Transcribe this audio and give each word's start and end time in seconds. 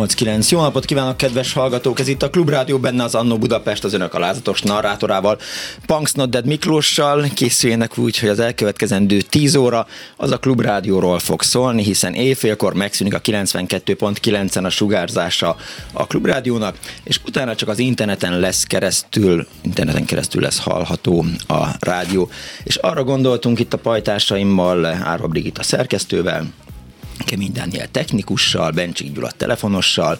678 0.00 0.50
Jó 0.50 0.60
napot 0.60 0.84
kívánok, 0.84 1.16
kedves 1.16 1.52
hallgatók! 1.52 2.00
Ez 2.00 2.08
itt 2.08 2.22
a 2.22 2.30
Klubrádió, 2.30 2.78
benne 2.78 3.02
az 3.02 3.14
Annó 3.14 3.38
Budapest 3.38 3.84
az 3.84 3.92
önök 3.92 4.14
alázatos 4.14 4.62
narrátorával, 4.62 5.38
Punks 5.86 6.12
Not 6.12 6.30
Dead 6.30 6.46
Miklóssal. 6.46 7.26
Készüljenek 7.34 7.98
úgy, 7.98 8.18
hogy 8.18 8.28
az 8.28 8.38
elkövetkezendő 8.38 9.20
10 9.20 9.54
óra 9.54 9.86
az 10.16 10.30
a 10.30 10.38
Klubrádióról 10.38 11.18
fog 11.18 11.42
szólni, 11.42 11.82
hiszen 11.82 12.14
éjfélkor 12.14 12.74
megszűnik 12.74 13.14
a 13.14 13.20
92.9-en 13.20 14.64
a 14.64 14.70
sugárzása 14.70 15.56
a 15.92 16.06
Klubrádiónak, 16.06 16.78
és 17.02 17.20
utána 17.26 17.54
csak 17.54 17.68
az 17.68 17.78
interneten 17.78 18.38
lesz 18.38 18.62
keresztül, 18.62 19.46
interneten 19.60 20.04
keresztül 20.04 20.42
lesz 20.42 20.58
hallható 20.58 21.24
a 21.46 21.66
rádió. 21.78 22.30
És 22.64 22.76
arra 22.76 23.04
gondoltunk 23.04 23.58
itt 23.58 23.72
a 23.72 23.78
pajtásaimmal, 23.78 24.86
Árva 24.86 25.26
Brigitta 25.26 25.62
szerkesztővel, 25.62 26.46
Kemény 27.24 27.52
Dániel 27.52 27.88
technikussal, 27.90 28.70
Bencsik 28.70 29.12
Gyula 29.12 29.30
telefonossal, 29.30 30.18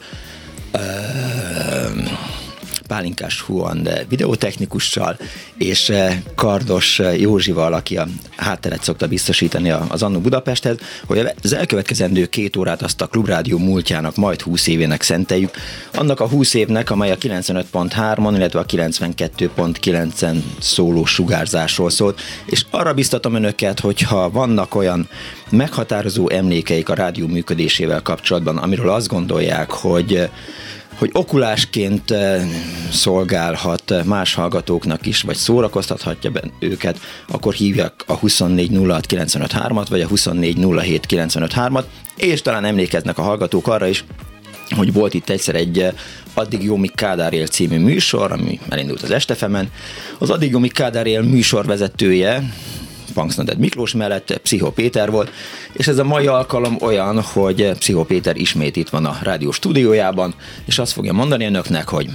Pálinkás 2.91 3.41
Huan 3.41 3.89
videótechnikussal, 4.09 5.19
és 5.59 5.89
eh, 5.89 6.19
Kardos 6.35 6.99
eh, 6.99 7.21
Józsival, 7.21 7.73
aki 7.73 7.97
a 7.97 8.07
hátteret 8.37 8.83
szokta 8.83 9.07
biztosítani 9.07 9.71
az 9.71 10.03
Annó 10.03 10.19
Budapesthez, 10.19 10.77
hogy 11.07 11.33
az 11.43 11.53
elkövetkezendő 11.53 12.27
két 12.27 12.57
órát 12.57 12.83
azt 12.83 13.01
a 13.01 13.07
Klubrádió 13.07 13.59
múltjának, 13.59 14.17
majd 14.17 14.41
20 14.41 14.67
évének 14.67 15.03
szenteljük. 15.03 15.51
Annak 15.95 16.21
a 16.21 16.29
20 16.29 16.55
évnek, 16.55 16.91
amely 16.91 17.11
a 17.11 17.17
95.3-on, 17.17 18.33
illetve 18.37 18.59
a 18.59 18.67
92.9-en 18.67 20.37
szóló 20.61 21.05
sugárzásról 21.05 21.91
szólt, 21.91 22.21
és 22.47 22.65
arra 22.71 22.95
biztatom 22.95 23.35
önöket, 23.35 23.81
hogyha 23.81 24.31
vannak 24.31 24.75
olyan 24.75 25.09
meghatározó 25.51 26.29
emlékeik 26.29 26.89
a 26.89 26.95
rádió 26.95 27.27
működésével 27.27 28.03
kapcsolatban, 28.03 28.57
amiről 28.57 28.91
azt 28.91 29.09
gondolják, 29.09 29.71
hogy 29.71 30.29
hogy 30.95 31.11
okulásként 31.13 32.11
eh, 32.11 32.49
szolgálhat 32.93 34.05
más 34.05 34.35
hallgatóknak 34.35 35.07
is, 35.07 35.23
vagy 35.23 35.37
szórakoztathatja 35.37 36.31
őket, 36.59 36.99
akkor 37.29 37.55
hívják 37.55 37.93
a 38.07 38.19
2406953-at, 38.19 39.87
vagy 39.89 40.01
a 40.01 40.09
2407953-at, 40.09 41.85
és 42.17 42.43
talán 42.43 42.65
emlékeznek 42.65 43.19
a 43.19 43.23
hallgatók 43.23 43.69
arra 43.69 43.87
is, 43.87 44.05
hogy 44.77 44.93
volt 44.93 45.15
itt 45.15 45.31
egyszer 45.31 45.55
egy 45.55 45.79
eh, 45.79 45.93
Addig 46.35 46.63
jó, 46.63 46.77
míg 46.77 46.95
Kádár 46.95 47.33
él 47.33 47.47
című 47.47 47.79
műsor, 47.79 48.33
ami 48.33 48.61
elindult 48.69 49.03
az 49.03 49.11
Estefemen. 49.11 49.71
Az 50.19 50.31
Addig 50.31 50.51
jó, 50.51 50.59
míg 50.59 50.73
Kádár 50.73 51.07
él 51.07 51.23
műsorvezetője, 51.23 52.53
Punksnoded 53.15 53.59
Miklós 53.59 53.95
mellett 53.95 54.39
Pszicho 54.43 54.71
Péter 54.71 55.11
volt, 55.11 55.31
és 55.73 55.87
ez 55.87 55.99
a 55.99 56.05
mai 56.05 56.27
alkalom 56.27 56.77
olyan, 56.81 57.21
hogy 57.21 57.73
Pszicho 57.79 58.05
Péter 58.05 58.37
ismét 58.37 58.77
itt 58.77 58.89
van 58.89 59.05
a 59.05 59.19
rádió 59.23 59.51
stúdiójában, 59.51 60.35
és 60.65 60.79
azt 60.79 60.93
fogja 60.93 61.13
mondani 61.13 61.45
önöknek, 61.45 61.89
hogy 61.89 62.11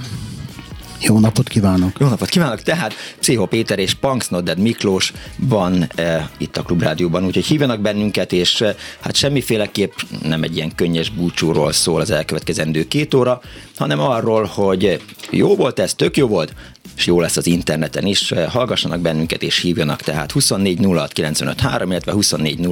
jó 1.00 1.18
napot 1.18 1.48
kívánok! 1.48 1.98
Jó 1.98 2.08
napot 2.08 2.28
kívánok! 2.28 2.62
Tehát 2.62 2.94
Pszicho 3.18 3.46
Péter 3.46 3.78
és 3.78 3.94
Punksnodded 3.94 4.58
Miklós 4.58 5.12
van 5.36 5.86
e, 5.94 6.30
itt 6.38 6.56
a 6.56 6.62
Klubrádióban, 6.62 7.24
úgyhogy 7.24 7.44
hívjanak 7.44 7.80
bennünket, 7.80 8.32
és 8.32 8.60
e, 8.60 8.74
hát 9.00 9.14
semmiféleképp 9.14 9.92
nem 10.22 10.42
egy 10.42 10.56
ilyen 10.56 10.74
könnyes 10.74 11.10
búcsúról 11.10 11.72
szól 11.72 12.00
az 12.00 12.10
elkövetkezendő 12.10 12.88
két 12.88 13.14
óra, 13.14 13.40
hanem 13.76 14.00
arról, 14.00 14.44
hogy 14.44 15.00
jó 15.30 15.56
volt 15.56 15.78
ez, 15.78 15.94
tök 15.94 16.16
jó 16.16 16.26
volt, 16.26 16.54
és 16.96 17.06
jó 17.06 17.20
lesz 17.20 17.36
az 17.36 17.46
interneten 17.46 18.06
is. 18.06 18.32
Hallgassanak 18.48 19.00
bennünket 19.00 19.42
és 19.42 19.60
hívjanak, 19.60 20.02
tehát 20.02 20.32
24 20.32 20.80
illetve 20.80 22.12
24 22.12 22.68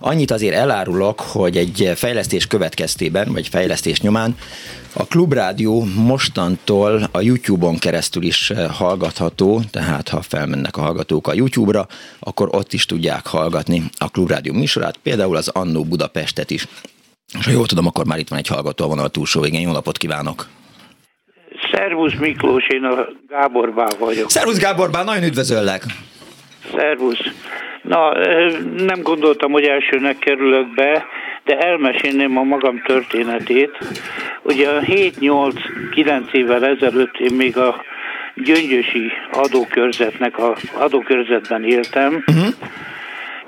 Annyit 0.00 0.30
azért 0.30 0.54
elárulok, 0.54 1.20
hogy 1.20 1.56
egy 1.56 1.92
fejlesztés 1.94 2.46
következtében, 2.46 3.32
vagy 3.32 3.48
fejlesztés 3.48 4.00
nyomán 4.00 4.36
a 4.92 5.04
Klubrádió 5.04 5.86
mostantól 5.94 7.08
a 7.12 7.20
YouTube-on 7.20 7.78
keresztül 7.78 8.22
is 8.22 8.52
hallgatható, 8.70 9.62
tehát 9.70 10.08
ha 10.08 10.22
felmennek 10.22 10.76
a 10.76 10.80
hallgatók 10.80 11.28
a 11.28 11.34
YouTube-ra, 11.34 11.86
akkor 12.18 12.48
ott 12.52 12.72
is 12.72 12.86
tudják 12.86 13.26
hallgatni 13.26 13.90
a 13.98 14.08
Klubrádió 14.08 14.52
műsorát, 14.52 14.96
például 14.96 15.36
az 15.36 15.48
Annó 15.48 15.84
Budapestet 15.84 16.50
is. 16.50 16.68
És 17.38 17.44
ha 17.44 17.50
jól 17.50 17.66
tudom, 17.66 17.86
akkor 17.86 18.04
már 18.04 18.18
itt 18.18 18.28
van 18.28 18.38
egy 18.38 18.46
hallgató 18.46 18.84
a 18.84 18.88
vonal 18.88 19.10
túlsó 19.10 19.40
végén. 19.40 19.60
Jó 19.60 19.72
napot 19.72 19.98
kívánok! 19.98 20.48
Szervusz 21.74 22.14
Miklós, 22.20 22.66
én 22.68 22.84
a 22.84 23.06
Gábor 23.28 23.72
Bá 23.72 23.86
vagyok. 23.98 24.30
Szervusz 24.30 24.58
Gábor 24.58 24.90
Bá, 24.90 25.04
nagyon 25.04 25.22
üdvözöllek! 25.22 25.82
Szervusz! 26.76 27.20
Na, 27.82 28.12
nem 28.76 29.02
gondoltam, 29.02 29.52
hogy 29.52 29.64
elsőnek 29.64 30.18
kerülök 30.18 30.74
be, 30.74 31.04
de 31.44 31.58
elmesélném 31.58 32.38
a 32.38 32.42
magam 32.42 32.82
történetét. 32.86 33.78
Ugye 34.42 34.68
7-8-9 34.80 36.32
évvel 36.32 36.64
ezelőtt 36.66 37.16
én 37.18 37.34
még 37.34 37.56
a 37.56 37.84
gyöngyösi 38.34 39.12
adókörzetnek, 39.32 40.38
a 40.38 40.56
adókörzetben 40.78 41.64
éltem, 41.64 42.24
uh-huh. 42.26 42.54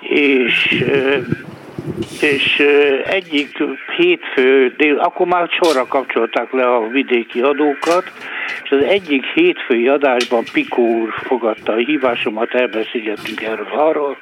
és 0.01 0.85
és 2.21 2.63
egyik 3.05 3.59
hétfő, 3.97 4.75
dél, 4.77 4.97
akkor 4.97 5.27
már 5.27 5.49
sorra 5.49 5.87
kapcsolták 5.87 6.53
le 6.53 6.75
a 6.75 6.89
vidéki 6.89 7.41
adókat, 7.41 8.05
és 8.65 8.71
az 8.71 8.83
egyik 8.83 9.25
hétfői 9.25 9.89
adásban 9.89 10.45
Pikó 10.53 10.83
úr 10.83 11.09
fogadta 11.13 11.73
a 11.73 11.77
hívásomat, 11.77 12.55
elbeszélgettünk 12.55 13.43
erről 13.43 13.69
arról, 13.77 14.17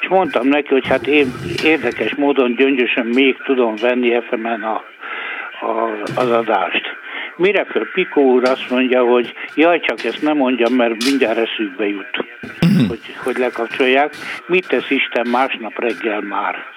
és 0.00 0.08
mondtam 0.08 0.48
neki, 0.48 0.68
hogy 0.68 0.86
hát 0.86 1.06
én 1.06 1.26
érdekes 1.64 2.14
módon 2.14 2.54
gyöngyösen 2.54 3.06
még 3.06 3.36
tudom 3.44 3.74
venni 3.80 4.20
FM-en 4.28 4.62
a, 4.62 4.84
a, 5.60 5.90
az 6.16 6.30
adást. 6.30 6.96
Mire 7.36 7.64
föl 7.64 7.90
Pikó 7.92 8.22
úr 8.22 8.48
azt 8.48 8.70
mondja, 8.70 9.02
hogy 9.02 9.34
jaj, 9.54 9.80
csak 9.80 10.04
ezt 10.04 10.22
nem 10.22 10.36
mondjam, 10.36 10.72
mert 10.72 11.04
mindjárt 11.04 11.38
eszükbe 11.38 11.86
jut, 11.86 12.24
uh-huh. 12.42 12.88
hogy, 12.88 13.00
hogy 13.24 13.36
lekapcsolják. 13.36 14.14
Mit 14.46 14.68
tesz 14.68 14.90
Isten 14.90 15.26
másnap 15.30 15.78
reggel 15.78 16.20
már? 16.20 16.74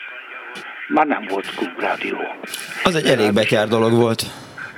Már 0.89 1.07
nem 1.07 1.25
volt 1.29 1.55
klubrádió. 1.55 2.17
Az 2.83 2.95
egy 2.95 3.05
elég 3.05 3.33
betyár 3.33 3.67
dolog 3.67 3.91
volt. 3.91 4.23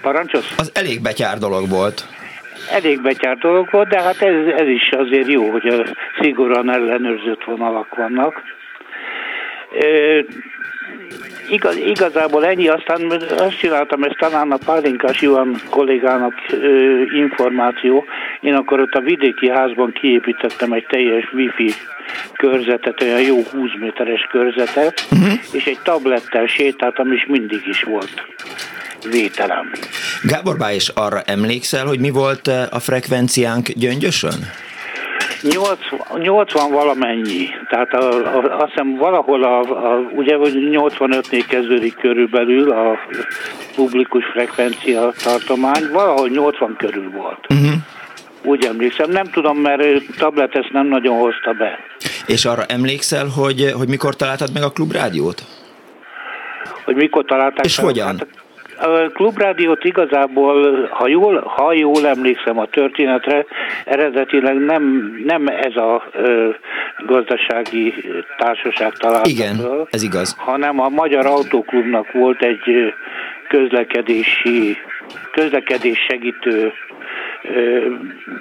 Parancsos? 0.01 0.53
Az 0.57 0.71
elég 0.73 1.01
betyár 1.01 1.37
dolog 1.37 1.69
volt. 1.69 2.05
Elég 2.71 3.01
betyár 3.01 3.37
dolog 3.37 3.67
volt, 3.71 3.87
de 3.87 4.01
hát 4.01 4.21
ez, 4.21 4.53
ez 4.57 4.67
is 4.67 4.89
azért 4.91 5.27
jó, 5.27 5.49
hogy 5.49 5.67
a 5.67 5.85
szigorúan 6.21 6.71
ellenőrzött 6.71 7.43
vonalak 7.43 7.95
vannak. 7.95 8.43
Igaz, 11.49 11.77
igazából 11.77 12.45
ennyi, 12.45 12.67
aztán 12.67 13.11
azt 13.37 13.57
csináltam, 13.59 14.03
ez 14.03 14.11
talán 14.17 14.51
a 14.51 14.57
Pálinkás 14.65 15.21
Johan 15.21 15.61
kollégának 15.69 16.33
ö, 16.49 17.01
információ. 17.13 18.05
Én 18.41 18.53
akkor 18.53 18.79
ott 18.79 18.93
a 18.93 18.99
vidéki 18.99 19.49
házban 19.49 19.91
kiépítettem 19.91 20.71
egy 20.71 20.85
teljes 20.85 21.33
wifi 21.33 21.73
körzetet, 22.33 23.01
olyan 23.01 23.21
jó 23.21 23.35
20 23.35 23.69
méteres 23.79 24.27
körzetet, 24.29 25.07
uh-huh. 25.11 25.33
és 25.51 25.65
egy 25.65 25.79
tablettel 25.83 26.47
sétáltam, 26.47 27.11
és 27.11 27.25
mindig 27.27 27.61
is 27.67 27.83
volt 27.83 28.25
vételem. 29.09 29.71
Gábor 30.23 30.57
Bá, 30.57 30.73
és 30.73 30.87
arra 30.87 31.21
emlékszel, 31.25 31.85
hogy 31.85 31.99
mi 31.99 32.09
volt 32.09 32.47
a 32.47 32.79
frekvenciánk 32.79 33.67
gyöngyösön? 33.67 34.33
80, 35.41 36.19
80 36.19 36.71
valamennyi, 36.71 37.47
tehát 37.69 37.93
a, 37.93 38.37
a, 38.37 38.59
azt 38.59 38.69
hiszem 38.69 38.95
valahol, 38.95 39.43
a, 39.43 39.59
a, 39.59 39.97
ugye 40.15 40.37
85-nél 40.39 41.43
kezdődik 41.47 41.95
körülbelül 41.95 42.71
a 42.71 42.97
publikus 43.75 44.25
frekvencia 44.25 45.13
tartomány, 45.23 45.83
valahol 45.91 46.29
80 46.29 46.75
körül 46.77 47.11
volt. 47.11 47.45
Uh-huh. 47.49 47.71
Úgy 48.43 48.65
emlékszem. 48.65 49.09
Nem 49.09 49.25
tudom, 49.25 49.57
mert 49.57 49.83
tablet 50.17 50.55
ezt 50.55 50.71
nem 50.71 50.87
nagyon 50.87 51.17
hozta 51.17 51.51
be. 51.53 51.79
És 52.25 52.45
arra 52.45 52.63
emlékszel, 52.65 53.27
hogy, 53.27 53.71
hogy 53.77 53.87
mikor 53.87 54.15
találtad 54.15 54.49
meg 54.53 54.63
a 54.63 54.71
klubrádiót? 54.71 55.43
Hogy 56.85 56.95
mikor 56.95 57.25
találták 57.25 57.65
És 57.65 57.77
hogyan? 57.77 58.07
Hát 58.07 58.27
a 58.81 59.09
klubrádiót 59.13 59.83
igazából, 59.83 60.87
ha 60.91 61.07
jól, 61.07 61.39
ha 61.39 61.73
jól 61.73 62.07
emlékszem 62.07 62.59
a 62.59 62.65
történetre, 62.65 63.45
eredetileg 63.85 64.57
nem, 64.57 65.13
nem 65.25 65.47
ez 65.47 65.75
a 65.75 66.03
ö, 66.13 66.49
gazdasági 67.05 67.93
társaság 68.37 68.93
találta 68.93 69.29
Igen, 69.29 69.55
föl, 69.55 69.87
ez 69.89 70.03
igaz. 70.03 70.35
Hanem 70.37 70.79
a 70.79 70.89
Magyar 70.89 71.25
Autóklubnak 71.25 72.11
volt 72.11 72.41
egy 72.41 72.93
közlekedési, 73.47 74.77
közlekedés 75.31 75.99
segítő 76.09 76.73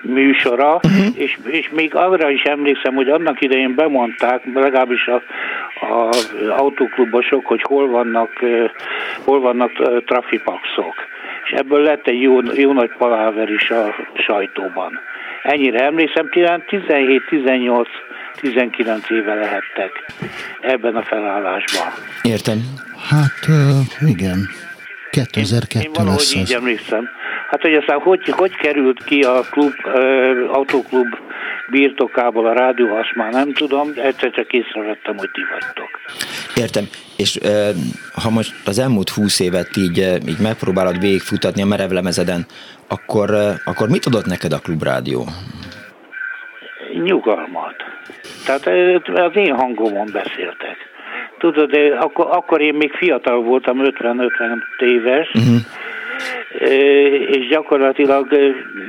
műsora, 0.02 0.74
uh-huh. 0.74 1.06
és, 1.14 1.38
és 1.44 1.70
még 1.72 1.94
arra 1.94 2.30
is 2.30 2.42
emlékszem, 2.42 2.94
hogy 2.94 3.08
annak 3.08 3.40
idején 3.40 3.74
bemondták, 3.74 4.42
legalábbis 4.54 5.06
a, 5.06 5.22
a 5.86 6.08
autóklubosok, 6.56 7.46
hogy 7.46 7.62
hol 7.62 7.88
vannak, 7.88 8.30
hol 9.24 9.40
vannak 9.40 10.04
trafipaxok. 10.04 10.94
És 11.44 11.50
ebből 11.50 11.82
lett 11.82 12.06
egy 12.06 12.20
jó, 12.20 12.38
jó 12.54 12.72
nagy 12.72 12.90
paláver 12.98 13.50
is 13.50 13.70
a 13.70 13.94
sajtóban. 14.14 15.00
Ennyire 15.42 15.84
emlékszem, 15.84 16.28
17, 16.66 17.22
18, 17.28 17.88
19 18.40 19.10
éve 19.10 19.34
lehettek 19.34 20.12
ebben 20.60 20.96
a 20.96 21.02
felállásban. 21.02 21.86
Értem. 22.22 22.58
Hát 23.08 23.48
igen, 24.06 24.48
2002 25.10 25.82
én, 25.82 25.90
én 25.98 26.04
lesz 26.04 26.34
így 26.34 26.52
emlékszem. 26.52 27.08
Hát, 27.50 27.62
hogy 27.62 27.74
aztán 27.74 27.98
hogy, 27.98 28.28
hogy 28.28 28.56
került 28.56 29.04
ki 29.04 29.20
a 29.20 29.40
klub, 29.50 29.72
uh, 29.84 30.56
autóklub 30.56 31.06
birtokából 31.70 32.46
a 32.46 32.52
rádió, 32.52 32.96
azt 32.96 33.14
már 33.14 33.32
nem 33.32 33.52
tudom, 33.52 33.94
de 33.94 34.02
egyszer 34.02 34.30
csak 34.30 34.52
észrevettem, 34.52 35.16
hogy 35.16 35.30
ti 35.30 35.40
vagytok. 35.50 35.90
Értem. 36.56 36.84
És 37.16 37.36
uh, 37.42 37.68
ha 38.22 38.30
most 38.30 38.52
az 38.64 38.78
elmúlt 38.78 39.08
húsz 39.08 39.40
évet 39.40 39.76
így, 39.76 39.98
így 40.28 40.40
megpróbálod 40.42 41.00
végigfutatni 41.00 41.62
a 41.62 41.66
merevlemezeden, 41.66 42.46
akkor, 42.88 43.30
akkor 43.64 43.88
mit 43.88 44.06
adott 44.06 44.26
neked 44.26 44.52
a 44.52 44.58
klubrádió? 44.58 45.24
Nyugalmat. 47.02 47.76
Tehát 48.46 48.66
az 49.14 49.36
én 49.36 49.54
hangomon 49.54 50.08
beszéltek. 50.12 50.76
Tudod, 51.38 51.70
de 51.70 51.96
akkor, 52.00 52.26
akkor 52.30 52.60
én 52.60 52.74
még 52.74 52.92
fiatal 52.92 53.42
voltam, 53.42 53.78
50-50 53.82 54.80
éves, 54.80 55.30
uh-huh 55.34 55.60
és 57.28 57.48
gyakorlatilag, 57.48 58.28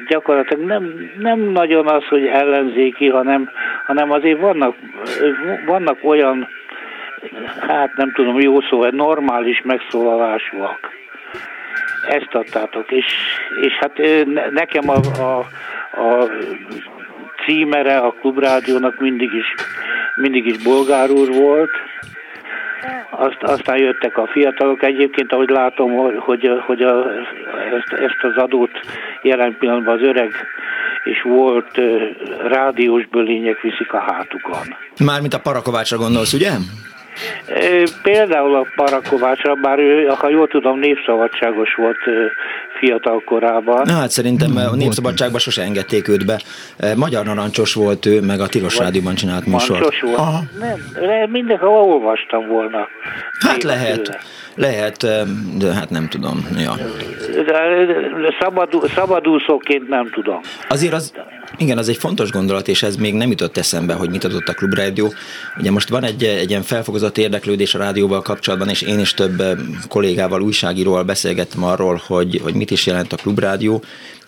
gyakorlatilag 0.07 0.65
nem, 0.65 1.11
nem 1.19 1.39
nagyon 1.39 1.87
az, 1.87 2.03
hogy 2.07 2.25
ellenzéki, 2.25 3.07
hanem, 3.07 3.49
hanem 3.85 4.11
azért 4.11 4.39
vannak, 4.39 4.75
vannak 5.65 5.97
olyan, 6.03 6.47
hát 7.67 7.95
nem 7.95 8.11
tudom, 8.13 8.39
jó 8.39 8.61
szó, 8.61 8.85
normális 8.85 9.61
megszólalásúak. 9.61 10.79
Ezt 12.07 12.33
adtátok, 12.35 12.91
és, 12.91 13.05
és 13.61 13.73
hát 13.73 14.01
nekem 14.51 14.89
a, 14.89 14.99
a, 15.21 15.37
a 16.01 16.29
címere 17.45 17.97
a 17.97 18.15
klubrádiónak 18.19 18.99
mindig 18.99 19.33
is, 19.33 19.55
mindig 20.15 20.45
is 20.45 20.63
bolgár 20.63 21.09
úr 21.09 21.27
volt, 21.33 21.71
azt, 23.11 23.37
aztán 23.41 23.77
jöttek 23.77 24.17
a 24.17 24.27
fiatalok. 24.27 24.83
Egyébként, 24.83 25.33
ahogy 25.33 25.49
látom, 25.49 25.91
hogy, 26.17 26.49
hogy, 26.65 26.81
a, 26.81 27.05
ezt, 27.77 28.01
ezt 28.01 28.23
az 28.23 28.43
adót 28.43 28.79
jelen 29.21 29.55
pillanatban 29.59 29.95
az 29.95 30.01
öreg 30.01 30.33
és 31.03 31.21
volt 31.21 31.79
rádiós 32.47 33.07
bölények 33.07 33.61
viszik 33.61 33.93
a 33.93 33.99
hátukon. 33.99 34.75
Mármint 35.05 35.33
a 35.33 35.39
Parakovácsra 35.39 35.97
gondolsz, 35.97 36.33
ugye? 36.33 36.51
Például 38.03 38.55
a 38.55 38.67
Parakovácsra, 38.75 39.55
bár 39.55 39.79
ő, 39.79 40.05
ha 40.05 40.29
jól 40.29 40.47
tudom, 40.47 40.79
népszabadságos 40.79 41.73
volt 41.73 41.99
fiatal 42.81 43.21
korában. 43.25 43.81
Na 43.85 43.93
hát 43.93 44.09
szerintem 44.09 44.55
a 44.55 44.75
Népszabadságban 44.75 45.39
sose 45.39 45.61
engedték 45.61 46.07
őt 46.07 46.25
be. 46.25 46.41
Magyar 46.95 47.25
narancsos 47.25 47.73
volt 47.73 48.05
ő, 48.05 48.21
meg 48.21 48.39
a 48.39 48.47
Tilos 48.47 48.77
Rádióban 48.77 49.15
csinált 49.15 49.45
műsor. 49.45 49.77
Narancsos 49.77 50.01
volt? 50.01 50.17
Aha. 50.17 50.43
Nem, 50.59 51.29
mindenhol 51.29 51.69
olvastam 51.69 52.47
volna. 52.47 52.87
Hát 53.39 53.63
lehet. 53.63 54.01
Tőle. 54.01 54.19
Lehet, 54.55 54.97
de 55.57 55.73
hát 55.73 55.89
nem 55.89 56.07
tudom. 56.09 56.47
Ja. 56.57 56.75
De 57.45 58.35
szabadú, 58.39 58.81
szabadúszóként 58.95 59.87
nem 59.87 60.09
tudom. 60.13 60.39
Azért 60.69 60.93
az, 60.93 61.13
igen, 61.57 61.77
az 61.77 61.89
egy 61.89 61.97
fontos 61.97 62.31
gondolat, 62.31 62.67
és 62.67 62.83
ez 62.83 62.95
még 62.95 63.13
nem 63.13 63.29
jutott 63.29 63.57
eszembe, 63.57 63.93
hogy 63.93 64.09
mit 64.09 64.23
adott 64.23 64.47
a 64.47 64.53
klubrádió. 64.53 65.13
Ugye 65.57 65.71
most 65.71 65.89
van 65.89 66.03
egy, 66.03 66.23
egy 66.23 66.49
ilyen 66.49 66.61
felfogozott 66.61 67.17
érdeklődés 67.17 67.75
a 67.75 67.77
rádióval 67.77 68.21
kapcsolatban, 68.21 68.69
és 68.69 68.81
én 68.81 68.99
is 68.99 69.13
több 69.13 69.43
kollégával, 69.87 70.41
újságíróval 70.41 71.03
beszélgettem 71.03 71.63
arról, 71.63 72.01
hogy, 72.07 72.39
hogy 72.43 72.53
mit 72.53 72.70
is 72.71 72.85
jelent 72.85 73.13
a 73.13 73.17
klubrádió, 73.17 73.83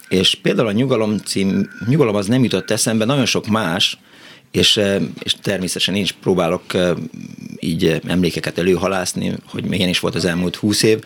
és 0.09 0.35
például 0.35 0.67
a 0.67 0.71
Nyugalom 0.71 1.17
cím, 1.17 1.69
Nyugalom 1.87 2.15
az 2.15 2.27
nem 2.27 2.43
jutott 2.43 2.71
eszembe, 2.71 3.05
nagyon 3.05 3.25
sok 3.25 3.47
más, 3.47 3.97
és, 4.51 4.79
és 5.23 5.35
természetesen 5.41 5.95
én 5.95 6.01
is 6.01 6.11
próbálok 6.11 6.63
így 7.59 8.01
emlékeket 8.07 8.57
előhalászni, 8.57 9.33
hogy 9.45 9.65
milyen 9.65 9.89
is 9.89 9.99
volt 9.99 10.15
az 10.15 10.25
elmúlt 10.25 10.55
húsz 10.55 10.83
év, 10.83 10.99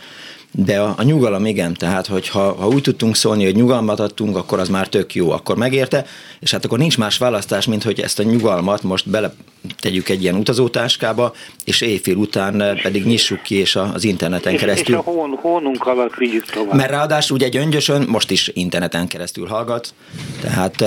de 0.65 0.79
a, 0.79 0.93
a 0.97 1.03
nyugalom 1.03 1.45
igen, 1.45 1.73
tehát 1.73 2.07
hogy 2.07 2.27
ha, 2.27 2.67
úgy 2.73 2.81
tudtunk 2.81 3.15
szólni, 3.15 3.43
hogy 3.43 3.55
nyugalmat 3.55 3.99
adtunk, 3.99 4.37
akkor 4.37 4.59
az 4.59 4.69
már 4.69 4.87
tök 4.87 5.15
jó, 5.15 5.31
akkor 5.31 5.55
megérte, 5.57 6.05
és 6.39 6.51
hát 6.51 6.65
akkor 6.65 6.77
nincs 6.77 6.97
más 6.97 7.17
választás, 7.17 7.65
mint 7.65 7.83
hogy 7.83 7.99
ezt 7.99 8.19
a 8.19 8.23
nyugalmat 8.23 8.83
most 8.83 9.09
bele 9.09 9.33
tegyük 9.79 10.09
egy 10.09 10.21
ilyen 10.21 10.35
utazótáskába, 10.35 11.33
és 11.65 11.81
éjfél 11.81 12.15
után 12.15 12.79
pedig 12.81 13.05
nyissuk 13.05 13.41
ki, 13.41 13.55
és 13.55 13.75
az 13.75 14.03
interneten 14.03 14.53
és, 14.53 14.59
keresztül. 14.59 14.95
És 14.95 15.01
a 15.05 15.11
hón, 15.11 15.37
hónunk 15.41 15.85
alatt 15.85 16.15
vigyük 16.15 16.45
tovább. 16.45 16.75
Mert 16.75 16.89
ráadásul 16.89 17.35
ugye 17.35 17.45
egy 17.45 17.57
öngyösön 17.57 18.05
most 18.07 18.31
is 18.31 18.51
interneten 18.53 19.07
keresztül 19.07 19.47
hallgat, 19.47 19.93
tehát 20.41 20.83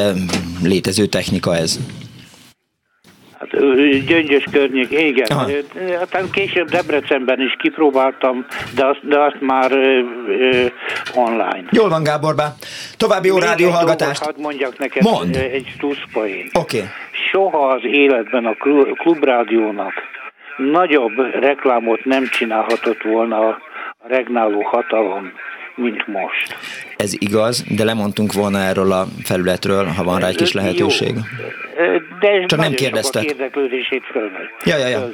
létező 0.63 1.07
technika 1.07 1.57
ez. 1.57 1.79
Hát 3.41 3.51
gyöngyös 4.07 4.45
környék, 4.53 4.91
igen. 4.91 5.27
Aha. 5.29 5.51
Hát 6.13 6.31
később 6.31 6.69
Debrecenben 6.69 7.41
is 7.41 7.57
kipróbáltam, 7.59 8.47
de 8.75 8.87
azt, 8.87 9.01
de 9.03 9.21
azt 9.21 9.41
már 9.41 9.73
ö, 9.73 10.01
ö, 10.29 10.67
online. 11.15 11.65
Jól 11.71 11.89
van, 11.89 12.03
Gáborbá. 12.03 12.55
További 12.97 13.29
jó 13.29 13.39
rádióhallgatást. 13.39 14.25
Hadd 14.25 14.41
mondjak 14.41 14.79
neked 14.79 15.03
Mond. 15.03 15.37
egy 15.37 15.75
pluszpoén. 15.79 16.49
Oké. 16.53 16.77
Okay. 16.77 16.89
Soha 17.31 17.67
az 17.67 17.81
életben 17.83 18.45
a 18.47 18.55
klubrádiónak 18.95 19.93
nagyobb 20.57 21.19
reklámot 21.41 22.05
nem 22.05 22.29
csinálhatott 22.31 23.03
volna 23.03 23.49
a 23.49 23.59
regnáló 24.09 24.63
hatalom 24.63 25.33
mint 25.81 26.07
most. 26.07 26.57
Ez 26.97 27.13
igaz, 27.19 27.65
de 27.69 27.85
lemondtunk 27.85 28.33
volna 28.33 28.59
erről 28.59 28.93
a 28.93 29.07
felületről, 29.23 29.85
ha 29.85 30.05
van 30.05 30.21
rá 30.21 30.29
egy 30.29 30.37
kis 30.37 30.53
lehetőség. 30.53 31.15
De 32.21 32.47
Csak 32.47 32.59
nem 32.59 32.73
kérdeztek. 32.73 33.25
érdeklődését 33.25 34.03
Ja, 34.65 34.77
ja, 34.77 34.87
ja. 34.87 35.11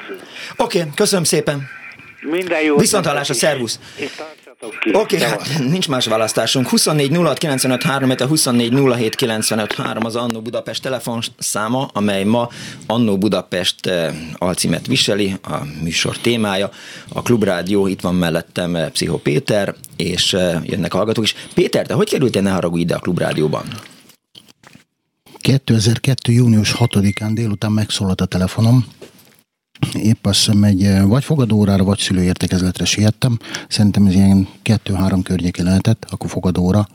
Oké, 0.56 0.78
okay, 0.78 0.90
köszönöm 0.94 1.25
szépen. 1.25 1.68
Minden 2.20 2.61
jó. 2.61 2.76
Viszont 2.76 3.06
hallásra, 3.06 3.35
szervusz. 3.35 3.80
Oké, 4.60 4.90
okay, 4.92 5.20
hát 5.20 5.58
nincs 5.58 5.88
más 5.88 6.06
választásunk. 6.06 6.68
24 6.68 7.16
06 7.16 7.38
95 7.38 7.82
3, 7.82 8.12
24 8.18 8.72
07 8.94 9.14
95 9.14 9.72
3 9.72 10.04
az 10.04 10.16
Annó 10.16 10.40
Budapest 10.40 10.82
telefonszáma, 10.82 11.88
amely 11.92 12.25
ma 12.25 12.48
Annó 12.86 13.18
Budapest 13.18 13.86
eh, 13.86 14.14
alcímet 14.34 14.86
viseli, 14.86 15.36
a 15.42 15.56
műsor 15.82 16.18
témája. 16.18 16.70
A 17.08 17.22
Klubrádió, 17.22 17.86
itt 17.86 18.00
van 18.00 18.14
mellettem 18.14 18.76
eh, 18.76 18.88
Pszicho 18.88 19.16
Péter, 19.18 19.75
és 19.96 20.32
eh, 20.32 20.60
jönnek 20.64 20.92
hallgatók 20.92 21.25
is. 21.25 21.34
Péter, 21.54 21.86
te 21.86 21.94
hogy 21.94 22.08
kerültél 22.08 22.42
ne 22.42 22.50
haragudj 22.50 22.82
ide 22.82 22.94
a 22.94 22.98
Klubrádióban? 22.98 23.64
2002. 25.38 26.28
június 26.28 26.75
6-án 26.78 27.30
délután 27.34 27.72
megszólalt 27.72 28.20
a 28.20 28.26
telefonom, 28.26 28.86
épp 29.92 30.26
azt 30.26 30.38
hiszem 30.38 30.64
egy 30.64 31.02
vagy 31.02 31.25
fogadóórára, 31.25 31.85
vagy 31.85 31.99
szülőértekezletre 31.99 32.85
siettem. 32.85 33.38
Szerintem 33.68 34.06
ez 34.06 34.14
ilyen 34.14 34.49
kettő-három 34.62 35.23
környéke 35.23 35.62
lehetett, 35.62 36.06
akkor 36.11 36.30
fogadóra. 36.30 36.88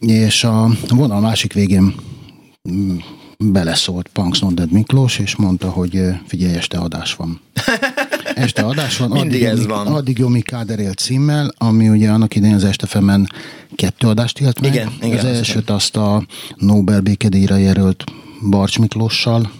És 0.00 0.44
a 0.44 0.70
vonal 0.88 1.20
másik 1.20 1.52
végén 1.52 1.94
mm, 2.70 2.96
beleszólt 3.38 4.08
Punks 4.12 4.38
Nonded 4.40 4.72
Miklós, 4.72 5.18
és 5.18 5.36
mondta, 5.36 5.70
hogy 5.70 6.00
figyelj, 6.26 6.54
este 6.54 6.78
adás 6.78 7.14
van. 7.14 7.40
Este 8.34 8.62
adás 8.62 8.96
van. 8.96 9.10
Mindig 9.10 9.30
addig, 9.30 9.42
ez 9.42 9.66
van. 9.66 9.86
Addig 9.86 10.18
Jomi 10.18 10.40
Káderél 10.40 10.92
címmel, 10.92 11.54
ami 11.56 11.88
ugye 11.88 12.10
annak 12.10 12.34
idején 12.34 12.54
az 12.54 12.64
Estefemen 12.64 13.28
kettő 13.74 14.06
adást 14.06 14.40
élt 14.40 14.60
meg. 14.60 14.74
Igen, 14.74 14.92
igen, 15.02 15.18
az 15.18 15.24
elsőt 15.24 15.70
azt 15.70 15.96
a 15.96 16.26
Nobel 16.56 17.00
békedíjra 17.00 17.56
jelölt 17.56 18.04
Barcs 18.50 18.78
Miklóssal 18.78 19.50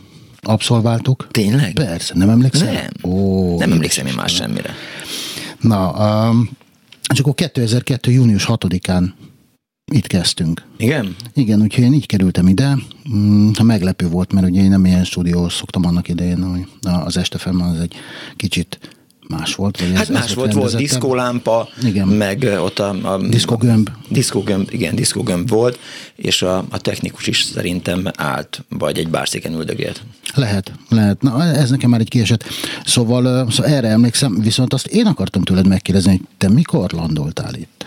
abszolváltuk. 0.40 1.26
Tényleg? 1.30 1.72
Persze, 1.72 2.14
nem 2.16 2.28
emlékszel? 2.28 2.72
Nem. 2.72 3.12
Ó, 3.12 3.58
nem 3.58 3.72
emlékszem 3.72 4.06
én 4.06 4.14
más 4.14 4.34
semmire. 4.34 4.74
Na, 5.60 5.90
um, 6.28 6.50
és 7.12 7.18
akkor 7.20 7.34
2002. 7.34 8.10
június 8.10 8.44
6-án 8.48 9.08
Itt 9.92 10.06
kezdtünk. 10.06 10.62
Igen? 10.76 11.16
Igen, 11.34 11.60
úgyhogy 11.60 11.84
én 11.84 11.92
így 11.92 12.06
kerültem 12.06 12.48
ide. 12.48 12.78
Mm, 13.14 13.50
meglepő 13.62 14.08
volt, 14.08 14.32
mert 14.32 14.46
ugye 14.46 14.62
én 14.62 14.68
nem 14.68 14.84
ilyen 14.84 15.04
stúdióhoz 15.04 15.52
szoktam 15.52 15.86
annak 15.86 16.08
idején, 16.08 16.42
hogy 16.42 16.66
az 16.82 17.16
Estefem 17.16 17.62
az 17.62 17.80
egy 17.80 17.94
kicsit 18.36 18.78
más 19.28 19.54
volt. 19.54 19.80
Vagy 19.80 19.92
hát 19.92 20.00
ez, 20.00 20.08
más 20.08 20.24
ez 20.24 20.34
volt, 20.34 20.52
volt 20.52 20.76
diszkólámpa, 20.76 21.68
igen. 21.82 22.08
meg 22.08 22.42
ott 22.60 22.78
a... 22.78 23.12
a 23.12 23.18
diszkógömb. 23.18 23.90
Diszkógömb, 24.08 24.68
igen, 24.72 24.94
diszkógömb 24.94 25.48
volt, 25.48 25.78
és 26.16 26.42
a, 26.42 26.64
a 26.70 26.78
technikus 26.78 27.26
is 27.26 27.42
szerintem 27.42 28.04
állt, 28.16 28.64
vagy 28.68 28.98
egy 28.98 29.08
bárszéken 29.08 29.54
üldögélt. 29.54 30.02
Lehet, 30.34 30.72
lehet. 30.88 31.22
Na, 31.22 31.44
ez 31.44 31.70
nekem 31.70 31.90
már 31.90 32.00
egy 32.00 32.08
kiesett. 32.08 32.44
Szóval, 32.84 33.50
szóval 33.50 33.72
erre 33.72 33.88
emlékszem, 33.88 34.40
viszont 34.40 34.72
azt 34.72 34.86
én 34.86 35.06
akartam 35.06 35.42
tőled 35.42 35.66
megkérdezni, 35.66 36.10
hogy 36.10 36.20
te 36.38 36.48
mikor 36.48 36.90
landoltál 36.92 37.54
itt? 37.54 37.86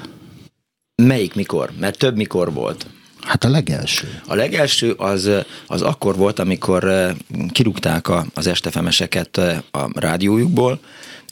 Melyik 0.95 1.35
mikor? 1.35 1.71
Mert 1.79 1.97
több 1.97 2.15
mikor 2.15 2.53
volt. 2.53 2.85
Hát 3.21 3.43
a 3.43 3.49
legelső. 3.49 4.21
A 4.27 4.35
legelső 4.35 4.91
az, 4.91 5.29
az 5.67 5.81
akkor 5.81 6.15
volt, 6.15 6.39
amikor 6.39 7.13
kirúgták 7.51 8.07
a, 8.07 8.25
az 8.33 8.47
estefemeseket 8.47 9.37
a 9.71 9.89
rádiójukból, 9.93 10.79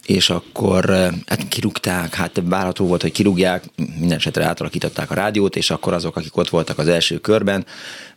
és 0.05 0.29
akkor 0.29 0.89
hát 1.25 1.47
kirúgták, 1.47 2.15
hát 2.15 2.41
várható 2.45 2.85
volt, 2.85 3.01
hogy 3.01 3.11
kirúgják, 3.11 3.63
minden 3.99 4.17
esetre 4.17 4.45
átalakították 4.45 5.11
a 5.11 5.13
rádiót, 5.13 5.55
és 5.55 5.69
akkor 5.69 5.93
azok, 5.93 6.15
akik 6.15 6.37
ott 6.37 6.49
voltak 6.49 6.77
az 6.77 6.87
első 6.87 7.17
körben, 7.17 7.65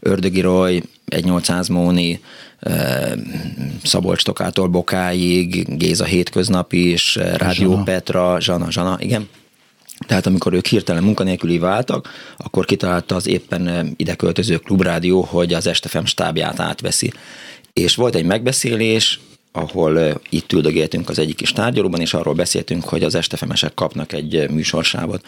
Ördögi 0.01 0.41
Roy, 0.41 0.83
1800 1.07 1.69
Móni, 1.69 2.21
Szabolcs 3.83 4.25
Tokától 4.25 4.69
Bokáig, 4.69 5.77
Géza 5.77 6.05
Hétköznapi 6.05 6.91
és 6.91 7.17
Rádió 7.17 7.71
Zsana. 7.71 7.83
Petra, 7.83 8.41
Zsana, 8.41 8.71
Zsana, 8.71 8.97
igen. 9.01 9.29
Tehát 10.07 10.27
amikor 10.27 10.53
ők 10.53 10.67
hirtelen 10.67 11.03
munkanélküli 11.03 11.59
váltak, 11.59 12.09
akkor 12.37 12.65
kitalálta 12.65 13.15
az 13.15 13.27
éppen 13.27 13.95
ide 13.97 14.15
költöző 14.15 14.57
klubrádió, 14.57 15.21
hogy 15.21 15.53
az 15.55 15.67
Estefem 15.67 16.05
stábját 16.05 16.61
átveszi. 16.61 17.13
És 17.73 17.95
volt 17.95 18.15
egy 18.15 18.25
megbeszélés, 18.25 19.21
ahol 19.53 20.21
itt 20.29 20.53
üldögéltünk 20.53 21.09
az 21.09 21.19
egyik 21.19 21.37
kis 21.37 21.53
tárgyalóban, 21.53 22.01
és 22.01 22.15
arról 22.15 22.35
beszéltünk, 22.35 22.85
hogy 22.85 23.03
az 23.03 23.15
estefemesek 23.15 23.75
kapnak 23.75 24.13
egy 24.13 24.51
műsorsávot, 24.51 25.25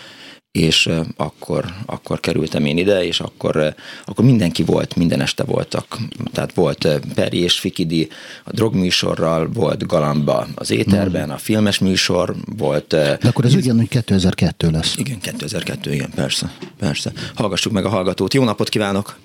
és 0.58 0.88
akkor, 1.16 1.64
akkor 1.86 2.20
kerültem 2.20 2.64
én 2.64 2.78
ide, 2.78 3.04
és 3.04 3.20
akkor, 3.20 3.74
akkor 4.04 4.24
mindenki 4.24 4.62
volt, 4.62 4.96
minden 4.96 5.20
este 5.20 5.44
voltak. 5.44 5.96
Tehát 6.32 6.54
volt 6.54 6.88
Peri 7.14 7.42
és 7.42 7.58
Fikidi 7.58 8.08
a 8.44 8.50
drogműsorral, 8.50 9.48
volt 9.52 9.86
Galamba 9.86 10.46
az 10.54 10.70
éterben, 10.70 11.30
a 11.30 11.36
filmes 11.36 11.78
műsor, 11.78 12.34
volt... 12.56 12.86
De 12.88 13.18
akkor 13.28 13.44
ez 13.44 13.54
ugyanúgy 13.54 13.88
2002 13.88 14.70
lesz. 14.70 14.96
Igen, 14.96 15.18
2002, 15.20 15.92
igen, 15.92 16.10
persze, 16.14 16.52
persze. 16.78 17.12
Hallgassuk 17.34 17.72
meg 17.72 17.84
a 17.84 17.88
hallgatót. 17.88 18.34
Jó 18.34 18.44
napot 18.44 18.68
kívánok! 18.68 19.16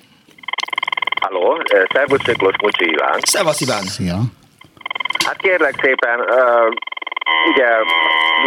Halló, 1.21 1.63
szervusz 1.93 2.25
Miklós 2.27 2.55
Mucsi 2.61 2.85
Iván. 2.85 3.19
Szevasz 3.21 3.61
Iván! 3.61 3.83
Szia! 3.83 4.38
Hát 5.25 5.37
kérlek 5.37 5.73
szépen, 5.81 6.19
uh, 6.19 6.73
ugye 7.51 7.67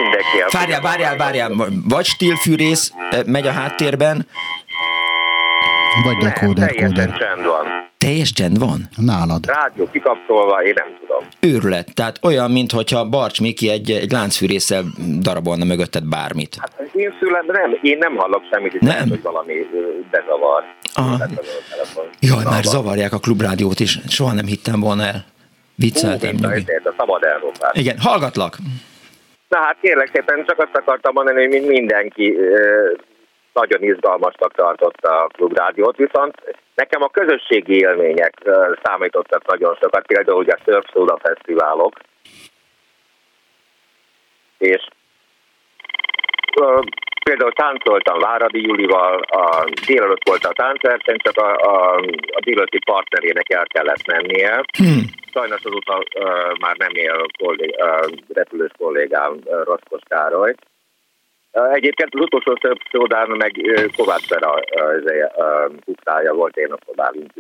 mindenki... 0.03 0.57
Várjál, 0.57 0.81
várjál, 0.81 1.17
várjál, 1.17 1.51
vagy 1.89 2.05
stílfűrész 2.05 2.93
megy 3.27 3.47
a 3.47 3.53
háttérben, 3.53 4.27
vagy 6.05 6.17
decoder 6.17 6.71
Teljesen 6.71 7.15
csend 7.19 7.47
van. 7.47 7.91
Teljes 7.99 8.33
csend 8.33 8.59
van? 8.59 8.89
Nálad. 8.97 9.47
Rádió 9.47 9.91
kikapcsolva, 9.91 10.63
én 10.63 10.75
nem 10.77 10.97
tudom. 11.01 11.25
Őrület, 11.41 11.95
tehát 11.95 12.19
olyan, 12.23 12.51
mintha 12.51 13.09
Barcs 13.09 13.41
Miki 13.41 13.71
egy, 13.71 13.91
egy 13.91 14.13
láncfűrészsel 14.13 14.85
darabolna 15.19 15.65
mögötted 15.65 16.05
bármit. 16.05 16.57
Hát 16.61 16.91
én 16.95 17.15
szülem, 17.21 17.45
nem, 17.47 17.79
én 17.83 17.99
nem 17.99 18.17
hallok 18.17 18.43
semmit, 18.51 18.81
nem. 18.81 18.97
Nem, 18.97 19.09
hogy 19.09 19.23
valami 19.23 19.53
bezavar. 20.11 20.65
Aha. 20.95 21.25
Jaj, 22.21 22.45
már 22.45 22.63
zavarják 22.63 23.13
a 23.13 23.19
klubrádiót 23.19 23.81
is, 23.81 23.99
soha 24.09 24.33
nem 24.33 24.47
hittem 24.47 24.81
volna 24.81 25.03
el. 25.03 25.25
Vicceltem. 25.85 26.37
Hú, 26.43 26.49
a 26.91 26.95
szabad 26.99 27.25
Európát. 27.25 27.77
Igen, 27.77 27.97
hallgatlak. 27.99 28.55
Na 29.49 29.59
hát 29.59 29.77
kérlek 29.81 30.11
szépen, 30.13 30.45
csak 30.47 30.59
azt 30.59 30.77
akartam 30.77 31.13
mondani, 31.15 31.47
hogy 31.47 31.67
mindenki 31.67 32.37
nagyon 33.53 33.83
izgalmasnak 33.83 34.53
tartotta 34.55 35.23
a 35.23 35.27
klubrádiót, 35.27 35.97
viszont 35.97 36.35
nekem 36.75 37.03
a 37.03 37.09
közösségi 37.09 37.77
élmények 37.79 38.35
számítottak 38.83 39.47
nagyon 39.47 39.75
sokat, 39.81 40.07
például 40.07 40.39
ugye 40.39 40.53
a 40.53 40.63
Surf 40.65 40.87
Soda 40.93 41.19
Fesztiválok, 41.23 41.95
és 44.59 44.87
például 47.23 47.53
táncoltam 47.53 48.19
Váradi 48.19 48.63
Julival, 48.67 49.21
a 49.21 49.65
délelőtt 49.87 50.29
volt 50.29 50.45
a 50.45 50.53
táncverseny, 50.53 51.17
csak 51.17 51.37
a, 51.37 51.57
a, 51.57 51.97
a 52.33 52.41
délelőtti 52.41 52.79
partnerének 52.85 53.51
el 53.53 53.67
kellett 53.67 54.07
mennie. 54.07 54.65
Hmm. 54.79 55.03
Sajnos 55.33 55.65
azóta 55.65 55.97
uh, 55.97 56.59
már 56.59 56.77
nem 56.77 56.95
él 56.95 57.27
kollég, 57.39 57.77
uh, 57.79 58.13
repülős 58.33 58.71
kollégám 58.79 59.33
uh, 59.33 59.65
Roszkos 59.65 60.01
Károly. 60.09 60.55
Uh, 61.53 61.75
egyébként 61.75 62.15
az 62.15 62.21
utolsó 62.21 62.55
több 62.55 62.79
szódán 62.91 63.29
meg 63.29 63.53
uh, 63.57 63.85
Kovács 63.97 64.29
Vera 64.29 64.55
uh, 64.75 65.03
uh, 66.07 66.37
volt 66.37 66.57
én 66.57 66.73
a 66.73 66.93
Bálint 66.95 67.33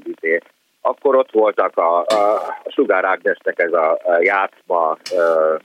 Akkor 0.80 1.16
ott 1.16 1.30
voltak 1.30 1.76
a, 1.76 1.98
a, 1.98 2.34
a 2.64 2.70
Sugár 2.70 3.04
Ágnesnek 3.04 3.58
ez 3.58 3.72
a, 3.72 3.92
a 3.92 4.20
játszma 4.20 4.96
uh, 5.12 5.60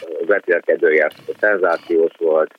műsora, 0.00 0.26
vetélkedője 0.26 1.10
szenzációs 1.38 2.12
volt. 2.18 2.54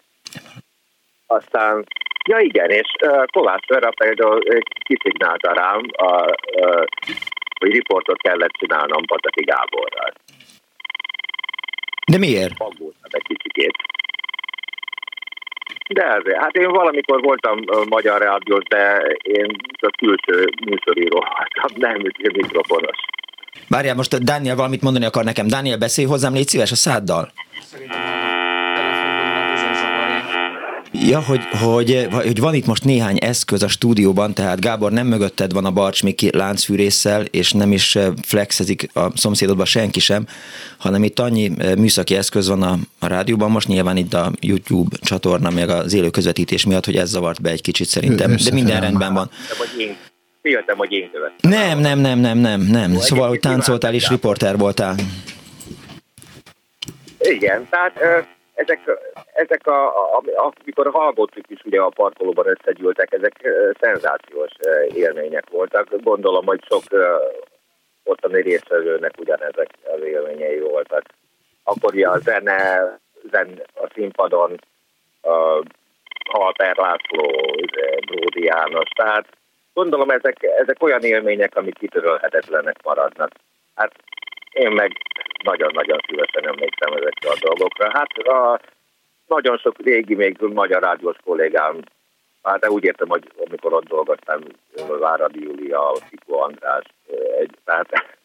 Aztán, 1.28 1.86
ja 2.28 2.40
igen, 2.40 2.70
és 2.70 2.90
Kovács 3.32 3.68
Vera 3.68 3.90
például 3.90 4.42
kiszignálta 4.84 5.54
rám, 5.54 5.82
a, 5.92 6.36
uh, 6.62 6.84
hogy 7.60 7.72
riportot 7.72 8.22
kellett 8.22 8.52
csinálnom 8.52 9.06
Pataki 9.06 9.44
Gáborral. 9.44 10.12
De 12.12 12.18
miért? 12.18 12.54
Aggódtam 12.58 13.10
egy 13.10 13.24
kicsikét. 13.24 13.76
De 15.90 16.04
ezért. 16.04 16.38
Hát 16.38 16.56
én 16.56 16.72
valamikor 16.72 17.22
voltam 17.22 17.60
magyar 17.90 18.22
rádiós, 18.22 18.64
de 18.64 18.98
én 19.22 19.56
a 19.82 19.90
külső 19.98 20.50
műsoríró 20.66 21.26
voltam, 21.28 21.76
nem 21.76 21.96
mikrofonos. 22.34 22.98
Várjál, 23.68 23.96
most 23.96 24.24
Dániel 24.24 24.56
valamit 24.56 24.82
mondani 24.82 25.06
akar 25.06 25.24
nekem. 25.24 25.48
Dániel, 25.48 25.78
beszélj 25.78 26.08
hozzám, 26.08 26.34
légy 26.34 26.48
szíves 26.48 26.72
a 26.72 26.76
száddal. 26.76 27.32
Ja, 30.94 31.20
hogy, 31.20 31.42
hogy, 31.62 32.08
hogy 32.12 32.40
van 32.40 32.54
itt 32.54 32.66
most 32.66 32.84
néhány 32.84 33.18
eszköz 33.22 33.64
a 33.64 33.68
stúdióban, 33.68 34.34
tehát 34.34 34.60
Gábor 34.60 34.92
nem 34.92 35.08
mögötted 35.08 35.54
van 35.54 35.66
a 35.66 35.72
Barcs 35.72 36.04
Miki 36.04 36.30
láncfűrészsel, 36.36 37.22
és 37.22 37.52
nem 37.52 37.72
is 37.72 37.96
eh, 37.96 38.08
flexezik 38.22 38.90
a 38.94 39.18
szomszédodban 39.18 39.66
senki 39.66 40.00
sem, 40.00 40.28
hanem 40.78 41.04
itt 41.04 41.20
annyi 41.20 41.52
eh, 41.58 41.76
műszaki 41.76 42.16
eszköz 42.16 42.48
van 42.48 42.62
a, 42.62 42.78
a 43.00 43.08
rádióban, 43.08 43.52
most 43.52 43.68
nyilván 43.68 43.98
itt 43.98 44.14
a 44.14 44.32
YouTube 44.40 44.98
csatorna, 45.02 45.50
meg 45.50 45.70
az 45.70 45.94
élő 45.94 46.10
közvetítés 46.10 46.66
miatt, 46.66 46.86
hogy 46.86 46.96
ez 46.96 47.10
zavart 47.10 47.42
be 47.42 47.50
egy 47.50 47.62
kicsit 47.62 47.88
szerintem, 47.88 48.36
de 48.44 48.52
minden 48.52 48.82
rendben 48.82 49.14
van. 49.14 49.30
Féltem, 50.42 50.78
hogy 50.78 50.92
én 50.92 51.12
követtem. 51.12 51.52
Nem, 51.52 51.80
nem, 51.80 52.00
nem, 52.00 52.20
nem, 52.20 52.38
nem, 52.38 52.62
nem. 52.62 52.92
Szóval, 52.92 53.28
hogy 53.28 53.40
táncoltál 53.40 53.94
és 53.94 54.10
riporter 54.10 54.58
voltál. 54.58 54.96
Igen, 57.20 57.68
tehát 57.70 58.00
ezek, 58.54 58.80
ezek 59.34 59.68
a, 59.68 59.88
a, 59.88 60.24
amikor 60.64 60.88
a 60.88 60.92
hallgatók 60.92 61.30
is 61.48 61.60
ugye 61.64 61.82
a 61.82 61.90
parkolóban 61.90 62.48
összegyűltek, 62.48 63.14
ezek 63.14 63.34
szenzációs 63.80 64.52
élmények 64.94 65.50
voltak. 65.50 66.02
Gondolom, 66.02 66.46
hogy 66.46 66.64
sok 66.70 66.84
ottani 68.04 68.42
résztvevőnek 68.42 69.14
ugyanezek 69.20 69.70
az 69.84 70.04
élményei 70.04 70.60
voltak. 70.60 71.04
Akkor 71.64 71.94
ugye 71.94 72.08
a 72.08 72.18
zene, 72.18 72.82
zen, 73.32 73.62
a 73.74 73.88
színpadon 73.94 74.60
a 75.22 75.64
Halper 76.30 76.78
László, 76.78 77.32
Bródi 78.06 78.44
János, 78.44 78.90
tehát 78.96 79.28
gondolom 79.74 80.10
ezek, 80.10 80.44
ezek 80.44 80.84
olyan 80.84 81.04
élmények, 81.04 81.56
amik 81.56 81.78
kitörölhetetlenek 81.78 82.76
maradnak. 82.84 83.32
Hát 83.76 83.92
én 84.52 84.72
meg 84.72 84.92
nagyon-nagyon 85.44 86.00
szívesen 86.08 86.48
emlékszem 86.48 86.94
ezekre 86.94 87.30
a 87.30 87.38
dolgokra. 87.40 87.90
Hát 87.94 88.12
a, 88.18 88.60
nagyon 89.28 89.58
sok 89.58 89.76
régi, 89.84 90.16
még 90.16 90.38
magyar 90.40 90.82
rádiós 90.82 91.16
kollégám, 91.24 91.80
hát 92.44 92.70
úgy 92.70 92.84
értem, 92.84 93.10
hogy 93.10 93.32
amikor 93.48 93.74
ott 93.74 93.88
dolgoztam, 93.88 94.42
Váradi 95.00 95.44
Júlia, 95.44 95.94
Szikó 96.10 96.42
András, 96.42 96.84
egy, 97.40 97.58
tehát 97.66 97.88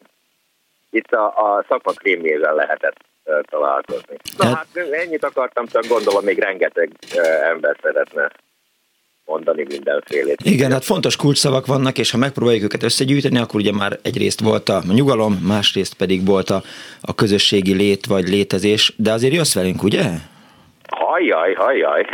itt 0.97 1.11
a, 1.11 1.25
a 1.25 1.65
szakma 1.69 1.91
krémjével 1.91 2.55
lehetett 2.55 2.97
találkozni. 3.41 4.17
Na 4.37 4.45
hát 4.45 4.67
ennyit 4.91 5.23
akartam, 5.23 5.65
csak 5.65 5.87
gondolom 5.87 6.23
még 6.23 6.39
rengeteg 6.39 6.91
ember 7.41 7.77
szeretne 7.81 8.31
mondani 9.27 9.65
mindenfélét. 9.69 10.41
Igen, 10.43 10.71
hát 10.71 10.85
fontos 10.85 11.15
kulcsszavak 11.15 11.65
vannak, 11.65 11.97
és 11.97 12.11
ha 12.11 12.17
megpróbáljuk 12.17 12.63
őket 12.63 12.83
összegyűjteni, 12.83 13.37
akkor 13.37 13.59
ugye 13.59 13.71
már 13.71 13.99
egyrészt 14.01 14.39
volt 14.39 14.69
a 14.69 14.81
nyugalom, 14.93 15.33
másrészt 15.47 15.93
pedig 15.93 16.25
volt 16.25 16.49
a, 16.49 16.61
a 17.01 17.15
közösségi 17.15 17.73
lét 17.73 18.05
vagy 18.05 18.27
létezés, 18.27 18.93
de 18.97 19.11
azért 19.11 19.33
jössz 19.33 19.55
velünk, 19.55 19.83
ugye? 19.83 20.03
Ha 20.89 21.07
Ajjaj, 21.17 21.53
ajjaj. 21.53 22.05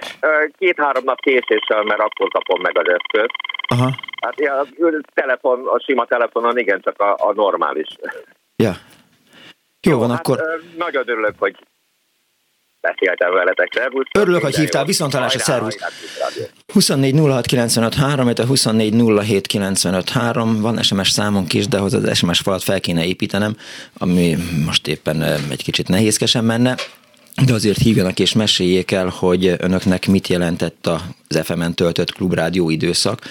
Két-három 0.58 1.04
nap 1.04 1.20
késéssel, 1.20 1.84
mert 1.84 2.02
akkor 2.02 2.30
kapom 2.30 2.62
meg 2.62 2.78
az 2.78 2.88
eszközt. 2.88 3.36
Aha. 3.68 3.96
Hát 4.22 4.40
ja, 4.40 4.66
telefon, 5.14 5.68
a 5.68 5.80
sima 5.80 6.06
telefonon 6.06 6.58
igen, 6.58 6.82
csak 6.82 7.02
a, 7.02 7.14
a 7.14 7.34
normális. 7.34 7.88
Ja. 8.56 8.74
Jó, 9.82 10.00
van, 10.00 10.10
hát, 10.10 10.20
akkor... 10.20 10.40
Nagyon 10.78 11.04
örülök, 11.10 11.34
hogy 11.38 11.56
beszéltem 12.88 13.34
veletek. 13.34 13.70
Szervusz. 13.74 14.06
Örülök, 14.20 14.42
hogy 14.42 14.56
hívtál, 14.56 14.86
viszont 14.86 15.14
a 15.14 15.30
szervusz. 15.30 15.78
24 16.74 17.16
06 17.18 17.46
95 17.46 17.94
3, 17.94 18.32
24 18.48 18.94
07 19.20 19.48
95 19.48 20.10
3, 20.10 20.62
van 20.62 20.82
SMS 20.82 21.10
számunk 21.10 21.54
is, 21.54 21.68
de 21.68 21.78
ahhoz 21.78 21.94
az 21.94 22.18
SMS 22.18 22.40
falat 22.40 22.64
fel 22.64 22.80
kéne 22.80 23.06
építenem, 23.06 23.56
ami 23.98 24.38
most 24.66 24.88
éppen 24.88 25.22
egy 25.50 25.64
kicsit 25.64 25.88
nehézkesen 25.88 26.44
menne. 26.44 26.76
De 27.46 27.54
azért 27.54 27.78
hívjanak 27.78 28.20
és 28.20 28.34
meséljék 28.34 28.92
el, 28.92 29.08
hogy 29.08 29.56
önöknek 29.58 30.08
mit 30.08 30.28
jelentett 30.28 30.88
az 30.88 31.40
FM-en 31.44 31.74
töltött 31.74 32.14
klubrádió 32.14 32.70
időszak, 32.70 33.22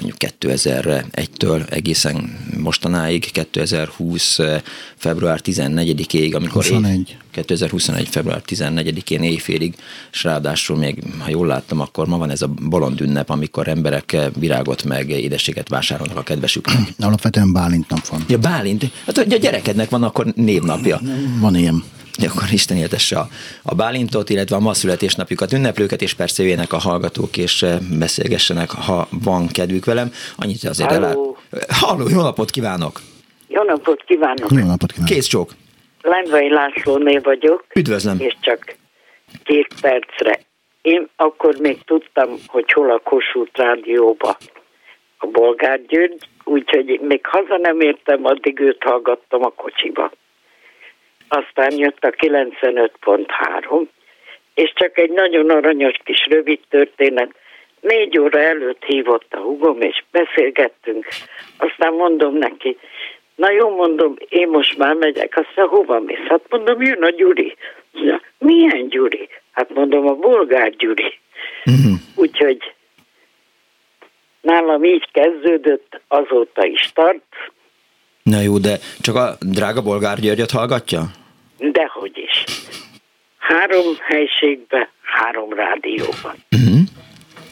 mondjuk 0.00 0.34
2001-től 0.40 1.70
egészen 1.70 2.38
mostanáig, 2.58 3.30
2020. 3.30 4.38
február 4.96 5.40
14-ig, 5.44 6.34
amikor 6.34 6.62
21. 6.62 7.16
2021. 7.30 8.08
február 8.08 8.42
14-én 8.46 9.22
éjfélig, 9.22 9.74
és 10.12 10.24
ráadásul 10.24 10.76
még, 10.76 11.02
ha 11.18 11.30
jól 11.30 11.46
láttam, 11.46 11.80
akkor 11.80 12.06
ma 12.06 12.18
van 12.18 12.30
ez 12.30 12.42
a 12.42 12.46
bolond 12.46 13.00
ünnep, 13.00 13.30
amikor 13.30 13.68
emberek 13.68 14.16
virágot 14.38 14.84
meg 14.84 15.10
édességet 15.10 15.68
vásárolnak 15.68 16.16
a 16.16 16.22
kedvesüknek. 16.22 16.76
Alapvetően 16.98 17.52
Bálint 17.52 17.88
nap 17.88 18.06
van. 18.06 18.24
Ja, 18.28 18.38
Bálint. 18.38 18.90
Hát 19.06 19.18
a 19.18 19.22
gyerekednek 19.22 19.90
van 19.90 20.02
akkor 20.02 20.26
névnapja. 20.34 21.00
Van 21.40 21.56
ilyen 21.56 21.84
akkor 22.30 22.42
Isten 22.52 22.76
éltesse 22.76 23.18
a, 23.18 23.26
a 23.62 23.74
Bálintot, 23.74 24.30
illetve 24.30 24.56
a 24.56 24.60
ma 24.60 24.74
születésnapjukat 24.74 25.52
ünneplőket, 25.52 26.02
és 26.02 26.14
persze 26.14 26.42
jöjjenek 26.42 26.72
a 26.72 26.78
hallgatók, 26.78 27.36
és 27.36 27.62
eh, 27.62 27.78
beszélgessenek, 27.98 28.70
ha 28.70 29.08
van 29.24 29.48
kedvük 29.48 29.84
velem. 29.84 30.12
Annyit 30.36 30.64
azért 30.64 30.90
Halló. 30.90 31.04
elá... 31.04 31.14
Halló, 31.68 32.08
jó 32.08 32.20
napot 32.20 32.50
kívánok! 32.50 33.00
Jó 33.48 33.62
napot 33.62 34.04
kívánok! 34.04 34.50
Jó 34.50 34.66
napot 34.66 34.92
kívánok! 34.92 35.12
Kész 35.12 35.26
csók! 35.26 35.50
Lendvai 36.02 36.50
Lászlóné 36.50 37.18
vagyok. 37.18 37.64
Üdvözlöm! 37.74 38.20
És 38.20 38.36
csak 38.40 38.76
két 39.44 39.74
percre. 39.80 40.40
Én 40.82 41.08
akkor 41.16 41.56
még 41.58 41.84
tudtam, 41.84 42.28
hogy 42.46 42.72
hol 42.72 42.90
a 42.90 42.98
Kossuth 42.98 43.58
rádióba 43.58 44.36
a 45.18 45.26
Bolgár 45.26 45.80
György, 45.86 46.28
úgyhogy 46.44 47.00
még 47.02 47.26
haza 47.26 47.56
nem 47.56 47.80
értem, 47.80 48.24
addig 48.24 48.60
őt 48.60 48.82
hallgattam 48.82 49.44
a 49.44 49.48
kocsiba 49.48 50.12
aztán 51.28 51.78
jött 51.78 52.04
a 52.04 52.10
95.3, 52.10 53.86
és 54.54 54.72
csak 54.74 54.98
egy 54.98 55.10
nagyon 55.10 55.50
aranyos 55.50 55.96
kis 56.04 56.26
rövid 56.30 56.60
történet. 56.68 57.34
Négy 57.80 58.18
óra 58.18 58.40
előtt 58.40 58.84
hívott 58.84 59.32
a 59.32 59.38
hugom, 59.38 59.80
és 59.80 60.04
beszélgettünk. 60.10 61.06
Aztán 61.56 61.92
mondom 61.92 62.34
neki, 62.34 62.76
na 63.36 63.50
jó, 63.50 63.76
mondom, 63.76 64.14
én 64.28 64.48
most 64.48 64.78
már 64.78 64.94
megyek. 64.94 65.36
Aztán 65.36 65.66
hova 65.66 66.00
mész? 66.00 66.26
Hát 66.28 66.42
mondom, 66.48 66.82
jön 66.82 67.02
a 67.02 67.10
Gyuri. 67.10 67.56
Ja, 67.92 68.20
milyen 68.38 68.88
Gyuri? 68.88 69.28
Hát 69.52 69.74
mondom, 69.74 70.06
a 70.06 70.14
bolgár 70.14 70.70
Gyuri. 70.70 71.18
Uh-huh. 71.64 71.98
Úgyhogy 72.14 72.74
nálam 74.40 74.84
így 74.84 75.10
kezdődött, 75.12 76.00
azóta 76.08 76.64
is 76.66 76.92
tart. 76.94 77.22
Na 78.32 78.40
jó, 78.40 78.58
de 78.58 78.78
csak 79.00 79.16
a 79.16 79.36
drága 79.40 79.82
Bolgár 79.82 80.18
Györgyöt 80.18 80.50
hallgatja? 80.50 81.00
Dehogy 81.58 82.18
is. 82.18 82.44
Három 83.38 83.96
helységben, 84.00 84.88
három 85.02 85.52
rádióban. 85.52 86.34
Uh-huh. 86.50 86.80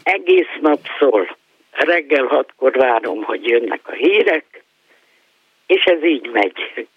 Egész 0.03 0.53
nap 0.61 0.79
szól. 0.99 1.37
Reggel 1.71 2.25
hatkor 2.25 2.71
várom, 2.71 3.23
hogy 3.23 3.47
jönnek 3.47 3.79
a 3.83 3.91
hírek, 3.91 4.63
és 5.67 5.83
ez 5.83 6.03
így 6.03 6.29
megy. 6.31 6.87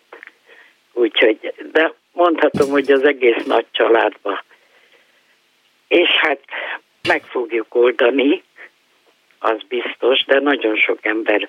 Úgyhogy, 0.92 1.54
de 1.72 1.92
mondhatom, 2.12 2.70
hogy 2.70 2.92
az 2.92 3.04
egész 3.04 3.44
nagy 3.44 3.66
családban. 3.70 4.42
És 5.88 6.08
hát 6.08 6.40
meg 7.08 7.22
fogjuk 7.22 7.74
oldani, 7.74 8.42
az 9.38 9.58
biztos, 9.68 10.24
de 10.24 10.40
nagyon 10.40 10.76
sok 10.76 10.98
ember 11.06 11.48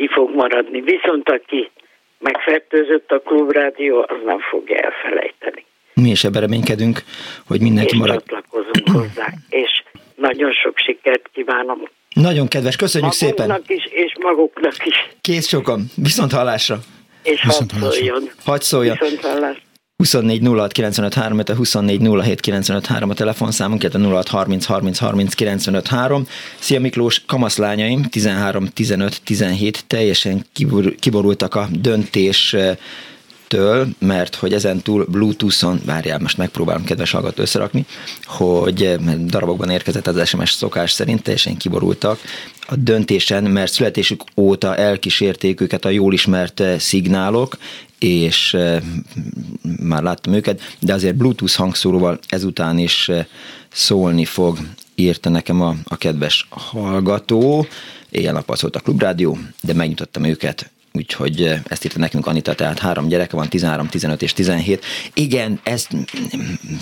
ki 0.00 0.08
fog 0.12 0.34
maradni. 0.34 0.80
Viszont 0.80 1.28
aki 1.28 1.70
megfertőzött 2.18 3.10
a 3.10 3.18
klubrádió, 3.20 3.98
az 4.08 4.16
nem 4.24 4.40
fogja 4.50 4.76
elfelejteni. 4.76 5.64
Mi 5.94 6.10
is 6.10 6.24
ebben 6.24 6.40
reménykedünk, 6.40 7.02
hogy 7.46 7.60
mindenki 7.60 7.92
és 7.94 7.98
marad. 7.98 8.16
csatlakozunk 8.18 8.88
hozzá, 8.92 9.26
és 9.48 9.82
nagyon 10.16 10.52
sok 10.52 10.78
sikert 10.78 11.28
kívánom. 11.32 11.78
Nagyon 12.14 12.48
kedves, 12.48 12.76
köszönjük 12.76 13.12
Magunknak 13.20 13.62
szépen. 13.66 13.76
is, 13.76 13.84
és 14.04 14.12
maguknak 14.20 14.86
is. 14.86 15.08
Kész 15.20 15.48
sokan, 15.48 15.80
viszont 15.96 16.32
hallásra. 16.32 16.76
És 17.22 17.42
Viszont 17.42 17.70
hadd 17.72 17.80
hallásra. 17.80 18.04
szóljon. 18.04 18.30
Hagy 18.44 18.60
szóljon. 18.62 18.96
Viszont 19.00 19.20
hallásra. 19.20 19.62
24 20.00 20.42
06 20.42 20.72
95 20.72 21.14
3, 21.14 21.42
24 21.56 22.00
07 22.22 22.40
95 22.40 22.86
3 22.86 23.10
a 23.10 23.14
telefonszámunk, 23.14 23.82
illetve 23.82 24.08
06 24.08 24.28
30 24.28 24.64
30 24.64 24.98
30 24.98 25.34
95 25.34 25.86
3. 25.86 26.26
Szia 26.58 26.80
Miklós, 26.80 27.22
kamaszlányaim 27.26 28.02
13, 28.02 28.66
15, 28.66 29.20
17 29.24 29.84
teljesen 29.86 30.46
kibor, 30.52 30.94
kiborultak 30.98 31.54
a 31.54 31.68
döntés 31.72 32.56
től, 33.48 33.88
mert 33.98 34.34
hogy 34.34 34.52
ezen 34.52 34.80
túl 34.80 35.04
Bluetooth-on, 35.04 35.80
várjál, 35.84 36.18
most 36.18 36.36
megpróbálom 36.36 36.84
kedves 36.84 37.10
hallgat 37.10 37.38
összerakni, 37.38 37.86
hogy 38.24 38.96
darabokban 39.26 39.70
érkezett 39.70 40.06
az 40.06 40.28
SMS 40.28 40.52
szokás 40.52 40.92
szerint, 40.92 41.22
teljesen 41.22 41.56
kiborultak 41.56 42.18
a 42.66 42.76
döntésen, 42.76 43.44
mert 43.44 43.72
születésük 43.72 44.22
óta 44.36 44.76
elkísérték 44.76 45.60
őket 45.60 45.84
a 45.84 45.88
jól 45.88 46.12
ismert 46.12 46.62
szignálok, 46.78 47.56
és 48.00 48.56
már 49.80 50.02
láttam 50.02 50.32
őket, 50.32 50.60
de 50.78 50.92
azért 50.92 51.16
Bluetooth 51.16 51.54
hangszóróval 51.54 52.18
ezután 52.28 52.78
is 52.78 53.10
szólni 53.68 54.24
fog, 54.24 54.58
írta 54.94 55.28
nekem 55.28 55.60
a, 55.60 55.74
a 55.84 55.96
kedves 55.96 56.46
hallgató. 56.50 57.66
Éjjel-nappal 58.10 58.56
szólt 58.56 58.76
a 58.76 58.80
klubrádió, 58.80 59.38
de 59.62 59.74
megnyitottam 59.74 60.24
őket 60.24 60.70
úgyhogy 60.92 61.54
ezt 61.64 61.84
írta 61.84 61.98
nekünk 61.98 62.26
Anita, 62.26 62.54
tehát 62.54 62.78
három 62.78 63.08
gyereke 63.08 63.36
van, 63.36 63.48
13, 63.48 63.88
15 63.88 64.22
és 64.22 64.32
17. 64.32 64.84
Igen, 65.14 65.60
ez, 65.62 65.86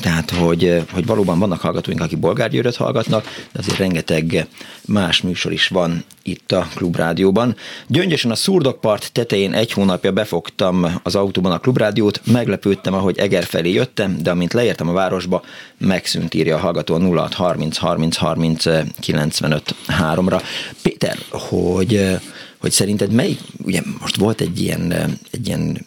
tehát, 0.00 0.30
hogy, 0.30 0.82
hogy 0.92 1.06
valóban 1.06 1.38
vannak 1.38 1.60
hallgatóink, 1.60 2.00
akik 2.00 2.18
bolgárgyőröt 2.18 2.76
hallgatnak, 2.76 3.24
de 3.52 3.58
azért 3.58 3.78
rengeteg 3.78 4.46
más 4.86 5.20
műsor 5.20 5.52
is 5.52 5.68
van 5.68 6.04
itt 6.22 6.52
a 6.52 6.68
klubrádióban. 6.74 7.56
Gyöngyösen 7.86 8.30
a 8.30 8.34
Szurdokpart 8.34 9.12
tetején 9.12 9.52
egy 9.52 9.72
hónapja 9.72 10.12
befogtam 10.12 11.00
az 11.02 11.14
autóban 11.14 11.52
a 11.52 11.58
klubrádiót, 11.58 12.20
meglepődtem, 12.26 12.94
ahogy 12.94 13.18
Eger 13.18 13.44
felé 13.44 13.72
jöttem, 13.72 14.16
de 14.22 14.30
amint 14.30 14.52
leértem 14.52 14.88
a 14.88 14.92
városba, 14.92 15.42
megszűnt 15.78 16.34
írja 16.34 16.56
a 16.56 16.58
hallgató 16.58 16.94
a 16.94 17.00
06 17.00 17.34
30 17.34 17.76
30 17.76 18.16
30 18.16 18.64
95 19.00 19.74
3-ra. 19.88 20.42
Péter, 20.82 21.18
hogy 21.30 22.18
hogy 22.58 22.70
szerinted 22.70 23.12
melyik, 23.12 23.40
ugye 23.64 23.82
most 24.00 24.16
volt 24.16 24.40
egy 24.40 24.60
ilyen, 24.60 24.92
egy 25.30 25.46
ilyen 25.46 25.86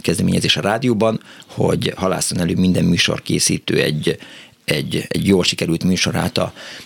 kezdeményezés 0.00 0.56
a 0.56 0.60
rádióban, 0.60 1.20
hogy 1.46 1.92
halászon 1.96 2.40
elő 2.40 2.54
minden 2.54 2.84
műsorkészítő 2.84 3.80
egy, 3.80 4.18
egy, 4.64 5.04
egy 5.08 5.26
jól 5.26 5.44
sikerült 5.44 5.84
műsorát 5.84 6.40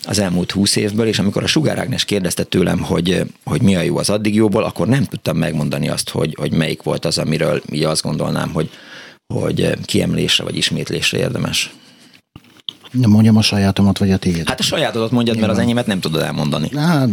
az 0.05 0.19
elmúlt 0.19 0.51
húsz 0.51 0.77
évből, 0.77 1.07
és 1.07 1.19
amikor 1.19 1.43
a 1.43 1.47
Sugár 1.47 1.79
Ágnes 1.79 2.05
kérdezte 2.05 2.45
tőlem, 2.45 2.79
hogy, 2.79 3.23
hogy 3.45 3.63
mi 3.63 3.77
a 3.77 3.81
jó 3.81 3.99
az 3.99 4.11
addig 4.11 4.35
jóból, 4.35 4.65
akkor 4.65 4.87
nem 4.87 5.05
tudtam 5.05 5.37
megmondani 5.37 5.89
azt, 5.89 6.11
hogy, 6.11 6.35
hogy 6.39 6.53
melyik 6.53 6.83
volt 6.83 7.05
az, 7.05 7.19
amiről 7.19 7.63
így 7.73 7.85
azt 7.85 8.03
gondolnám, 8.03 8.51
hogy, 8.53 8.71
hogy 9.35 9.75
kiemlésre 9.85 10.45
vagy 10.45 10.57
ismétlésre 10.57 11.19
érdemes. 11.19 11.75
Nem 13.01 13.11
mondjam 13.11 13.37
a 13.37 13.43
sajátomat, 13.43 13.99
vagy 13.99 14.11
a 14.11 14.17
tiéd. 14.17 14.49
Hát 14.49 14.61
a 14.61 14.63
sajátodat 14.63 15.11
mondjad, 15.11 15.39
mert 15.39 15.53
az 15.53 15.59
enyémet 15.59 15.87
nem 15.87 16.01
tudod 16.01 16.23
elmondani. 16.23 16.77
Hát, 16.77 17.09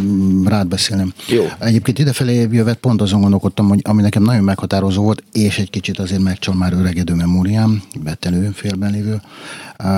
rád 0.46 0.67
beszélnem. 0.67 1.13
Jó. 1.28 1.46
Egyébként 1.60 2.00
idefelé 2.00 2.48
jövet 2.52 2.78
pont 2.78 3.02
azon 3.02 3.22
gondolkodtam, 3.22 3.67
hogy 3.67 3.80
ami 3.84 4.02
nekem 4.02 4.24
nagyon 4.24 4.43
meghatározó 4.43 5.04
volt, 5.04 5.24
és 5.32 5.58
egy 5.58 5.69
kicsit 5.69 6.00
azért 6.00 6.22
megcsal 6.22 6.56
már 6.56 6.74
öregedő 6.74 7.13
memóriám, 7.13 7.84
betelő 8.04 8.52
félben 8.54 8.91
lévő. 8.91 9.22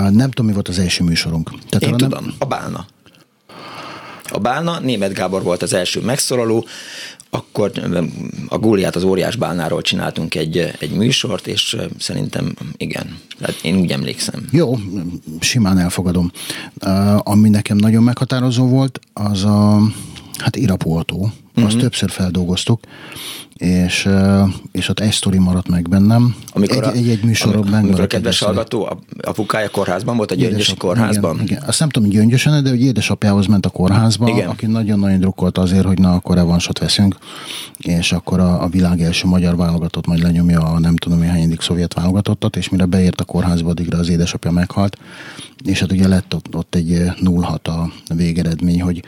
Nem 0.10 0.30
tudom, 0.30 0.46
mi 0.46 0.54
volt 0.54 0.68
az 0.68 0.80
első 0.80 1.04
műsorunk. 1.04 1.50
Tehát 1.70 1.84
Én 1.84 1.98
tudom, 1.98 2.24
nem... 2.24 2.34
a 2.38 2.46
Bálna. 2.46 2.86
A 4.30 4.40
Bálna, 4.40 4.80
Német 4.80 5.14
Gábor 5.14 5.44
volt 5.44 5.62
az 5.62 5.74
első 5.74 6.02
megszólaló, 6.02 6.66
akkor 7.36 7.72
a 8.48 8.58
Góliát 8.58 8.96
az 8.96 9.04
óriás 9.04 9.36
bálnáról 9.36 9.82
csináltunk 9.82 10.36
egy, 10.36 10.58
egy 10.80 10.92
műsort, 10.92 11.48
és 11.48 11.78
szerintem 11.98 12.54
igen, 12.78 13.18
hát 13.42 13.56
én 13.62 13.78
úgy 13.78 13.92
emlékszem. 13.92 14.48
Jó, 14.52 14.78
simán 15.40 15.78
elfogadom. 15.78 16.32
Uh, 16.86 17.28
ami 17.28 17.50
nekem 17.50 17.78
nagyon 17.78 18.04
meghatározó 18.04 18.68
volt, 18.68 19.00
az 19.14 19.44
a 19.44 19.82
hát 20.38 20.56
uh-huh. 21.50 21.66
azt 21.66 21.78
többször 21.78 22.10
feldolgoztuk, 22.10 22.80
és, 23.60 24.10
és 24.72 24.90
ott 24.90 25.00
egy 25.00 25.12
sztori 25.12 25.38
maradt 25.38 25.68
meg 25.68 25.90
bennem. 25.90 26.36
Amikor 26.54 26.84
egy, 26.84 26.98
egy, 26.98 27.10
egy 27.10 27.24
műsorban 27.24 27.60
amikor, 27.60 27.80
amikor 27.80 28.02
a 28.02 28.08
kedves 28.08 28.40
hallgató, 28.40 28.86
a 28.86 28.98
apukája 29.22 29.70
kórházban 29.70 30.18
volt, 30.18 30.32
a 30.32 30.36
gyöngyösi 30.36 30.76
kórházban? 30.76 31.34
Igen, 31.34 31.46
igen. 31.46 31.64
Azt 31.66 31.80
nem 31.80 31.90
tudom, 31.90 32.10
hogy 32.10 32.18
gyöngyösen, 32.18 32.64
de 32.64 32.70
hogy 32.70 32.82
édesapjához 32.82 33.46
ment 33.46 33.66
a 33.66 33.70
kórházba, 33.70 34.30
igen. 34.30 34.50
aki 34.50 34.66
nagyon-nagyon 34.66 35.20
drukkolt 35.20 35.58
azért, 35.58 35.86
hogy 35.86 36.00
na, 36.00 36.14
akkor 36.14 36.36
revansot 36.36 36.80
veszünk, 36.80 37.18
és 37.78 38.12
akkor 38.12 38.40
a, 38.40 38.64
a 38.64 38.68
világ 38.68 39.02
első 39.02 39.28
magyar 39.28 39.56
válogatott 39.56 40.08
majd 40.08 40.22
lenyomja 40.22 40.62
a 40.62 40.80
nem 40.80 40.96
tudom, 40.96 41.18
hogy 41.18 41.28
hányadik 41.28 41.62
szovjet 41.62 41.94
válogatottat, 41.94 42.56
és 42.56 42.70
mire 42.70 42.86
beért 42.86 43.22
a 43.22 43.24
kórházba, 43.24 43.70
addigra 43.70 43.98
az 43.98 44.10
édesapja 44.10 44.52
meghalt, 44.52 44.98
és 45.64 45.80
hát 45.80 45.92
ugye 45.92 46.08
lett 46.08 46.34
ott, 46.36 46.56
ott 46.56 46.76
egy 46.76 47.12
0-6 47.22 47.58
a 47.64 48.14
végeredmény, 48.16 48.82
hogy 48.82 49.04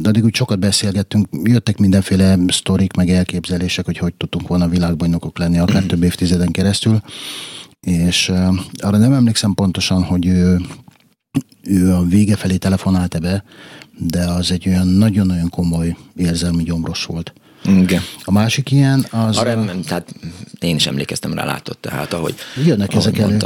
de 0.00 0.08
addig 0.08 0.24
úgy 0.24 0.34
sokat 0.34 0.58
beszélgettünk, 0.58 1.28
jöttek 1.42 1.78
mindenféle 1.78 2.36
sztorik, 2.48 2.92
meg 2.92 3.08
elképzelések, 3.08 3.84
hogy 3.84 3.98
hogy 3.98 4.14
tudtunk 4.14 4.48
volna 4.48 4.68
világbajnokok 4.68 5.38
lenni 5.38 5.58
akár 5.58 5.82
több 5.92 6.02
évtizeden 6.02 6.50
keresztül, 6.50 7.00
és 7.80 8.32
arra 8.76 8.96
nem 8.96 9.12
emlékszem 9.12 9.54
pontosan, 9.54 10.02
hogy 10.02 10.26
ő, 10.26 10.60
ő 11.62 11.92
a 11.94 12.02
vége 12.02 12.36
felé 12.36 12.56
telefonálta 12.56 13.18
be, 13.18 13.44
de 13.98 14.24
az 14.24 14.50
egy 14.50 14.68
olyan 14.68 14.86
nagyon-nagyon 14.86 15.48
komoly 15.48 15.96
érzelmi 16.16 16.62
gyomros 16.62 17.04
volt. 17.04 17.32
Igen. 17.64 18.02
A 18.24 18.32
másik 18.32 18.70
ilyen 18.70 19.06
az... 19.10 19.36
Arra, 19.36 19.80
tehát 19.86 20.14
én 20.60 20.74
is 20.74 20.86
emlékeztem 20.86 21.34
rá, 21.34 21.44
látott, 21.44 21.80
tehát 21.80 22.12
ahogy 22.12 22.34
Jönnek 22.64 22.90
ahogy 22.90 23.06
ezek 23.06 23.18
elő. 23.18 23.38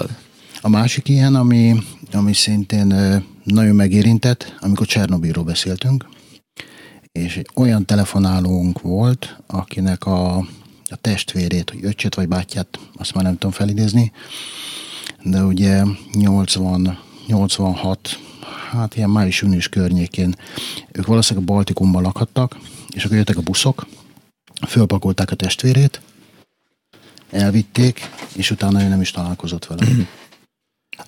A 0.66 0.68
másik 0.68 1.08
ilyen, 1.08 1.34
ami, 1.34 1.74
ami 2.12 2.32
szintén 2.32 2.86
nagyon 3.44 3.74
megérintett, 3.74 4.54
amikor 4.60 4.86
Csernobilról 4.86 5.44
beszéltünk, 5.44 6.08
és 7.12 7.42
olyan 7.54 7.84
telefonálónk 7.84 8.80
volt, 8.80 9.36
akinek 9.46 10.06
a, 10.06 10.36
a 10.84 10.96
testvérét, 11.00 11.70
hogy 11.70 11.84
öcsét 11.84 12.14
vagy 12.14 12.28
bátyját, 12.28 12.78
azt 12.96 13.14
már 13.14 13.24
nem 13.24 13.32
tudom 13.32 13.50
felidézni, 13.50 14.12
de 15.22 15.42
ugye 15.42 15.82
80, 16.12 16.98
86, 17.26 18.20
hát 18.70 18.96
ilyen 18.96 19.10
május-június 19.10 19.68
környékén 19.68 20.36
ők 20.92 21.06
valószínűleg 21.06 21.48
a 21.48 21.52
Baltikumban 21.52 22.02
lakhattak, 22.02 22.58
és 22.94 23.04
akkor 23.04 23.16
jöttek 23.16 23.36
a 23.36 23.42
buszok, 23.42 23.86
fölpakolták 24.66 25.30
a 25.30 25.34
testvérét, 25.34 26.00
elvitték, 27.30 28.10
és 28.34 28.50
utána 28.50 28.82
ő 28.82 28.88
nem 28.88 29.00
is 29.00 29.10
találkozott 29.10 29.66
vele. 29.66 29.86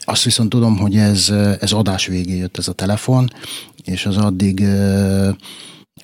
Azt 0.00 0.22
viszont 0.22 0.48
tudom, 0.48 0.76
hogy 0.76 0.96
ez, 0.96 1.28
ez 1.60 1.72
adás 1.72 2.06
végé 2.06 2.36
jött 2.36 2.58
ez 2.58 2.68
a 2.68 2.72
telefon, 2.72 3.32
és 3.84 4.06
az 4.06 4.16
addig 4.16 4.64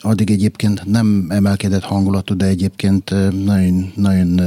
addig 0.00 0.30
egyébként 0.30 0.84
nem 0.84 1.26
emelkedett 1.28 1.82
hangulatú, 1.82 2.36
de 2.36 2.46
egyébként 2.46 3.10
nagyon, 3.44 3.92
nagyon 3.96 4.40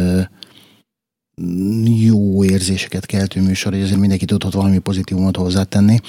jó 1.85 2.43
érzéseket 2.43 3.05
keltő 3.05 3.41
műsor, 3.41 3.71
hogy 3.73 3.81
ezért 3.81 3.99
mindenki 3.99 4.25
tudott 4.25 4.53
valami 4.53 4.77
pozitívumot 4.77 5.35
hozzátenni. 5.35 5.99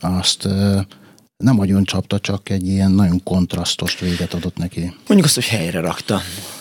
Azt 0.00 0.48
nem 1.36 1.56
nagyon 1.56 1.84
csapta, 1.84 2.18
csak 2.18 2.48
egy 2.48 2.66
ilyen 2.66 2.90
nagyon 2.90 3.22
kontrasztos 3.22 3.98
véget 3.98 4.34
adott 4.34 4.56
neki. 4.56 4.80
Mondjuk 4.80 5.24
azt, 5.24 5.34
hogy 5.34 5.46
helyre 5.46 5.80
rakta. 5.80 6.20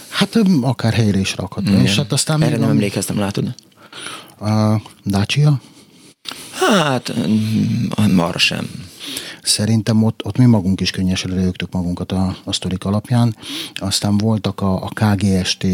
Hát 0.10 0.40
akár 0.62 0.94
helyre 0.94 1.20
is 1.20 1.36
rakhatta. 1.36 1.82
És 1.82 1.96
hát 1.96 2.12
aztán 2.12 2.44
Erre 2.44 2.58
nem 2.58 2.70
emlékeztem, 2.70 3.20
látod? 3.20 3.56
A 4.40 4.82
Dacia? 5.06 5.62
Hát, 6.52 7.14
mm, 7.28 8.20
arra 8.20 8.38
sem. 8.38 8.70
Szerintem 9.42 10.04
ott, 10.04 10.26
ott 10.26 10.38
mi 10.38 10.46
magunk 10.46 10.82
is 10.82 10.92
könnyesen 10.92 11.32
rögtük 11.32 11.72
magunkat 11.72 12.12
a, 12.12 12.36
a 12.44 12.54
sztorik 12.54 12.86
alapján. 12.86 13.36
Aztán 13.76 14.18
voltak 14.18 14.62
a, 14.62 14.84
a 14.84 14.90
KGST 14.94 15.66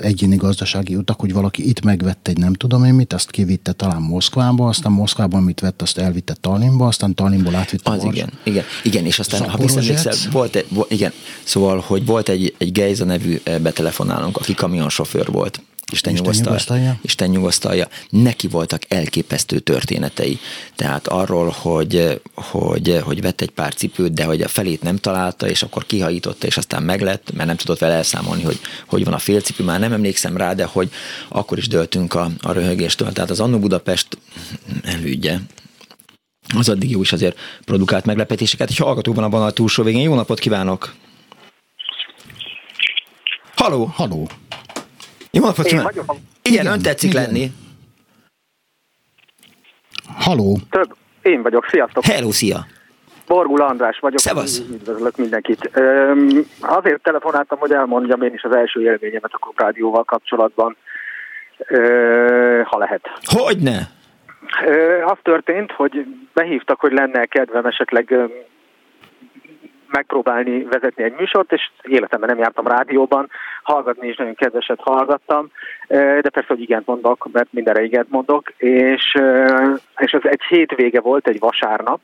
egyéni 0.00 0.36
gazdasági 0.36 0.96
utak, 0.96 1.20
hogy 1.20 1.32
valaki 1.32 1.68
itt 1.68 1.84
megvette 1.84 2.30
egy 2.30 2.38
nem 2.38 2.52
tudom 2.52 2.84
én 2.84 2.94
mit, 2.94 3.12
azt 3.12 3.30
kivitte 3.30 3.72
talán 3.72 4.02
Moszkvába, 4.02 4.68
aztán 4.68 4.92
Moszkvában 4.92 5.42
mit 5.42 5.60
vett, 5.60 5.82
azt 5.82 5.98
elvitte 5.98 6.34
Tallinnba, 6.40 6.86
aztán 6.86 7.14
Tallinnból 7.14 7.54
átvitte 7.54 7.90
Az 7.90 8.04
igen, 8.04 8.32
igen, 8.42 8.64
igen, 8.82 9.04
és 9.04 9.18
aztán, 9.18 9.50
ha 9.50 9.58
visszaemlékszel, 9.58 10.14
volt, 10.30 10.56
egy, 10.56 10.66
igen, 10.88 11.12
szóval, 11.42 11.84
hogy 11.86 12.06
volt 12.06 12.28
egy, 12.28 12.54
egy 12.58 12.72
Geiza 12.72 13.04
nevű 13.04 13.40
betelefonálónk, 13.62 14.36
aki 14.36 14.54
kamionsofőr 14.54 15.30
volt, 15.30 15.60
Isten, 15.92 16.12
Isten 16.12 16.34
nyugosztalja. 16.34 16.98
Isten 17.02 17.30
nyugosztalja. 17.30 17.88
Neki 18.10 18.48
voltak 18.48 18.82
elképesztő 18.88 19.58
történetei. 19.58 20.38
Tehát 20.76 21.08
arról, 21.08 21.54
hogy, 21.58 22.20
hogy, 22.34 23.00
hogy 23.04 23.20
vett 23.20 23.40
egy 23.40 23.50
pár 23.50 23.74
cipőt, 23.74 24.12
de 24.12 24.24
hogy 24.24 24.42
a 24.42 24.48
felét 24.48 24.82
nem 24.82 24.96
találta, 24.96 25.48
és 25.48 25.62
akkor 25.62 25.86
kihajította, 25.86 26.46
és 26.46 26.56
aztán 26.56 26.82
meglett, 26.82 27.32
mert 27.32 27.48
nem 27.48 27.56
tudott 27.56 27.78
vele 27.78 27.94
elszámolni, 27.94 28.42
hogy 28.42 28.60
hogy 28.86 29.04
van 29.04 29.14
a 29.14 29.18
félcipő. 29.18 29.64
Már 29.64 29.80
nem 29.80 29.92
emlékszem 29.92 30.36
rá, 30.36 30.52
de 30.54 30.64
hogy 30.64 30.90
akkor 31.28 31.58
is 31.58 31.68
döltünk 31.68 32.14
a, 32.14 32.30
a 32.40 32.52
röhögéstől. 32.52 33.12
Tehát 33.12 33.30
az 33.30 33.40
Annó 33.40 33.58
Budapest 33.58 34.18
elődje, 34.82 35.40
az 36.56 36.68
addig 36.68 36.90
jó 36.90 37.00
is 37.00 37.12
azért 37.12 37.38
produkált 37.64 38.04
meglepetéseket. 38.04 38.70
Egy 38.70 38.76
hallgatóban 38.76 39.24
a 39.24 39.28
vonal 39.28 39.52
túlsó 39.52 39.82
végén. 39.82 40.02
Jó 40.02 40.14
napot 40.14 40.38
kívánok! 40.38 40.94
Haló! 43.54 43.84
Haló! 43.84 44.28
Jó 45.34 45.44
napot 45.44 45.66
kívánok! 45.66 45.92
Igen, 45.92 46.16
igen, 46.42 46.66
ön 46.66 46.82
tetszik 46.82 47.10
igen. 47.10 47.22
lenni. 47.22 47.50
Haló! 50.16 50.58
Több. 50.70 50.94
Én 51.22 51.42
vagyok, 51.42 51.66
sziasztok! 51.70 52.04
Hello, 52.04 52.30
szia! 52.30 52.66
Borgul 53.26 53.60
András 53.60 53.98
vagyok. 53.98 54.18
Szevasz! 54.18 54.58
Üdvözlök 54.58 55.16
mindenkit. 55.16 55.70
azért 56.60 57.02
telefonáltam, 57.02 57.58
hogy 57.58 57.72
elmondjam 57.72 58.22
én 58.22 58.34
is 58.34 58.42
az 58.42 58.54
első 58.54 58.82
élményemet 58.82 59.32
a 59.32 59.38
klubrádióval 59.38 60.04
kapcsolatban, 60.04 60.76
ha 62.64 62.78
lehet. 62.78 63.10
Hogyne? 63.22 63.90
Az 65.04 65.18
történt, 65.22 65.72
hogy 65.72 66.06
behívtak, 66.34 66.80
hogy 66.80 66.92
lenne 66.92 67.26
kedvem 67.26 67.66
esetleg 67.66 68.14
megpróbálni 69.94 70.62
vezetni 70.62 71.02
egy 71.02 71.14
műsort, 71.18 71.52
és 71.52 71.70
életemben 71.82 72.28
nem 72.28 72.38
jártam 72.38 72.66
rádióban, 72.66 73.30
hallgatni 73.62 74.08
is 74.08 74.16
nagyon 74.16 74.34
kedveset 74.34 74.80
hallgattam, 74.80 75.50
de 75.88 76.30
persze, 76.32 76.48
hogy 76.48 76.60
igent 76.60 76.86
mondok, 76.86 77.28
mert 77.32 77.52
mindenre 77.52 77.82
igent 77.82 78.10
mondok, 78.10 78.50
és, 78.56 79.14
és 79.96 80.12
ez 80.12 80.22
egy 80.22 80.42
hétvége 80.48 81.00
volt, 81.00 81.28
egy 81.28 81.38
vasárnap, 81.38 82.00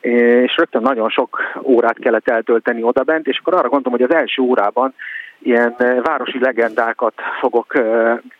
és 0.00 0.56
rögtön 0.56 0.82
nagyon 0.82 1.08
sok 1.10 1.40
órát 1.62 1.98
kellett 1.98 2.28
eltölteni 2.28 2.82
odabent, 2.82 3.26
és 3.26 3.38
akkor 3.38 3.54
arra 3.54 3.68
gondolom, 3.68 3.98
hogy 3.98 4.08
az 4.10 4.20
első 4.20 4.42
órában 4.42 4.94
ilyen 5.38 5.74
városi 6.02 6.38
legendákat 6.38 7.14
fogok 7.40 7.72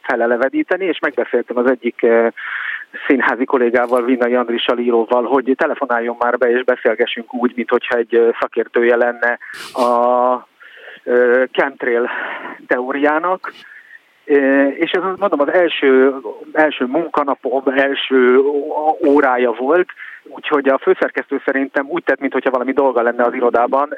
felelevedíteni, 0.03 0.85
és 0.85 0.99
megbeszéltem 0.99 1.57
az 1.57 1.71
egyik 1.71 2.07
színházi 3.07 3.45
kollégával, 3.45 4.05
Vinna 4.05 4.39
Andrissal 4.39 4.79
íróval, 4.79 5.23
hogy 5.23 5.55
telefonáljon 5.57 6.17
már 6.19 6.39
be, 6.39 6.51
és 6.51 6.65
beszélgessünk 6.65 7.35
úgy, 7.35 7.53
mint 7.57 7.71
hogyha 7.71 7.97
egy 7.97 8.35
szakértője 8.41 8.97
lenne 8.97 9.39
a 9.73 10.47
chemtrail 11.53 12.11
teóriának, 12.67 13.53
és 14.75 14.91
ez 14.91 15.03
mondom 15.17 15.41
az 15.41 15.53
első, 15.53 16.15
első 16.53 16.85
munkanapom, 16.85 17.63
első 17.67 18.39
órája 19.07 19.51
volt, 19.51 19.89
úgyhogy 20.23 20.69
a 20.69 20.79
főszerkesztő 20.79 21.43
szerintem 21.45 21.87
úgy 21.89 22.05
tett, 22.05 22.21
mintha 22.21 22.51
valami 22.51 22.73
dolga 22.73 23.03
lenne 23.03 23.25
az 23.25 23.35
irodában, 23.35 23.89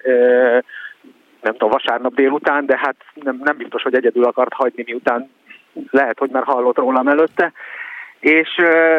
nem 1.41 1.53
tudom, 1.53 1.71
vasárnap 1.71 2.15
délután, 2.15 2.67
de 2.67 2.79
hát 2.79 2.97
nem, 3.15 3.41
nem 3.45 3.57
biztos, 3.57 3.83
hogy 3.83 3.95
egyedül 3.95 4.25
akart 4.25 4.53
hagyni, 4.53 4.83
miután 4.87 5.31
lehet, 5.91 6.19
hogy 6.19 6.31
már 6.31 6.43
hallott 6.43 6.77
rólam 6.77 7.09
előtte. 7.09 7.53
És 8.21 8.49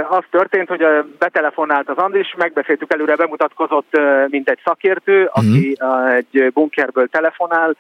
az 0.09 0.23
történt, 0.29 0.67
hogy 0.67 0.85
betelefonált 1.19 1.89
az 1.89 1.97
Andris, 1.97 2.35
megbeszéltük 2.37 2.93
előre, 2.93 3.15
bemutatkozott, 3.15 3.99
mint 4.27 4.49
egy 4.49 4.59
szakértő, 4.63 5.29
aki 5.31 5.77
mm. 5.83 6.05
egy 6.05 6.51
bunkerből 6.53 7.07
telefonál, 7.07 7.75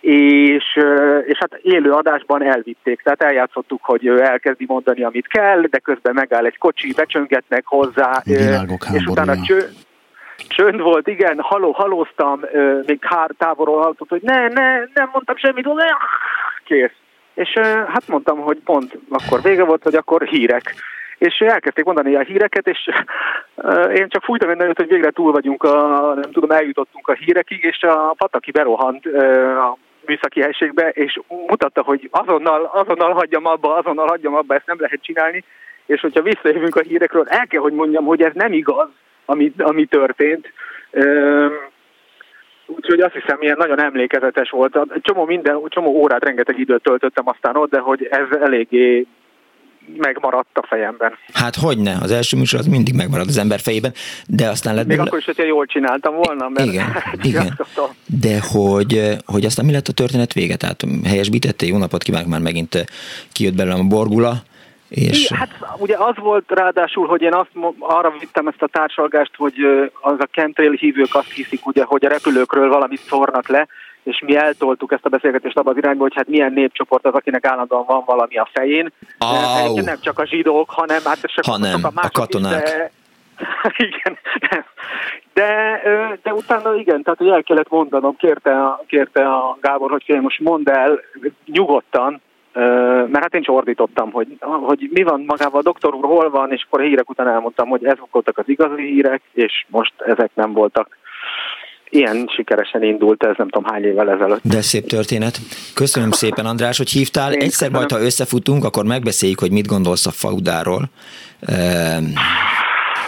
és, 0.00 0.64
és 1.26 1.38
hát 1.38 1.60
élő 1.62 1.92
adásban 1.92 2.42
elvitték, 2.42 3.02
tehát 3.02 3.22
eljátszottuk, 3.22 3.84
hogy 3.84 4.06
ő 4.06 4.22
elkezdi 4.22 4.64
mondani, 4.68 5.02
amit 5.02 5.26
kell, 5.26 5.60
de 5.60 5.78
közben 5.78 6.14
megáll 6.14 6.44
egy 6.44 6.58
kocsi, 6.58 6.92
becsöngetnek 6.96 7.66
hozzá, 7.66 8.22
és 8.92 9.06
utána 9.06 9.42
cső, 9.42 9.68
csönd 10.48 10.80
volt, 10.80 11.06
igen, 11.06 11.40
haló, 11.40 11.70
halóztam, 11.70 12.40
még 12.86 12.98
hár 13.04 13.30
távolról 13.38 13.80
hallottam, 13.80 14.06
hogy 14.08 14.22
ne, 14.22 14.48
ne, 14.48 14.76
nem 14.78 15.10
mondtam 15.12 15.36
semmit, 15.36 15.68
kész. 16.64 16.92
És 17.38 17.52
hát 17.86 18.08
mondtam, 18.08 18.38
hogy 18.38 18.58
pont 18.64 18.98
akkor 19.08 19.42
vége 19.42 19.64
volt, 19.64 19.82
hogy 19.82 19.94
akkor 19.94 20.22
hírek 20.22 20.74
és 21.18 21.38
elkezdték 21.38 21.84
mondani 21.84 22.14
a 22.14 22.20
híreket, 22.20 22.66
és 22.66 22.88
én 23.94 24.08
csak 24.08 24.22
fújtam 24.22 24.48
mindenütt, 24.48 24.76
hogy 24.76 24.88
végre 24.88 25.10
túl 25.10 25.32
vagyunk, 25.32 25.62
a, 25.62 26.12
nem 26.14 26.30
tudom, 26.30 26.50
eljutottunk 26.50 27.08
a 27.08 27.12
hírekig, 27.12 27.64
és 27.64 27.82
a 27.82 28.14
Pataki 28.18 28.50
berohant 28.50 29.06
a 29.56 29.76
műszaki 30.06 30.40
helységbe, 30.40 30.88
és 30.88 31.20
mutatta, 31.28 31.82
hogy 31.82 32.08
azonnal, 32.10 32.70
azonnal 32.72 33.12
hagyjam 33.12 33.46
abba, 33.46 33.74
azonnal 33.74 34.06
hagyjam 34.06 34.34
abba, 34.34 34.54
ezt 34.54 34.66
nem 34.66 34.80
lehet 34.80 35.02
csinálni, 35.02 35.44
és 35.86 36.00
hogyha 36.00 36.22
visszajövünk 36.22 36.76
a 36.76 36.80
hírekről, 36.80 37.24
el 37.28 37.46
kell, 37.46 37.60
hogy 37.60 37.72
mondjam, 37.72 38.04
hogy 38.04 38.22
ez 38.22 38.32
nem 38.34 38.52
igaz, 38.52 38.88
ami, 39.24 39.52
ami 39.58 39.84
történt. 39.84 40.52
Úgyhogy 42.76 43.00
azt 43.00 43.12
hiszem, 43.12 43.38
ilyen 43.40 43.56
nagyon 43.58 43.80
emlékezetes 43.80 44.50
volt. 44.50 44.78
Csomó 45.00 45.24
minden, 45.24 45.60
csomó 45.68 45.90
órát, 45.90 46.24
rengeteg 46.24 46.58
időt 46.58 46.82
töltöttem 46.82 47.28
aztán 47.28 47.56
ott, 47.56 47.70
de 47.70 47.78
hogy 47.78 48.08
ez 48.10 48.38
eléggé 48.40 49.06
megmaradt 49.96 50.58
a 50.58 50.66
fejemben. 50.66 51.12
Hát 51.32 51.56
hogyne, 51.56 51.96
az 52.02 52.10
első 52.10 52.36
műsor 52.36 52.58
az 52.58 52.66
mindig 52.66 52.94
megmarad 52.94 53.28
az 53.28 53.38
ember 53.38 53.60
fejében, 53.60 53.92
de 54.26 54.48
aztán 54.48 54.74
lett... 54.74 54.86
Még 54.86 54.98
akkor 54.98 55.18
is, 55.18 55.24
hogyha 55.24 55.44
jól 55.44 55.66
csináltam 55.66 56.14
volna, 56.14 56.48
mert... 56.48 56.68
Igen, 56.68 56.86
igen. 57.30 57.60
De 58.20 58.40
hogy, 58.52 59.16
hogy 59.24 59.44
aztán 59.44 59.64
mi 59.64 59.72
lett 59.72 59.88
a 59.88 59.92
történet 59.92 60.32
vége? 60.32 60.56
Tehát 60.56 60.84
helyesbítette, 61.04 61.66
jó 61.66 61.76
napot 61.76 62.02
kívánok, 62.02 62.28
már 62.28 62.40
megint 62.40 62.84
kijött 63.32 63.54
belőlem 63.54 63.80
a 63.80 63.88
borgula, 63.88 64.42
és... 64.88 65.32
Hát 65.32 65.50
ugye 65.78 65.96
az 65.96 66.16
volt 66.16 66.44
ráadásul, 66.48 67.06
hogy 67.06 67.22
én 67.22 67.34
azt 67.34 67.50
arra 67.78 68.12
vittem 68.18 68.46
ezt 68.46 68.62
a 68.62 68.66
társalgást, 68.66 69.36
hogy 69.36 69.54
az 70.00 70.14
a 70.18 70.28
chemtrail 70.32 70.72
hívők 70.72 71.14
azt 71.14 71.32
hiszik, 71.32 71.66
ugye, 71.66 71.84
hogy 71.84 72.04
a 72.04 72.08
repülőkről 72.08 72.68
valamit 72.68 73.00
szórnak 73.00 73.48
le, 73.48 73.66
és 74.02 74.22
mi 74.26 74.36
eltoltuk 74.36 74.92
ezt 74.92 75.04
a 75.04 75.08
beszélgetést 75.08 75.58
abban 75.58 75.72
az 75.72 75.78
irányba, 75.78 76.02
hogy 76.02 76.14
hát 76.14 76.28
milyen 76.28 76.52
népcsoport 76.52 77.06
az, 77.06 77.14
akinek 77.14 77.46
állandóan 77.46 77.84
van 77.86 78.02
valami 78.06 78.36
a 78.36 78.48
fején. 78.52 78.92
Oh. 79.18 79.80
Nem 79.82 80.00
csak 80.00 80.18
a 80.18 80.26
zsidók, 80.26 80.70
hanem 80.70 81.00
hát 81.04 81.20
csak 81.20 81.44
hanem 81.44 81.84
a, 81.84 81.90
a 81.94 82.10
katonák. 82.12 82.62
Is, 82.62 82.70
de, 82.70 82.90
igen, 83.86 84.18
de, 85.32 85.80
de 86.22 86.34
utána 86.34 86.74
igen, 86.74 87.02
tehát 87.02 87.18
hogy 87.18 87.28
el 87.28 87.42
kellett 87.42 87.68
mondanom, 87.68 88.16
kérte, 88.16 88.78
kérte 88.86 89.28
a 89.28 89.58
Gábor, 89.60 89.90
hogy 89.90 90.18
most 90.20 90.40
mondd 90.40 90.70
el 90.70 91.00
nyugodtan, 91.46 92.20
mert 93.10 93.22
hát 93.22 93.34
én 93.34 93.40
is 93.40 93.48
ordítottam, 93.48 94.10
hogy, 94.10 94.36
hogy 94.40 94.88
mi 94.92 95.02
van 95.02 95.24
magával 95.26 95.60
a 95.60 95.62
doktor 95.62 95.94
úr, 95.94 96.04
hol 96.04 96.30
van, 96.30 96.52
és 96.52 96.66
akkor 96.66 96.80
hírek 96.80 97.10
után 97.10 97.28
elmondtam, 97.28 97.68
hogy 97.68 97.84
ezek 97.84 98.06
voltak 98.10 98.38
az 98.38 98.48
igazi 98.48 98.82
hírek, 98.82 99.22
és 99.32 99.64
most 99.68 99.92
ezek 99.98 100.30
nem 100.34 100.52
voltak 100.52 100.96
ilyen 101.90 102.28
sikeresen 102.34 102.82
indult 102.82 103.22
ez 103.22 103.34
nem 103.36 103.48
tudom 103.48 103.72
hány 103.72 103.84
évvel 103.84 104.10
ezelőtt. 104.10 104.40
De 104.42 104.62
szép 104.62 104.86
történet. 104.86 105.38
Köszönöm 105.74 106.10
szépen 106.10 106.46
András, 106.46 106.76
hogy 106.76 106.90
hívtál. 106.90 107.32
Én 107.32 107.40
Egyszer 107.40 107.70
majd, 107.70 107.90
ha 107.90 108.00
összefutunk, 108.00 108.64
akkor 108.64 108.84
megbeszéljük, 108.84 109.40
hogy 109.40 109.52
mit 109.52 109.66
gondolsz 109.66 110.06
a 110.06 110.10
Faudáról. 110.10 110.82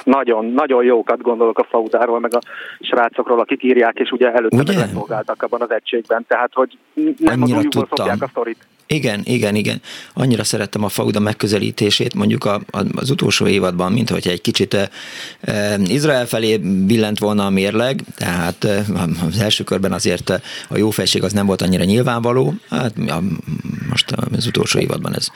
Nagyon, 0.04 0.44
nagyon 0.44 0.84
jókat 0.84 1.22
gondolok 1.22 1.58
a 1.58 1.66
Faudáról, 1.70 2.20
meg 2.20 2.34
a 2.34 2.40
srácokról, 2.80 3.40
akik 3.40 3.62
írják, 3.62 3.98
és 3.98 4.10
ugye 4.10 4.32
előtte 4.32 4.56
ugye? 4.56 4.78
megszolgáltak 4.78 5.42
abban 5.42 5.60
az 5.60 5.70
egységben, 5.70 6.24
tehát 6.28 6.50
hogy 6.52 6.78
nem 7.18 7.42
Annyira 7.42 7.58
az 7.58 7.66
tudtam. 7.70 8.08
a 8.20 8.26
sztorit. 8.28 8.66
Igen, 8.94 9.20
igen, 9.24 9.54
igen. 9.54 9.80
Annyira 10.14 10.44
szerettem 10.44 10.84
a 10.84 10.88
Fauda 10.88 11.20
megközelítését, 11.20 12.14
mondjuk 12.14 12.44
a, 12.44 12.54
a, 12.70 12.80
az 12.94 13.10
utolsó 13.10 13.46
évadban, 13.46 13.92
mint 13.92 14.10
hogy 14.10 14.28
egy 14.28 14.40
kicsit 14.40 14.74
e, 15.40 15.78
Izrael 15.78 16.26
felé 16.26 16.56
billent 16.86 17.18
volna 17.18 17.46
a 17.46 17.50
mérleg, 17.50 18.00
tehát 18.16 18.64
e, 18.64 18.84
az 19.26 19.40
első 19.40 19.64
körben 19.64 19.92
azért 19.92 20.30
a 20.68 20.76
jó 20.76 20.90
felség 20.90 21.22
az 21.22 21.32
nem 21.32 21.46
volt 21.46 21.62
annyira 21.62 21.84
nyilvánvaló, 21.84 22.54
hát 22.70 22.92
a, 23.08 23.20
most 23.88 24.10
az 24.10 24.46
utolsó 24.46 24.78
évadban 24.78 25.14
ez 25.14 25.26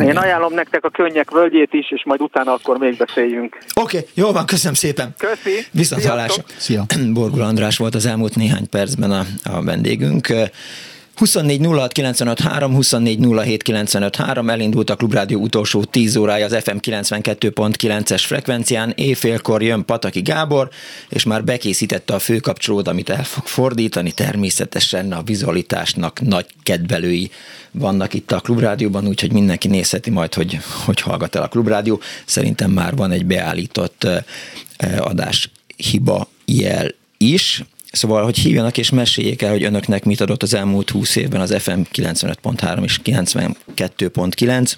én 0.00 0.16
ajánlom 0.16 0.54
nektek 0.54 0.84
a 0.84 0.90
könnyek 0.90 1.30
völgyét 1.30 1.72
is, 1.72 1.90
és 1.90 2.02
majd 2.04 2.20
utána 2.20 2.52
akkor 2.52 2.78
még 2.78 2.96
beszéljünk. 2.96 3.58
Oké, 3.74 3.96
okay, 3.96 4.08
jó 4.14 4.32
van, 4.32 4.46
köszönöm 4.46 4.74
szépen. 4.74 5.14
Köszi. 5.18 5.66
Viszont 5.70 6.04
hallásra. 6.04 6.42
Szia. 6.56 6.84
Borgul 7.12 7.42
András 7.42 7.76
volt 7.76 7.94
az 7.94 8.06
elmúlt 8.06 8.36
néhány 8.36 8.68
percben 8.68 9.10
a, 9.10 9.24
a 9.42 9.62
vendégünk. 9.64 10.32
24 11.22 11.66
06 14.12 14.50
elindult 14.50 14.90
a 14.90 14.96
Klubrádió 14.96 15.40
utolsó 15.40 15.84
10 15.84 16.16
órája 16.16 16.44
az 16.44 16.56
FM 16.62 16.76
92.9-es 16.80 18.22
frekvencián, 18.26 18.92
éjfélkor 18.96 19.62
jön 19.62 19.84
Pataki 19.84 20.20
Gábor, 20.20 20.68
és 21.08 21.24
már 21.24 21.44
bekészítette 21.44 22.14
a 22.14 22.18
főkapcsolót, 22.18 22.88
amit 22.88 23.08
el 23.08 23.24
fog 23.24 23.46
fordítani, 23.46 24.12
természetesen 24.12 25.12
a 25.12 25.22
vizualitásnak 25.22 26.20
nagy 26.20 26.46
kedvelői 26.62 27.30
vannak 27.70 28.14
itt 28.14 28.32
a 28.32 28.40
Klubrádióban, 28.40 29.06
úgyhogy 29.06 29.32
mindenki 29.32 29.68
nézheti 29.68 30.10
majd, 30.10 30.34
hogy, 30.34 30.58
hogy 30.84 31.00
hallgat 31.00 31.34
el 31.34 31.42
a 31.42 31.48
Klubrádió. 31.48 32.00
Szerintem 32.24 32.70
már 32.70 32.96
van 32.96 33.10
egy 33.10 33.26
beállított 33.26 34.06
adás 34.98 35.50
hiba 35.76 36.28
jel 36.44 36.94
is. 37.16 37.62
Szóval, 37.92 38.24
hogy 38.24 38.38
hívjanak 38.38 38.78
és 38.78 38.90
meséljék 38.90 39.42
el, 39.42 39.50
hogy 39.50 39.62
önöknek 39.62 40.04
mit 40.04 40.20
adott 40.20 40.42
az 40.42 40.54
elmúlt 40.54 40.90
20 40.90 41.16
évben 41.16 41.40
az 41.40 41.54
FM 41.58 41.80
95.3 41.92 42.82
és 42.82 43.00
92.9, 43.04 44.72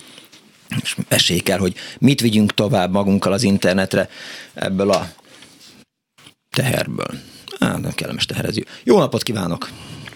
és 0.83 0.97
meséljék 1.09 1.49
el, 1.49 1.59
hogy 1.59 1.75
mit 1.99 2.21
vigyünk 2.21 2.55
tovább 2.55 2.93
magunkkal 2.93 3.33
az 3.33 3.43
internetre 3.43 4.09
ebből 4.55 4.91
a 4.91 5.13
teherből. 6.51 7.15
Á, 7.59 7.77
nem 7.79 7.93
kellemes 7.95 8.27
teherező. 8.27 8.65
Jó 8.85 8.99
napot 8.99 9.23
kívánok! 9.23 9.69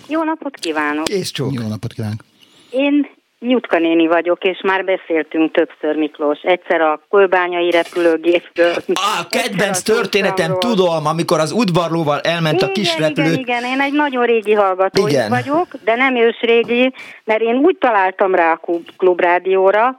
Jó 0.09 0.23
napot 0.25 0.57
kívánok! 0.57 1.05
Kész 1.05 1.31
csók! 1.31 1.55
Jó 1.55 1.69
napot 1.69 1.93
kívánok! 1.93 2.25
Én 2.71 3.07
Jutka 3.41 3.79
néni 3.79 4.07
vagyok, 4.07 4.45
és 4.45 4.61
már 4.63 4.85
beszéltünk 4.85 5.53
többször, 5.53 5.97
Miklós. 5.97 6.41
Egyszer 6.43 6.81
a 6.81 7.01
kölbányai 7.11 7.71
repülőgépről. 7.71 8.75
A 8.87 9.27
kedvenc 9.29 9.83
történetem, 9.83 10.55
tudom, 10.59 11.07
amikor 11.07 11.39
az 11.39 11.53
udvarlóval 11.53 12.21
elment 12.21 12.57
igen, 12.57 12.69
a 12.69 12.73
kis 12.73 12.99
repülő. 12.99 13.33
Igen, 13.33 13.39
igen, 13.39 13.65
én 13.65 13.81
egy 13.81 13.93
nagyon 13.93 14.25
régi 14.25 14.53
hallgató 14.53 15.07
igen. 15.07 15.29
vagyok, 15.29 15.67
de 15.85 15.95
nem 15.95 16.17
ős 16.17 16.41
régi, 16.41 16.93
mert 17.25 17.41
én 17.41 17.55
úgy 17.55 17.77
találtam 17.79 18.35
rá 18.35 18.53
a 18.53 18.61
klubrádióra, 18.97 19.99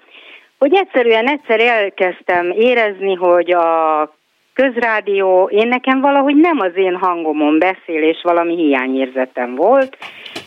hogy 0.58 0.76
egyszerűen 0.76 1.28
egyszer 1.28 1.60
elkezdtem 1.60 2.52
érezni, 2.52 3.14
hogy 3.14 3.52
a 3.52 4.14
közrádió, 4.54 5.50
én 5.52 5.68
nekem 5.68 6.02
valahogy 6.02 6.36
nem 6.36 6.60
az 6.60 6.72
én 6.76 6.96
hangomon 6.96 7.60
beszél, 7.60 8.04
és 8.04 8.20
valami 8.24 8.56
hiányérzetem 8.56 9.56
volt, 9.56 9.98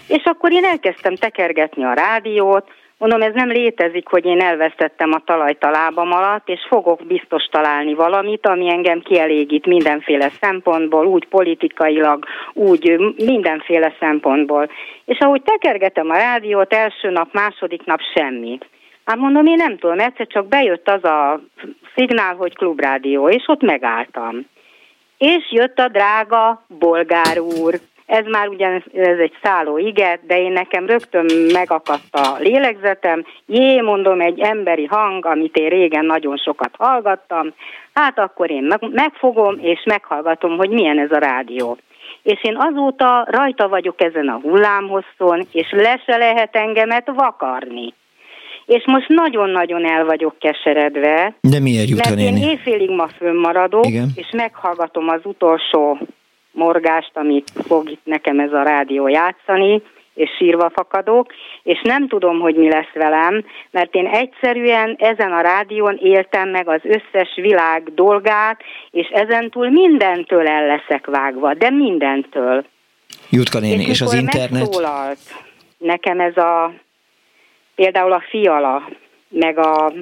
és 0.07 0.22
akkor 0.24 0.52
én 0.52 0.64
elkezdtem 0.64 1.16
tekergetni 1.16 1.85
a 1.85 1.92
rádiót, 1.92 2.70
Mondom, 3.02 3.22
ez 3.22 3.34
nem 3.34 3.48
létezik, 3.48 4.08
hogy 4.08 4.24
én 4.24 4.40
elvesztettem 4.40 5.12
a 5.12 5.22
talajt 5.24 5.64
a 5.64 5.70
lábam 5.70 6.12
alatt, 6.12 6.48
és 6.48 6.66
fogok 6.68 7.06
biztos 7.06 7.44
találni 7.44 7.94
valamit, 7.94 8.46
ami 8.46 8.70
engem 8.70 9.00
kielégít 9.00 9.66
mindenféle 9.66 10.30
szempontból, 10.40 11.06
úgy 11.06 11.26
politikailag, 11.28 12.24
úgy 12.52 13.14
mindenféle 13.16 13.94
szempontból. 14.00 14.70
És 15.04 15.18
ahogy 15.18 15.42
tekergetem 15.42 16.10
a 16.10 16.16
rádiót, 16.16 16.72
első 16.72 17.10
nap, 17.10 17.32
második 17.32 17.84
nap 17.84 18.00
semmi. 18.14 18.58
Hát 19.04 19.16
mondom, 19.16 19.46
én 19.46 19.56
nem 19.56 19.78
tudom, 19.78 19.98
egyszer 19.98 20.26
csak 20.26 20.48
bejött 20.48 20.88
az 20.88 21.04
a 21.04 21.40
szignál, 21.94 22.34
hogy 22.34 22.56
klubrádió, 22.56 23.28
és 23.28 23.44
ott 23.46 23.62
megálltam. 23.62 24.46
És 25.18 25.50
jött 25.50 25.78
a 25.78 25.88
drága 25.88 26.64
bolgár 26.78 27.38
úr, 27.38 27.74
ez 28.12 28.25
már 28.27 28.48
ugyan 28.48 28.85
ez 28.94 29.18
egy 29.18 29.35
szálló 29.42 29.79
ige, 29.79 30.20
de 30.27 30.40
én 30.40 30.53
nekem 30.53 30.87
rögtön 30.87 31.27
megakadt 31.53 32.09
a 32.11 32.37
lélegzetem. 32.38 33.25
Jé, 33.46 33.81
mondom, 33.81 34.20
egy 34.20 34.40
emberi 34.40 34.85
hang, 34.85 35.27
amit 35.27 35.57
én 35.57 35.68
régen 35.68 36.05
nagyon 36.05 36.37
sokat 36.37 36.75
hallgattam. 36.79 37.53
Hát 37.94 38.18
akkor 38.18 38.51
én 38.51 38.75
megfogom 38.81 39.59
és 39.61 39.83
meghallgatom, 39.85 40.57
hogy 40.57 40.70
milyen 40.70 40.98
ez 40.98 41.11
a 41.11 41.18
rádió. 41.18 41.79
És 42.22 42.44
én 42.44 42.57
azóta 42.57 43.27
rajta 43.31 43.68
vagyok 43.68 44.03
ezen 44.03 44.29
a 44.29 44.40
hullámhosszon, 44.42 45.46
és 45.53 45.70
le 45.70 46.01
se 46.07 46.16
lehet 46.16 46.57
engemet 46.57 47.11
vakarni. 47.14 47.94
És 48.66 48.83
most 48.87 49.09
nagyon-nagyon 49.09 49.85
el 49.87 50.05
vagyok 50.05 50.38
keseredve. 50.38 51.35
De 51.40 51.61
miért 51.61 51.88
jut 51.88 52.05
Mert 52.05 52.18
én 52.18 52.37
éjfélig 52.37 52.90
ma 52.90 53.09
fönnmaradok, 53.09 53.87
Igen. 53.87 54.09
és 54.14 54.31
meghallgatom 54.33 55.09
az 55.09 55.20
utolsó 55.25 55.98
morgást, 56.52 57.10
amit 57.14 57.52
fog 57.66 57.90
itt 57.90 58.04
nekem 58.04 58.38
ez 58.38 58.52
a 58.52 58.62
rádió 58.62 59.08
játszani, 59.08 59.82
és 60.14 60.30
sírva 60.38 60.70
fakadok, 60.70 61.32
és 61.62 61.80
nem 61.82 62.08
tudom, 62.08 62.40
hogy 62.40 62.54
mi 62.54 62.68
lesz 62.68 62.92
velem, 62.94 63.44
mert 63.70 63.94
én 63.94 64.06
egyszerűen 64.06 64.96
ezen 64.98 65.32
a 65.32 65.40
rádión 65.40 65.98
éltem 66.02 66.48
meg 66.48 66.68
az 66.68 66.80
összes 66.82 67.34
világ 67.34 67.94
dolgát, 67.94 68.60
és 68.90 69.08
ezentúl 69.08 69.70
mindentől 69.70 70.46
el 70.46 70.66
leszek 70.66 71.06
vágva, 71.06 71.54
de 71.54 71.70
mindentől. 71.70 72.64
Jutka 73.30 73.58
néni, 73.58 73.82
és, 73.82 73.88
és 73.88 74.00
az 74.00 74.14
internet? 74.14 74.50
Megszólalt 74.50 75.18
nekem 75.82 76.20
ez 76.20 76.36
a, 76.36 76.72
például 77.74 78.12
a 78.12 78.24
fiala, 78.28 78.88
meg 79.28 79.58
a 79.58 79.92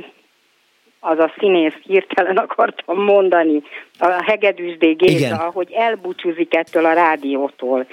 az 1.00 1.18
a 1.18 1.32
színész 1.38 1.76
hirtelen 1.82 2.36
akartam 2.36 3.04
mondani, 3.04 3.62
a 3.98 4.22
Hegedűsdé 4.26 4.92
Géza, 4.92 5.50
hogy 5.52 5.72
elbúcsúzik 5.72 6.54
ettől 6.54 6.84
a 6.84 6.92
rádiótól. 6.92 7.86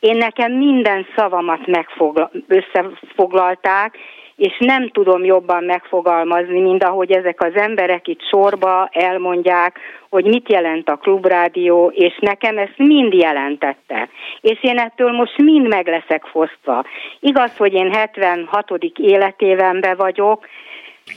Én 0.00 0.16
nekem 0.16 0.52
minden 0.52 1.06
szavamat 1.16 1.66
megfogla, 1.66 2.30
összefoglalták, 2.48 3.98
és 4.36 4.56
nem 4.58 4.88
tudom 4.88 5.24
jobban 5.24 5.64
megfogalmazni, 5.64 6.60
mint 6.60 6.82
ahogy 6.82 7.12
ezek 7.12 7.42
az 7.42 7.54
emberek 7.54 8.08
itt 8.08 8.20
sorba 8.22 8.88
elmondják, 8.92 9.78
hogy 10.10 10.24
mit 10.24 10.50
jelent 10.50 10.88
a 10.88 10.96
klubrádió, 10.96 11.92
és 11.94 12.18
nekem 12.20 12.58
ezt 12.58 12.76
mind 12.76 13.12
jelentette. 13.12 14.08
És 14.40 14.58
én 14.62 14.78
ettől 14.78 15.10
most 15.10 15.38
mind 15.38 15.68
meg 15.68 15.86
leszek 15.86 16.24
fosztva. 16.24 16.84
Igaz, 17.20 17.56
hogy 17.56 17.72
én 17.72 17.92
76. 17.92 18.70
életévenbe 18.96 19.94
vagyok, 19.94 20.46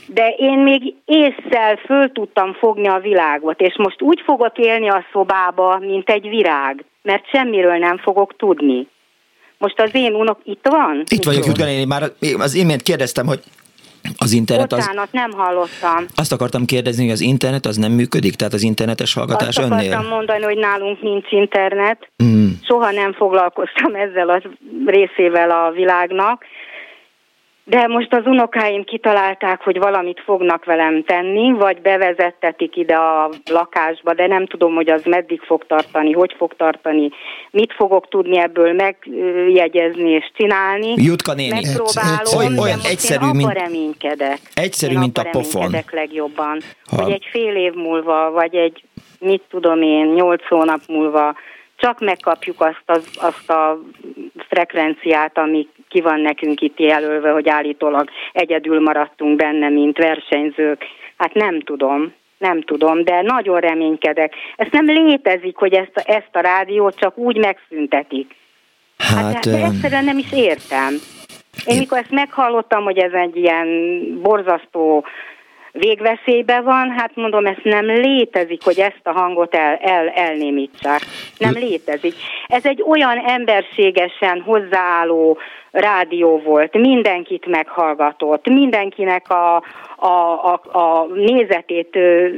de 0.06 0.34
én 0.38 0.58
még 0.58 0.94
észszel 1.04 1.76
föl 1.76 2.12
tudtam 2.12 2.52
fogni 2.52 2.88
a 2.88 2.98
világot, 2.98 3.60
és 3.60 3.74
most 3.76 4.02
úgy 4.02 4.20
fogok 4.24 4.58
élni 4.58 4.88
a 4.88 5.04
szobába, 5.12 5.78
mint 5.78 6.10
egy 6.10 6.28
virág. 6.28 6.84
mert 7.02 7.28
semmiről 7.28 7.76
nem 7.76 7.98
fogok 7.98 8.36
tudni. 8.36 8.86
Most 9.58 9.80
az 9.80 9.90
én 9.92 10.14
unok 10.14 10.38
itt 10.44 10.66
van? 10.68 11.02
Itt 11.10 11.24
vagyok, 11.24 11.46
Jutka 11.46 11.64
néni, 11.64 11.84
már 11.84 12.02
az 12.38 12.54
imént 12.54 12.82
kérdeztem, 12.82 13.26
hogy 13.26 13.40
az 14.16 14.32
internet 14.32 14.68
Bocsánat, 14.68 15.04
az... 15.04 15.08
nem 15.12 15.30
hallottam. 15.30 16.06
Azt 16.14 16.32
akartam 16.32 16.64
kérdezni, 16.64 17.02
hogy 17.02 17.12
az 17.12 17.20
internet 17.20 17.66
az 17.66 17.76
nem 17.76 17.92
működik? 17.92 18.34
Tehát 18.34 18.52
az 18.52 18.62
internetes 18.62 19.14
hallgatás 19.14 19.56
Azt 19.56 19.58
önnél? 19.58 19.78
Azt 19.78 19.86
akartam 19.86 20.10
mondani, 20.10 20.42
hogy 20.42 20.56
nálunk 20.56 21.02
nincs 21.02 21.30
internet. 21.30 22.08
Mm. 22.22 22.48
Soha 22.62 22.90
nem 22.90 23.12
foglalkoztam 23.12 23.94
ezzel 23.94 24.28
a 24.28 24.42
részével 24.86 25.50
a 25.50 25.70
világnak, 25.70 26.44
de 27.64 27.86
most 27.86 28.14
az 28.14 28.26
unokáim 28.26 28.84
kitalálták, 28.84 29.60
hogy 29.60 29.78
valamit 29.78 30.20
fognak 30.24 30.64
velem 30.64 31.04
tenni, 31.04 31.52
vagy 31.52 31.80
bevezettetik 31.80 32.76
ide 32.76 32.94
a 32.94 33.30
lakásba, 33.50 34.14
de 34.14 34.26
nem 34.26 34.46
tudom, 34.46 34.74
hogy 34.74 34.90
az 34.90 35.04
meddig 35.04 35.40
fog 35.40 35.66
tartani, 35.66 36.12
hogy 36.12 36.34
fog 36.36 36.54
tartani, 36.56 37.10
mit 37.50 37.72
fogok 37.72 38.08
tudni 38.08 38.38
ebből 38.38 38.72
megjegyezni 38.72 40.10
és 40.10 40.30
csinálni. 40.36 40.94
Jutka 40.96 41.34
néni, 41.34 41.50
Megpróbálom, 41.50 42.36
olyan, 42.36 42.58
olyan 42.58 42.78
egyszerű, 42.84 43.26
én 43.26 43.36
mint, 43.36 43.52
reménykedek. 43.52 44.38
Egyszerű, 44.54 44.92
én 44.92 44.98
mint 44.98 45.18
a 45.18 45.28
pofon. 45.30 45.74
legjobban, 45.90 46.60
ha. 46.90 47.02
hogy 47.02 47.12
egy 47.12 47.26
fél 47.30 47.56
év 47.56 47.72
múlva, 47.72 48.30
vagy 48.30 48.54
egy, 48.54 48.82
mit 49.18 49.42
tudom 49.50 49.82
én, 49.82 50.06
nyolc 50.06 50.48
hónap 50.48 50.80
múlva 50.88 51.34
csak 51.82 52.00
megkapjuk 52.00 52.60
azt, 52.60 52.82
az, 52.86 53.08
azt 53.14 53.50
a 53.50 53.80
frekvenciát, 54.48 55.38
ami 55.38 55.68
ki 55.88 56.00
van 56.00 56.20
nekünk 56.20 56.60
itt 56.60 56.78
jelölve, 56.78 57.30
hogy 57.30 57.48
állítólag 57.48 58.08
egyedül 58.32 58.80
maradtunk 58.80 59.36
benne, 59.36 59.68
mint 59.68 59.98
versenyzők. 59.98 60.84
Hát 61.16 61.34
nem 61.34 61.60
tudom, 61.60 62.12
nem 62.38 62.62
tudom, 62.62 63.04
de 63.04 63.22
nagyon 63.22 63.60
reménykedek. 63.60 64.34
Ez 64.56 64.66
nem 64.70 64.86
létezik, 64.86 65.56
hogy 65.56 65.72
ezt, 65.72 65.92
a, 65.94 66.02
ezt 66.04 66.30
a 66.32 66.40
rádiót 66.40 66.98
csak 66.98 67.18
úgy 67.18 67.36
megszüntetik. 67.36 68.34
Hát, 68.98 69.34
hát 69.34 69.44
de 69.44 69.64
egyszerűen 69.64 70.04
nem 70.04 70.18
is 70.18 70.32
értem. 70.32 70.94
Én 71.64 71.78
mikor 71.78 71.98
ezt 71.98 72.10
meghallottam, 72.10 72.84
hogy 72.84 72.98
ez 72.98 73.12
egy 73.12 73.36
ilyen 73.36 73.68
borzasztó 74.22 75.04
végveszélybe 75.72 76.60
van, 76.60 76.90
hát 76.90 77.10
mondom, 77.14 77.46
ez 77.46 77.56
nem 77.62 77.86
létezik, 77.86 78.62
hogy 78.64 78.78
ezt 78.78 79.00
a 79.02 79.12
hangot 79.12 79.54
el, 79.54 79.76
el, 79.76 80.08
elnémítsák. 80.08 81.00
Nem 81.38 81.52
létezik. 81.52 82.14
Ez 82.46 82.66
egy 82.66 82.82
olyan 82.88 83.18
emberségesen 83.18 84.40
hozzáálló 84.40 85.38
rádió 85.70 86.38
volt, 86.38 86.74
mindenkit 86.74 87.46
meghallgatott, 87.46 88.48
mindenkinek 88.48 89.30
a, 89.30 89.56
a, 89.96 90.06
a, 90.52 90.60
a 90.78 91.06
nézetét 91.14 91.96
ő, 91.96 92.34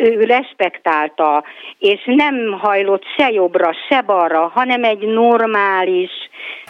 ő 0.00 0.24
respektálta, 0.24 1.44
és 1.78 2.00
nem 2.04 2.52
hajlott 2.52 3.04
se 3.16 3.30
jobbra, 3.30 3.72
se 3.88 4.00
balra, 4.00 4.50
hanem 4.54 4.84
egy 4.84 5.06
normális, 5.06 6.10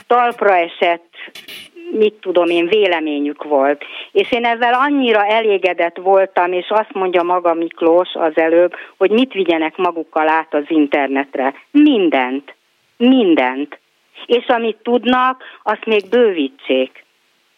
talpra 0.06 0.56
esett 0.56 1.08
mit 1.90 2.14
tudom 2.14 2.48
én, 2.48 2.66
véleményük 2.66 3.42
volt. 3.42 3.84
És 4.12 4.32
én 4.32 4.44
ezzel 4.44 4.74
annyira 4.74 5.26
elégedett 5.26 5.96
voltam, 5.96 6.52
és 6.52 6.66
azt 6.68 6.92
mondja 6.92 7.22
maga 7.22 7.54
Miklós 7.54 8.14
az 8.14 8.36
előbb, 8.36 8.72
hogy 8.96 9.10
mit 9.10 9.32
vigyenek 9.32 9.76
magukkal 9.76 10.28
át 10.28 10.54
az 10.54 10.64
internetre. 10.68 11.54
Mindent. 11.70 12.54
Mindent. 12.96 13.78
És 14.26 14.46
amit 14.46 14.76
tudnak, 14.82 15.42
azt 15.62 15.84
még 15.84 16.08
bővítsék. 16.10 17.04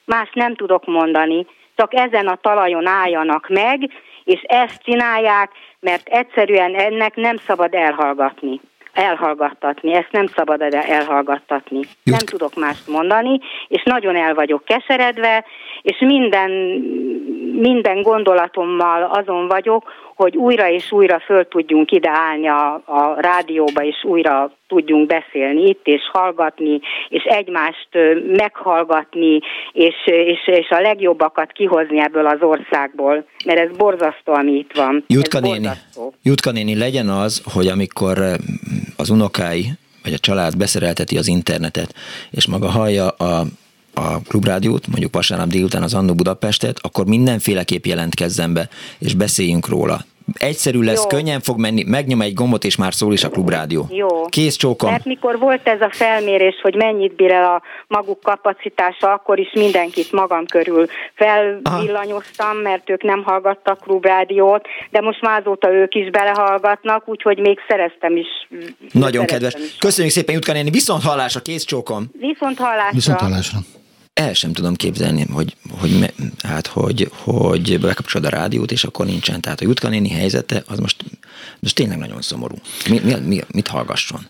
Más 0.04 0.30
nem 0.32 0.54
tudok 0.54 0.86
mondani, 0.86 1.46
csak 1.76 1.94
ezen 1.94 2.26
a 2.26 2.36
talajon 2.36 2.86
álljanak 2.86 3.48
meg, 3.48 3.90
és 4.24 4.40
ezt 4.42 4.82
csinálják, 4.82 5.50
mert 5.80 6.08
egyszerűen 6.08 6.74
ennek 6.74 7.14
nem 7.14 7.36
szabad 7.36 7.74
elhallgatni 7.74 8.60
elhallgattatni, 8.96 9.94
ezt 9.94 10.12
nem 10.12 10.26
szabad 10.26 10.60
elhallgattatni. 10.62 11.78
Jut. 11.78 12.16
Nem 12.16 12.26
tudok 12.26 12.54
mást 12.54 12.88
mondani, 12.88 13.40
és 13.68 13.82
nagyon 13.82 14.16
el 14.16 14.34
vagyok 14.34 14.64
keseredve, 14.64 15.44
és 15.82 15.98
minden, 15.98 16.50
minden 17.52 18.02
gondolatommal 18.02 19.02
azon 19.02 19.48
vagyok, 19.48 19.92
hogy 20.16 20.36
újra 20.36 20.70
és 20.70 20.92
újra 20.92 21.20
föl 21.20 21.48
tudjunk 21.48 21.90
ide 21.90 22.10
állni 22.10 22.48
a, 22.48 22.74
a 22.74 23.16
rádióba, 23.20 23.84
és 23.84 24.04
újra 24.04 24.50
tudjunk 24.68 25.06
beszélni 25.06 25.68
itt, 25.68 25.80
és 25.84 26.00
hallgatni, 26.12 26.80
és 27.08 27.22
egymást 27.22 27.88
meghallgatni, 28.36 29.40
és, 29.72 29.94
és, 30.04 30.46
és 30.46 30.68
a 30.70 30.80
legjobbakat 30.80 31.52
kihozni 31.52 32.00
ebből 32.00 32.26
az 32.26 32.42
országból, 32.42 33.26
mert 33.44 33.58
ez 33.58 33.76
borzasztó, 33.76 34.32
ami 34.32 34.52
itt 34.52 34.72
van. 34.74 35.04
Jutka, 35.06 35.40
néni, 35.40 35.68
Jutka 36.22 36.50
néni, 36.50 36.78
legyen 36.78 37.08
az, 37.08 37.42
hogy 37.54 37.66
amikor 37.66 38.18
az 38.96 39.10
unokái, 39.10 39.64
vagy 40.02 40.12
a 40.12 40.18
család 40.18 40.56
beszerelteti 40.56 41.16
az 41.18 41.28
internetet, 41.28 41.94
és 42.30 42.46
maga 42.46 42.70
hallja 42.70 43.08
a 43.08 43.44
a 43.96 44.20
klubrádiót, 44.28 44.86
mondjuk 44.86 45.14
vasárnap 45.14 45.48
délután 45.48 45.82
az 45.82 45.94
Annó 45.94 46.14
Budapestet, 46.14 46.78
akkor 46.82 47.06
mindenféleképp 47.06 47.84
jelentkezzen 47.84 48.52
be, 48.52 48.68
és 48.98 49.14
beszéljünk 49.14 49.68
róla. 49.68 50.04
Egyszerű 50.34 50.80
lesz, 50.80 51.02
Jó. 51.02 51.06
könnyen 51.06 51.40
fog 51.40 51.58
menni, 51.58 51.82
megnyom 51.82 52.20
egy 52.20 52.34
gombot, 52.34 52.64
és 52.64 52.76
már 52.76 52.94
szól 52.94 53.12
is 53.12 53.24
a 53.24 53.28
klubrádió. 53.28 53.86
Jó. 53.90 54.24
Kész 54.24 54.56
csókom. 54.56 54.90
Mert 54.90 55.04
mikor 55.04 55.38
volt 55.38 55.68
ez 55.68 55.80
a 55.80 55.90
felmérés, 55.92 56.54
hogy 56.62 56.74
mennyit 56.74 57.16
bír 57.16 57.30
el 57.30 57.44
a 57.44 57.62
maguk 57.86 58.20
kapacitása, 58.20 59.12
akkor 59.12 59.38
is 59.38 59.52
mindenkit 59.52 60.12
magam 60.12 60.46
körül 60.46 60.86
felvillanyoztam, 61.14 62.56
mert 62.56 62.90
ők 62.90 63.02
nem 63.02 63.22
hallgattak 63.22 63.80
klubrádiót, 63.80 64.66
de 64.90 65.00
most 65.00 65.20
már 65.20 65.40
azóta 65.40 65.72
ők 65.72 65.94
is 65.94 66.10
belehallgatnak, 66.10 67.08
úgyhogy 67.08 67.38
még 67.38 67.58
szereztem 67.68 68.16
is. 68.16 68.48
Nagyon 68.92 69.26
szereztem 69.26 69.26
kedves. 69.26 69.54
Is. 69.54 69.76
Köszönjük 69.78 70.12
szépen, 70.12 70.34
Jutka 70.34 70.52
néni. 70.52 70.70
Viszont 70.70 71.02
hallásra, 71.02 71.40
kész 71.40 71.64
csókom. 71.64 72.04
Viszont 72.18 72.58
hallásra. 72.58 72.92
Viszont 72.92 73.20
hallásra 73.20 73.58
el 74.16 74.32
sem 74.32 74.52
tudom 74.52 74.74
képzelni, 74.74 75.26
hogy, 75.32 75.56
hogy, 75.70 76.12
hát, 76.42 76.66
hogy, 76.66 77.10
hogy 77.12 77.80
bekapcsolod 77.80 78.26
a 78.26 78.36
rádiót, 78.36 78.72
és 78.72 78.84
akkor 78.84 79.06
nincsen. 79.06 79.40
Tehát 79.40 79.60
a 79.60 79.64
Jutka 79.64 79.88
néni 79.88 80.08
helyzete, 80.08 80.62
az 80.66 80.78
most, 80.78 81.04
most 81.60 81.74
tényleg 81.74 81.98
nagyon 81.98 82.22
szomorú. 82.22 82.54
Mi, 82.88 83.00
mi, 83.04 83.14
mi, 83.14 83.40
mit 83.52 83.68
hallgasson? 83.68 84.26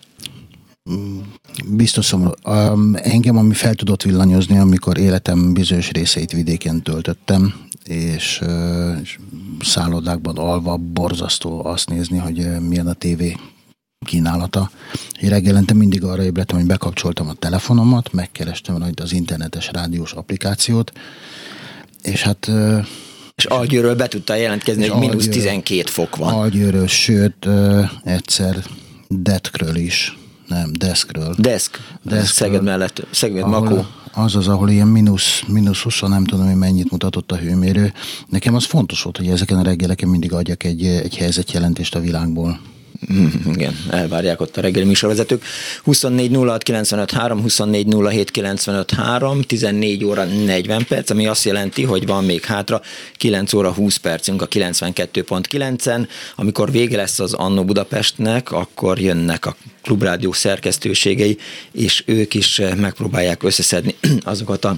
Biztos 1.65 2.05
szomorú. 2.05 2.31
Um, 2.43 2.95
engem, 2.95 3.37
ami 3.37 3.53
fel 3.53 3.75
tudott 3.75 4.03
villanyozni, 4.03 4.57
amikor 4.57 4.97
életem 4.97 5.53
bizonyos 5.53 5.91
részeit 5.91 6.31
vidéken 6.31 6.81
töltöttem, 6.81 7.53
és, 7.83 8.39
uh, 8.41 8.99
és 9.01 9.19
szállodákban 9.61 10.37
alva 10.37 10.77
borzasztó 10.77 11.65
azt 11.65 11.89
nézni, 11.89 12.17
hogy 12.17 12.39
uh, 12.39 12.59
milyen 12.59 12.87
a 12.87 12.93
tévé 12.93 13.35
kínálata. 14.05 14.69
Én 15.21 15.29
reggelente 15.29 15.73
mindig 15.73 16.03
arra 16.03 16.23
ébredtem, 16.23 16.57
hogy 16.57 16.67
bekapcsoltam 16.67 17.27
a 17.27 17.33
telefonomat, 17.33 18.13
megkerestem 18.13 18.77
rajta 18.77 19.03
az 19.03 19.13
internetes 19.13 19.69
rádiós 19.71 20.11
applikációt, 20.11 20.91
és 22.01 22.21
hát 22.21 22.51
és 23.35 23.45
Algyőről 23.45 23.95
be 23.95 24.07
tudta 24.07 24.35
jelentkezni, 24.35 24.87
hogy 24.87 24.99
mínusz 24.99 25.27
12 25.27 25.83
fok 25.89 26.15
van. 26.15 26.33
Algyőről, 26.33 26.87
sőt, 26.87 27.47
egyszer 28.03 28.63
Detkről 29.07 29.75
is. 29.75 30.17
Nem, 30.47 30.71
Deskről. 30.77 31.35
Desk. 31.37 31.77
Deskről. 32.03 32.25
Szeged 32.25 32.63
mellett, 32.63 33.07
Szeged 33.11 33.47
Makó. 33.47 33.85
Az 34.13 34.35
az, 34.35 34.47
ahol 34.47 34.69
ilyen 34.69 34.87
mínusz, 34.87 35.41
mínusz 35.47 35.81
20, 35.81 36.01
nem 36.01 36.25
tudom, 36.25 36.45
hogy 36.45 36.55
mennyit 36.55 36.91
mutatott 36.91 37.31
a 37.31 37.35
hőmérő. 37.35 37.93
Nekem 38.27 38.55
az 38.55 38.65
fontos 38.65 39.01
volt, 39.01 39.17
hogy 39.17 39.27
ezeken 39.27 39.57
a 39.57 39.63
reggeleken 39.63 40.09
mindig 40.09 40.33
adjak 40.33 40.63
egy, 40.63 40.85
egy 40.85 41.17
helyzetjelentést 41.17 41.95
a 41.95 41.99
világból. 41.99 42.59
Igen, 43.55 43.77
elvárják 43.89 44.41
ott 44.41 44.57
a 44.57 44.61
reggeli 44.61 44.85
műsorvezetők. 44.85 45.43
24 45.83 46.35
06 46.35 46.63
95 46.63 47.11
3, 47.11 47.41
24 47.41 47.95
07 48.09 48.31
95 48.31 48.91
3, 48.91 49.41
14 49.41 50.03
óra 50.03 50.23
40 50.23 50.85
perc, 50.85 51.09
ami 51.09 51.27
azt 51.27 51.45
jelenti, 51.45 51.83
hogy 51.83 52.05
van 52.05 52.23
még 52.23 52.43
hátra 52.43 52.81
9 53.13 53.53
óra 53.53 53.73
20 53.73 53.95
percünk 53.95 54.41
a 54.41 54.47
92.9-en. 54.47 56.07
Amikor 56.35 56.71
vége 56.71 56.97
lesz 56.97 57.19
az 57.19 57.33
Annó 57.33 57.65
Budapestnek, 57.65 58.51
akkor 58.51 58.99
jönnek 58.99 59.45
a 59.45 59.55
klubrádió 59.81 60.31
szerkesztőségei, 60.31 61.37
és 61.71 62.03
ők 62.05 62.33
is 62.33 62.61
megpróbálják 62.77 63.43
összeszedni 63.43 63.95
azokat 64.23 64.65
a 64.65 64.77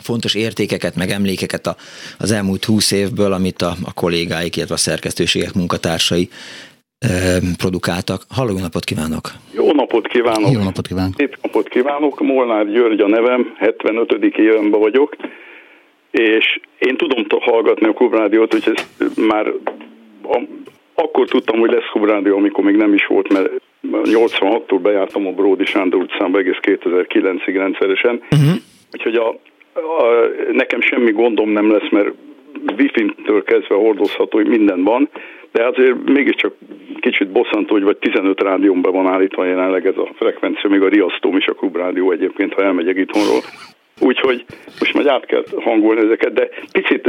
fontos 0.00 0.34
értékeket, 0.34 0.94
meg 0.94 1.10
emlékeket 1.10 1.76
az 2.18 2.30
elmúlt 2.30 2.64
húsz 2.64 2.90
évből, 2.90 3.32
amit 3.32 3.62
a, 3.62 3.76
a 3.82 3.92
kollégáik, 3.92 4.56
illetve 4.56 4.74
a 4.74 4.78
szerkesztőségek 4.78 5.52
munkatársai 5.52 6.28
produkáltak. 7.56 8.22
Halló, 8.28 8.58
napot 8.58 8.84
kívánok! 8.84 9.30
Jó 9.54 9.72
napot 9.72 10.06
kívánok! 10.06 10.52
Jó 10.52 10.62
napot 10.62 10.86
kívánok! 10.86 11.14
Szép 11.16 11.38
napot 11.42 11.68
kívánok! 11.68 12.20
Molnár 12.20 12.66
György 12.66 13.00
a 13.00 13.08
nevem, 13.08 13.54
75. 13.56 14.12
évenben 14.36 14.80
vagyok, 14.80 15.16
és 16.10 16.60
én 16.78 16.96
tudom 16.96 17.26
hallgatni 17.40 17.86
a 17.86 17.92
Kubrádiót, 17.92 18.54
úgyhogy 18.54 18.78
ezt 18.98 19.16
már 19.16 19.46
a, 20.22 20.40
akkor 20.94 21.28
tudtam, 21.28 21.58
hogy 21.58 21.70
lesz 21.70 21.90
Kubrádió, 21.92 22.36
amikor 22.36 22.64
még 22.64 22.76
nem 22.76 22.94
is 22.94 23.06
volt, 23.06 23.32
mert 23.32 23.50
86-tól 23.92 24.78
bejártam 24.82 25.26
a 25.26 25.30
Bródi 25.30 25.64
Sándor 25.64 26.00
utcánba 26.00 26.38
egész 26.38 26.58
2009-ig 26.62 27.54
rendszeresen, 27.54 28.22
uh-huh. 28.30 28.56
úgyhogy 28.92 29.14
a, 29.14 29.28
a, 29.72 30.04
nekem 30.52 30.80
semmi 30.80 31.12
gondom 31.12 31.50
nem 31.50 31.70
lesz, 31.70 31.90
mert 31.90 32.08
wifi-től 32.76 33.42
kezdve 33.42 33.74
hordozható, 33.74 34.38
hogy 34.38 34.46
minden 34.46 34.82
van, 34.82 35.08
de 35.52 35.66
azért 35.66 35.96
mégiscsak 36.04 36.54
kicsit 37.00 37.28
bosszantó, 37.28 37.72
hogy 37.72 37.82
vagy 37.82 37.96
15 37.96 38.42
rádiómban 38.42 38.92
van 38.92 39.06
állítva 39.06 39.44
jelenleg 39.44 39.86
ez 39.86 39.96
a 39.96 40.08
frekvencia, 40.14 40.70
még 40.70 40.82
a 40.82 40.88
riasztóm 40.88 41.36
is 41.36 41.46
a 41.46 41.52
klubrádió 41.52 42.10
egyébként, 42.10 42.54
ha 42.54 42.62
elmegyek 42.62 42.96
itthonról. 42.96 43.40
Úgyhogy 44.00 44.44
most 44.78 44.94
majd 44.94 45.06
át 45.06 45.26
kell 45.26 45.42
hangolni 45.60 46.00
ezeket, 46.00 46.32
de 46.32 46.48
picit 46.72 47.08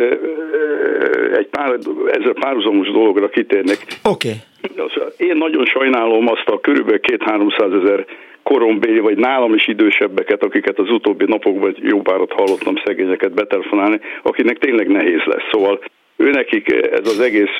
egy 1.34 1.48
pár, 1.48 1.78
ezzel 2.12 2.34
párhuzamos 2.34 2.92
dologra 2.92 3.28
kitérnek. 3.30 3.78
Oké. 4.04 4.30
Okay. 4.62 5.28
Én 5.28 5.36
nagyon 5.38 5.66
sajnálom 5.66 6.28
azt 6.28 6.48
a 6.48 6.60
körülbelül 6.60 7.00
2-300 7.02 7.84
ezer 7.84 8.06
korombéli, 8.44 9.00
vagy 9.00 9.18
nálam 9.18 9.54
is 9.54 9.68
idősebbeket, 9.68 10.44
akiket 10.44 10.80
az 10.80 10.90
utóbbi 10.90 11.26
napokban 11.28 11.76
jó 11.82 12.02
párat 12.02 12.32
hallottam 12.32 12.76
szegényeket 12.86 13.34
betelefonálni, 13.34 14.00
akinek 14.24 14.58
tényleg 14.58 14.88
nehéz 14.88 15.22
lesz. 15.26 15.48
Szóval 15.52 15.80
őnekik 16.16 16.72
ez 16.72 17.08
az 17.08 17.20
egész 17.20 17.58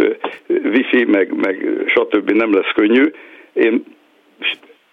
wifi, 0.48 1.04
meg, 1.04 1.36
meg 1.36 1.68
stb. 1.86 2.32
nem 2.32 2.54
lesz 2.54 2.72
könnyű. 2.76 3.12
Én 3.54 3.84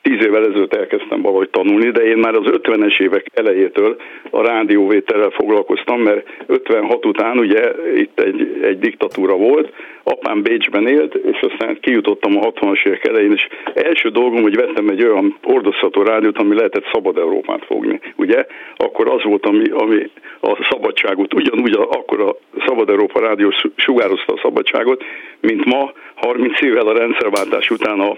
tíz 0.03 0.27
évvel 0.27 0.47
ezelőtt 0.47 0.75
elkezdtem 0.75 1.23
valahogy 1.23 1.51
tanulni, 1.51 1.91
de 1.91 2.03
én 2.03 2.17
már 2.17 2.35
az 2.35 2.47
50-es 2.47 3.01
évek 3.01 3.27
elejétől 3.35 3.97
a 4.31 4.43
rádióvételrel 4.43 5.31
foglalkoztam, 5.31 6.01
mert 6.01 6.27
56 6.47 7.07
után 7.07 7.39
ugye 7.39 7.73
itt 7.97 8.21
egy, 8.21 8.59
egy 8.63 8.79
diktatúra 8.79 9.37
volt, 9.37 9.73
apám 10.03 10.43
Bécsben 10.43 10.87
élt, 10.87 11.15
és 11.15 11.41
aztán 11.41 11.79
kijutottam 11.81 12.37
a 12.37 12.41
60-as 12.41 12.87
évek 12.87 13.07
elején, 13.07 13.33
és 13.33 13.49
első 13.75 14.09
dolgom, 14.09 14.43
hogy 14.43 14.57
vettem 14.57 14.89
egy 14.89 15.05
olyan 15.05 15.39
hordozható 15.43 16.03
rádiót, 16.03 16.39
ami 16.39 16.55
lehetett 16.55 16.91
Szabad 16.93 17.19
Európát 17.19 17.65
fogni, 17.65 18.01
ugye? 18.17 18.47
Akkor 18.77 19.09
az 19.09 19.23
volt, 19.23 19.47
ami, 19.47 19.69
ami 19.71 20.11
a 20.41 20.67
szabadságot, 20.71 21.35
ugyanúgy 21.35 21.77
akkor 21.77 22.21
a 22.21 22.37
Szabad 22.67 22.91
Európa 22.91 23.21
rádió 23.21 23.53
sugározta 23.77 24.33
a 24.33 24.41
szabadságot, 24.43 25.05
mint 25.41 25.65
ma, 25.65 25.93
30 26.15 26.61
évvel 26.61 26.87
a 26.87 26.99
rendszerváltás 26.99 27.71
után 27.71 28.01
a 28.01 28.17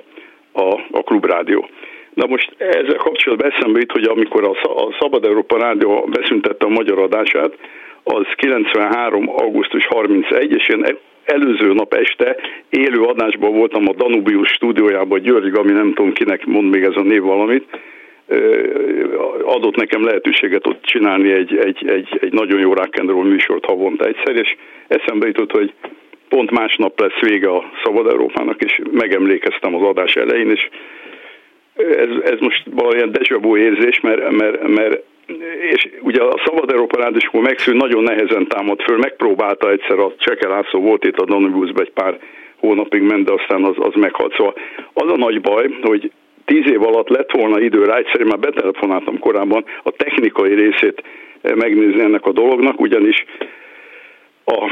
a, 0.52 0.80
a 0.90 1.02
klubrádió. 1.02 1.68
Na 2.14 2.26
most 2.26 2.54
ezzel 2.56 2.96
kapcsolatban 2.96 3.52
eszembe 3.52 3.78
jut, 3.78 3.92
hogy 3.92 4.04
amikor 4.04 4.44
a, 4.44 4.84
a 4.84 4.96
Szabad 5.00 5.24
Európa 5.24 5.58
Rádió 5.58 6.08
beszüntette 6.10 6.66
a 6.66 6.68
magyar 6.68 6.98
adását, 6.98 7.52
az 8.02 8.26
93. 8.36 9.28
augusztus 9.28 9.86
31, 9.86 10.52
és 10.52 10.68
én 10.68 10.98
előző 11.24 11.72
nap 11.72 11.94
este 11.94 12.36
élő 12.70 13.02
adásban 13.02 13.52
voltam 13.52 13.88
a 13.88 13.92
Danubius 13.92 14.48
stúdiójában, 14.48 15.20
György, 15.20 15.54
ami 15.54 15.72
nem 15.72 15.92
tudom 15.94 16.12
kinek 16.12 16.46
mond 16.46 16.70
még 16.70 16.82
ez 16.82 16.96
a 16.96 17.02
név 17.02 17.22
valamit, 17.22 17.64
adott 19.44 19.76
nekem 19.76 20.04
lehetőséget 20.04 20.66
ott 20.66 20.82
csinálni 20.82 21.32
egy, 21.32 21.56
egy, 21.56 21.88
egy, 21.88 22.18
egy 22.20 22.32
nagyon 22.32 22.60
jó 22.60 22.72
rock'n'roll 22.74 23.28
műsort 23.28 23.64
havonta 23.64 24.04
egyszer, 24.04 24.36
és 24.36 24.56
eszembe 24.88 25.26
jutott, 25.26 25.50
hogy 25.50 25.72
pont 26.34 26.50
másnap 26.50 27.00
lesz 27.00 27.20
vége 27.20 27.48
a 27.48 27.70
Szabad 27.84 28.06
Európának, 28.06 28.62
és 28.62 28.80
megemlékeztem 28.90 29.74
az 29.74 29.82
adás 29.82 30.16
elején, 30.16 30.50
és 30.50 30.68
ez, 31.76 32.32
ez 32.32 32.38
most 32.40 32.62
valamilyen 32.70 33.12
dejavú 33.12 33.56
érzés, 33.56 34.00
mert, 34.00 34.30
mert, 34.30 34.68
mert 34.68 35.02
és 35.72 35.88
ugye 36.00 36.22
a 36.22 36.42
Szabad 36.44 36.70
Európa 36.70 37.00
Rádióskor 37.00 37.42
megszűn 37.42 37.76
nagyon 37.76 38.02
nehezen 38.02 38.46
támad 38.48 38.80
föl, 38.80 38.96
megpróbálta 38.98 39.70
egyszer 39.70 39.98
a 39.98 40.12
Cseke 40.18 40.48
László 40.48 40.80
volt 40.80 41.04
itt 41.04 41.18
a 41.18 41.24
Danubiusban 41.24 41.84
egy 41.84 41.92
pár 41.92 42.18
hónapig 42.58 43.02
ment, 43.02 43.24
de 43.24 43.32
aztán 43.32 43.64
az, 43.64 43.76
az 43.78 43.94
meghalt. 43.94 44.34
Szóval 44.36 44.54
az 44.92 45.10
a 45.10 45.16
nagy 45.16 45.40
baj, 45.40 45.78
hogy 45.82 46.10
tíz 46.44 46.70
év 46.70 46.82
alatt 46.82 47.08
lett 47.08 47.30
volna 47.30 47.60
idő 47.60 47.84
rá, 47.84 47.96
egyszerűen 47.96 48.28
már 48.28 48.38
betelefonáltam 48.38 49.18
korábban 49.18 49.64
a 49.82 49.90
technikai 49.90 50.54
részét 50.54 51.02
megnézni 51.42 52.00
ennek 52.00 52.26
a 52.26 52.32
dolognak, 52.32 52.80
ugyanis 52.80 53.24
a 54.44 54.70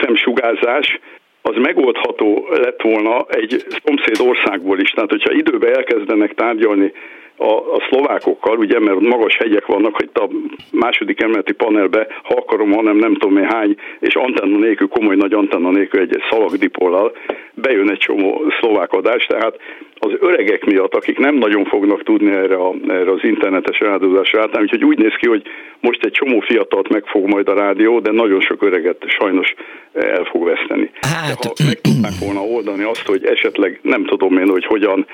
FM 0.00 0.14
sugárzás 0.14 0.98
az 1.42 1.56
megoldható 1.56 2.46
lett 2.50 2.82
volna 2.82 3.26
egy 3.28 3.64
szomszéd 3.84 4.28
országból 4.28 4.80
is. 4.80 4.90
Tehát, 4.90 5.10
hogyha 5.10 5.32
időben 5.32 5.74
elkezdenek 5.76 6.34
tárgyalni 6.34 6.92
a, 7.38 7.52
a 7.52 7.82
szlovákokkal, 7.88 8.58
ugye, 8.58 8.78
mert 8.78 9.00
magas 9.00 9.36
hegyek 9.36 9.66
vannak, 9.66 9.94
hogy 9.96 10.08
a 10.14 10.28
második 10.72 11.22
emeleti 11.22 11.52
panelbe, 11.52 12.06
ha 12.22 12.34
akarom, 12.34 12.72
hanem 12.72 12.96
nem 12.96 13.14
tudom 13.14 13.36
én 13.36 13.48
hány, 13.50 13.76
és 14.00 14.14
antenna 14.14 14.58
nélkül, 14.58 14.88
komoly 14.88 15.16
nagy 15.16 15.32
antenna 15.32 15.70
nélkül 15.70 16.00
egy, 16.00 16.14
egy 16.14 16.22
szalagdipollal 16.30 17.12
bejön 17.54 17.90
egy 17.90 17.98
csomó 17.98 18.42
szlovák 18.60 18.92
adás, 18.92 19.24
tehát 19.26 19.56
az 19.98 20.10
öregek 20.20 20.64
miatt, 20.64 20.94
akik 20.94 21.18
nem 21.18 21.34
nagyon 21.34 21.64
fognak 21.64 22.02
tudni 22.02 22.30
erre, 22.30 22.54
a, 22.54 22.74
erre 22.88 23.10
az 23.10 23.20
internetes 23.22 23.80
rádiózásra 23.80 24.40
átállni, 24.40 24.62
úgyhogy 24.62 24.84
úgy 24.84 24.98
néz 24.98 25.14
ki, 25.18 25.28
hogy 25.28 25.42
most 25.80 26.04
egy 26.04 26.12
csomó 26.12 26.40
fiatalt 26.40 26.88
megfog 26.88 27.28
majd 27.28 27.48
a 27.48 27.54
rádió, 27.54 28.00
de 28.00 28.10
nagyon 28.10 28.40
sok 28.40 28.62
öreget 28.62 29.04
sajnos 29.06 29.54
el 29.92 30.24
fog 30.24 30.44
veszteni. 30.44 30.90
Hát... 31.00 31.28
De 31.28 31.48
ha 31.48 31.52
meg 31.66 31.80
tudnák 31.80 32.18
volna 32.20 32.40
oldani 32.40 32.82
azt, 32.82 33.06
hogy 33.06 33.24
esetleg 33.24 33.80
nem 33.82 34.04
tudom 34.04 34.38
én, 34.38 34.48
hogy 34.48 34.64
hogyan 34.64 35.06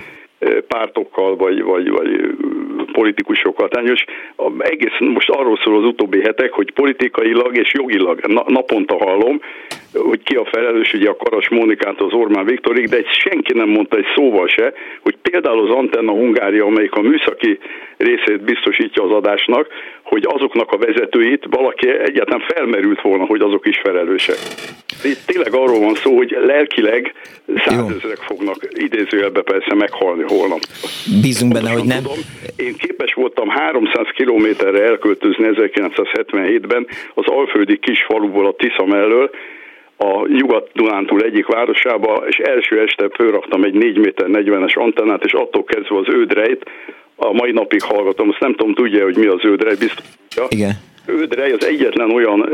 pártokkal, 0.68 1.36
vagy, 1.36 1.62
vagy, 1.62 1.90
vagy 1.90 2.34
politikusokkal 2.92 3.68
tányos. 3.68 4.04
Egész 4.58 4.98
most 4.98 5.30
arról 5.30 5.58
szól 5.64 5.76
az 5.76 5.84
utóbbi 5.84 6.20
hetek, 6.20 6.52
hogy 6.52 6.72
politikailag 6.72 7.56
és 7.56 7.72
jogilag 7.72 8.20
naponta 8.46 8.96
hallom, 8.96 9.40
hogy 9.92 10.22
ki 10.22 10.34
a 10.34 10.44
felelős, 10.44 10.92
ugye 10.94 11.08
a 11.08 11.16
Karas 11.16 11.48
Mónikát 11.48 12.00
az 12.00 12.12
Ormán 12.12 12.44
Viktorig, 12.44 12.88
de 12.88 13.02
senki 13.10 13.52
nem 13.52 13.68
mondta 13.68 13.96
egy 13.96 14.06
szóval 14.14 14.48
se, 14.48 14.72
hogy 15.00 15.16
például 15.22 15.60
az 15.68 15.74
Antenna 15.74 16.12
Hungária, 16.12 16.64
amelyik 16.64 16.94
a 16.94 17.00
műszaki 17.00 17.58
részét 17.96 18.44
biztosítja 18.44 19.02
az 19.02 19.10
adásnak, 19.10 19.66
hogy 20.02 20.26
azoknak 20.26 20.72
a 20.72 20.78
vezetőit 20.78 21.46
valaki 21.50 21.88
egyáltalán 21.88 22.44
felmerült 22.48 23.00
volna, 23.00 23.24
hogy 23.24 23.40
azok 23.40 23.66
is 23.66 23.78
felelősek. 23.78 24.36
Itt 25.04 25.26
tényleg 25.26 25.54
arról 25.54 25.78
van 25.78 25.94
szó, 25.94 26.16
hogy 26.16 26.36
lelkileg 26.46 27.12
százezrek 27.66 28.16
fognak 28.16 28.56
idézőjelbe 28.70 29.42
persze 29.42 29.74
meghalni 29.74 30.24
holnap. 30.26 30.60
Bízunk 31.22 31.52
benne, 31.52 31.70
hogy 31.70 31.84
nem. 31.84 32.02
Tudom, 32.02 32.18
én 32.56 32.74
képes 32.76 33.14
voltam 33.14 33.48
300 33.48 34.06
kilométerre 34.14 34.84
elköltözni 34.84 35.48
1977-ben 35.50 36.86
az 37.14 37.24
Alföldi 37.26 37.78
kis 37.78 38.04
faluból 38.08 38.46
a 38.46 38.54
Tisza 38.56 38.84
mellől, 38.84 39.30
a 39.96 40.26
Nyugat-Dunántúl 40.26 41.22
egyik 41.22 41.46
városába, 41.46 42.22
és 42.28 42.36
első 42.36 42.80
este 42.80 43.08
fölraktam 43.14 43.64
egy 43.64 43.74
4 43.74 43.98
méter 43.98 44.26
40-es 44.28 44.78
antennát, 44.78 45.24
és 45.24 45.32
attól 45.32 45.64
kezdve 45.64 45.98
az 45.98 46.08
ődrejt, 46.08 46.70
a 47.16 47.32
mai 47.32 47.52
napig 47.52 47.82
hallgatom, 47.82 48.28
azt 48.28 48.40
nem 48.40 48.54
tudom, 48.54 48.74
tudja, 48.74 49.04
hogy 49.04 49.16
mi 49.16 49.26
az 49.26 49.44
ődrej, 49.44 49.74
biztos. 49.78 50.04
Igen. 50.48 50.72
Ődrej 51.06 51.52
az 51.52 51.66
egyetlen 51.66 52.10
olyan 52.10 52.48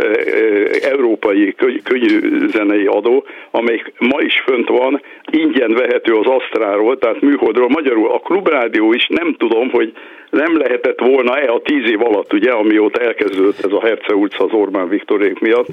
európai 0.83 1.55
könnyű 1.83 2.49
zenei 2.49 2.87
adó, 2.87 3.25
amelyik 3.51 3.93
ma 3.99 4.21
is 4.21 4.43
fönt 4.47 4.69
van, 4.69 5.03
ingyen 5.31 5.75
vehető 5.75 6.13
az 6.13 6.27
Asztráról, 6.27 6.99
tehát 6.99 7.21
műholdról. 7.21 7.69
Magyarul 7.69 8.11
a 8.11 8.19
klubrádió 8.19 8.93
is 8.93 9.07
nem 9.09 9.35
tudom, 9.39 9.71
hogy 9.71 9.93
nem 10.31 10.57
lehetett 10.59 11.01
volna-e 11.01 11.53
a 11.53 11.61
tíz 11.63 11.91
év 11.91 12.05
alatt, 12.05 12.33
ugye, 12.33 12.51
amióta 12.51 13.01
elkezdődött 13.01 13.65
ez 13.65 13.73
a 13.73 13.81
Herce 13.81 14.15
utca 14.15 14.45
az 14.45 14.53
Orbán 14.53 14.89
Viktorék 14.89 15.39
miatt, 15.39 15.69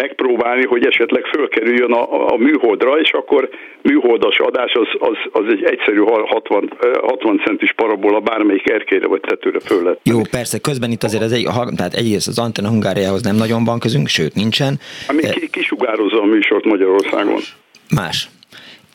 megpróbálni, 0.00 0.66
hogy 0.66 0.86
esetleg 0.86 1.24
fölkerüljön 1.24 1.92
a, 1.92 2.32
a 2.32 2.36
műholdra, 2.36 3.00
és 3.00 3.10
akkor 3.10 3.48
műholdas 3.82 4.38
adás 4.38 4.72
az, 4.72 4.88
az, 4.98 5.16
az 5.32 5.44
egy 5.48 5.64
egyszerű 5.64 5.98
60, 5.98 6.72
60 7.00 7.40
centis 7.44 7.72
parabola 7.72 8.20
bármelyik 8.20 8.70
erkélyre 8.70 9.06
vagy 9.06 9.20
tetőre 9.20 9.60
föl 9.60 9.82
lett. 9.82 10.00
Jó, 10.02 10.20
persze, 10.30 10.58
közben 10.58 10.90
itt 10.90 11.02
azért 11.02 11.22
az 11.22 11.32
egy, 11.32 11.48
tehát 11.76 11.94
egyrészt 11.94 12.28
az 12.28 12.38
Antenna 12.38 12.68
Hungáriához 12.68 13.22
nem 13.22 13.36
nagyon 13.36 13.64
van 13.64 13.78
közünk, 13.78 14.08
sőt 14.08 14.34
nincsen. 14.34 14.78
Ami 15.08 15.22
ki, 15.22 15.48
kisugározza 15.50 16.20
a 16.20 16.24
műsort 16.24 16.64
Magyarországon. 16.64 17.40
Más. 17.94 18.28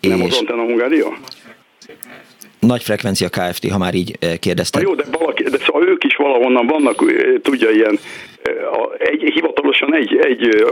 Nem 0.02 0.22
és... 0.22 0.32
az 0.32 0.38
Antenna 0.38 0.64
Hungária? 0.64 1.08
Nagy 2.60 2.84
frekvencia 2.84 3.30
Kft., 3.30 3.72
ha 3.72 3.78
már 3.78 3.94
így 3.94 4.40
kérdeztek. 4.40 4.82
Na 4.82 4.90
jó, 4.90 4.96
de, 4.96 5.04
valaki, 5.18 5.44
de 5.44 5.58
szóval 5.58 5.88
ők 5.88 6.04
is 6.04 6.16
valahonnan 6.16 6.68
vannak, 6.68 7.04
tudja, 7.42 7.70
ilyen 7.70 8.00
egy, 8.98 9.32
hivatalosan 9.34 9.96
egy, 9.96 10.20
egy 10.22 10.66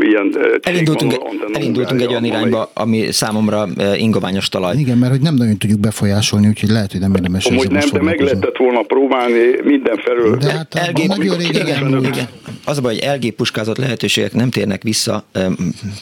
ilyen 0.00 0.36
elindultunk, 0.60 1.14
elindultunk 1.52 2.00
egy 2.00 2.08
olyan 2.08 2.24
irányba, 2.24 2.70
ami 2.74 3.12
számomra 3.12 3.66
ingoványos 3.96 4.48
talaj. 4.48 4.76
Igen, 4.76 4.98
mert 4.98 5.12
hogy 5.12 5.20
nem 5.20 5.34
nagyon 5.34 5.58
tudjuk 5.58 5.80
befolyásolni, 5.80 6.46
úgyhogy 6.46 6.68
lehet, 6.68 6.92
hogy 6.92 7.00
nem 7.00 7.14
érdemes 7.14 7.46
Hogy 7.46 7.70
nem, 7.70 7.88
de 7.92 8.02
meg 8.02 8.20
lehetett 8.20 8.56
volna 8.56 8.82
próbálni 8.82 9.42
mindenfelől. 9.62 10.36
De 10.36 10.50
hát 10.50 10.88
LG, 10.88 11.06
nagyon 11.06 11.36
régen 11.36 11.66
igen, 11.66 12.04
igen. 12.04 12.28
Az 12.64 12.78
a 12.78 12.80
baj, 12.80 12.98
hogy 12.98 13.20
LG 13.20 13.32
puskázott 13.32 13.76
lehetőségek 13.76 14.32
nem 14.32 14.50
térnek 14.50 14.82
vissza, 14.82 15.24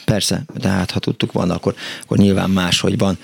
persze, 0.05 0.41
de 0.61 0.67
hát 0.67 0.91
ha 0.91 0.99
tudtuk 0.99 1.31
volna, 1.31 1.53
akkor, 1.53 1.73
akkor 2.03 2.17
nyilván 2.17 2.49
máshogy 2.49 2.97
van, 2.97 3.17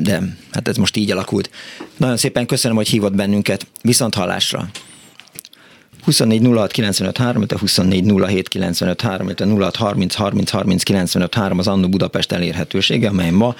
de 0.00 0.20
hát 0.52 0.68
ez 0.68 0.76
most 0.76 0.96
így 0.96 1.10
alakult. 1.10 1.50
Nagyon 1.96 2.16
szépen 2.16 2.46
köszönöm, 2.46 2.76
hogy 2.76 2.88
hívott 2.88 3.14
bennünket. 3.14 3.66
Viszont 3.82 4.14
hallásra! 4.14 4.68
24 6.08 6.42
06 6.42 6.72
95 6.72 7.18
3, 7.18 7.44
24 7.58 8.04
07 8.26 8.48
95 8.48 9.00
3, 9.00 9.28
06 9.58 9.76
30 9.76 10.14
30 10.14 10.50
30 10.50 10.82
95 10.82 11.34
3 11.34 11.58
az 11.58 11.68
Annu 11.68 11.88
Budapest 11.88 12.32
elérhetősége, 12.32 13.08
amely 13.08 13.30
ma 13.30 13.54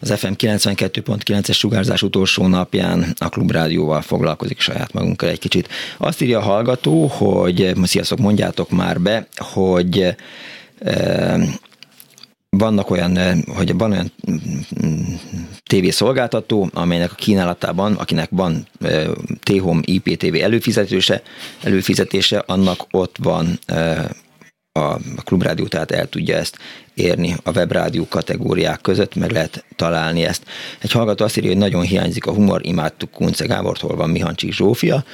az 0.00 0.12
FM 0.16 0.32
92.9-es 0.38 1.56
sugárzás 1.56 2.02
utolsó 2.02 2.46
napján 2.46 3.14
a 3.18 3.28
Klubrádióval 3.28 4.02
foglalkozik 4.02 4.60
saját 4.60 4.92
magunkkal 4.92 5.28
egy 5.28 5.38
kicsit. 5.38 5.68
Azt 5.98 6.22
írja 6.22 6.38
a 6.38 6.42
hallgató, 6.42 7.06
hogy 7.06 7.74
sziasztok, 7.82 8.18
mondjátok 8.18 8.70
már 8.70 9.00
be, 9.00 9.26
hogy 9.36 10.14
vannak 12.58 12.90
olyan, 12.90 13.42
hogy 13.46 13.76
van 13.76 13.92
olyan 13.92 14.12
tévészolgáltató, 15.62 16.70
amelynek 16.72 17.12
a 17.12 17.14
kínálatában, 17.14 17.94
akinek 17.94 18.28
van 18.30 18.66
T-Home 19.42 19.80
IPTV 19.84 20.34
előfizetése, 20.34 21.22
előfizetése, 21.62 22.42
annak 22.46 22.86
ott 22.90 23.16
van 23.18 23.58
a 24.72 25.22
klubrádió, 25.24 25.66
tehát 25.66 25.90
el 25.90 26.08
tudja 26.08 26.36
ezt 26.36 26.58
érni 26.94 27.36
a 27.42 27.50
webrádió 27.50 28.06
kategóriák 28.08 28.80
között, 28.80 29.14
meg 29.14 29.30
lehet 29.30 29.64
találni 29.76 30.24
ezt. 30.24 30.42
Egy 30.78 30.92
hallgató 30.92 31.24
azt 31.24 31.36
írja, 31.36 31.50
hogy 31.50 31.58
nagyon 31.58 31.82
hiányzik 31.82 32.26
a 32.26 32.32
humor, 32.32 32.66
imádtuk 32.66 33.10
Kunce 33.10 33.46
Gábort, 33.46 33.80
hol 33.80 33.96
van 33.96 34.10
Mihancsi 34.10 34.52
Zsófia, 34.52 35.04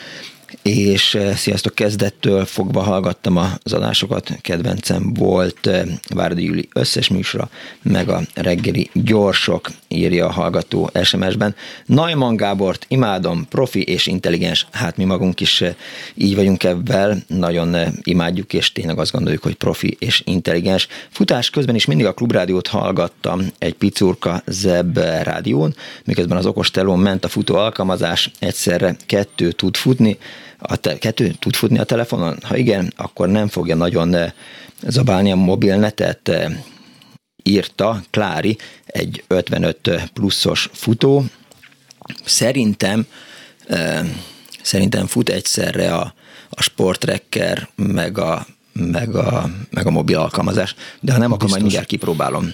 és 0.62 1.14
eh, 1.14 1.36
sziasztok, 1.36 1.74
kezdettől 1.74 2.44
fogva 2.44 2.80
hallgattam 2.80 3.36
az 3.36 3.72
adásokat, 3.72 4.38
kedvencem 4.40 5.14
volt 5.14 5.66
eh, 5.66 5.82
Várdi 6.08 6.44
Júli 6.44 6.68
összes 6.72 7.08
műsora, 7.08 7.48
meg 7.82 8.08
a 8.08 8.20
reggeli 8.34 8.90
gyorsok, 8.92 9.70
írja 9.88 10.26
a 10.26 10.32
hallgató 10.32 10.90
SMS-ben. 11.02 11.54
Najman 11.86 12.36
Gábort 12.36 12.84
imádom, 12.88 13.46
profi 13.48 13.82
és 13.82 14.06
intelligens, 14.06 14.66
hát 14.72 14.96
mi 14.96 15.04
magunk 15.04 15.40
is 15.40 15.60
eh, 15.60 15.74
így 16.14 16.34
vagyunk 16.34 16.64
ebben, 16.64 17.24
nagyon 17.26 17.76
imádjuk, 18.02 18.52
és 18.52 18.72
tényleg 18.72 18.98
azt 18.98 19.12
gondoljuk, 19.12 19.42
hogy 19.42 19.54
profi 19.54 19.96
és 19.98 20.22
intelligens. 20.24 20.88
Futás 21.10 21.50
közben 21.50 21.74
is 21.74 21.84
mindig 21.84 22.06
a 22.06 22.14
klubrádiót 22.14 22.66
hallgattam 22.66 23.40
egy 23.58 23.74
picurka 23.74 24.42
Zeb 24.46 24.98
rádión, 24.98 25.74
miközben 26.04 26.36
az 26.36 26.46
okos 26.46 26.70
telón 26.70 26.98
ment 26.98 27.24
a 27.24 27.28
futó 27.28 27.54
alkalmazás, 27.54 28.30
egyszerre 28.38 28.96
kettő 29.06 29.52
tud 29.52 29.76
futni, 29.76 30.18
a 30.58 30.76
te, 30.76 30.98
kettő 30.98 31.34
tud 31.38 31.54
futni 31.54 31.78
a 31.78 31.84
telefonon? 31.84 32.38
Ha 32.42 32.56
igen, 32.56 32.92
akkor 32.96 33.28
nem 33.28 33.48
fogja 33.48 33.74
nagyon 33.74 34.14
eh, 34.14 34.32
zabálni 34.82 35.32
a 35.32 35.36
mobilnetet, 35.36 36.28
eh, 36.28 36.52
írta 37.42 38.02
Klári, 38.10 38.56
egy 38.84 39.24
55 39.26 40.10
pluszos 40.12 40.68
futó. 40.72 41.24
Szerintem 42.24 43.06
eh, 43.66 44.08
szerintem 44.62 45.06
fut 45.06 45.28
egyszerre 45.28 45.94
a, 45.94 46.14
a 46.50 46.62
sportrekker, 46.62 47.68
meg 47.74 48.18
a, 48.18 48.46
meg, 48.72 49.14
a, 49.14 49.50
meg 49.70 49.86
a 49.86 49.90
mobil 49.90 50.18
alkalmazás, 50.18 50.74
de 51.00 51.12
ha 51.12 51.18
nem, 51.18 51.32
akkor 51.32 51.48
majd 51.48 51.62
mindjárt 51.62 51.86
kipróbálom. 51.86 52.52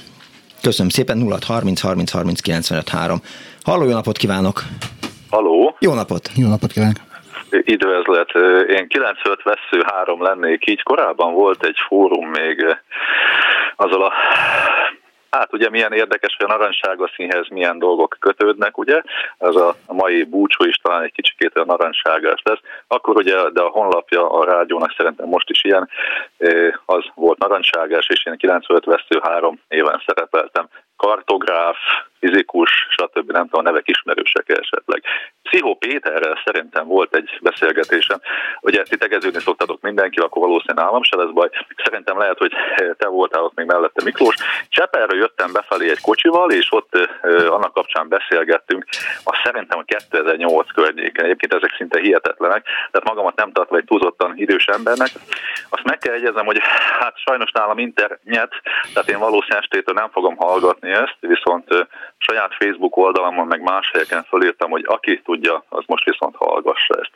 Köszönöm 0.61 0.91
szépen, 0.91 1.18
0 1.18 1.39
30 1.43 1.80
30 1.80 2.11
30 2.11 2.41
95 2.41 2.89
3. 2.89 3.22
Halló, 3.62 3.84
jó 3.84 3.93
napot 3.93 4.16
kívánok! 4.16 4.64
Halló! 5.30 5.76
Jó 5.80 5.95
napot! 5.95 6.30
Jó 6.34 6.49
napot 6.49 6.72
kívánok! 6.72 7.01
Üdvözlet! 7.64 8.30
Én 8.68 8.88
95 8.88 9.42
vesző 9.42 9.84
3 9.86 10.22
lennék 10.22 10.66
így. 10.66 10.82
Korábban 10.82 11.32
volt 11.32 11.64
egy 11.64 11.76
fórum 11.88 12.28
még 12.28 12.76
azzal 13.76 14.02
a 14.02 14.12
Hát 15.30 15.52
ugye 15.52 15.70
milyen 15.70 15.92
érdekes, 15.92 16.36
hogy 16.38 16.50
a 16.50 16.57
narancsága 16.57 17.11
színhez 17.14 17.48
milyen 17.48 17.78
dolgok 17.78 18.16
kötődnek, 18.20 18.78
ugye? 18.78 19.02
Ez 19.38 19.54
a 19.54 19.76
mai 19.86 20.22
búcsú 20.22 20.64
is 20.64 20.76
talán 20.76 21.02
egy 21.02 21.12
kicsikét 21.12 21.54
a 21.54 21.64
narancságás 21.64 22.40
lesz. 22.44 22.61
Akkor 22.86 23.16
ugye, 23.16 23.50
de 23.50 23.61
a 23.61 23.68
honlapja 23.68 24.30
a 24.30 24.44
rádiónak 24.44 24.94
szerintem 24.96 25.28
most 25.28 25.50
is 25.50 25.64
ilyen, 25.64 25.88
az 26.84 27.04
volt 27.14 27.38
narancságás, 27.38 28.09
és 28.09 28.26
én 28.26 28.36
95 28.36 28.84
vesző 28.84 29.20
három 29.22 29.61
éven 29.68 30.02
szerepeltem. 30.07 30.68
Kartográf, 30.97 31.76
fizikus, 32.20 32.70
stb. 32.90 33.30
nem 33.30 33.42
tudom, 33.42 33.66
a 33.66 33.68
nevek 33.68 33.88
ismerősek 33.88 34.49
esetleg. 34.49 35.03
Pszichó 35.42 35.74
Péterrel 35.74 36.42
szerintem 36.44 36.86
volt 36.86 37.14
egy 37.14 37.38
beszélgetésem, 37.42 38.20
ugye 38.61 38.82
ti 38.82 38.97
tegeződni 38.97 39.40
szoktatok 39.40 39.80
mindenki, 39.80 40.18
akkor 40.18 40.42
valószínűleg 40.42 40.84
nálam 40.84 41.03
se 41.03 41.16
lesz 41.16 41.32
baj. 41.32 41.49
Szerintem 41.84 42.18
lehet, 42.18 42.38
hogy 42.38 42.53
te 42.99 43.07
voltál 43.09 43.42
ott 43.42 43.55
még 43.55 43.66
mellette 43.66 44.03
Miklós. 44.05 44.36
Cseperről 44.68 45.18
jöttem 45.18 45.53
befelé 45.53 45.90
egy 45.90 46.01
kocsival, 46.01 46.51
és 46.51 46.72
ott 46.72 46.94
uh, 46.94 47.55
annak 47.55 47.72
kapcsán 47.72 48.09
beszélgettünk, 48.09 48.84
azt 49.24 49.40
szerintem 49.44 49.78
a 49.78 49.82
2008 49.82 50.72
környéken. 50.72 51.24
Egyébként 51.24 51.55
ezek 51.55 51.74
szinte 51.76 52.01
hihetetlenek, 52.01 52.64
tehát 52.64 53.09
magamat 53.09 53.36
nem 53.36 53.53
tartva 53.53 53.76
egy 53.76 53.84
túlzottan 53.84 54.32
idős 54.36 54.64
embernek. 54.64 55.09
Azt 55.68 55.84
meg 55.84 55.99
kell 55.99 56.14
jegyeznem, 56.14 56.44
hogy 56.47 56.59
hát 57.01 57.18
sajnos 57.18 57.51
nálam 57.51 57.78
internet, 57.78 58.53
tehát 58.92 59.11
én 59.11 59.18
valószínűleg 59.18 59.62
estétől 59.62 59.94
nem 59.94 60.11
fogom 60.11 60.36
hallgatni 60.36 60.86
ezt, 60.91 61.16
viszont 61.20 61.89
saját 62.18 62.55
Facebook 62.59 62.97
oldalamon, 62.97 63.47
meg 63.47 63.62
más 63.62 63.91
helyeken 63.93 64.22
fölírtam, 64.22 64.70
hogy 64.70 64.84
aki 64.87 65.20
tudja, 65.24 65.64
az 65.68 65.84
most 65.87 66.05
viszont 66.05 66.37
hallgassa 66.37 66.95
ezt. 67.01 67.11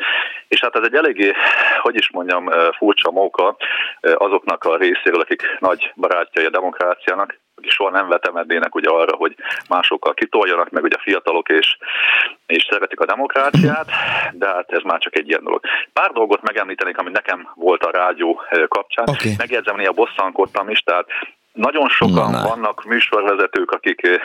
És 0.49 0.61
hát 0.61 0.77
ez 0.77 0.85
egy 0.85 0.95
eléggé, 0.95 1.33
hogy 1.81 1.95
is 1.95 2.11
mondjam, 2.11 2.49
furcsa 2.77 3.11
móka 3.11 3.57
azoknak 4.01 4.65
a 4.65 4.77
részéről, 4.77 5.21
akik 5.21 5.57
nagy 5.59 5.93
barátjai 5.97 6.45
a 6.45 6.51
demokráciának, 6.51 7.39
akik 7.55 7.71
soha 7.71 7.91
nem 7.91 8.09
vetemednének 8.09 8.75
ugye 8.75 8.89
arra, 8.89 9.17
hogy 9.17 9.35
másokkal 9.69 10.15
kitoljanak, 10.15 10.71
meg 10.71 10.83
ugye 10.83 10.97
a 10.99 11.03
fiatalok 11.03 11.49
és, 11.49 11.77
és 12.47 12.67
szeretik 12.71 13.01
a 13.01 13.07
demokráciát, 13.07 13.87
de 14.33 14.47
hát 14.47 14.73
ez 14.73 14.83
már 14.83 14.99
csak 14.99 15.17
egy 15.17 15.29
ilyen 15.29 15.45
dolog. 15.45 15.61
Pár 15.93 16.11
dolgot 16.11 16.43
megemlítenék, 16.43 16.99
ami 16.99 17.11
nekem 17.11 17.49
volt 17.55 17.85
a 17.85 17.91
rádió 17.91 18.43
kapcsán. 18.69 19.05
Okay. 19.09 19.33
Megjegyzem, 19.39 19.77
néha 19.77 19.93
bosszankodtam 19.93 20.71
is, 20.71 20.81
tehát 20.81 21.07
nagyon 21.53 21.89
sokan 21.89 22.31
Na, 22.31 22.43
vannak 22.43 22.85
műsorvezetők, 22.85 23.71
akik 23.71 24.21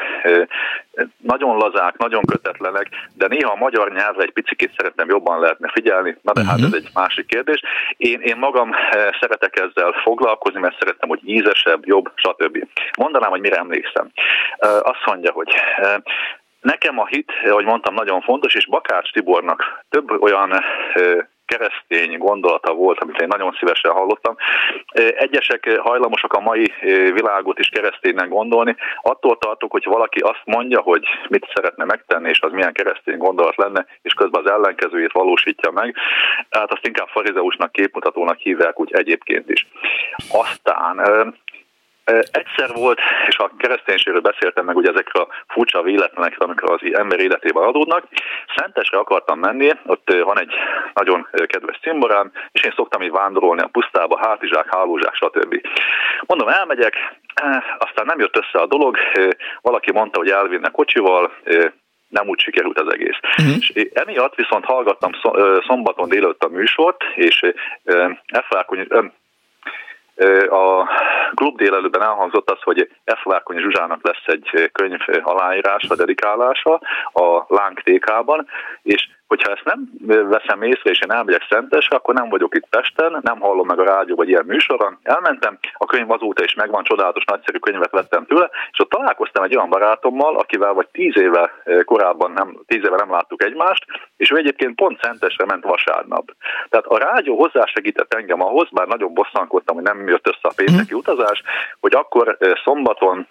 nagyon 1.17 1.57
lazák, 1.57 1.97
nagyon 1.97 2.21
kötetlenek, 2.25 2.89
de 3.13 3.27
néha 3.27 3.51
a 3.51 3.55
magyar 3.55 3.91
nyelvre 3.91 4.23
egy 4.23 4.33
picit 4.33 4.71
szeretném 4.77 5.09
jobban 5.09 5.39
lehetne 5.39 5.69
figyelni, 5.73 6.17
na 6.21 6.33
de 6.33 6.41
uh-huh. 6.41 6.55
hát 6.55 6.63
ez 6.63 6.71
mhm. 6.71 6.75
egy 6.75 6.89
másik 6.93 7.25
kérdés. 7.25 7.61
Én, 7.97 8.19
én 8.21 8.37
magam 8.37 8.71
szeretek 9.19 9.59
ezzel 9.59 9.91
foglalkozni, 10.03 10.59
mert 10.59 10.79
szeretem, 10.79 11.09
hogy 11.09 11.21
ízesebb, 11.23 11.85
jobb, 11.85 12.11
stb. 12.15 12.67
Mondanám, 12.97 13.29
hogy 13.29 13.41
mire 13.41 13.57
emlékszem. 13.57 14.09
Azt 14.81 15.05
mondja, 15.05 15.31
hogy 15.31 15.53
Nekem 16.65 16.99
a 16.99 17.05
hit, 17.05 17.31
ahogy 17.49 17.65
mondtam, 17.65 17.93
nagyon 17.93 18.21
fontos, 18.21 18.55
és 18.55 18.67
Bakács 18.67 19.11
Tibornak 19.11 19.83
több 19.89 20.21
olyan 20.21 20.63
keresztény 21.45 22.17
gondolata 22.17 22.73
volt, 22.73 22.99
amit 22.99 23.21
én 23.21 23.27
nagyon 23.27 23.55
szívesen 23.59 23.91
hallottam. 23.91 24.35
Egyesek 25.17 25.79
hajlamosak 25.79 26.33
a 26.33 26.39
mai 26.39 26.73
világot 27.13 27.59
is 27.59 27.67
kereszténynek 27.67 28.29
gondolni. 28.29 28.75
Attól 29.01 29.37
tartok, 29.37 29.71
hogy 29.71 29.85
valaki 29.85 30.19
azt 30.19 30.41
mondja, 30.45 30.81
hogy 30.81 31.03
mit 31.29 31.51
szeretne 31.53 31.85
megtenni, 31.85 32.29
és 32.29 32.41
az 32.41 32.51
milyen 32.51 32.73
keresztény 32.73 33.17
gondolat 33.17 33.55
lenne, 33.55 33.85
és 34.01 34.13
közben 34.13 34.41
az 34.43 34.51
ellenkezőjét 34.51 35.11
valósítja 35.11 35.71
meg. 35.71 35.95
Tehát 36.49 36.71
azt 36.71 36.85
inkább 36.87 37.07
farizeusnak, 37.07 37.71
képmutatónak 37.71 38.37
hívják 38.37 38.79
úgy 38.79 38.93
egyébként 38.93 39.49
is. 39.49 39.67
Aztán 40.31 41.01
Egyszer 42.31 42.73
volt, 42.73 42.99
és 43.27 43.37
a 43.37 43.51
kereszténységről 43.57 44.21
beszéltem 44.21 44.65
meg 44.65 44.75
ugye 44.75 44.89
ezekről 44.89 45.23
a 45.23 45.53
furcsa 45.53 45.81
véletlenekről, 45.81 46.47
amikor 46.47 46.71
az 46.71 46.93
ember 46.93 47.19
életében 47.19 47.63
adódnak. 47.63 48.03
Szentesre 48.55 48.97
akartam 48.97 49.39
menni, 49.39 49.71
ott 49.85 50.13
van 50.23 50.39
egy 50.39 50.53
nagyon 50.93 51.27
kedves 51.47 51.79
cimborám, 51.81 52.31
és 52.51 52.63
én 52.63 52.73
szoktam 52.75 53.01
így 53.01 53.11
vándorolni 53.11 53.61
a 53.61 53.69
pusztába, 53.71 54.27
hátizsák, 54.27 54.73
hálózsák, 54.73 55.13
stb. 55.15 55.67
Mondom, 56.25 56.47
elmegyek, 56.47 56.95
aztán 57.77 58.05
nem 58.05 58.19
jött 58.19 58.37
össze 58.37 58.59
a 58.59 58.67
dolog, 58.67 58.97
valaki 59.61 59.91
mondta, 59.91 60.19
hogy 60.19 60.29
elvinne 60.29 60.69
kocsival, 60.69 61.31
nem 62.07 62.27
úgy 62.27 62.39
sikerült 62.39 62.79
az 62.79 62.93
egész. 62.93 63.17
Uh-huh. 63.37 63.55
És 63.57 63.89
emiatt 63.93 64.35
viszont 64.35 64.65
hallgattam 64.65 65.11
szombaton 65.67 66.09
délelőtt 66.09 66.43
a 66.43 66.49
műsort, 66.49 67.03
és 67.15 67.41
Efrákony, 68.25 68.87
a 70.49 70.89
klub 71.33 71.57
délelőben 71.57 72.01
elhangzott 72.01 72.49
az, 72.49 72.61
hogy 72.61 72.89
F. 73.05 73.25
Várkonyi 73.45 73.71
Zsuzsának 73.71 74.05
lesz 74.07 74.23
egy 74.25 74.69
könyv 74.71 74.99
aláírása, 75.23 75.95
dedikálása 75.95 76.81
a 77.13 77.45
Lánk 77.47 77.81
TK-ban, 77.81 78.47
és 78.81 79.07
hogyha 79.27 79.51
ezt 79.51 79.63
nem 79.63 79.89
veszem 80.29 80.61
észre, 80.61 80.89
és 80.89 80.99
én 80.99 81.11
elmegyek 81.11 81.47
Szentesre, 81.49 81.95
akkor 81.95 82.13
nem 82.13 82.29
vagyok 82.29 82.55
itt 82.55 82.67
Pesten, 82.69 83.19
nem 83.21 83.39
hallom 83.39 83.67
meg 83.67 83.79
a 83.79 83.83
rádió 83.83 84.15
vagy 84.15 84.29
ilyen 84.29 84.45
műsoron. 84.45 84.97
Elmentem, 85.03 85.57
a 85.73 85.85
könyv 85.85 86.11
azóta 86.11 86.43
is 86.43 86.53
megvan, 86.53 86.83
csodálatos, 86.83 87.23
nagyszerű 87.25 87.57
könyvet 87.57 87.91
vettem 87.91 88.25
tőle, 88.25 88.49
és 88.71 88.79
ott 88.79 88.89
találkoztam 88.89 89.43
egy 89.43 89.55
olyan 89.55 89.69
barátommal, 89.69 90.35
akivel 90.37 90.73
vagy 90.73 90.87
tíz 90.91 91.17
éve 91.17 91.51
korábban 91.85 92.31
nem, 92.31 92.59
tíz 92.67 92.83
éve 92.83 92.95
nem 92.95 93.11
láttuk 93.11 93.43
egymást, 93.43 93.85
és 94.17 94.31
ő 94.31 94.37
egyébként 94.37 94.75
pont 94.75 94.99
Szentesre 95.01 95.45
ment 95.45 95.63
vasárnap. 95.63 96.35
Tehát 96.69 96.85
a 96.85 96.97
rádió 96.97 97.35
hozzásegített 97.35 98.13
engem 98.13 98.41
ahhoz, 98.41 98.69
bár 98.71 98.87
nagyon 98.87 99.13
bosszankodtam, 99.13 99.75
hogy 99.75 99.83
nem 99.83 100.07
jött 100.07 100.27
össze 100.27 100.47
a 100.47 100.53
pénteki 100.55 100.93
mhm. 100.93 100.95
utazás, 100.95 101.43
hogy 101.79 101.95
akkor 101.95 102.37
szombaton 102.63 103.27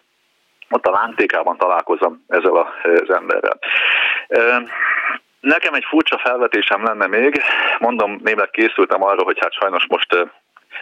ott 0.75 0.87
a 0.87 0.91
lántékában 0.91 1.57
találkozom 1.57 2.25
ezzel 2.29 2.57
az 2.83 3.11
emberrel. 3.11 3.59
Nekem 5.41 5.75
egy 5.75 5.85
furcsa 5.89 6.19
felvetésem 6.19 6.85
lenne 6.85 7.07
még, 7.07 7.43
mondom, 7.79 8.21
némileg 8.23 8.51
készültem 8.51 9.03
arra, 9.03 9.25
hogy 9.25 9.39
hát 9.41 9.53
sajnos 9.53 9.87
most 9.89 10.29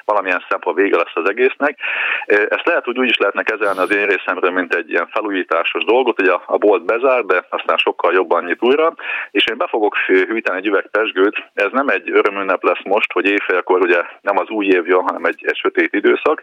valamilyen 0.05 0.45
szempont 0.49 0.77
vége 0.77 0.97
lesz 0.97 1.15
az 1.15 1.29
egésznek. 1.29 1.79
Ezt 2.27 2.67
lehet, 2.67 2.85
hogy 2.85 2.99
úgy 2.99 3.09
is 3.09 3.17
lehetne 3.17 3.43
kezelni 3.43 3.79
az 3.79 3.95
én 3.95 4.07
részemről, 4.07 4.51
mint 4.51 4.75
egy 4.75 4.91
ilyen 4.91 5.09
felújításos 5.13 5.85
dolgot, 5.85 6.17
hogy 6.17 6.29
a, 6.29 6.57
bolt 6.57 6.85
bezár, 6.85 7.25
de 7.25 7.47
aztán 7.49 7.77
sokkal 7.77 8.13
jobban 8.13 8.45
nyit 8.45 8.63
újra, 8.63 8.95
és 9.31 9.45
én 9.47 9.57
be 9.57 9.67
fogok 9.67 9.97
hűteni 9.97 10.59
egy 10.59 10.67
üveg 10.67 10.89
pesgőt. 10.91 11.45
Ez 11.55 11.69
nem 11.73 11.89
egy 11.89 12.11
örömünnep 12.11 12.63
lesz 12.63 12.85
most, 12.85 13.13
hogy 13.13 13.27
éjfélkor 13.27 13.81
ugye 13.81 14.03
nem 14.21 14.39
az 14.39 14.49
új 14.49 14.67
év 14.67 14.87
jön, 14.87 15.03
hanem 15.03 15.25
egy, 15.25 15.45
egy 15.47 15.57
sötét 15.57 15.95
időszak, 15.95 16.43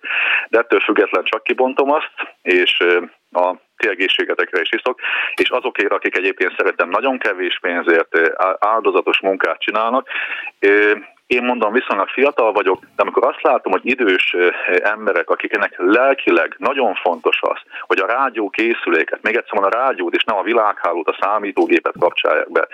de 0.49 0.57
ettől 0.59 0.79
független 0.79 1.23
csak 1.23 1.43
kibontom 1.43 1.91
azt, 1.91 2.13
és 2.41 2.77
a 3.31 3.55
ti 3.77 3.87
egészségetekre 3.87 4.61
is 4.61 4.71
iszok, 4.71 4.99
és 5.35 5.49
azokért, 5.49 5.91
akik 5.91 6.17
egyébként 6.17 6.55
szeretem 6.57 6.89
nagyon 6.89 7.17
kevés 7.17 7.59
pénzért 7.61 8.17
áldozatos 8.59 9.19
munkát 9.19 9.59
csinálnak, 9.59 10.07
én 11.29 11.43
mondom, 11.43 11.73
viszonylag 11.73 12.07
fiatal 12.07 12.51
vagyok, 12.51 12.79
de 12.95 13.01
amikor 13.01 13.25
azt 13.25 13.41
látom, 13.41 13.71
hogy 13.71 13.81
idős 13.83 14.35
emberek, 14.83 15.29
akiknek 15.29 15.73
lelkileg 15.77 16.55
nagyon 16.57 16.95
fontos 16.95 17.39
az, 17.41 17.59
hogy 17.81 17.99
a 17.99 18.05
rádió 18.05 18.49
készüléket, 18.49 19.21
még 19.21 19.35
egyszer 19.35 19.53
mondom, 19.53 19.71
a 19.79 19.83
rádiót 19.83 20.15
és 20.15 20.23
nem 20.23 20.37
a 20.37 20.43
világhálót, 20.43 21.07
a 21.07 21.17
számítógépet 21.21 21.93
kapcsolják 21.99 22.51
be, 22.51 22.67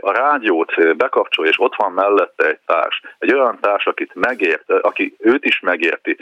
a 0.00 0.12
rádiót 0.12 0.96
bekapcsolja, 0.96 1.50
és 1.50 1.60
ott 1.60 1.74
van 1.76 1.92
mellette 1.92 2.46
egy 2.46 2.58
társ, 2.66 3.00
egy 3.18 3.32
olyan 3.32 3.58
társ, 3.60 3.86
akit 3.86 4.14
megért, 4.14 4.70
aki 4.70 5.14
őt 5.18 5.44
is 5.44 5.60
megérti, 5.60 6.16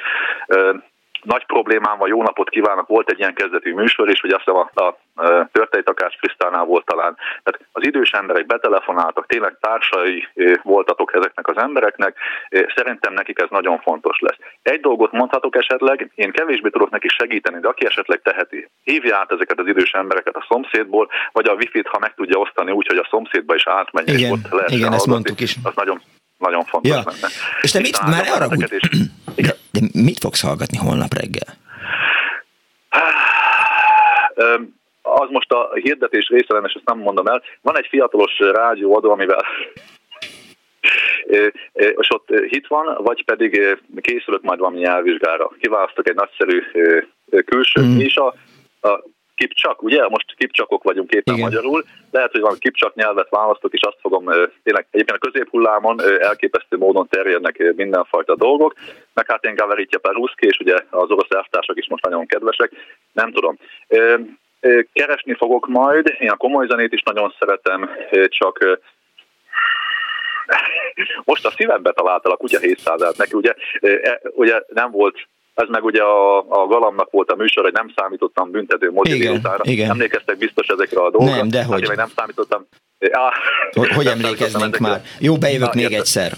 nagy 1.22 1.46
problémám 1.46 1.98
van, 1.98 2.08
jó 2.08 2.22
napot 2.22 2.50
kívánok, 2.50 2.86
volt 2.86 3.10
egy 3.10 3.18
ilyen 3.18 3.34
kezdetű 3.34 3.74
műsor, 3.74 4.08
és 4.08 4.20
hogy 4.20 4.30
azt 4.30 4.44
hiszem 4.44 4.60
a, 4.60 4.70
a, 4.82 4.96
a 5.22 5.48
Törtei 5.52 5.82
Takás 5.82 6.16
Krisztánál 6.20 6.64
volt 6.64 6.84
talán. 6.84 7.16
Tehát 7.42 7.60
az 7.72 7.86
idős 7.86 8.10
emberek 8.10 8.46
betelefonáltak, 8.46 9.26
tényleg 9.26 9.56
társai 9.60 10.28
voltatok 10.62 11.14
ezeknek 11.14 11.48
az 11.48 11.56
embereknek, 11.56 12.16
szerintem 12.74 13.12
nekik 13.12 13.38
ez 13.38 13.48
nagyon 13.50 13.78
fontos 13.78 14.18
lesz. 14.20 14.38
Egy 14.62 14.80
dolgot 14.80 15.12
mondhatok 15.12 15.56
esetleg, 15.56 16.10
én 16.14 16.32
kevésbé 16.32 16.68
tudok 16.68 16.90
neki 16.90 17.08
segíteni, 17.08 17.60
de 17.60 17.68
aki 17.68 17.86
esetleg 17.86 18.20
teheti, 18.22 18.68
hívja 18.84 19.16
át 19.16 19.32
ezeket 19.32 19.58
az 19.58 19.66
idős 19.66 19.92
embereket 19.92 20.36
a 20.36 20.46
szomszédból, 20.48 21.08
vagy 21.32 21.48
a 21.48 21.54
wifi-t, 21.54 21.88
ha 21.88 21.98
meg 21.98 22.14
tudja 22.14 22.38
osztani 22.38 22.70
úgy, 22.70 22.86
hogy 22.86 22.96
a 22.96 23.06
szomszédba 23.10 23.54
is 23.54 23.66
átmenjen, 23.66 24.18
igen, 24.18 24.32
ott 24.32 24.50
lehet 24.50 24.70
igen, 24.70 24.92
ezt 24.92 25.06
mondtuk 25.06 25.40
is. 25.40 25.56
Az 25.62 25.74
nagyon, 25.74 26.00
nagyon 26.38 26.64
fontos 26.64 26.90
ja. 26.90 27.02
lenne. 27.04 27.28
És 27.62 27.70
te 27.70 27.80
mit, 27.80 28.00
már 28.06 28.26
arra 28.34 28.46
úgy, 28.46 28.64
de, 29.36 29.54
de 29.72 29.80
mit 29.92 30.18
fogsz 30.18 30.42
hallgatni 30.42 30.78
holnap 30.78 31.14
reggel? 31.14 31.60
Az 35.02 35.28
most 35.30 35.52
a 35.52 35.70
hirdetés 35.74 36.28
része 36.28 36.60
és 36.64 36.72
ezt 36.72 36.84
nem 36.84 36.98
mondom 36.98 37.26
el. 37.26 37.42
Van 37.60 37.76
egy 37.76 37.86
fiatalos 37.86 38.38
rádióadó, 38.38 39.10
amivel 39.10 39.44
és 42.00 42.08
ott 42.14 42.28
hit 42.48 42.66
van, 42.66 43.02
vagy 43.02 43.24
pedig 43.24 43.78
készülök 44.00 44.42
majd 44.42 44.58
valami 44.58 44.78
nyelvvizsgára. 44.78 45.50
Kiválasztok 45.60 46.08
egy 46.08 46.14
nagyszerű 46.14 46.62
külső 47.44 47.82
mm. 47.82 47.98
is 47.98 48.16
a, 48.16 48.34
a 48.80 49.04
kipcsak, 49.42 49.82
ugye? 49.82 50.08
Most 50.08 50.34
kipcsakok 50.36 50.82
vagyunk 50.82 51.10
éppen 51.10 51.34
Igen. 51.34 51.46
magyarul. 51.48 51.84
Lehet, 52.10 52.30
hogy 52.30 52.40
van 52.40 52.56
kipcsak 52.58 52.94
nyelvet 52.94 53.28
választok, 53.30 53.72
és 53.72 53.80
azt 53.80 54.00
fogom 54.00 54.24
tényleg 54.62 54.86
egyébként 54.90 55.18
a 55.22 55.26
középhullámon 55.28 56.00
elképesztő 56.20 56.76
módon 56.76 57.08
terjednek 57.08 57.72
mindenfajta 57.76 58.36
dolgok, 58.36 58.74
meg 59.14 59.30
hát 59.30 59.44
én 59.44 59.54
Gaveritja 59.54 59.98
Peruszki, 59.98 60.46
és 60.46 60.58
ugye 60.58 60.74
az 60.90 61.10
orosz 61.10 61.30
elvtársak 61.30 61.78
is 61.78 61.88
most 61.88 62.04
nagyon 62.04 62.26
kedvesek, 62.26 62.70
nem 63.12 63.32
tudom. 63.32 63.58
Keresni 64.92 65.34
fogok 65.34 65.66
majd, 65.68 66.16
én 66.18 66.30
a 66.30 66.36
komoly 66.36 66.66
zenét 66.66 66.92
is 66.92 67.02
nagyon 67.02 67.34
szeretem, 67.38 67.90
csak 68.28 68.80
most 71.30 71.46
a 71.46 71.50
szívembe 71.50 71.92
találtalak 71.92 72.38
a 72.38 72.40
kutya 72.40 72.58
700 72.58 73.16
neki 73.16 73.36
ugye, 73.36 73.54
e, 73.80 74.20
ugye 74.34 74.62
nem 74.68 74.90
volt 74.90 75.16
ez 75.54 75.68
meg 75.68 75.84
ugye 75.84 76.02
a, 76.02 76.38
a 76.38 76.66
Galamnak 76.66 77.10
volt 77.10 77.30
a 77.30 77.36
műsor, 77.36 77.62
hogy 77.62 77.72
nem 77.72 77.92
számítottam 77.96 78.50
büntető 78.50 78.92
igen. 79.62 79.90
Emlékeztek 79.90 80.38
biztos 80.38 80.66
ezekre 80.66 81.00
a 81.00 81.10
dolgokra? 81.10 81.36
Nem, 81.36 81.48
de 81.48 81.64
hogy. 81.64 81.92
Nem 81.96 82.10
számítottam. 82.16 82.66
Ja, 82.98 83.32
hogy, 83.70 83.88
hogy 83.88 84.06
emlékeznénk 84.06 84.78
már? 84.78 85.02
Jó, 85.18 85.36
bejövök 85.36 85.68
Na, 85.68 85.74
még 85.74 85.84
értem. 85.84 86.00
egyszer. 86.00 86.32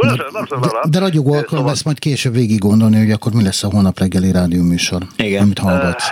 De, 0.00 0.88
de 0.90 0.98
ragyogó 0.98 1.32
alkalom 1.34 1.66
lesz 1.66 1.82
majd 1.82 1.98
később 1.98 2.32
végig 2.32 2.58
gondolni, 2.58 2.98
hogy 2.98 3.10
akkor 3.10 3.32
mi 3.32 3.42
lesz 3.42 3.62
a 3.62 3.68
holnap 3.70 3.98
reggeli 3.98 4.32
rádióműsor, 4.32 5.02
Igen. 5.16 5.42
amit 5.42 5.58
hallgatsz. 5.58 6.08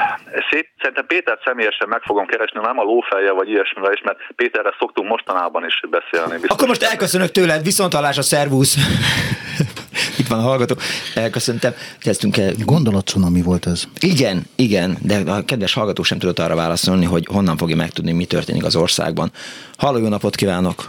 Szép, 0.50 0.68
szerintem 0.80 1.06
Péter 1.06 1.38
személyesen 1.44 1.88
meg 1.88 2.02
fogom 2.02 2.26
keresni, 2.26 2.60
nem 2.62 2.78
a 2.78 2.82
lófejjel 2.82 3.34
vagy 3.34 3.48
ilyesmivel 3.48 3.92
is, 3.92 4.00
mert 4.04 4.18
Péterre 4.36 4.74
szoktunk 4.78 5.08
mostanában 5.08 5.64
is 5.66 5.80
beszélni. 5.90 6.32
Biztos 6.32 6.50
akkor 6.50 6.68
most 6.68 6.82
elköszönök 6.82 7.30
tőled, 7.30 7.62
viszont 7.62 7.94
a 7.94 8.22
szervusz! 8.22 8.76
Itt 10.18 10.26
van 10.26 10.38
a 10.38 10.42
hallgató. 10.42 10.74
Elköszöntem. 11.14 11.72
Kezdtünk 11.98 12.36
el. 12.36 12.52
Gondolatcunami 12.64 13.42
volt 13.42 13.66
ez. 13.66 13.84
Igen, 14.00 14.42
igen, 14.56 14.96
de 15.00 15.30
a 15.30 15.44
kedves 15.44 15.74
hallgató 15.74 16.02
sem 16.02 16.18
tudott 16.18 16.38
arra 16.38 16.54
válaszolni, 16.54 17.04
hogy 17.04 17.26
honnan 17.30 17.56
fogja 17.56 17.76
megtudni, 17.76 18.12
mi 18.12 18.24
történik 18.24 18.64
az 18.64 18.76
országban. 18.76 19.30
Halló, 19.76 19.98
jó 19.98 20.08
napot 20.08 20.34
kívánok! 20.34 20.88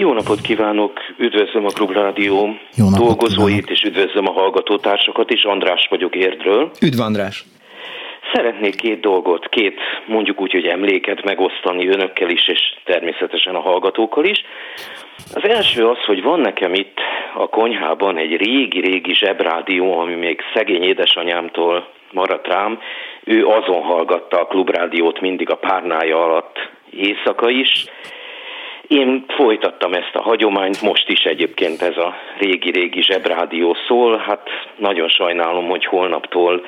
Jó 0.00 0.12
napot 0.12 0.40
kívánok, 0.40 0.92
üdvözlöm 1.18 1.64
a 1.64 1.68
Klub 1.68 1.92
Rádió 1.92 2.56
dolgozóit, 2.98 3.54
kívánok. 3.54 3.70
és 3.70 3.82
üdvözlöm 3.82 4.28
a 4.28 4.32
hallgatótársakat 4.32 5.30
is. 5.30 5.42
András 5.42 5.86
vagyok 5.90 6.14
Érdről. 6.16 6.70
Üdv 6.82 7.00
András! 7.00 7.44
Szeretnék 8.32 8.74
két 8.74 9.00
dolgot, 9.00 9.48
két 9.48 9.80
mondjuk 10.06 10.40
úgy, 10.40 10.52
hogy 10.52 10.64
emléket 10.64 11.24
megosztani 11.24 11.88
önökkel 11.88 12.30
is, 12.30 12.48
és 12.48 12.60
természetesen 12.84 13.54
a 13.54 13.60
hallgatókkal 13.60 14.24
is. 14.24 14.44
Az 15.34 15.44
első 15.48 15.86
az, 15.86 15.98
hogy 16.06 16.22
van 16.22 16.40
nekem 16.40 16.74
itt 16.74 16.98
a 17.34 17.48
konyhában 17.48 18.16
egy 18.16 18.36
régi-régi 18.36 19.14
zsebrádió, 19.14 19.98
ami 19.98 20.14
még 20.14 20.40
szegény 20.54 20.82
édesanyámtól 20.82 21.88
maradt 22.12 22.46
rám. 22.46 22.78
Ő 23.24 23.46
azon 23.46 23.82
hallgatta 23.82 24.40
a 24.40 24.46
klubrádiót 24.46 25.20
mindig 25.20 25.50
a 25.50 25.56
párnája 25.56 26.24
alatt 26.24 26.70
éjszaka 26.90 27.50
is. 27.50 27.86
Én 28.90 29.24
folytattam 29.28 29.92
ezt 29.92 30.14
a 30.14 30.20
hagyományt, 30.20 30.82
most 30.82 31.08
is 31.08 31.24
egyébként 31.24 31.82
ez 31.82 31.96
a 31.96 32.14
régi-régi 32.38 33.02
zsebrádió 33.02 33.76
szól. 33.86 34.16
Hát 34.16 34.48
nagyon 34.76 35.08
sajnálom, 35.08 35.68
hogy 35.68 35.84
holnaptól 35.84 36.64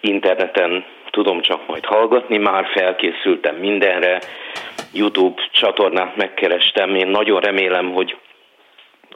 interneten 0.00 0.84
tudom 1.10 1.40
csak 1.40 1.66
majd 1.66 1.84
hallgatni, 1.84 2.38
már 2.38 2.66
felkészültem 2.74 3.54
mindenre, 3.54 4.20
YouTube 4.92 5.42
csatornát 5.52 6.16
megkerestem, 6.16 6.94
én 6.94 7.08
nagyon 7.08 7.40
remélem, 7.40 7.92
hogy 7.92 8.16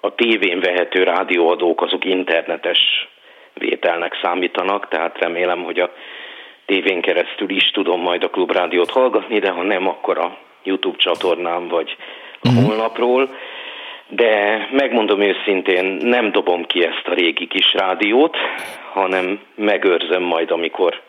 a 0.00 0.14
tévén 0.14 0.61
vehető 0.61 1.02
rádióadók 1.02 1.82
azok 1.82 2.04
internetes 2.04 3.09
vételnek 3.54 4.18
számítanak, 4.22 4.88
tehát 4.88 5.18
remélem, 5.18 5.62
hogy 5.62 5.80
a 5.80 5.92
tévén 6.66 7.00
keresztül 7.00 7.50
is 7.50 7.70
tudom 7.70 8.00
majd 8.00 8.24
a 8.24 8.30
klubrádiót 8.30 8.90
hallgatni, 8.90 9.38
de 9.38 9.50
ha 9.50 9.62
nem, 9.62 9.88
akkor 9.88 10.18
a 10.18 10.38
YouTube 10.62 10.98
csatornám 10.98 11.68
vagy 11.68 11.96
a 12.41 12.49
uh-huh. 12.49 12.64
honlapról. 12.64 13.34
De 14.09 14.68
megmondom 14.70 15.20
őszintén, 15.20 15.84
nem 15.84 16.32
dobom 16.32 16.64
ki 16.64 16.84
ezt 16.84 17.07
a 17.09 17.14
régi 17.14 17.47
kis 17.47 17.74
rádiót, 17.74 18.37
hanem 18.93 19.41
megőrzöm 19.55 20.22
majd, 20.22 20.51
amikor 20.51 21.01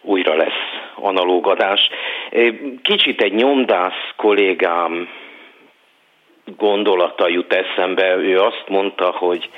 újra 0.00 0.34
lesz 0.34 0.80
analóg 0.94 1.46
adás. 1.46 1.90
Kicsit 2.82 3.22
egy 3.22 3.32
nyomdász 3.32 4.12
kollégám 4.16 5.08
gondolata 6.56 7.28
jut 7.28 7.52
eszembe. 7.52 8.16
Ő 8.16 8.38
azt 8.38 8.64
mondta, 8.68 9.10
hogy 9.10 9.50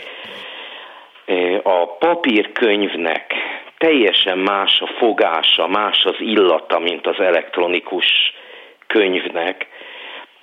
a 1.62 1.86
papírkönyvnek 1.86 3.34
teljesen 3.78 4.38
más 4.38 4.80
a 4.80 4.86
fogása, 4.86 5.66
más 5.66 6.05
az 6.05 6.16
illata, 6.18 6.78
mint 6.78 7.07
az 7.07 7.20
elektronikus 7.20 8.07
könyvnek, 8.86 9.66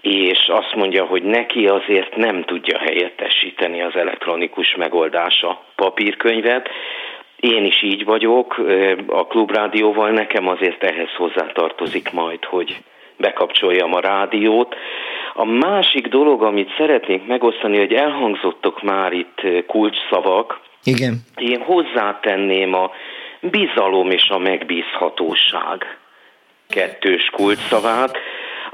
és 0.02 0.47
azt 0.47 0.76
mondja, 0.76 1.06
hogy 1.06 1.24
neki 1.24 1.68
azért 1.68 2.16
nem 2.16 2.43
tudja 2.43 2.80
helyettesíteni 2.80 3.82
az 3.82 3.95
elektronikus 3.95 4.76
megoldása 4.76 5.64
papírkönyvet, 5.76 6.70
én 7.39 7.66
is 7.66 7.84
így 7.84 8.06
vagyok, 8.06 8.58
a 9.08 9.28
klubrádióval 9.28 10.10
nekem 10.10 10.47
azért 10.47 10.84
ehhez 10.84 11.14
hozzátartozik 11.18 12.12
majd, 12.12 12.45
hogy 12.45 12.78
bekapcsoljam 13.18 13.93
a 13.93 14.00
rádiót. 14.00 14.76
A 15.34 15.45
másik 15.45 16.08
dolog, 16.08 16.43
amit 16.43 16.74
szeretnék 16.78 17.26
megosztani, 17.26 17.78
hogy 17.78 17.93
elhangzottok 17.93 18.82
már 18.82 19.14
itt 19.14 19.41
kulcsszavak. 19.68 20.60
Igen. 20.84 21.14
Én 21.36 21.62
hozzátenném 21.62 22.74
a 22.74 22.91
bizalom 23.41 24.10
és 24.10 24.30
a 24.30 24.38
megbízhatóság 24.38 25.97
kettős 26.70 27.30
kulcsszavát. 27.32 28.18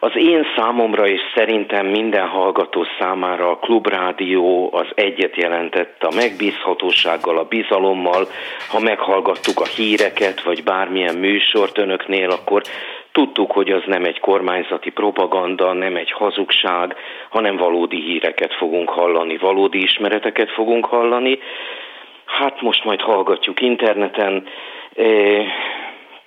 Az 0.05 0.15
én 0.15 0.45
számomra 0.55 1.07
és 1.07 1.21
szerintem 1.35 1.85
minden 1.85 2.27
hallgató 2.27 2.85
számára 2.99 3.49
a 3.49 3.57
klubrádió 3.57 4.69
az 4.73 4.87
egyet 4.95 5.35
jelentett 5.35 6.03
a 6.03 6.15
megbízhatósággal, 6.15 7.37
a 7.37 7.43
bizalommal. 7.43 8.27
Ha 8.69 8.79
meghallgattuk 8.79 9.59
a 9.59 9.65
híreket, 9.65 10.43
vagy 10.43 10.63
bármilyen 10.63 11.15
műsort 11.15 11.77
önöknél, 11.77 12.29
akkor 12.29 12.61
Tudtuk, 13.11 13.51
hogy 13.51 13.71
az 13.71 13.83
nem 13.85 14.03
egy 14.03 14.19
kormányzati 14.19 14.89
propaganda, 14.89 15.73
nem 15.73 15.95
egy 15.95 16.11
hazugság, 16.11 16.95
hanem 17.29 17.57
valódi 17.57 18.01
híreket 18.01 18.53
fogunk 18.53 18.89
hallani, 18.89 19.37
valódi 19.37 19.81
ismereteket 19.81 20.51
fogunk 20.51 20.85
hallani. 20.85 21.39
Hát 22.25 22.61
most 22.61 22.83
majd 22.83 23.01
hallgatjuk 23.01 23.61
interneten, 23.61 24.47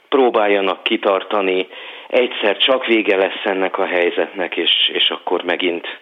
próbáljanak 0.08 0.82
kitartani, 0.82 1.66
egyszer 2.08 2.56
csak 2.56 2.86
vége 2.86 3.16
lesz 3.16 3.44
ennek 3.44 3.78
a 3.78 3.86
helyzetnek, 3.86 4.56
és, 4.56 4.90
és 4.92 5.10
akkor 5.10 5.42
megint, 5.42 5.98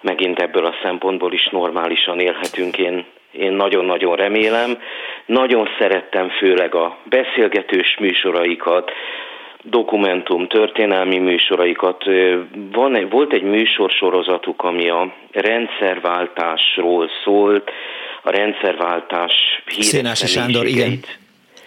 megint 0.00 0.40
ebből 0.40 0.66
a 0.66 0.74
szempontból 0.82 1.32
is 1.32 1.48
normálisan 1.50 2.20
élhetünk. 2.20 2.78
Én, 2.78 3.04
én 3.30 3.52
nagyon-nagyon 3.52 4.16
remélem. 4.16 4.78
Nagyon 5.26 5.68
szerettem 5.78 6.28
főleg 6.28 6.74
a 6.74 6.98
beszélgetős 7.04 7.96
műsoraikat, 8.00 8.90
dokumentum, 9.62 10.48
történelmi 10.48 11.18
műsoraikat. 11.18 12.04
Van, 12.72 13.08
volt 13.10 13.32
egy 13.32 13.42
műsorsorozatuk, 13.42 14.62
ami 14.62 14.88
a 14.88 15.14
rendszerváltásról 15.32 17.10
szólt, 17.24 17.70
a 18.22 18.30
rendszerváltás 18.30 19.32
Szénási 19.66 20.26
Sándor, 20.26 20.66
igen. 20.66 21.00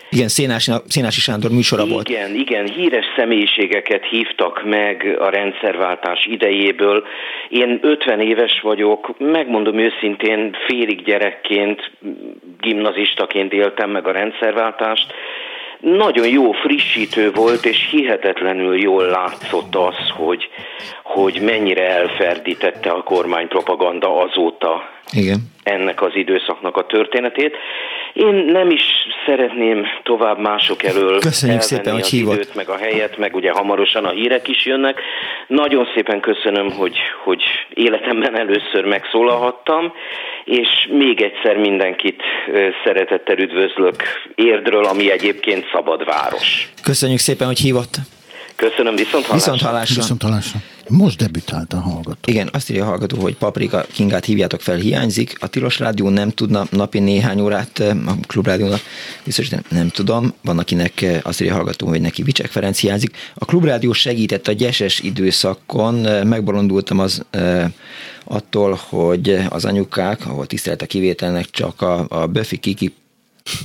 Igen, 0.10 0.28
Szénási, 0.28 0.72
Szénási 0.88 1.20
Sándor 1.20 1.52
műsora 1.52 1.82
igen, 1.82 1.94
volt. 1.94 2.10
Igen, 2.10 2.36
igen, 2.36 2.66
híres 2.66 3.06
személyiségeket 3.16 4.06
hívtak 4.06 4.64
meg 4.66 5.18
a 5.20 5.30
rendszerváltás 5.30 6.26
idejéből. 6.26 7.04
Én 7.50 7.80
50 7.82 8.20
éves 8.20 8.60
vagyok, 8.62 9.16
megmondom 9.18 9.78
őszintén, 9.78 10.56
félig 10.68 11.04
gyerekként, 11.04 11.92
gimnazistaként 12.60 13.54
éltem 13.54 13.90
meg 13.90 14.08
a 14.08 14.12
rendszerváltást, 14.12 15.14
nagyon 15.80 16.28
jó 16.28 16.52
frissítő 16.52 17.32
volt, 17.32 17.66
és 17.66 17.88
hihetetlenül 17.92 18.82
jól 18.82 19.06
látszott 19.06 19.76
az, 19.76 20.10
hogy, 20.18 20.50
hogy 21.04 21.42
mennyire 21.42 21.90
elferdítette 21.90 22.90
a 22.90 23.04
kormány 23.04 23.48
propaganda 23.48 24.22
azóta 24.22 24.95
Igen. 25.12 25.40
ennek 25.64 26.02
az 26.02 26.12
időszaknak 26.16 26.78
a 26.78 26.86
történetét. 26.86 27.56
Én 28.14 28.34
nem 28.34 28.70
is 28.70 28.82
szeretném 29.26 29.86
tovább 30.04 30.40
mások 30.40 30.84
elől 30.84 31.20
Köszönjük 31.20 31.62
szépen, 31.62 31.94
hogy 31.94 32.08
hívott. 32.08 32.34
időt, 32.34 32.56
meg 32.56 32.70
a 32.70 32.78
helyet, 32.78 33.18
meg 33.18 33.36
ugye 33.36 33.52
hamarosan 33.52 34.06
a 34.06 34.10
hírek 34.10 34.48
is 34.48 34.66
jönnek. 34.66 35.02
Nagyon 35.48 35.88
szépen 35.96 36.20
köszönöm, 36.20 36.72
hogy, 36.72 36.98
hogy 37.24 37.44
életemben 37.74 38.38
először 38.38 38.86
megszólalhattam, 38.86 39.94
és 40.46 40.68
még 40.90 41.22
egyszer 41.22 41.58
mindenkit 41.58 42.22
szeretettel 42.84 43.38
üdvözlök 43.38 44.04
Érdről, 44.36 44.86
ami 44.86 45.12
egyébként 45.12 45.66
szabad 45.74 46.06
város. 46.06 46.70
Köszönjük 46.84 47.20
szépen, 47.20 47.48
hogy 47.48 47.60
hívott. 47.60 47.96
Köszönöm, 48.56 48.96
viszont 48.96 49.26
hallásra. 49.26 49.52
Viszont 49.52 49.62
hallásra. 49.62 50.02
Viszont 50.02 50.22
hallásra. 50.22 50.60
Most 50.90 51.18
debütált 51.18 51.74
a 51.74 51.80
hallgató. 51.80 52.32
Igen, 52.32 52.50
azt 52.52 52.70
írja 52.70 52.84
a 52.84 52.88
hallgató, 52.88 53.22
hogy 53.22 53.36
Paprika 53.36 53.86
Kingát 53.92 54.26
hívjátok 54.26 54.62
fel, 54.62 54.76
hiányzik. 54.76 55.36
A 55.40 55.48
Tilos 55.48 55.80
Rádió 55.80 56.10
nem 56.10 56.30
tudna 56.30 56.68
napi 56.70 57.00
néhány 57.00 57.40
órát 57.40 57.80
a 57.80 58.16
Klubrádiónak, 58.28 58.80
biztos 59.24 59.50
nem, 59.50 59.62
nem 59.70 59.90
tudom. 59.90 60.34
Van, 60.42 60.60
akinek 60.60 61.06
azt 61.24 61.42
írja 61.42 61.54
a 61.54 61.56
hallgató, 61.56 61.88
hogy 61.88 62.02
neki 62.02 62.24
Vicsek 62.24 62.52
Ferenc 62.52 62.80
hiányzik. 62.80 63.18
A 63.34 63.46
Klubrádió 63.46 63.92
segített 63.92 64.48
a 64.48 64.52
gyeses 64.52 65.00
időszakon, 65.00 65.96
megbolondultam 66.28 67.00
az 67.00 67.26
attól, 68.24 68.80
hogy 68.90 69.40
az 69.50 69.66
anyukák, 69.66 70.26
ahol 70.26 70.46
tisztelt 70.46 70.82
a 70.82 70.86
kivételnek, 70.86 71.50
csak 71.50 71.82
a, 71.82 72.06
a 72.10 72.28
Böfi 72.28 72.58
Kiki 72.58 72.94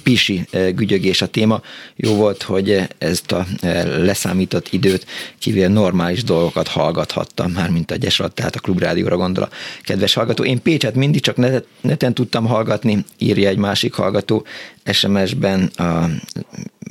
pisi 0.03 0.47
eh, 0.51 0.73
gügyögés 0.73 1.23
a 1.23 1.27
téma. 1.27 1.63
Jó 1.97 2.15
volt, 2.15 2.43
hogy 2.43 2.89
ezt 2.99 3.33
a 3.33 3.47
eh, 3.61 3.85
leszámított 3.85 4.69
időt 4.73 5.07
kívül 5.39 5.69
normális 5.69 6.25
dolgokat 6.25 6.69
hallgathattam, 6.69 7.51
már 7.51 7.71
mint 7.71 7.91
a 7.91 7.97
Gyesrat, 7.97 8.35
tehát 8.35 8.57
a 8.57 8.61
klubrádióra 8.61 9.17
gondol 9.17 9.45
a 9.45 9.51
kedves 9.83 10.15
hallgató. 10.15 10.45
Én 10.45 10.63
Pécset 10.63 10.95
mindig 10.95 11.21
csak 11.21 11.37
neten 11.81 12.15
tudtam 12.15 12.47
hallgatni, 12.47 13.05
írja 13.19 13.49
egy 13.49 13.57
másik 13.57 13.95
hallgató 13.95 14.47
SMS-ben 14.93 15.71
a, 15.77 16.11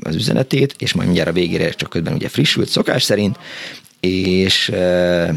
az 0.04 0.16
üzenetét, 0.16 0.76
és 0.78 0.94
majd 0.94 1.08
mindjárt 1.08 1.30
a 1.30 1.34
végére 1.34 1.70
csak 1.70 1.90
közben 1.90 2.14
ugye 2.14 2.30
frissült 2.30 2.70
szokás 2.70 3.04
szerint, 3.04 3.38
és, 4.00 4.70
eh, 4.70 5.30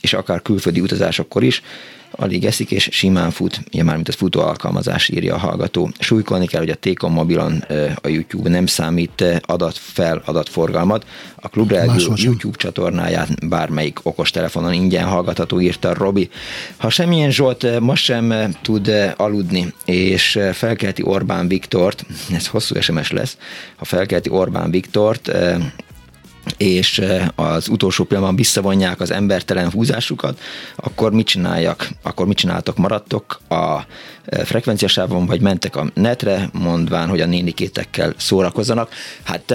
és 0.00 0.12
akár 0.12 0.42
külföldi 0.42 0.80
utazásokkor 0.80 1.44
is 1.44 1.62
alig 2.10 2.44
eszik 2.44 2.70
és 2.70 2.88
simán 2.92 3.30
fut, 3.30 3.60
ugye 3.72 3.82
már 3.82 3.94
mint 3.94 4.08
az 4.08 4.14
futó 4.14 4.40
alkalmazás 4.40 5.08
írja 5.08 5.34
a 5.34 5.38
hallgató. 5.38 5.90
Súlykolni 5.98 6.46
kell, 6.46 6.60
hogy 6.60 6.70
a 6.70 6.74
Tékon 6.74 7.12
mobilon 7.12 7.64
a 8.02 8.08
YouTube 8.08 8.48
nem 8.48 8.66
számít 8.66 9.24
adat 9.40 9.78
fel 9.78 10.22
adatforgalmat. 10.24 11.06
A 11.36 11.48
Klubrádió 11.48 12.12
YouTube 12.14 12.56
csatornáját 12.56 13.48
bármelyik 13.48 13.98
okostelefonon 14.02 14.72
ingyen 14.72 15.04
hallgatható, 15.04 15.60
írta 15.60 15.94
Robi. 15.94 16.30
Ha 16.76 16.90
semmilyen 16.90 17.30
Zsolt 17.30 17.80
ma 17.80 17.94
sem 17.94 18.56
tud 18.62 18.92
aludni, 19.16 19.72
és 19.84 20.38
felkelti 20.52 21.02
Orbán 21.02 21.48
Viktort, 21.48 22.06
ez 22.36 22.46
hosszú 22.46 22.80
SMS 22.80 23.10
lesz, 23.10 23.38
ha 23.76 23.84
felkelti 23.84 24.30
Orbán 24.30 24.70
Viktort, 24.70 25.30
és 26.56 27.02
az 27.34 27.68
utolsó 27.68 28.04
pillanatban 28.04 28.36
visszavonják 28.36 29.00
az 29.00 29.10
embertelen 29.10 29.70
húzásukat, 29.70 30.40
akkor 30.76 31.12
mit 31.12 31.26
csináljak? 31.26 31.88
Akkor 32.02 32.26
mit 32.26 32.36
csináltok? 32.36 32.76
Maradtok 32.76 33.40
a 33.48 33.80
frekvenciasávon, 34.44 35.26
vagy 35.26 35.40
mentek 35.40 35.76
a 35.76 35.86
netre, 35.94 36.48
mondván, 36.52 37.08
hogy 37.08 37.20
a 37.20 37.26
nénikétekkel 37.26 38.14
szórakozzanak. 38.16 38.92
Hát 39.22 39.54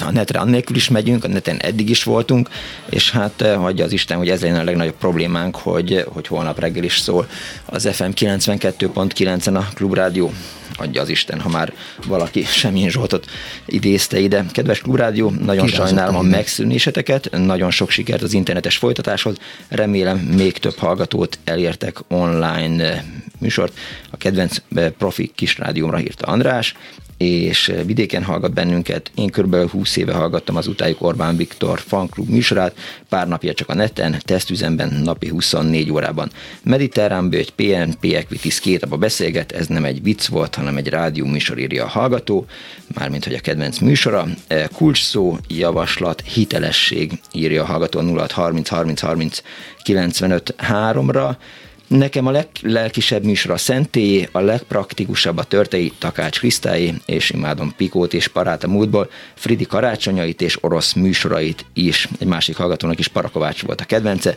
a 0.00 0.10
netre 0.10 0.38
annélkül 0.38 0.76
is 0.76 0.88
megyünk, 0.88 1.24
a 1.24 1.28
neten 1.28 1.56
eddig 1.56 1.90
is 1.90 2.02
voltunk, 2.02 2.48
és 2.90 3.10
hát 3.10 3.46
hagyja 3.56 3.84
az 3.84 3.92
Isten, 3.92 4.16
hogy 4.16 4.28
ez 4.28 4.40
legyen 4.40 4.58
a 4.58 4.64
legnagyobb 4.64 4.96
problémánk, 4.98 5.56
hogy, 5.56 6.04
hogy 6.08 6.26
holnap 6.26 6.60
reggel 6.60 6.84
is 6.84 6.98
szól 6.98 7.28
az 7.64 7.88
FM 7.92 8.10
92.9-en 8.14 9.54
a 9.54 9.68
Klubrádió 9.74 10.32
adja 10.76 11.00
az 11.00 11.08
Isten, 11.08 11.40
ha 11.40 11.48
már 11.48 11.72
valaki 12.06 12.44
semmilyen 12.44 12.90
Zsoltot 12.90 13.26
idézte 13.66 14.18
ide. 14.18 14.44
Kedves 14.52 14.80
Klubrádió, 14.80 15.30
nagyon 15.30 15.66
Kirázat 15.66 15.86
sajnálom 15.86 16.16
a 16.16 16.22
megszűnéseteket, 16.22 17.30
nagyon 17.30 17.70
sok 17.70 17.90
sikert 17.90 18.22
az 18.22 18.32
internetes 18.32 18.76
folytatáshoz, 18.76 19.36
remélem 19.68 20.18
még 20.18 20.58
több 20.58 20.76
hallgatót 20.76 21.38
elértek 21.44 21.98
online 22.08 23.04
műsort. 23.42 23.78
A 24.10 24.16
kedvenc 24.16 24.56
profi 24.98 25.30
kis 25.34 25.58
rádiómra 25.58 26.00
írta 26.00 26.26
András, 26.26 26.74
és 27.22 27.72
vidéken 27.86 28.24
hallgat 28.24 28.52
bennünket. 28.52 29.10
Én 29.14 29.30
körülbelül 29.30 29.68
20 29.68 29.96
éve 29.96 30.12
hallgattam 30.12 30.56
az 30.56 30.66
utájuk 30.66 31.02
Orbán 31.02 31.36
Viktor 31.36 31.80
fanklub 31.80 32.28
műsorát, 32.28 32.76
pár 33.08 33.28
napja 33.28 33.54
csak 33.54 33.68
a 33.68 33.74
neten, 33.74 34.16
tesztüzemben 34.24 35.00
napi 35.04 35.28
24 35.28 35.90
órában. 35.90 36.30
Mediterrán 36.62 37.28
Bőgy, 37.28 37.50
PNP 37.50 38.04
Equities 38.04 38.60
két 38.60 38.82
a 38.82 38.96
beszélget, 38.96 39.52
ez 39.52 39.66
nem 39.66 39.84
egy 39.84 40.02
vicc 40.02 40.26
volt, 40.26 40.54
hanem 40.54 40.76
egy 40.76 40.88
rádió 40.88 41.26
műsor 41.26 41.58
írja 41.58 41.84
a 41.84 41.88
hallgató, 41.88 42.46
mármint 42.94 43.24
hogy 43.24 43.34
a 43.34 43.40
kedvenc 43.40 43.78
műsora. 43.78 44.26
E, 44.46 44.66
kulcs 44.66 45.02
szó, 45.02 45.38
javaslat, 45.48 46.20
hitelesség 46.20 47.12
írja 47.32 47.62
a 47.62 47.66
hallgató 47.66 48.00
0630 48.00 48.68
30 48.68 49.00
30 49.00 49.42
95 49.82 50.54
3-ra. 50.58 51.36
Nekem 51.92 52.26
a 52.26 52.30
leglelkisebb 52.30 53.24
műsor 53.24 53.50
a 53.50 53.56
szentélyé, 53.56 54.28
a 54.32 54.40
legpraktikusabb 54.40 55.38
a 55.38 55.44
törtei 55.44 55.92
Takács 55.98 56.38
Krisztályé, 56.38 56.94
és 57.06 57.30
imádom 57.30 57.74
Pikót 57.76 58.14
és 58.14 58.28
Parát 58.28 58.64
a 58.64 58.68
múltból, 58.68 59.10
Fridi 59.34 59.66
karácsonyait 59.66 60.40
és 60.40 60.58
orosz 60.60 60.92
műsorait 60.92 61.64
is. 61.72 62.08
Egy 62.18 62.26
másik 62.26 62.56
hallgatónak 62.56 62.98
is 62.98 63.08
Parakovács 63.08 63.62
volt 63.62 63.80
a 63.80 63.84
kedvence, 63.84 64.36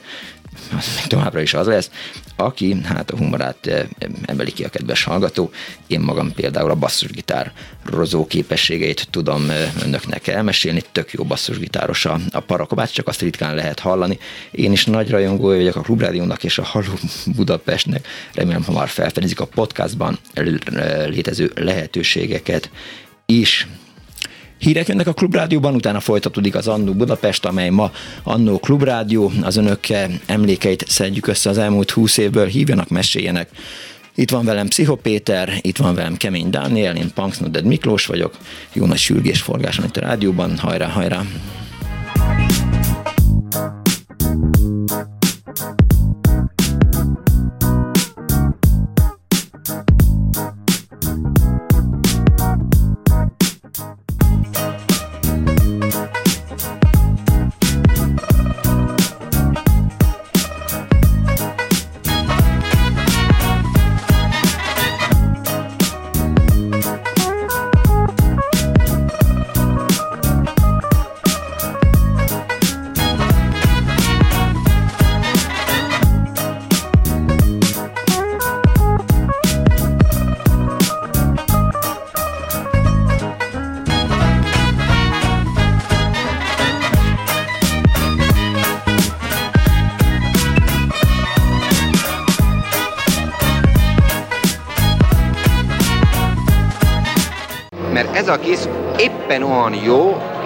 továbbra 1.07 1.41
is 1.41 1.53
az 1.53 1.67
lesz, 1.67 1.89
aki 2.35 2.81
hát 2.83 3.11
a 3.11 3.17
humorát 3.17 3.67
eh, 3.67 3.85
emeli 4.25 4.51
ki 4.51 4.63
a 4.63 4.69
kedves 4.69 5.03
hallgató. 5.03 5.51
Én 5.87 5.99
magam 5.99 6.33
például 6.33 6.69
a 6.69 6.75
basszusgitár 6.75 7.51
rozó 7.85 8.27
képességeit 8.27 9.07
tudom 9.09 9.49
eh, 9.49 9.71
önöknek 9.83 10.27
elmesélni, 10.27 10.81
tök 10.91 11.11
jó 11.11 11.23
basszusgitáros 11.23 12.05
a, 12.05 12.19
a 12.31 12.85
csak 12.85 13.07
azt 13.07 13.21
ritkán 13.21 13.55
lehet 13.55 13.79
hallani. 13.79 14.17
Én 14.51 14.71
is 14.71 14.85
nagy 14.85 15.09
rajongó 15.09 15.47
vagyok 15.47 15.75
a 15.75 15.81
Klubrádiónak 15.81 16.43
és 16.43 16.57
a 16.57 16.63
Haló 16.63 16.93
Budapestnek. 17.35 18.07
Remélem, 18.33 18.63
ha 18.63 18.71
már 18.71 18.87
felfedezik 18.87 19.39
a 19.39 19.45
podcastban 19.45 20.19
létező 21.05 21.51
lehetőségeket 21.55 22.69
is. 23.25 23.67
Hírek 24.65 24.87
jönnek 24.87 25.07
a 25.07 25.13
Klubrádióban, 25.13 25.75
utána 25.75 25.99
folytatódik 25.99 26.55
az 26.55 26.67
Annó 26.67 26.93
Budapest, 26.93 27.45
amely 27.45 27.69
ma 27.69 27.91
Annó 28.23 28.59
Klubrádió. 28.59 29.31
Az 29.41 29.55
önök 29.57 29.79
emlékeit 30.25 30.85
szedjük 30.87 31.27
össze 31.27 31.49
az 31.49 31.57
elmúlt 31.57 31.91
húsz 31.91 32.17
évből, 32.17 32.45
hívjanak, 32.45 32.89
meséljenek. 32.89 33.49
Itt 34.15 34.29
van 34.29 34.45
velem 34.45 34.67
Pszicho 34.67 34.95
Péter, 34.95 35.53
itt 35.61 35.77
van 35.77 35.95
velem 35.95 36.17
Kemény 36.17 36.49
Dániel, 36.49 36.95
én 36.95 37.11
Punksnoded 37.13 37.65
Miklós 37.65 38.05
vagyok. 38.05 38.37
Jó 38.73 38.85
nagy 38.85 38.97
sürgésforgás 38.97 39.75
van 39.75 39.85
itt 39.85 39.97
a 39.97 40.01
rádióban, 40.01 40.57
hajrá, 40.57 40.87
hajrá! 40.87 41.23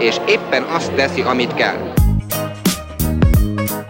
És 0.09 0.19
éppen 0.27 0.63
azt 0.63 0.93
teszi, 0.93 1.21
amit 1.21 1.53
kell. 1.53 1.93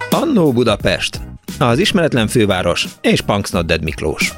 Annó 0.09 0.51
Budapest, 0.51 1.19
az 1.59 1.79
ismeretlen 1.79 2.27
főváros 2.27 2.87
és 3.01 3.21
Punksnodded 3.21 3.83
Miklós. 3.83 4.33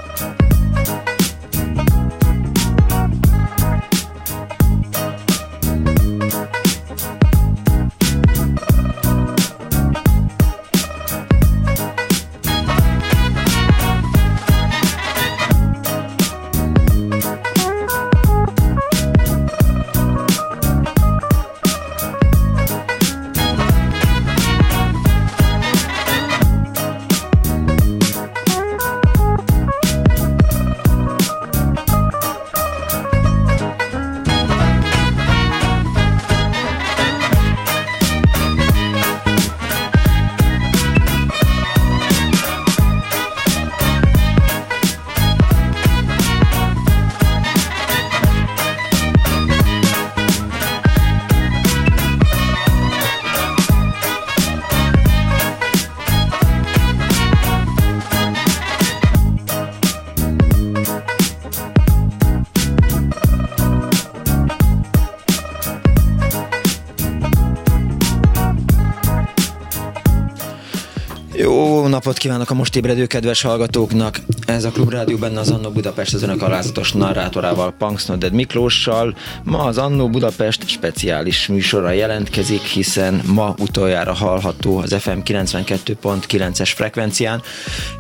Napot 72.12 72.26
kívánok 72.26 72.50
a 72.50 72.54
most 72.54 72.76
ébredő 72.76 73.06
kedves 73.06 73.42
hallgatóknak! 73.42 74.20
Ez 74.46 74.64
a 74.64 74.72
Klubrádió 74.72 75.18
benne 75.18 75.40
az 75.40 75.50
Annó 75.50 75.70
Budapest 75.70 76.14
az 76.14 76.24
önök 76.24 76.42
alázatos 76.42 76.92
narrátorával, 76.92 77.74
Punksnoded 77.78 78.34
Miklóssal. 78.34 79.16
Ma 79.44 79.64
az 79.64 79.78
Annó 79.78 80.10
Budapest 80.10 80.68
speciális 80.68 81.48
műsorra 81.48 81.92
jelentkezik, 81.92 82.62
hiszen 82.62 83.22
ma 83.26 83.56
utoljára 83.58 84.14
hallható 84.14 84.78
az 84.78 84.96
FM 85.00 85.18
92.9-es 85.26 86.72
frekvencián. 86.76 87.42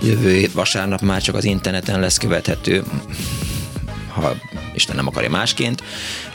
Jövő 0.01 0.49
vasárnap 0.53 1.01
már 1.01 1.21
csak 1.21 1.35
az 1.35 1.43
interneten 1.43 1.99
lesz 1.99 2.17
követhető 2.17 2.83
ha 4.11 4.35
Isten 4.73 4.95
nem 4.95 5.07
akarja 5.07 5.29
másként 5.29 5.83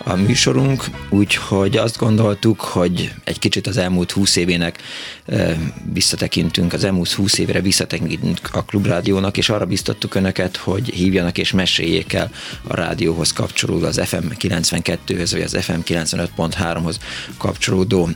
a 0.05 0.15
műsorunk, 0.15 0.85
úgyhogy 1.09 1.77
azt 1.77 1.99
gondoltuk, 1.99 2.61
hogy 2.61 3.13
egy 3.25 3.39
kicsit 3.39 3.67
az 3.67 3.77
elmúlt 3.77 4.11
húsz 4.11 4.37
évének 4.37 4.83
visszatekintünk, 5.93 6.73
az 6.73 6.85
elmúlt 6.85 7.13
húsz 7.13 7.39
évre 7.39 7.61
visszatekintünk 7.61 8.39
a 8.53 8.65
Klubrádiónak, 8.65 9.37
és 9.37 9.49
arra 9.49 9.67
biztattuk 9.67 10.15
önöket, 10.15 10.57
hogy 10.57 10.89
hívjanak 10.89 11.39
és 11.39 11.53
meséljék 11.53 12.13
el 12.13 12.31
a 12.63 12.75
rádióhoz 12.75 13.33
kapcsolódó, 13.33 13.87
az 13.87 14.01
FM 14.05 14.27
92-höz, 14.39 15.29
vagy 15.33 15.41
az 15.41 15.57
FM 15.61 15.81
95.3-hoz 15.87 16.99
kapcsolódó 17.39 18.09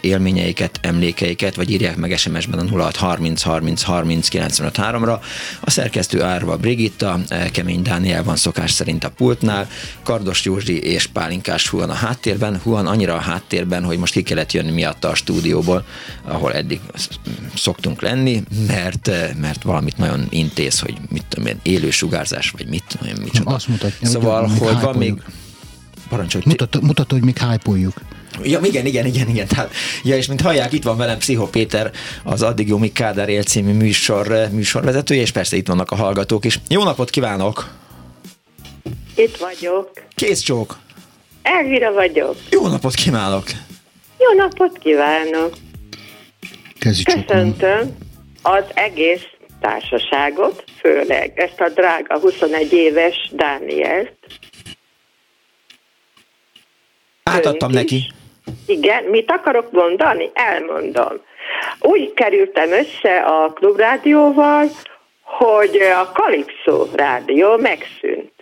élményeiket, 0.00 0.78
emlékeiket, 0.82 1.54
vagy 1.54 1.70
írják 1.70 1.96
meg 1.96 2.18
SMS-ben 2.18 2.58
a 2.58 2.78
0630 2.78 3.42
30 3.42 3.82
30 3.82 4.28
95 4.28 4.76
ra 4.76 5.20
A 5.60 5.70
szerkesztő 5.70 6.22
Árva 6.22 6.56
Brigitta, 6.56 7.20
Kemény 7.52 7.82
Dániel 7.82 8.22
van 8.22 8.36
szokás 8.36 8.70
szerint 8.70 9.04
a 9.04 9.10
pultnál, 9.10 9.68
Kardos 10.02 10.44
Józsi 10.44 10.82
és 10.82 11.06
Pálin 11.06 11.36
Pálinkás 11.36 11.68
Huan 11.68 11.90
a 11.90 11.94
háttérben, 11.94 12.60
Huan 12.62 12.86
annyira 12.86 13.14
a 13.14 13.20
háttérben, 13.20 13.84
hogy 13.84 13.98
most 13.98 14.12
ki 14.12 14.22
kellett 14.22 14.52
jönni 14.52 14.70
miatta 14.70 15.08
a 15.08 15.14
stúdióból, 15.14 15.84
ahol 16.22 16.52
eddig 16.56 16.80
szoktunk 17.54 18.02
lenni, 18.02 18.42
mert, 18.66 19.10
mert 19.40 19.62
valamit 19.62 19.96
nagyon 19.96 20.26
intéz, 20.30 20.80
hogy 20.80 20.94
mit 21.08 21.24
tudom 21.28 21.46
én, 21.46 21.60
élő 21.62 21.90
sugárzás, 21.90 22.50
vagy 22.50 22.66
mit 22.68 22.84
tudom 22.88 23.08
én, 23.08 23.22
micsoda. 23.22 23.50
Azt 23.50 23.68
mutatja, 23.68 24.08
szóval, 24.08 24.46
hogy, 24.46 24.58
hogy 24.58 24.80
van 24.80 24.96
még... 24.96 25.22
Parancsolj. 26.08 26.44
Mutat, 26.46 26.80
mutat, 26.80 27.10
hogy 27.10 27.24
még 27.24 27.38
hype 27.38 27.70
Ja, 28.42 28.60
igen, 28.62 28.86
igen, 28.86 29.06
igen, 29.06 29.28
igen. 29.28 29.46
Tehát, 29.46 29.72
ja, 30.02 30.16
és 30.16 30.26
mint 30.26 30.40
hallják, 30.40 30.72
itt 30.72 30.82
van 30.82 30.96
velem 30.96 31.18
Pszicho 31.18 31.46
Péter, 31.46 31.90
az 32.24 32.42
Addig 32.42 32.68
Jó 32.68 32.78
Kádár 32.92 33.28
Él 33.28 33.42
című 33.42 33.72
műsor, 33.72 34.48
műsorvezetője, 34.50 35.20
és 35.20 35.30
persze 35.30 35.56
itt 35.56 35.68
vannak 35.68 35.90
a 35.90 35.94
hallgatók 35.96 36.44
is. 36.44 36.60
Jó 36.68 36.84
napot 36.84 37.10
kívánok! 37.10 37.74
Itt 39.16 39.36
vagyok. 39.36 39.90
Kész 40.14 40.40
csók! 40.40 40.78
Elvira 41.42 41.92
vagyok. 41.92 42.36
Jó 42.50 42.68
napot 42.68 42.94
kívánok! 42.94 43.44
Jó 44.18 44.42
napot 44.42 44.78
kívánok! 44.78 45.54
Köszöntöm 46.80 47.96
az 48.42 48.64
egész 48.74 49.26
társaságot, 49.60 50.64
főleg 50.80 51.32
ezt 51.34 51.60
a 51.60 51.68
drága 51.68 52.18
21 52.18 52.72
éves 52.72 53.30
Dánielt. 53.32 54.12
Átadtam 57.22 57.70
neki. 57.70 58.12
Igen, 58.66 59.04
mit 59.04 59.30
akarok 59.30 59.72
mondani? 59.72 60.30
Elmondom. 60.34 61.20
Úgy 61.80 62.14
kerültem 62.14 62.70
össze 62.70 63.18
a 63.18 63.52
klubrádióval, 63.52 64.68
hogy 65.22 65.76
a 65.76 66.12
Kalipszó 66.12 66.86
rádió 66.94 67.56
megszűnt. 67.56 68.32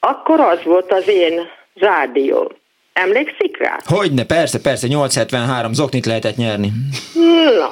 Akkor 0.00 0.40
az 0.40 0.62
volt 0.64 0.92
az 0.92 1.08
én 1.08 1.40
rádió. 1.74 2.52
Emlékszik 2.92 3.58
rá? 3.58 3.76
Hogyne, 3.84 4.24
persze, 4.24 4.60
persze, 4.60 4.86
873 4.86 5.72
zoknit 5.72 6.06
lehetett 6.06 6.36
nyerni. 6.36 6.72
Na, 7.58 7.68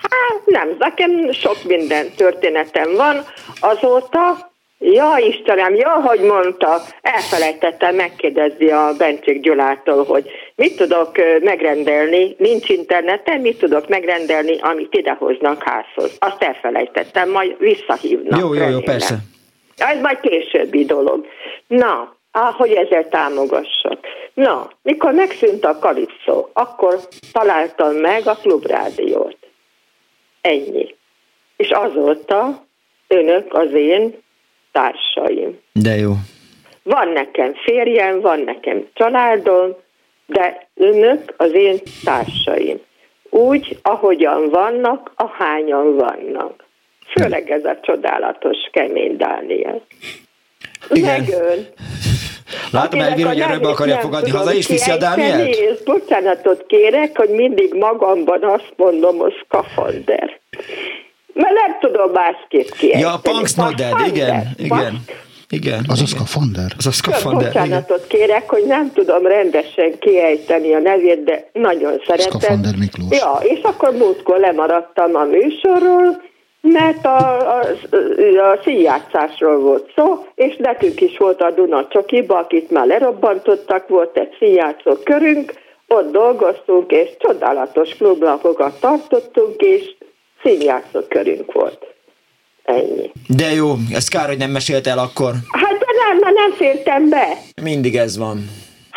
hát 0.00 0.42
nem, 0.44 0.68
nekem 0.78 1.32
sok 1.32 1.64
minden 1.64 2.06
történetem 2.16 2.94
van. 2.94 3.24
Azóta, 3.60 4.50
ja 4.78 5.16
Istenem, 5.18 5.74
ja, 5.74 5.90
hogy 5.90 6.20
mondta, 6.20 6.82
elfelejtettem 7.02 7.94
megkérdezni 7.94 8.70
a 8.70 8.92
Bencsék 8.98 9.40
Gyulától, 9.40 10.04
hogy 10.04 10.30
mit 10.54 10.76
tudok 10.76 11.10
megrendelni, 11.40 12.34
nincs 12.38 12.68
interneten, 12.68 13.40
mit 13.40 13.58
tudok 13.58 13.88
megrendelni, 13.88 14.58
amit 14.60 14.94
idehoznak 14.94 15.62
házhoz. 15.62 16.16
Azt 16.18 16.42
elfelejtettem, 16.42 17.30
majd 17.30 17.56
visszahívnak. 17.58 18.40
Jó, 18.40 18.54
jó, 18.54 18.68
jó, 18.68 18.80
persze. 18.80 19.18
Ez 19.76 20.00
majd 20.00 20.20
későbbi 20.20 20.84
dolog. 20.84 21.26
Na, 21.66 22.15
Ah, 22.38 22.54
hogy 22.54 22.70
ezzel 22.70 23.08
támogassak. 23.08 24.06
Na, 24.34 24.70
mikor 24.82 25.12
megszűnt 25.12 25.64
a 25.64 25.78
kalipszó, 25.78 26.48
akkor 26.52 27.00
találtam 27.32 27.94
meg 27.94 28.26
a 28.26 28.34
klubrádiót. 28.34 29.36
Ennyi. 30.40 30.94
És 31.56 31.70
azóta 31.70 32.64
önök 33.08 33.54
az 33.54 33.72
én 33.72 34.14
társaim. 34.72 35.60
De 35.72 35.94
jó. 35.96 36.12
Van 36.82 37.08
nekem 37.08 37.54
férjem, 37.54 38.20
van 38.20 38.40
nekem 38.40 38.86
családom, 38.94 39.74
de 40.26 40.68
önök 40.74 41.34
az 41.36 41.52
én 41.52 41.78
társaim. 42.04 42.80
Úgy, 43.30 43.78
ahogyan 43.82 44.48
vannak, 44.50 45.12
ahányan 45.16 45.96
vannak. 45.96 46.64
Főleg 47.06 47.50
ez 47.50 47.64
a 47.64 47.80
csodálatos 47.82 48.58
kemény 48.72 49.16
Dániel. 49.16 49.82
Igen. 50.90 51.20
Megön. 51.20 51.66
Látom, 52.70 53.00
Elvira, 53.00 53.28
hogy 53.28 53.40
örökbe 53.40 53.68
akarja 53.68 53.98
fogadni 53.98 54.30
haza, 54.30 54.54
és 54.54 54.66
viszi 54.66 54.90
a 54.90 54.96
Dánielt? 54.96 55.48
És 55.48 55.82
bocsánatot 55.84 56.64
kérek, 56.66 57.16
hogy 57.18 57.28
mindig 57.28 57.74
magamban 57.74 58.42
azt 58.42 58.72
mondom, 58.76 59.16
hogy 59.16 59.32
skafander. 59.44 60.40
Mert 61.32 61.54
nem 61.54 61.78
tudom 61.80 62.10
másképp 62.12 62.68
kiejteni. 62.78 63.02
Ja, 63.02 63.18
punksnodded, 63.22 63.94
igen, 64.06 64.48
igen. 64.56 65.04
Igen. 65.48 65.84
Az 65.88 66.00
a 66.00 66.06
skafander. 66.06 66.72
Az 66.76 66.86
a 66.86 66.90
skafander. 66.90 67.52
Bocsánatot 67.52 68.04
igen. 68.08 68.08
kérek, 68.08 68.50
hogy 68.50 68.64
nem 68.66 68.92
tudom 68.92 69.26
rendesen 69.26 69.98
kiejteni 69.98 70.74
a 70.74 70.78
nevét, 70.78 71.24
de 71.24 71.50
nagyon 71.52 72.02
szeretem. 72.06 72.40
Skafander 72.40 72.74
Miklós. 72.78 73.18
Ja, 73.18 73.38
és 73.42 73.60
akkor 73.62 73.92
múltkor 73.92 74.38
lemaradtam 74.38 75.14
a 75.14 75.24
műsorról, 75.24 76.22
mert 76.66 77.04
a, 77.04 77.50
a, 77.56 77.60
a 78.50 78.60
színjátszásról 78.64 79.58
volt 79.58 79.92
szó, 79.96 80.26
és 80.34 80.56
nekünk 80.58 81.00
is 81.00 81.16
volt 81.18 81.40
a 81.40 81.50
Duna 81.50 81.88
Csokiba, 81.88 82.38
akit 82.38 82.70
már 82.70 82.86
lerobbantottak, 82.86 83.88
volt 83.88 84.16
egy 84.16 84.36
színjátszó 84.38 84.92
körünk, 85.04 85.52
ott 85.86 86.12
dolgoztunk, 86.12 86.90
és 86.90 87.08
csodálatos 87.18 87.94
klublapokat 87.94 88.80
tartottunk, 88.80 89.60
és 89.60 89.94
színjátszó 90.42 91.00
körünk 91.08 91.52
volt. 91.52 91.86
Ennyi. 92.64 93.10
De 93.28 93.52
jó, 93.52 93.74
ez 93.92 94.08
kár, 94.08 94.26
hogy 94.26 94.38
nem 94.38 94.50
mesélt 94.50 94.86
el 94.86 94.98
akkor. 94.98 95.32
Hát 95.50 95.78
de 95.78 95.86
nem, 96.08 96.18
mert 96.20 96.34
nem 96.34 96.52
fértem 96.52 97.08
be. 97.08 97.28
Mindig 97.62 97.96
ez 97.96 98.18
van. 98.18 98.44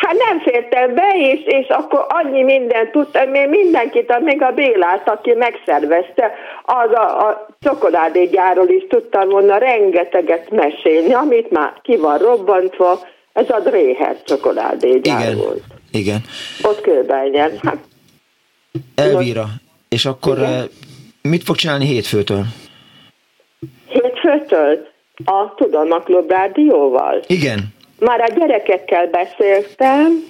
Hát 0.00 0.16
nem 0.28 0.40
fértem 0.40 0.94
be, 0.94 1.12
és, 1.16 1.40
és 1.44 1.68
akkor 1.68 2.06
annyi 2.08 2.42
mindent 2.42 2.90
tudtam, 2.90 3.34
én 3.34 3.48
mindenkit, 3.48 4.18
még 4.20 4.42
a 4.42 4.50
Bélát, 4.50 5.08
aki 5.08 5.32
megszervezte, 5.32 6.32
az 6.64 6.90
a, 6.92 7.28
a 7.28 7.46
csokoládégyáról 7.60 8.68
is 8.68 8.86
tudtam 8.88 9.28
volna 9.28 9.56
rengeteget 9.56 10.50
mesélni, 10.50 11.12
amit 11.12 11.50
már 11.50 11.72
ki 11.82 11.96
van 11.96 12.18
robbantva, 12.18 13.00
ez 13.32 13.50
a 13.50 13.60
Dréher 13.60 14.22
csokoládégyár 14.22 15.20
Igen. 15.20 15.36
volt. 15.36 15.62
Igen. 15.92 16.20
Ott 16.62 16.80
kőbenyen. 16.80 17.58
Hát, 17.62 17.78
Elvíra. 18.94 19.46
És 19.88 20.04
akkor 20.04 20.38
Igen. 20.38 20.68
mit 21.22 21.42
fog 21.42 21.56
csinálni 21.56 21.84
hétfőtől? 21.86 22.44
Hétfőtől? 23.88 24.88
A 25.24 25.54
Tudomaklub 25.54 26.30
rádióval? 26.30 27.22
Igen. 27.26 27.78
Már 28.00 28.20
a 28.20 28.32
gyerekekkel 28.34 29.06
beszéltem, 29.06 30.24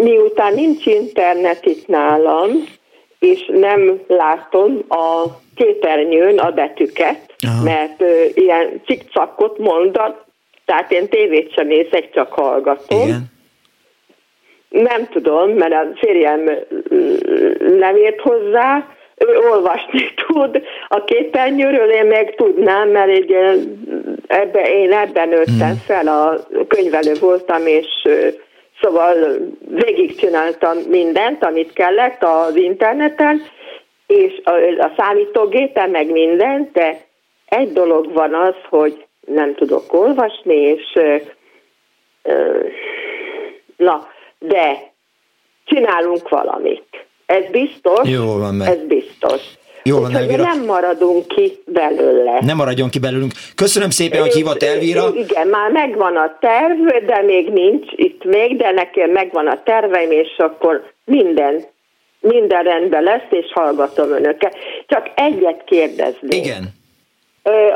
miután 0.00 0.54
nincs 0.54 0.86
internet 0.86 1.66
itt 1.66 1.86
nálam, 1.86 2.50
és 3.18 3.50
nem 3.52 4.00
látom 4.06 4.84
a 4.88 5.24
képernyőn 5.54 6.38
a 6.38 6.50
betűket, 6.50 7.34
Aha. 7.46 7.62
mert 7.62 8.02
ilyen 8.34 8.80
cikcakot 8.86 9.58
mondat, 9.58 10.24
tehát 10.64 10.92
én 10.92 11.08
tévét 11.08 11.52
sem 11.52 11.66
nézek, 11.66 12.10
csak 12.12 12.32
hallgatom. 12.32 13.00
Igen. 13.00 13.24
Nem 14.68 15.08
tudom, 15.08 15.50
mert 15.50 15.72
a 15.72 15.88
férjem 15.94 16.50
nem 17.78 17.96
ért 17.96 18.20
hozzá, 18.20 18.86
ő 19.16 19.38
olvasni 19.50 20.14
tud 20.26 20.62
a 20.88 21.04
képernyőről, 21.04 21.90
én 21.90 22.06
meg 22.06 22.34
tudnám, 22.34 22.88
mert 22.88 23.10
egy, 23.10 23.36
ebbe, 24.30 24.72
én 24.72 24.92
ebben 24.92 25.28
nőttem 25.28 25.70
mm. 25.70 25.84
fel, 25.86 26.06
a 26.08 26.46
könyvelő 26.68 27.12
voltam, 27.20 27.66
és 27.66 27.86
szóval 28.80 29.14
végigcsináltam 29.68 30.78
mindent, 30.78 31.44
amit 31.44 31.72
kellett 31.72 32.22
az 32.24 32.56
interneten, 32.56 33.42
és 34.06 34.40
a, 34.44 34.50
a 34.84 34.92
számítógépen 34.96 35.90
meg 35.90 36.10
mindent, 36.10 36.72
de 36.72 37.00
egy 37.44 37.72
dolog 37.72 38.12
van 38.12 38.34
az, 38.34 38.54
hogy 38.68 39.06
nem 39.26 39.54
tudok 39.54 39.92
olvasni, 39.92 40.54
és 40.54 40.98
na, 43.76 44.08
de 44.38 44.92
csinálunk 45.64 46.28
valamit. 46.28 47.06
Ez 47.26 47.44
biztos. 47.50 48.08
Jó 48.08 48.38
van 48.38 48.54
meg. 48.54 48.68
Ez 48.68 48.86
biztos. 48.86 49.42
Jó 49.82 49.98
van, 50.00 50.16
Elvira. 50.16 50.42
nem 50.42 50.64
maradunk 50.64 51.26
ki 51.26 51.62
belőle. 51.66 52.38
Nem 52.40 52.56
maradjon 52.56 52.88
ki 52.88 52.98
belőlünk. 52.98 53.32
Köszönöm 53.54 53.90
szépen, 53.90 54.20
hogy 54.20 54.34
hívott 54.34 54.62
Elvira. 54.62 55.08
Igen, 55.14 55.48
már 55.48 55.70
megvan 55.70 56.16
a 56.16 56.36
terv, 56.40 57.04
de 57.06 57.22
még 57.22 57.48
nincs 57.48 57.92
itt 57.96 58.24
még, 58.24 58.56
de 58.56 58.70
nekem 58.70 59.10
megvan 59.10 59.46
a 59.46 59.62
terveim, 59.62 60.10
és 60.10 60.36
akkor 60.36 60.92
minden, 61.04 61.64
minden 62.20 62.62
rendben 62.62 63.02
lesz, 63.02 63.30
és 63.30 63.52
hallgatom 63.52 64.10
önöket. 64.10 64.56
Csak 64.86 65.10
egyet 65.14 65.64
kérdezni. 65.64 66.36
Igen 66.36 66.78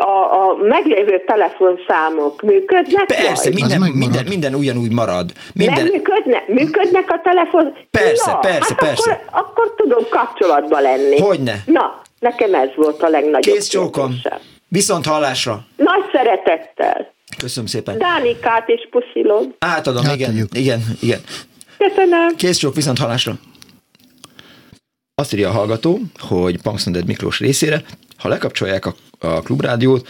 a, 0.01 0.49
a 0.49 0.57
meglévő 0.63 1.23
telefonszámok 1.27 2.43
működnek? 2.43 3.07
Persze, 3.07 3.51
minden, 3.51 3.81
minden, 3.81 4.25
minden 4.29 4.55
ugyanúgy 4.55 4.93
marad. 4.93 5.33
Minden... 5.55 5.83
Nem 5.85 5.93
működnek? 5.93 6.49
Működnek 6.49 7.11
a 7.11 7.21
telefon? 7.23 7.73
Persze, 7.91 8.31
ja, 8.31 8.37
persze, 8.37 8.75
hát 8.79 8.79
persze. 8.79 9.11
Akkor, 9.11 9.41
akkor 9.41 9.75
tudom 9.77 10.07
kapcsolatba 10.11 10.81
lenni. 10.81 11.19
Hogyne? 11.21 11.63
Na, 11.67 12.03
nekem 12.19 12.55
ez 12.55 12.69
volt 12.77 13.03
a 13.03 13.09
legnagyobb 13.09 13.55
Kész 13.55 13.67
csókom. 13.67 14.21
Viszont 14.69 15.07
hallásra. 15.07 15.65
Nagy 15.77 16.05
szeretettel. 16.13 17.13
Köszönöm 17.39 17.69
szépen. 17.69 17.99
Dánikát 17.99 18.69
is 18.69 18.89
puszilom. 18.91 19.55
Átadom, 19.59 20.05
igen, 20.15 20.49
igen, 20.53 20.81
igen. 21.01 21.21
Köszönöm. 21.79 22.37
Kész 22.37 22.57
csók, 22.57 22.75
viszont 22.75 22.99
hallásra. 22.99 23.33
Azt 25.15 25.33
írja 25.33 25.49
a 25.49 25.53
hallgató, 25.53 25.99
hogy 26.29 26.63
Punksnoded 26.63 27.07
Miklós 27.07 27.39
részére, 27.39 27.83
ha 28.19 28.29
lekapcsolják 28.29 28.87
a, 28.87 28.95
a 29.25 29.41
klubrádiót, 29.41 30.09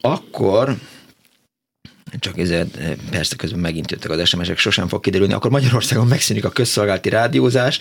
akkor 0.00 0.76
csak 2.18 2.38
ezért 2.38 2.78
persze 3.10 3.36
közben 3.36 3.60
megint 3.60 3.90
jöttek 3.90 4.10
az 4.10 4.28
SMS-ek, 4.28 4.58
sosem 4.58 4.88
fog 4.88 5.00
kiderülni, 5.00 5.32
akkor 5.32 5.50
Magyarországon 5.50 6.06
megszűnik 6.06 6.44
a 6.44 6.50
közszolgálati 6.50 7.08
rádiózás. 7.08 7.78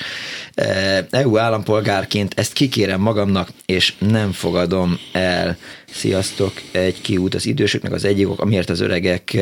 EU 1.09 1.37
állampolgárként 1.37 2.33
ezt 2.39 2.53
kikérem 2.53 3.01
magamnak, 3.01 3.49
és 3.65 3.93
nem 3.97 4.31
fogadom 4.31 4.99
el. 5.11 5.57
Sziasztok, 5.91 6.53
egy 6.71 7.01
kiút 7.01 7.35
az 7.35 7.45
idősöknek, 7.45 7.91
az 7.91 8.05
egyik 8.05 8.27
amiért 8.27 8.69
az 8.69 8.79
öregek, 8.79 9.37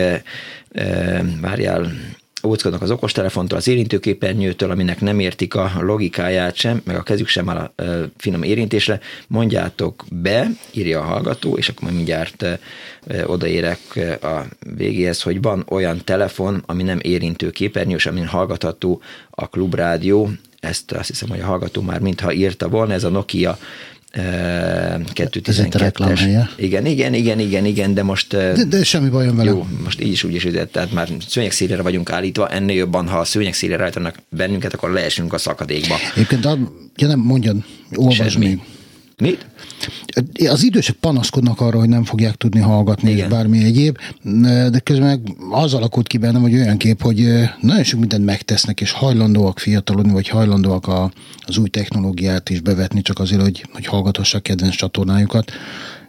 várjál, 1.41 1.91
óckodnak 2.47 2.81
az 2.81 2.91
okostelefontól, 2.91 3.57
az 3.57 3.67
érintőképernyőtől, 3.67 4.71
aminek 4.71 5.01
nem 5.01 5.19
értik 5.19 5.55
a 5.55 5.71
logikáját 5.79 6.55
sem, 6.55 6.81
meg 6.83 6.95
a 6.95 7.03
kezük 7.03 7.27
sem 7.27 7.49
áll 7.49 7.57
a 7.57 7.83
finom 8.17 8.43
érintésre, 8.43 8.99
mondjátok 9.27 10.03
be, 10.11 10.47
írja 10.71 10.99
a 10.99 11.03
hallgató, 11.03 11.57
és 11.57 11.69
akkor 11.69 11.91
mindjárt 11.91 12.45
odaérek 13.25 13.79
a 14.21 14.41
végéhez, 14.75 15.21
hogy 15.21 15.41
van 15.41 15.65
olyan 15.69 16.01
telefon, 16.03 16.63
ami 16.65 16.83
nem 16.83 16.99
érintőképernyős, 17.01 18.05
amin 18.05 18.25
hallgatható 18.25 19.01
a 19.29 19.47
klubrádió, 19.47 20.29
ezt 20.59 20.91
azt 20.91 21.07
hiszem, 21.07 21.29
hogy 21.29 21.39
a 21.39 21.45
hallgató 21.45 21.81
már 21.81 21.99
mintha 21.99 22.33
írta 22.33 22.69
volna, 22.69 22.93
ez 22.93 23.03
a 23.03 23.09
Nokia 23.09 23.57
212-es. 24.13 26.49
Igen, 26.55 26.85
igen, 26.85 27.13
igen, 27.13 27.39
igen, 27.39 27.65
igen, 27.65 27.93
de 27.93 28.03
most... 28.03 28.31
De, 28.31 28.63
de 28.63 28.83
semmi 28.83 29.09
bajom 29.09 29.35
vele. 29.35 29.49
Jó, 29.49 29.67
most 29.83 30.01
így 30.01 30.11
is 30.11 30.23
úgy 30.23 30.35
is 30.35 30.47
tehát 30.71 30.91
már 30.91 31.09
szőnyegszélére 31.27 31.81
vagyunk 31.81 32.11
állítva, 32.11 32.49
ennél 32.49 32.75
jobban, 32.75 33.07
ha 33.07 33.17
a 33.17 33.23
szőnyegszélére 33.23 33.83
állítanak 33.83 34.15
bennünket, 34.29 34.73
akkor 34.73 34.91
leesünk 34.91 35.33
a 35.33 35.37
szakadékba. 35.37 35.95
Egyébként, 36.15 36.43
ja 36.95 37.07
nem, 37.07 37.19
mondjad, 37.19 37.57
olvasd 37.95 38.37
még. 38.37 38.59
Mit? 39.21 39.45
Az 40.49 40.63
idősek 40.63 40.95
panaszkodnak 40.95 41.61
arra, 41.61 41.79
hogy 41.79 41.89
nem 41.89 42.03
fogják 42.03 42.35
tudni 42.35 42.59
hallgatni, 42.59 43.11
Igen. 43.11 43.25
és 43.25 43.31
bármi 43.31 43.63
egyéb, 43.63 43.97
de 44.69 44.79
közben 44.83 45.07
meg 45.07 45.19
az 45.51 45.73
alakult 45.73 46.07
ki 46.07 46.17
bennem, 46.17 46.41
hogy 46.41 46.53
olyan 46.53 46.77
kép, 46.77 47.01
hogy 47.01 47.27
nagyon 47.61 47.83
sok 47.83 47.99
mindent 47.99 48.25
megtesznek, 48.25 48.81
és 48.81 48.91
hajlandóak 48.91 49.59
fiatalodni, 49.59 50.11
vagy 50.11 50.27
hajlandóak 50.27 50.87
a, 50.87 51.11
az 51.41 51.57
új 51.57 51.69
technológiát 51.69 52.49
is 52.49 52.59
bevetni, 52.59 53.01
csak 53.01 53.19
azért, 53.19 53.41
hogy, 53.41 53.65
hogy 53.73 53.85
hallgathassák 53.85 54.41
kedvenc 54.41 54.75
csatornájukat. 54.75 55.51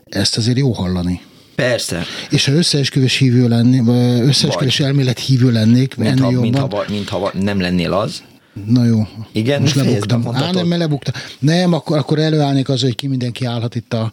Ezt 0.04 0.36
azért 0.36 0.58
jó 0.58 0.72
hallani. 0.72 1.20
Persze. 1.54 2.04
És 2.30 2.44
ha 2.44 2.52
összeesküvés 2.52 3.16
hívő 3.16 3.48
lenni, 3.48 3.82
összeesküvés 4.20 4.80
elmélet 4.80 5.18
hívő 5.18 5.50
lennék, 5.52 5.96
mint 5.96 6.10
ennél 6.10 6.24
ha, 6.24 6.30
jobban. 6.30 6.50
Mintha, 6.50 6.84
mintha 6.88 7.32
nem 7.40 7.60
lennél 7.60 7.92
az. 7.92 8.22
Na 8.66 8.84
jó. 8.84 9.06
Igen, 9.32 9.60
most 9.60 9.74
lebuktam. 9.74 10.28
Á, 10.32 10.50
nem, 10.50 10.66
mert 10.66 10.80
lebuktam. 10.80 11.14
Nem, 11.38 11.72
akkor, 11.72 11.98
akkor 11.98 12.18
előállnék 12.18 12.68
az, 12.68 12.80
hogy 12.80 12.94
ki 12.94 13.06
mindenki 13.06 13.44
állhat 13.44 13.74
itt 13.74 13.94
a, 13.94 14.12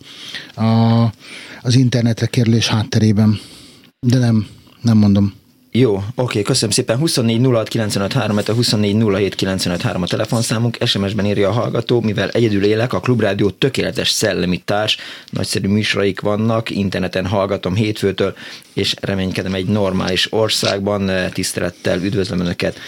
a, 0.61 1.13
az 1.61 1.75
internetre 1.75 2.25
kerülés 2.25 2.67
hátterében. 2.67 3.39
De 3.99 4.17
nem, 4.17 4.47
nem 4.81 4.97
mondom. 4.97 5.33
Jó, 5.77 6.03
oké, 6.15 6.41
köszönöm 6.41 6.69
szépen. 6.69 6.97
24 6.97 7.45
06 7.45 7.67
95 7.67 8.13
3, 8.13 8.39
24 8.45 9.03
07 9.03 9.35
95 9.35 9.81
3 9.81 10.01
a 10.01 10.05
telefonszámunk. 10.05 10.77
SMS-ben 10.85 11.25
írja 11.25 11.49
a 11.49 11.51
hallgató, 11.51 12.01
mivel 12.01 12.29
egyedül 12.29 12.63
élek, 12.63 12.93
a 12.93 12.99
Klubrádió 12.99 13.49
tökéletes 13.49 14.09
szellemi 14.09 14.57
társ, 14.57 14.97
nagyszerű 15.29 15.67
műsoraik 15.67 16.21
vannak, 16.21 16.69
interneten 16.69 17.25
hallgatom 17.25 17.75
hétfőtől, 17.75 18.35
és 18.73 18.95
reménykedem 19.01 19.53
egy 19.53 19.65
normális 19.65 20.33
országban. 20.33 21.11
Tisztelettel 21.33 22.03
üdvözlöm 22.03 22.39
Önöket 22.39 22.79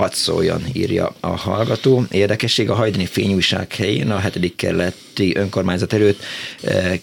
hadd 0.00 0.12
szóljon, 0.12 0.62
írja 0.72 1.14
a 1.20 1.36
hallgató. 1.36 2.04
Érdekesség 2.10 2.70
a 2.70 2.74
hajdani 2.74 3.06
fényújság 3.06 3.72
helyén 3.72 4.10
a 4.10 4.18
hetedik 4.18 4.56
kerületi 4.56 5.36
önkormányzat 5.36 5.92
előtt 5.92 6.22
eh, 6.62 7.00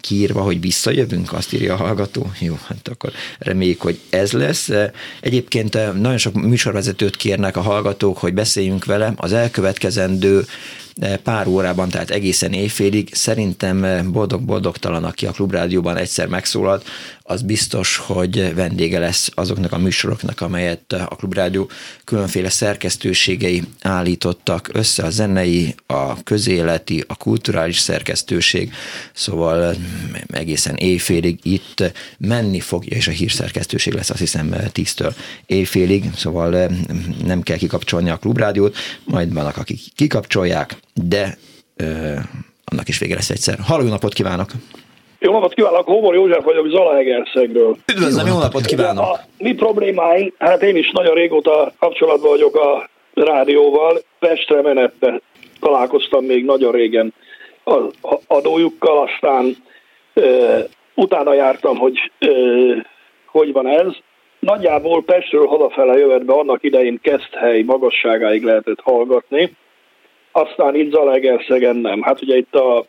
kiírva, 0.00 0.42
hogy 0.42 0.60
visszajövünk, 0.60 1.32
azt 1.32 1.52
írja 1.52 1.72
a 1.72 1.76
hallgató. 1.76 2.32
Jó, 2.40 2.58
hát 2.66 2.88
akkor 2.88 3.12
reméljük, 3.38 3.80
hogy 3.80 3.98
ez 4.10 4.32
lesz. 4.32 4.68
Eh, 4.68 4.90
egyébként 5.20 5.74
eh, 5.74 5.92
nagyon 5.92 6.18
sok 6.18 6.34
műsorvezetőt 6.34 7.16
kérnek 7.16 7.56
a 7.56 7.60
hallgatók, 7.60 8.18
hogy 8.18 8.34
beszéljünk 8.34 8.84
vele. 8.84 9.12
Az 9.16 9.32
elkövetkezendő 9.32 10.44
pár 11.22 11.46
órában, 11.46 11.88
tehát 11.88 12.10
egészen 12.10 12.52
éjfélig. 12.52 13.08
Szerintem 13.14 14.08
boldog-boldogtalan, 14.12 15.04
aki 15.04 15.26
a 15.26 15.30
Klubrádióban 15.30 15.96
egyszer 15.96 16.26
megszólalt, 16.26 16.88
az 17.30 17.42
biztos, 17.42 17.96
hogy 17.96 18.54
vendége 18.54 18.98
lesz 18.98 19.30
azoknak 19.34 19.72
a 19.72 19.78
műsoroknak, 19.78 20.40
amelyet 20.40 20.92
a 20.92 21.16
Klubrádió 21.16 21.70
különféle 22.04 22.48
szerkesztőségei 22.48 23.62
állítottak 23.80 24.70
össze, 24.72 25.02
a 25.02 25.10
zenei, 25.10 25.74
a 25.86 26.22
közéleti, 26.22 27.04
a 27.06 27.16
kulturális 27.16 27.78
szerkesztőség, 27.78 28.72
szóval 29.12 29.74
egészen 30.32 30.74
éjfélig 30.74 31.38
itt 31.42 31.92
menni 32.18 32.60
fogja, 32.60 32.96
és 32.96 33.08
a 33.08 33.10
hírszerkesztőség 33.10 33.92
lesz 33.92 34.10
azt 34.10 34.18
hiszem 34.20 34.54
tíztől 34.72 35.14
éjfélig, 35.46 36.04
szóval 36.16 36.70
nem 37.24 37.42
kell 37.42 37.56
kikapcsolni 37.56 38.10
a 38.10 38.16
Klubrádiót, 38.16 38.76
majd 39.04 39.32
vannak, 39.32 39.56
akik 39.56 39.80
kikapcsolják, 39.94 40.76
de 40.94 41.38
ö, 41.76 42.18
annak 42.64 42.88
is 42.88 42.98
vége 42.98 43.14
lesz 43.14 43.30
egyszer. 43.30 43.58
Halló, 43.58 43.88
napot 43.88 44.12
kívánok! 44.12 44.52
Jó 45.22 45.32
napot 45.32 45.54
kívánok, 45.54 45.86
Homor 45.86 46.14
József 46.14 46.44
vagyok 46.44 46.68
Zalaegerszegről. 46.68 47.76
Üdvözlöm, 47.92 48.26
jó 48.26 48.38
napot 48.38 48.64
kívánok! 48.64 49.04
A 49.04 49.20
mi 49.38 49.54
problémáink, 49.54 50.34
hát 50.38 50.62
én 50.62 50.76
is 50.76 50.90
nagyon 50.90 51.14
régóta 51.14 51.72
kapcsolatban 51.78 52.30
vagyok 52.30 52.56
a 52.56 52.88
rádióval, 53.14 54.00
Pestre 54.18 54.62
menetbe 54.62 55.20
találkoztam 55.60 56.24
még 56.24 56.44
nagyon 56.44 56.72
régen 56.72 57.14
az 57.64 57.82
adójukkal, 58.26 59.08
aztán 59.08 59.56
e, 60.14 60.22
utána 60.94 61.34
jártam, 61.34 61.76
hogy 61.76 62.12
e, 62.18 62.28
hogy 63.26 63.52
van 63.52 63.66
ez. 63.66 63.92
Nagyjából 64.38 65.02
Pestről 65.02 65.46
hadafele 65.46 65.98
jövetbe 65.98 66.32
annak 66.32 66.62
idején 66.62 66.98
Keszthely 67.02 67.62
magasságáig 67.62 68.42
lehetett 68.42 68.80
hallgatni, 68.82 69.56
aztán 70.32 70.74
itt 70.74 70.92
Zalaegerszegen 70.92 71.76
nem. 71.76 72.02
Hát 72.02 72.22
ugye 72.22 72.36
itt 72.36 72.54
a 72.54 72.84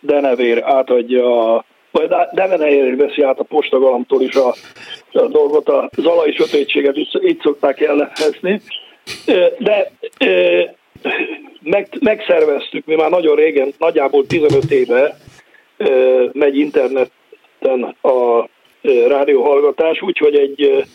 Denevér 0.00 0.62
átadja 0.64 1.54
a 1.54 1.64
vagy 1.92 2.08
Devenehér 2.32 2.96
veszi 2.96 3.22
át 3.22 3.38
a 3.38 3.44
postagalamtól 3.44 4.22
is 4.22 4.34
a, 4.34 4.54
a 5.12 5.26
dolgot, 5.26 5.68
a 5.68 5.90
zalai 5.96 6.32
sötétséget 6.32 6.96
így 6.96 7.40
szokták 7.42 7.78
jellemezni. 7.78 8.60
De 9.58 9.92
meg, 11.62 11.88
megszerveztük, 12.00 12.86
mi 12.86 12.94
már 12.94 13.10
nagyon 13.10 13.36
régen, 13.36 13.72
nagyjából 13.78 14.26
15 14.26 14.70
éve 14.70 15.16
megy 16.32 16.56
interneten 16.56 17.96
a 18.02 18.48
rádióhallgatás, 19.08 20.02
úgyhogy 20.02 20.34
egy 20.34 20.86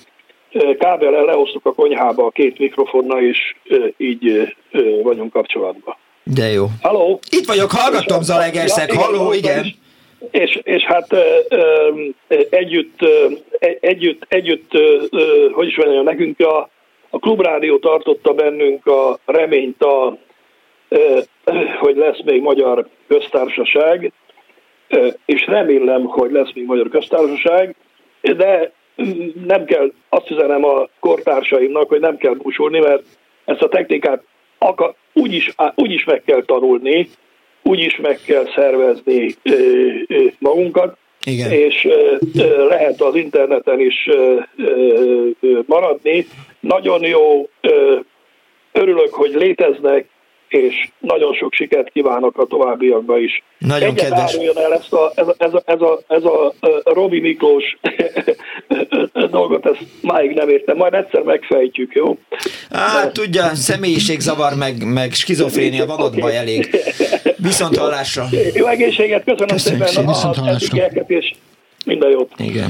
kábellel 0.80 1.26
lehoztuk 1.26 1.66
a 1.66 1.74
konyhába 1.74 2.26
a 2.26 2.30
két 2.30 2.60
mikrofonnal, 2.60 3.22
és 3.22 3.56
így 3.98 4.56
vagyunk 5.04 5.32
kapcsolatban. 5.32 5.96
De 6.24 6.46
jó. 6.46 6.66
Halló? 6.82 7.20
Itt 7.30 7.46
vagyok, 7.46 7.72
hallgatom 7.72 8.22
Zalegerszeg, 8.22 8.94
ja, 8.94 9.00
halló, 9.00 9.34
igen. 9.34 9.60
igen. 9.60 9.86
És, 10.32 10.60
és 10.64 10.84
hát 10.84 11.16
együtt, 12.50 13.00
együtt, 13.80 14.26
együtt, 14.28 14.72
hogy 15.52 15.68
is 15.68 15.78
mondjam, 15.78 16.04
nekünk 16.04 16.40
a, 16.40 16.70
a 17.10 17.20
klubrádió 17.20 17.78
tartotta 17.78 18.34
bennünk 18.34 18.86
a 18.86 19.20
reményt, 19.26 19.84
a, 19.84 20.18
hogy 21.80 21.96
lesz 21.96 22.22
még 22.24 22.42
magyar 22.42 22.88
köztársaság, 23.08 24.12
és 25.26 25.46
remélem, 25.46 26.04
hogy 26.04 26.32
lesz 26.32 26.54
még 26.54 26.66
magyar 26.66 26.90
köztársaság, 26.90 27.76
de 28.22 28.72
nem 29.46 29.66
kell, 29.66 29.92
azt 30.10 30.30
üzenem 30.30 30.66
a 30.66 30.88
kortársaimnak, 31.00 31.90
hogy 31.90 32.00
nem 32.00 32.18
kell 32.18 32.34
búsulni, 32.34 32.80
mert 32.80 33.04
ezt 33.46 33.62
a 33.62 33.68
technikát 33.68 34.24
akar, 34.58 34.94
úgyis, 35.14 35.54
úgyis 35.76 36.04
meg 36.04 36.22
kell 36.26 36.44
tanulni, 36.46 37.10
úgyis 37.68 37.96
meg 37.96 38.20
kell 38.26 38.46
szervezni 38.56 39.36
magunkat, 40.40 40.98
Igen. 41.24 41.52
és 41.52 41.88
lehet 42.70 43.02
az 43.02 43.16
interneten 43.16 43.80
is 43.80 44.10
maradni. 45.66 46.28
Nagyon 46.60 47.04
jó, 47.04 47.50
örülök, 48.72 49.14
hogy 49.14 49.34
léteznek, 49.34 50.08
és 50.48 50.90
nagyon 51.00 51.34
sok 51.34 51.54
sikert 51.54 51.90
kívánok 51.90 52.38
a 52.38 52.46
továbbiakban 52.46 53.22
is. 53.22 53.44
Nagyon 53.58 53.90
Egyet 53.90 54.10
kedves. 54.10 54.34
el 54.56 54.74
ezt 54.74 54.94
a, 54.94 55.12
ez, 55.16 55.28
a, 55.28 55.36
ez, 55.38 55.54
a, 55.54 55.64
ez, 55.66 55.82
a, 55.82 56.02
ez 56.08 56.24
a 56.24 56.54
Robi 56.84 57.20
Miklós 57.20 57.78
dolgot, 59.38 59.66
ezt 59.66 59.86
máig 60.02 60.32
nem 60.32 60.50
értem, 60.50 60.78
majd 60.78 60.94
egyszer 60.94 61.22
megfejtjük, 61.22 61.94
jó? 61.94 62.18
Hát 62.70 63.06
De... 63.06 63.12
tudja, 63.22 63.56
személyiségzavar, 63.56 64.56
meg, 64.56 64.84
meg 64.86 65.14
skizofrénia 65.14 65.86
van 65.86 66.02
ott 66.02 66.20
baj 66.20 66.38
elég. 66.38 66.70
Viszont 67.38 67.78
hallásra. 67.78 68.28
Jó 68.54 68.68
egészséget, 68.68 69.24
köszönöm 69.24 69.48
Köszönjük 69.48 69.88
szépen 69.88 70.06
a, 70.06 70.30
az 70.42 70.72
és 71.08 71.34
minden 71.86 72.10
jót. 72.10 72.32
Igen. 72.38 72.70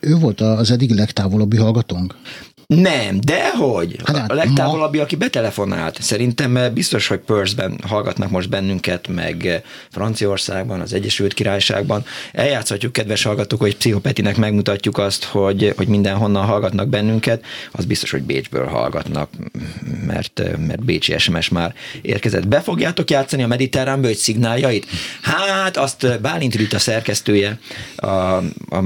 Ő 0.00 0.14
volt 0.20 0.40
az 0.40 0.70
eddig 0.70 0.90
legtávolabbi 0.90 1.56
hallgatónk? 1.56 2.14
Nem, 2.66 3.20
de 3.20 3.50
hogy? 3.50 3.96
Hát, 4.04 4.30
a 4.30 4.34
legtávolabbi, 4.34 4.96
ma... 4.96 5.02
aki 5.02 5.16
betelefonált. 5.16 6.02
Szerintem 6.02 6.56
eh, 6.56 6.70
biztos, 6.70 7.06
hogy 7.06 7.18
Perthben 7.18 7.78
hallgatnak 7.86 8.30
most 8.30 8.48
bennünket, 8.48 9.08
meg 9.08 9.46
eh, 9.46 9.60
Franciaországban, 9.90 10.80
az 10.80 10.92
Egyesült 10.92 11.34
Királyságban. 11.34 12.04
Eljátszhatjuk, 12.32 12.92
kedves 12.92 13.22
hallgatók, 13.22 13.60
hogy 13.60 13.76
Pszichopetinek 13.76 14.36
megmutatjuk 14.36 14.98
azt, 14.98 15.24
hogy, 15.24 15.72
hogy 15.76 15.88
mindenhonnan 15.88 16.44
hallgatnak 16.44 16.88
bennünket. 16.88 17.44
Az 17.72 17.84
biztos, 17.84 18.10
hogy 18.10 18.22
Bécsből 18.22 18.66
hallgatnak, 18.66 19.30
mert, 20.06 20.40
eh, 20.40 20.56
mert 20.56 20.84
Bécsi 20.84 21.18
SMS 21.18 21.48
már 21.48 21.74
érkezett. 22.02 22.48
Be 22.48 22.60
fogjátok 22.60 23.10
játszani 23.10 23.42
a 23.42 23.46
mediterrán 23.46 24.00
bőgy 24.00 24.16
szignáljait? 24.16 24.86
Hát, 25.22 25.76
azt 25.76 26.20
Bálint 26.20 26.54
Rita 26.54 26.78
szerkesztője 26.78 27.58
a, 27.96 28.06
a, 28.06 28.44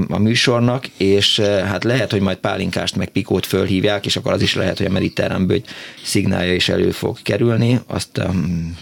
a 0.09 0.17
műsornak, 0.17 0.87
és 0.97 1.39
hát 1.39 1.83
lehet, 1.83 2.11
hogy 2.11 2.21
majd 2.21 2.37
Pálinkást 2.37 2.95
meg 2.95 3.09
Pikót 3.09 3.45
fölhív 3.45 3.76
hívják, 3.77 4.05
és 4.05 4.15
akkor 4.15 4.31
az 4.31 4.41
is 4.41 4.55
lehet, 4.55 4.77
hogy 4.77 4.85
a 4.85 4.91
mediterrán 4.91 5.47
bőgy 5.47 5.65
szignálja 6.03 6.53
is 6.53 6.69
elő 6.69 6.91
fog 6.91 7.17
kerülni. 7.23 7.79
Azt 7.87 8.17
um, 8.17 8.77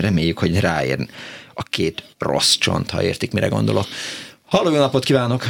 reméljük, 0.00 0.38
hogy 0.38 0.60
ráér 0.60 0.98
a 1.54 1.62
két 1.62 2.02
rossz 2.18 2.54
csont, 2.54 2.90
ha 2.90 3.02
értik, 3.02 3.32
mire 3.32 3.48
gondolok. 3.48 3.84
Halló, 4.48 4.70
jó 4.70 4.78
napot 4.78 5.04
kívánok! 5.04 5.42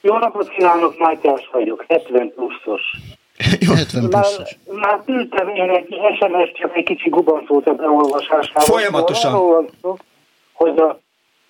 Jó 0.00 0.18
napot 0.18 0.48
kívánok, 0.48 0.98
Mátyás 0.98 1.48
vagyok, 1.52 1.84
70 1.88 2.32
pluszos. 2.34 2.82
Jó, 3.66 3.72
70 3.74 4.10
pluszos. 4.10 4.56
Már, 4.66 4.80
már 4.80 5.02
küldtem 5.04 5.48
én 5.48 5.70
egy 5.70 5.96
SMS, 6.18 6.60
csak 6.60 6.76
egy 6.76 6.84
kicsi 6.84 7.08
gubanc 7.08 7.50
a 7.50 7.72
beolvasásával. 7.72 8.64
Folyamatosan. 8.64 9.32
Arról 9.32 9.70
szó, 9.82 9.96
hogy 10.52 10.78
a 10.78 11.00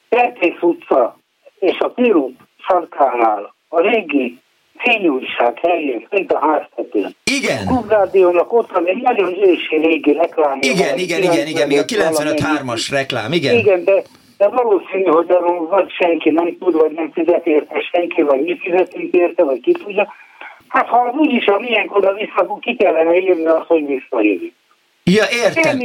Kertész 0.09 0.61
utca 0.61 1.19
és 1.59 1.79
a 1.79 1.89
Pirup 1.89 2.35
sarkánál 2.59 3.55
a 3.69 3.81
régi 3.81 4.42
fényújság 4.83 5.59
helyén, 5.59 6.07
mint 6.11 6.33
a 6.33 6.39
háztetőn. 6.39 7.15
Igen. 7.25 7.67
A 7.67 7.71
Klubrádiónak 7.71 8.53
ott 8.53 8.71
van 8.71 8.87
egy 8.87 9.03
nagyon 9.03 9.49
ősi 9.49 9.77
régi 9.77 10.13
reklám. 10.13 10.59
Igen, 10.61 10.99
igen, 10.99 11.23
igen, 11.23 11.47
igen, 11.47 11.69
még 11.69 11.79
a 11.79 11.85
95-3-as 11.85 12.89
reklám, 12.91 13.33
igen. 13.33 13.57
Igen, 13.57 13.85
de, 13.85 14.03
de 14.39 14.49
valószínű, 14.49 15.05
hogy 15.05 15.31
arról 15.31 15.67
vagy 15.67 15.91
senki 15.91 16.31
nem 16.31 16.57
tud, 16.59 16.75
vagy 16.75 16.93
nem 16.93 17.11
fizet 17.13 17.47
érte 17.47 17.81
senki, 17.93 18.23
vagy 18.23 18.41
mi 18.41 18.59
fizetünk 18.59 19.15
érte, 19.15 19.45
vagy 19.45 19.61
ki 19.61 19.73
tudja. 19.73 20.15
Hát 20.69 20.87
ha 20.89 20.97
az 20.97 21.15
úgyis 21.19 21.47
a 21.47 21.59
milyen 21.59 21.89
oda 21.89 22.13
vissza, 22.13 22.33
akkor 22.37 22.59
ki 22.59 22.77
kellene 22.77 23.17
írni 23.17 23.47
azt, 23.47 23.67
hogy 23.67 23.87
visszajövünk. 23.87 24.53
Ja, 25.05 25.25
értem. 25.45 25.79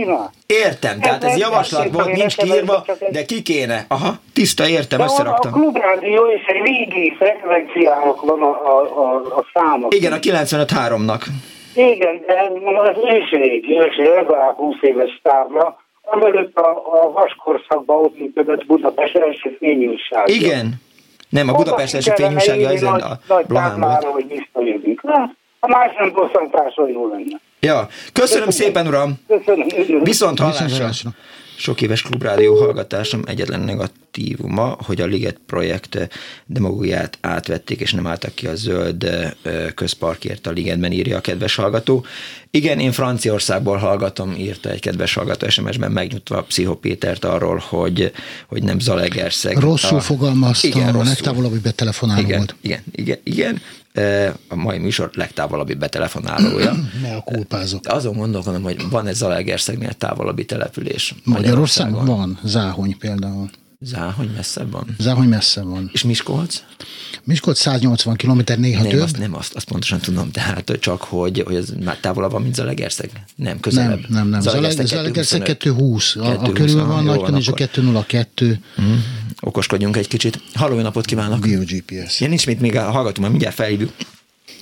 Értem, 0.45 0.99
tehát 0.99 1.24
ez 1.24 1.38
javaslat 1.38 1.89
volt, 1.91 2.11
nincs 2.11 2.36
kiírva, 2.36 2.86
de 3.11 3.26
ki 3.26 3.41
kéne. 3.41 3.86
Aha, 3.87 4.13
tiszta, 4.33 4.67
értem, 4.67 5.00
összeraktam. 5.00 5.54
A 5.54 5.55
klubrádió 5.55 6.25
és 6.25 6.46
egy 6.46 6.62
régi 6.66 7.16
frekvenciának 7.17 8.21
van 8.21 8.41
a, 8.41 8.50
a, 8.50 8.82
a, 8.82 9.16
a 9.16 9.46
számok. 9.54 9.93
Igen, 9.96 10.12
a 10.12 10.17
95-3-nak. 10.17 11.21
Igen, 11.75 12.21
de 12.28 12.51
az 12.79 12.97
ősi 13.09 13.36
régi, 13.36 13.79
ősi 13.79 14.04
legalább 14.04 14.55
20 14.55 14.75
éves 14.82 15.20
tábla, 15.24 15.82
amelőtt 16.01 16.58
a, 16.58 16.70
a 16.70 17.12
vaskorszakban 17.12 18.04
ott 18.04 18.20
működött 18.20 18.66
Budapest 18.66 19.16
első 19.16 19.55
fényújság. 19.59 20.28
Igen. 20.29 20.74
Nem, 21.29 21.50
a 21.50 21.54
Budapest 21.54 21.93
első 21.93 22.12
fényújságja 22.16 22.70
ezen 22.70 22.93
a 22.93 23.20
Blahán 23.47 23.79
volt. 23.79 24.04
hogy 24.04 24.28
visszajövünk. 24.28 25.01
A 25.59 25.67
más 25.67 25.96
nem 25.97 26.12
bosszantásra 26.13 26.87
jó 26.87 27.08
lenne. 27.08 27.39
Ja, 27.59 27.88
köszönöm, 27.88 28.13
köszönöm 28.13 28.50
szépen, 28.50 28.88
uram. 28.88 29.20
Köszönöm. 29.28 30.04
Viszont 30.04 30.39
hallásra. 30.39 30.92
Sok 31.59 31.82
éves 31.82 32.01
klubrádió 32.01 32.55
hallgatásom 32.55 33.21
egyetlen 33.25 33.59
negatívuma, 33.59 34.78
hogy 34.86 35.01
a 35.01 35.05
Liget 35.05 35.38
projekt 35.46 36.09
demagógiát 36.46 37.17
átvették, 37.21 37.79
és 37.79 37.93
nem 37.93 38.08
álltak 38.08 38.36
ki 38.36 38.47
a 38.47 38.55
zöld 38.55 39.09
közparkért 39.75 40.47
a 40.47 40.51
Ligetben, 40.51 40.92
írja 40.92 41.17
a 41.17 41.21
kedves 41.21 41.55
hallgató. 41.55 42.05
Igen, 42.51 42.79
én 42.79 42.92
Franciaországból 42.92 43.78
hallgatom, 43.78 44.36
írta 44.38 44.70
egy 44.70 44.79
kedves 44.79 45.13
hallgató 45.13 45.50
SMS-ben 45.50 45.92
megnyugtva 45.92 46.42
Pszichopétert 46.42 47.25
arról, 47.25 47.63
hogy, 47.70 48.12
hogy 48.47 48.63
nem 48.63 48.79
Zalegerszeg. 48.79 49.58
Rosszul 49.58 49.97
a, 49.97 50.01
fogalmaztam, 50.01 50.70
igen, 50.70 50.92
rosszul. 50.92 51.08
legtávolabbi 51.08 51.59
betelefonáló 51.59 52.21
igen, 52.21 52.38
volt. 52.38 52.55
Igen, 52.62 52.84
igen, 52.92 53.17
igen, 53.24 53.62
a 54.47 54.55
mai 54.55 54.78
műsor 54.78 55.09
legtávolabbi 55.13 55.74
betelefonálója. 55.74 56.74
Ne 57.01 57.15
a 57.15 57.21
kulpázok. 57.21 57.86
Azon 57.87 58.17
gondolkodom, 58.17 58.63
hogy 58.63 58.89
van 58.89 59.07
ez 59.07 59.17
Zalaegerszegnél 59.17 59.93
távolabbi 59.93 60.45
település. 60.45 61.15
Magyarországon 61.24 62.05
van, 62.05 62.39
Záhony 62.43 62.97
például. 62.97 63.49
Záhony 63.79 64.29
messze 64.36 64.63
van? 64.63 64.95
Záhony 64.99 65.28
messze 65.28 65.61
van. 65.61 65.89
És 65.93 66.03
Miskolc? 66.03 66.63
Miskolc 67.28 67.59
180 67.59 68.16
km, 68.16 68.41
néha 68.58 68.82
nem, 68.82 68.91
több. 68.91 69.01
Azt, 69.01 69.17
nem, 69.17 69.36
azt, 69.36 69.55
azt 69.55 69.67
pontosan 69.67 69.99
tudom, 69.99 70.32
tehát 70.32 70.71
csak, 70.79 71.01
hogy, 71.01 71.43
hogy 71.45 71.55
ez 71.55 71.70
már 71.83 71.97
távolabb 71.97 72.32
van, 72.32 72.41
mint 72.41 72.55
Zalegerszeg. 72.55 73.09
Nem, 73.36 73.59
közelebb. 73.59 73.89
Nem, 73.89 74.08
nem, 74.09 74.28
nem. 74.28 74.41
Zalegerszeg 74.41 75.41
220. 75.41 76.16
A, 76.16 76.43
a 76.43 76.51
körül 76.51 76.86
van, 76.86 77.04
nagy 77.04 77.37
és 77.37 77.47
a 77.47 77.54
202. 77.54 78.59
Mm, 78.82 78.93
okoskodjunk 79.39 79.97
egy 79.97 80.08
kicsit. 80.08 80.41
Halló, 80.54 80.79
napot 80.79 81.05
kívánok! 81.05 81.39
BioGPS. 81.39 82.20
Ja, 82.20 82.28
nincs 82.28 82.45
mit 82.45 82.59
még 82.59 82.78
hallgatom, 82.78 83.21
mert 83.21 83.29
mindjárt 83.29 83.55
felhívjuk. 83.55 83.91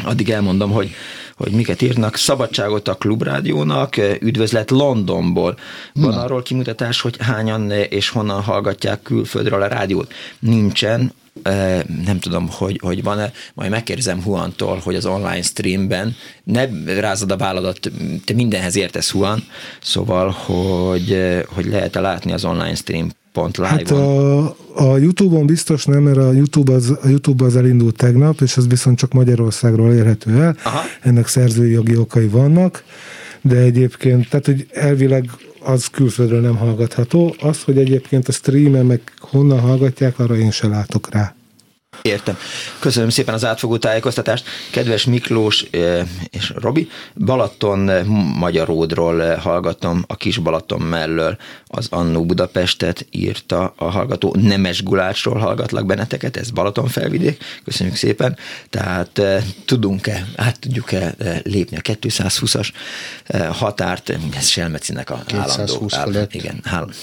Addig 0.03 0.29
elmondom, 0.29 0.71
hogy 0.71 0.89
hogy 1.35 1.51
miket 1.51 1.81
írnak. 1.81 2.15
Szabadságot 2.15 2.87
a 2.87 2.95
klubrádiónak, 2.95 3.97
üdvözlet 4.19 4.71
Londonból. 4.71 5.57
Van 5.93 6.13
Na. 6.13 6.23
arról 6.23 6.43
kimutatás, 6.43 7.01
hogy 7.01 7.15
hányan 7.19 7.71
és 7.71 8.09
honnan 8.09 8.41
hallgatják 8.41 9.01
külföldről 9.01 9.61
a 9.61 9.67
rádiót? 9.67 10.13
Nincsen, 10.39 11.13
nem 12.05 12.19
tudom, 12.19 12.49
hogy, 12.49 12.79
hogy 12.83 13.03
van-e, 13.03 13.31
majd 13.53 13.69
megkérdezem 13.69 14.23
Huantól, 14.23 14.81
hogy 14.83 14.95
az 14.95 15.05
online 15.05 15.41
streamben 15.41 16.15
ne 16.43 16.65
rázad 16.99 17.31
a 17.31 17.37
válladat, 17.37 17.91
te 18.25 18.33
mindenhez 18.33 18.75
értesz 18.75 19.11
Huan, 19.11 19.43
szóval, 19.81 20.29
hogy, 20.29 21.17
hogy 21.47 21.65
lehet-e 21.65 21.99
látni 21.99 22.31
az 22.31 22.45
online 22.45 22.75
stream 22.75 23.09
pont 23.35 23.57
live 23.57 23.69
Hát 23.69 23.91
a, 23.91 24.43
a 24.73 24.97
Youtube-on 24.97 25.45
biztos 25.45 25.85
nem, 25.85 26.03
mert 26.03 26.17
a 26.17 26.31
YouTube 26.31 26.73
az, 26.73 26.89
a 27.01 27.07
YouTube 27.07 27.45
az 27.45 27.55
elindult 27.55 27.95
tegnap, 27.95 28.41
és 28.41 28.57
az 28.57 28.67
viszont 28.67 28.97
csak 28.97 29.13
Magyarországról 29.13 29.93
érhető 29.93 30.41
el. 30.41 30.55
Aha. 30.63 30.81
Ennek 31.01 31.27
szerzői 31.27 31.71
jogi 31.71 31.97
okai 31.97 32.27
vannak, 32.27 32.83
de 33.47 33.57
egyébként, 33.57 34.29
tehát 34.29 34.45
hogy 34.45 34.67
elvileg 34.71 35.29
az 35.59 35.87
külföldről 35.87 36.41
nem 36.41 36.55
hallgatható. 36.55 37.35
Az, 37.39 37.63
hogy 37.63 37.77
egyébként 37.77 38.27
a 38.27 38.31
streamen 38.31 38.85
meg 38.85 39.01
honnan 39.19 39.59
hallgatják, 39.59 40.19
arra 40.19 40.35
én 40.35 40.51
se 40.51 40.67
látok 40.67 41.13
rá. 41.13 41.35
Értem. 42.01 42.37
Köszönöm 42.79 43.09
szépen 43.09 43.33
az 43.33 43.45
átfogó 43.45 43.77
tájékoztatást. 43.77 44.45
Kedves 44.71 45.05
Miklós 45.05 45.65
és 46.29 46.53
Robi, 46.55 46.89
Balaton 47.15 48.05
Magyaródról 48.37 49.35
hallgatom 49.35 50.03
a 50.07 50.15
kis 50.15 50.37
Balaton 50.37 50.81
mellől 50.81 51.37
az 51.67 51.87
Annó 51.89 52.25
Budapestet 52.25 53.05
írta 53.11 53.73
a 53.77 53.85
hallgató 53.85 54.35
Nemes 54.39 54.83
Gulácsról 54.83 55.37
hallgatlak 55.37 55.85
benneteket, 55.85 56.37
ez 56.37 56.49
Balaton 56.49 56.87
felvidék, 56.87 57.43
köszönjük 57.63 57.95
szépen. 57.95 58.37
Tehát 58.69 59.21
tudunk-e, 59.65 60.27
át 60.35 60.59
tudjuk-e 60.59 61.15
lépni 61.43 61.77
a 61.77 61.81
220-as 61.81 62.69
határt, 63.51 64.13
ez 64.37 64.47
Selmecinek 64.47 65.09
a 65.09 65.23
állandó. 65.33 65.87
Állandó, 65.89 66.19
igen, 66.31 66.59
állandó. 66.63 66.93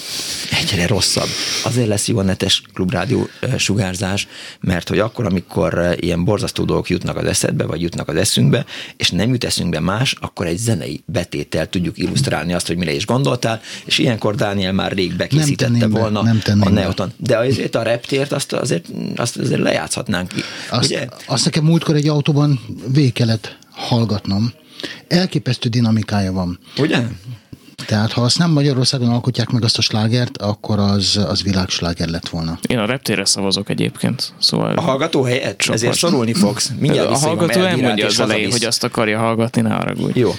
Egyre 0.51 0.87
rosszabb. 0.87 1.27
Azért 1.63 1.87
lesz 1.87 2.07
jó 2.07 2.17
a 2.17 2.23
netes 2.23 2.61
klubrádió 2.73 3.27
sugárzás, 3.57 4.27
mert 4.59 4.82
hogy 4.87 4.99
akkor, 4.99 5.25
amikor 5.25 5.77
eh, 5.77 5.93
ilyen 5.99 6.23
borzasztó 6.23 6.63
dolgok 6.63 6.89
jutnak 6.89 7.17
az 7.17 7.25
eszedbe, 7.25 7.65
vagy 7.65 7.81
jutnak 7.81 8.07
az 8.07 8.15
eszünkbe, 8.15 8.65
és 8.97 9.09
nem 9.11 9.29
jut 9.29 9.43
eszünkbe 9.43 9.79
más, 9.79 10.15
akkor 10.19 10.45
egy 10.45 10.57
zenei 10.57 11.03
betétel 11.05 11.69
tudjuk 11.69 11.97
illusztrálni 11.97 12.53
azt, 12.53 12.67
hogy 12.67 12.77
mire 12.77 12.93
is 12.93 13.05
gondoltál, 13.05 13.61
és 13.85 13.97
ilyenkor 13.97 14.35
Dániel 14.35 14.71
már 14.71 14.91
rég 14.91 15.15
bekészítette 15.15 15.87
volna 15.87 16.21
be, 16.21 16.31
nem 16.45 16.61
a 16.61 16.69
Neoton. 16.69 17.13
De 17.17 17.37
azért 17.37 17.75
a 17.75 17.81
reptért 17.81 18.31
azt 18.31 18.53
azért, 18.53 18.85
azt 19.15 19.37
azért 19.37 19.61
lejátszhatnánk. 19.61 20.31
Azt, 20.69 20.85
ugye? 20.85 21.07
azt 21.27 21.45
nekem 21.45 21.63
múltkor 21.63 21.95
egy 21.95 22.07
autóban 22.07 22.59
végig 22.87 23.13
kellett 23.13 23.57
hallgatnom. 23.71 24.53
Elképesztő 25.07 25.69
dinamikája 25.69 26.31
van. 26.31 26.59
Ugye? 26.77 27.01
Tehát 27.85 28.11
ha 28.11 28.21
azt 28.21 28.37
nem 28.37 28.51
Magyarországon 28.51 29.09
alkotják 29.09 29.49
meg 29.49 29.63
azt 29.63 29.77
a 29.77 29.81
slágert, 29.81 30.37
akkor 30.37 30.79
az, 30.79 31.19
az 31.27 31.43
világsláger 31.43 32.07
lett 32.07 32.29
volna. 32.29 32.57
Én 32.67 32.77
a 32.77 32.85
reptére 32.85 33.25
szavazok 33.25 33.69
egyébként. 33.69 34.33
Szóval 34.39 34.75
a 34.75 34.81
hallgató 34.81 35.23
helyett? 35.23 35.61
Sokat. 35.61 35.79
Ezért 35.81 35.97
szorulni 35.97 36.33
fogsz. 36.33 36.71
Mindjárt 36.79 37.09
a 37.09 37.17
hallgató 37.17 37.59
elmondja 37.59 38.05
az 38.05 38.19
elején, 38.19 38.51
hogy 38.51 38.65
azt 38.65 38.83
akarja 38.83 39.19
hallgatni, 39.19 39.61
ne 39.61 39.73
haragudj. 39.73 40.19
Jó. 40.19 40.31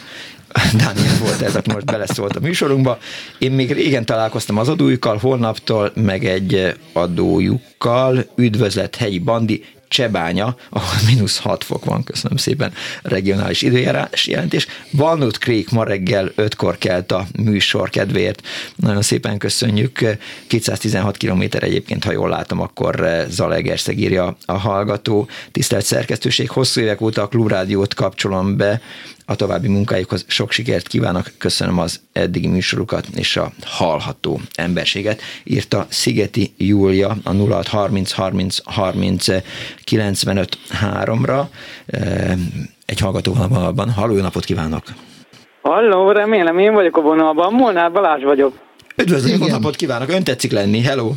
Dániel 0.81 1.19
volt 1.21 1.41
ez, 1.43 1.57
aki 1.57 1.73
most 1.73 1.85
beleszólt 1.85 2.37
a 2.37 2.41
műsorunkba. 2.41 2.99
Én 3.39 3.53
még 3.53 3.73
régen 3.73 4.05
találkoztam 4.05 4.59
az 4.59 4.69
adójukkal, 4.69 5.17
holnaptól 5.17 5.93
meg 5.95 6.25
egy 6.25 6.75
adójukkal. 6.93 8.27
Üdvözlet, 8.37 8.97
hegyi 8.97 9.19
bandi, 9.19 9.65
Csebánya, 9.95 10.57
ahol 10.69 10.95
mínusz 11.07 11.39
6 11.39 11.65
fok 11.65 11.85
van, 11.85 12.05
köszönöm 12.05 12.37
szépen, 12.37 12.73
regionális 13.03 13.63
időjárás 13.63 14.27
jelentés. 14.27 14.67
Walnut 14.91 15.37
Creek 15.37 15.71
ma 15.71 15.85
reggel 15.85 16.33
5-kor 16.37 16.79
kelt 16.79 17.13
a 17.13 17.27
műsor 17.39 17.91
kedvéért. 17.91 18.43
Nagyon 18.77 19.03
szépen 19.03 19.39
köszönjük. 19.39 20.19
216 20.47 21.17
km 21.17 21.43
egyébként, 21.51 22.05
ha 22.05 22.13
jól 22.13 22.29
látom, 22.29 22.61
akkor 22.61 23.25
Zalegerszeg 23.29 23.99
írja 23.99 24.37
a 24.45 24.53
hallgató. 24.53 25.29
Tisztelt 25.53 25.85
szerkesztőség, 25.85 26.51
hosszú 26.51 26.81
évek 26.81 27.01
óta 27.01 27.23
a 27.23 27.29
Klubrádiót 27.29 27.95
kapcsolom 27.95 28.57
be, 28.57 28.81
a 29.27 29.35
további 29.37 29.69
munkájukhoz 29.69 30.25
sok 30.29 30.51
sikert 30.51 30.87
kívánok, 30.87 31.31
köszönöm 31.39 31.79
az 31.79 32.01
eddigi 32.13 32.47
műsorukat 32.47 33.07
és 33.15 33.37
a 33.37 33.53
hallható 33.65 34.41
emberséget, 34.55 35.23
írta 35.45 35.87
Szigeti 35.89 36.55
Júlia 36.57 37.17
a 37.25 37.33
0630 37.33 38.13
30 38.13 38.59
30 38.65 39.27
95 39.85 40.59
3-ra. 40.83 41.45
Egy 42.87 43.01
hallgató 43.01 43.37
van. 43.75 43.91
Halló, 43.91 44.15
napot 44.15 44.45
kívánok! 44.45 44.83
Halló, 45.63 46.11
remélem 46.11 46.59
én 46.59 46.73
vagyok 46.73 46.97
a 46.97 47.01
vonalban. 47.01 47.53
Molnár 47.53 47.93
Balázs 47.93 48.23
vagyok. 48.23 48.59
Üdvözlőm, 48.97 49.41
jó 49.41 49.47
napot 49.47 49.77
kívánok! 49.77 50.09
Ön 50.09 50.25
tetszik 50.25 50.53
lenni, 50.53 50.81
hello! 50.81 51.13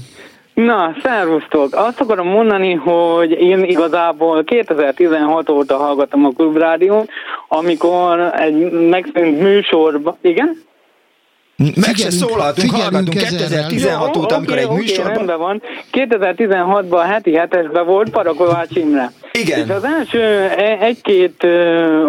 Na, 0.65 0.95
szervusztok! 1.03 1.73
Azt 1.75 2.01
akarom 2.01 2.27
mondani, 2.27 2.73
hogy 2.73 3.31
én 3.31 3.63
igazából 3.63 4.43
2016 4.43 5.49
óta 5.49 5.77
hallgatom 5.77 6.25
a 6.25 6.29
klubrádión, 6.29 7.07
amikor 7.47 8.19
egy 8.19 8.71
megszűnt 8.71 9.39
műsorban... 9.39 10.17
Igen? 10.21 10.61
Meg 11.57 11.95
se 11.95 12.09
szólaltunk, 12.09 12.71
hallgatunk 12.71 13.09
2016 13.09 14.17
óta, 14.17 14.35
amikor 14.35 14.57
egy 14.57 14.69
műsorban... 14.69 15.13
rendben 15.13 15.37
van. 15.37 15.61
2016-ban 15.91 16.89
a 16.89 17.01
heti 17.01 17.35
hetesben 17.35 17.85
volt 17.85 18.09
Parakovács 18.09 18.75
Imre. 18.75 19.11
Igen. 19.31 19.59
És 19.59 19.69
az 19.69 19.83
első 19.83 20.21
e- 20.57 20.77
egy-két 20.81 21.43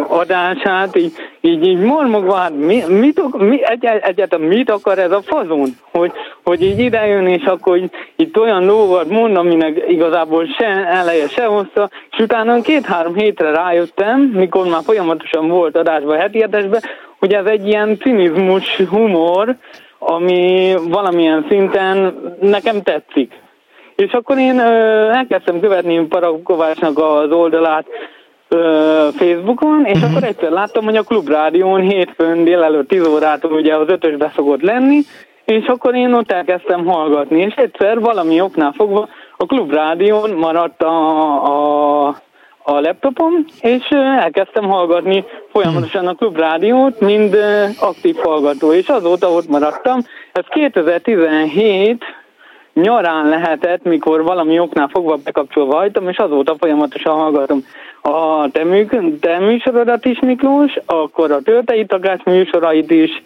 adását 0.08 0.96
így, 0.96 1.12
így, 1.40 1.66
így 1.66 1.78
mormogva, 1.78 2.34
hát 2.34 2.56
mi, 2.56 2.82
mit, 2.88 3.38
mi, 3.38 3.60
egy, 3.64 3.84
egyáltalán 3.84 4.46
mit 4.46 4.70
akar 4.70 4.98
ez 4.98 5.10
a 5.10 5.22
fazon? 5.22 5.76
Hogy, 5.92 6.12
hogy 6.44 6.62
így 6.62 6.78
idejön, 6.78 7.26
és 7.26 7.44
akkor 7.44 7.76
így, 7.76 7.90
itt 8.16 8.38
olyan 8.38 8.66
dolgot 8.66 9.10
mond, 9.10 9.36
aminek 9.36 9.84
igazából 9.88 10.46
se 10.58 10.66
eleje, 10.86 11.28
se 11.28 11.44
hossza, 11.44 11.90
és 12.10 12.18
utána 12.18 12.60
két-három 12.60 13.14
hétre 13.14 13.50
rájöttem, 13.50 14.20
mikor 14.20 14.66
már 14.66 14.82
folyamatosan 14.84 15.48
volt 15.48 15.76
adásban, 15.76 16.18
heti 16.18 16.40
hetesben, 16.40 16.82
hogy 17.18 17.32
ez 17.32 17.44
egy 17.44 17.66
ilyen 17.66 17.98
cinizmus 17.98 18.76
humor, 18.76 19.56
ami 19.98 20.74
valamilyen 20.88 21.46
szinten 21.48 22.14
nekem 22.40 22.82
tetszik. 22.82 23.32
És 23.96 24.12
akkor 24.12 24.38
én 24.38 24.58
ö, 24.58 25.08
elkezdtem 25.08 25.60
követni 25.60 26.06
Parakovácsnak 26.06 26.98
az 26.98 27.30
oldalát 27.30 27.86
ö, 28.48 29.08
Facebookon, 29.16 29.84
és 29.84 29.92
uh-huh. 29.92 30.10
akkor 30.10 30.24
egyszer 30.24 30.50
láttam, 30.50 30.84
hogy 30.84 30.96
a 30.96 31.02
Klubrádión 31.02 31.80
hétfőn 31.80 32.44
délelőtt 32.44 32.88
10 32.88 33.06
órától 33.06 33.52
ugye 33.52 33.76
az 33.76 33.88
ötösbe 33.88 34.32
szokott 34.34 34.62
lenni, 34.62 35.00
és 35.44 35.66
akkor 35.66 35.94
én 35.94 36.12
ott 36.12 36.32
elkezdtem 36.32 36.86
hallgatni, 36.86 37.40
és 37.40 37.54
egyszer 37.54 38.00
valami 38.00 38.40
oknál 38.40 38.72
fogva 38.76 39.08
a 39.36 39.46
Klubrádión 39.46 40.30
maradt 40.30 40.82
a, 40.82 42.06
a 42.06 42.16
a 42.68 42.80
laptopom, 42.80 43.44
és 43.60 43.88
elkezdtem 44.20 44.64
hallgatni 44.64 45.24
folyamatosan 45.52 46.06
a 46.06 46.14
klubrádiót, 46.14 47.00
mind 47.00 47.36
aktív 47.80 48.16
hallgató, 48.16 48.72
és 48.72 48.88
azóta 48.88 49.30
ott 49.30 49.48
maradtam. 49.48 49.98
Ez 50.32 50.44
2017 50.48 52.04
nyarán 52.74 53.28
lehetett, 53.28 53.82
mikor 53.82 54.22
valami 54.22 54.58
oknál 54.58 54.88
fogva 54.88 55.16
bekapcsolva 55.24 55.76
hajtam, 55.76 56.08
és 56.08 56.16
azóta 56.16 56.56
folyamatosan 56.58 57.14
hallgatom 57.14 57.64
a 58.02 58.48
te, 58.50 58.64
mű, 58.64 58.86
te 59.20 59.38
műsorodat 59.38 60.04
is, 60.04 60.20
Miklós, 60.20 60.72
akkor 60.86 61.30
a 61.30 61.40
töltei 61.40 61.86
takás 61.86 62.20
műsorait 62.24 62.90
is, 62.90 63.22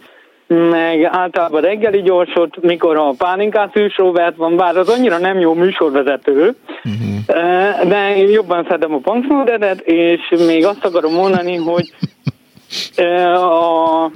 meg 0.52 1.04
általában 1.04 1.60
reggeli 1.60 2.02
gyorsot, 2.02 2.62
mikor 2.62 2.96
a 2.96 3.14
pálinkás 3.18 3.70
Robert 3.96 4.36
van, 4.36 4.56
bár 4.56 4.76
az 4.76 4.88
annyira 4.88 5.18
nem 5.18 5.38
jó 5.38 5.54
műsorvezető, 5.54 6.54
uh-huh. 6.84 7.88
de 7.88 8.16
én 8.16 8.30
jobban 8.30 8.62
szeretem 8.62 8.94
a 8.94 8.98
Punksnodedet, 8.98 9.80
és 9.80 10.20
még 10.46 10.66
azt 10.66 10.84
akarom 10.84 11.12
mondani, 11.12 11.56
hogy 11.56 11.90
a 13.34 14.10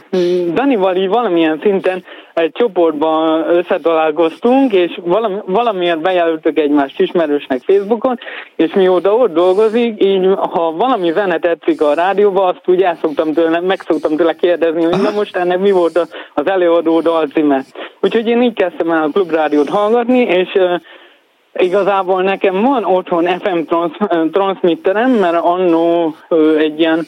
Danival 0.54 0.96
így 0.96 1.08
valamilyen 1.08 1.58
szinten 1.62 2.04
egy 2.40 2.52
csoportban 2.52 3.48
összetalálkoztunk, 3.48 4.72
és 4.72 4.98
valami, 5.04 5.36
valamiért 5.46 6.00
bejelöltök 6.00 6.58
egymást 6.58 7.00
ismerősnek 7.00 7.60
Facebookon, 7.62 8.18
és 8.56 8.72
mióta 8.72 9.14
ott 9.14 9.32
dolgozik, 9.32 10.04
így 10.04 10.26
ha 10.50 10.72
valami 10.72 11.12
zene 11.12 11.38
tetszik 11.38 11.80
a 11.80 11.94
rádióba, 11.94 12.44
azt 12.44 12.62
úgy 12.66 12.82
el 12.82 12.98
tőle, 13.34 13.60
meg 13.60 13.80
szoktam 13.80 14.16
tőle 14.16 14.34
kérdezni, 14.34 14.82
hogy 14.84 15.02
na 15.02 15.10
most 15.10 15.36
ennek 15.36 15.58
mi 15.58 15.70
volt 15.70 15.98
az 16.34 16.46
előadó 16.46 17.00
dalcíme. 17.00 17.64
Úgyhogy 18.00 18.26
én 18.26 18.42
így 18.42 18.54
kezdtem 18.54 18.90
el 18.90 19.02
a 19.02 19.10
klubrádiót 19.12 19.68
hallgatni, 19.68 20.18
és 20.18 20.58
igazából 21.54 22.22
nekem 22.22 22.62
van 22.62 22.84
otthon 22.84 23.24
FM 23.24 23.58
trans, 23.66 23.96
transmitterem, 24.32 25.10
mert 25.10 25.44
annó 25.44 26.14
egy 26.58 26.80
ilyen 26.80 27.06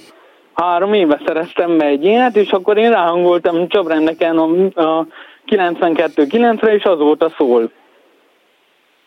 három 0.63 0.93
éve 0.93 1.21
szereztem 1.27 1.79
be 1.79 1.85
egy 1.85 2.05
ilyet, 2.05 2.37
és 2.37 2.51
akkor 2.51 2.77
én 2.77 2.91
ráhangoltam 2.91 3.69
Csabrendeken 3.69 4.39
a, 4.39 4.47
a 4.83 5.07
92-9-re, 5.47 6.75
és 6.75 6.83
azóta 6.83 7.33
szól. 7.37 7.71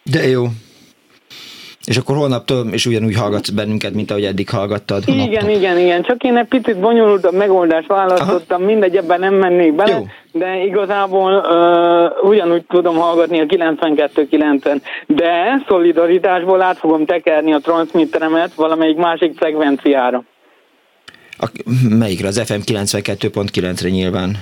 De 0.04 0.28
jó. 0.28 0.44
És 1.86 1.98
akkor 1.98 2.16
holnaptól 2.16 2.68
és 2.72 2.86
ugyanúgy 2.86 3.16
hallgatsz 3.16 3.50
bennünket, 3.50 3.94
mint 3.94 4.12
ahogy 4.12 4.24
eddig 4.24 4.50
hallgattad. 4.50 5.04
Igen, 5.06 5.28
naptól. 5.28 5.50
igen, 5.50 5.78
igen. 5.78 6.02
Csak 6.02 6.24
én 6.24 6.38
egy 6.38 6.48
picit 6.48 6.80
bonyolultabb 6.80 7.34
megoldást 7.34 7.88
választottam, 7.88 8.62
Aha. 8.62 8.72
mindegy, 8.72 8.96
ebben 8.96 9.20
nem 9.20 9.34
mennék 9.34 9.74
bele, 9.74 9.96
Jó. 9.96 10.06
de 10.32 10.64
igazából 10.64 11.34
uh, 11.34 12.30
ugyanúgy 12.30 12.66
tudom 12.66 12.96
hallgatni 12.96 13.40
a 13.40 13.46
92-90, 13.46 14.82
de 15.08 15.64
szolidaritásból 15.68 16.62
át 16.62 16.78
fogom 16.78 17.06
tekerni 17.06 17.54
a 17.54 17.60
transmitteremet 17.60 18.54
valamelyik 18.54 18.98
másik 18.98 19.38
frekvenciára. 19.38 20.24
A, 21.42 21.52
melyikre? 21.90 22.28
Az 22.28 22.42
FM 22.46 22.60
92.9-re 22.66 23.90
nyilván. 23.90 24.38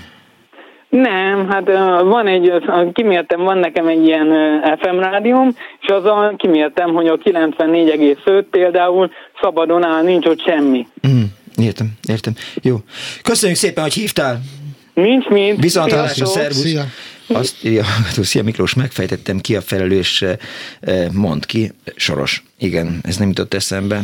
Nem, 0.89 1.49
hát 1.49 1.65
van 2.03 2.27
egy, 2.27 2.51
kimértem, 2.93 3.39
van 3.39 3.57
nekem 3.57 3.87
egy 3.87 4.05
ilyen 4.05 4.27
FM 4.81 4.97
rádióm, 4.97 5.55
és 5.81 5.87
azzal 5.87 6.35
kimértem, 6.37 6.93
hogy 6.93 7.07
a 7.07 7.17
94,5 7.17 8.45
például 8.51 9.11
szabadon 9.41 9.83
áll, 9.85 10.03
nincs 10.03 10.25
ott 10.25 10.41
semmi. 10.41 10.87
Mm, 11.07 11.21
értem, 11.57 11.87
értem. 12.07 12.33
Jó. 12.61 12.75
Köszönjük 13.21 13.57
szépen, 13.57 13.83
hogy 13.83 13.93
hívtál. 13.93 14.39
Nincs 14.93 15.27
mint. 15.27 15.59
Viszont 15.61 15.91
hallásra, 15.91 16.25
szervusz. 16.25 16.61
Szia. 16.61 16.83
Azt 17.27 17.63
írja, 17.63 17.83
szia 18.21 18.43
Miklós, 18.43 18.73
megfejtettem 18.73 19.39
ki 19.39 19.55
a 19.55 19.61
felelős, 19.61 20.23
mond 21.11 21.45
ki, 21.45 21.71
Soros. 21.95 22.43
Igen, 22.59 22.99
ez 23.03 23.17
nem 23.17 23.27
jutott 23.27 23.53
eszembe. 23.53 24.01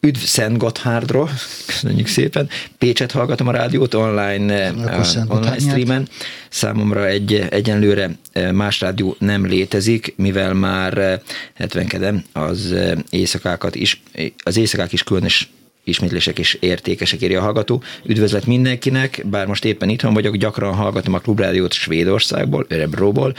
Üdv 0.00 0.18
Szent 0.18 0.56
Gotthárdról, 0.56 1.30
köszönjük 1.66 2.06
szépen. 2.06 2.48
Pécset 2.78 3.12
hallgatom 3.12 3.48
a 3.48 3.50
rádiót 3.50 3.94
online, 3.94 4.72
uh, 4.72 5.24
online 5.28 5.58
streamen. 5.58 6.08
Számomra 6.48 7.06
egy 7.06 7.46
egyenlőre 7.50 8.10
eh, 8.32 8.52
más 8.52 8.80
rádió 8.80 9.16
nem 9.18 9.46
létezik, 9.46 10.14
mivel 10.16 10.54
már 10.54 11.20
70 11.54 12.24
az 12.32 12.74
éjszakákat 13.10 13.74
is, 13.74 14.02
az 14.44 14.56
éjszakák 14.56 14.92
is 14.92 15.02
különös 15.02 15.50
ismétlések 15.86 16.38
is 16.38 16.54
értékesek, 16.54 17.22
írja 17.22 17.40
a 17.40 17.42
hallgató. 17.42 17.82
Üdvözlet 18.04 18.46
mindenkinek, 18.46 19.22
bár 19.26 19.46
most 19.46 19.64
éppen 19.64 19.88
itthon 19.88 20.14
vagyok, 20.14 20.36
gyakran 20.36 20.74
hallgatom 20.74 21.14
a 21.14 21.18
klubrádiót 21.18 21.72
Svédországból, 21.72 22.66
Örebróból, 22.68 23.34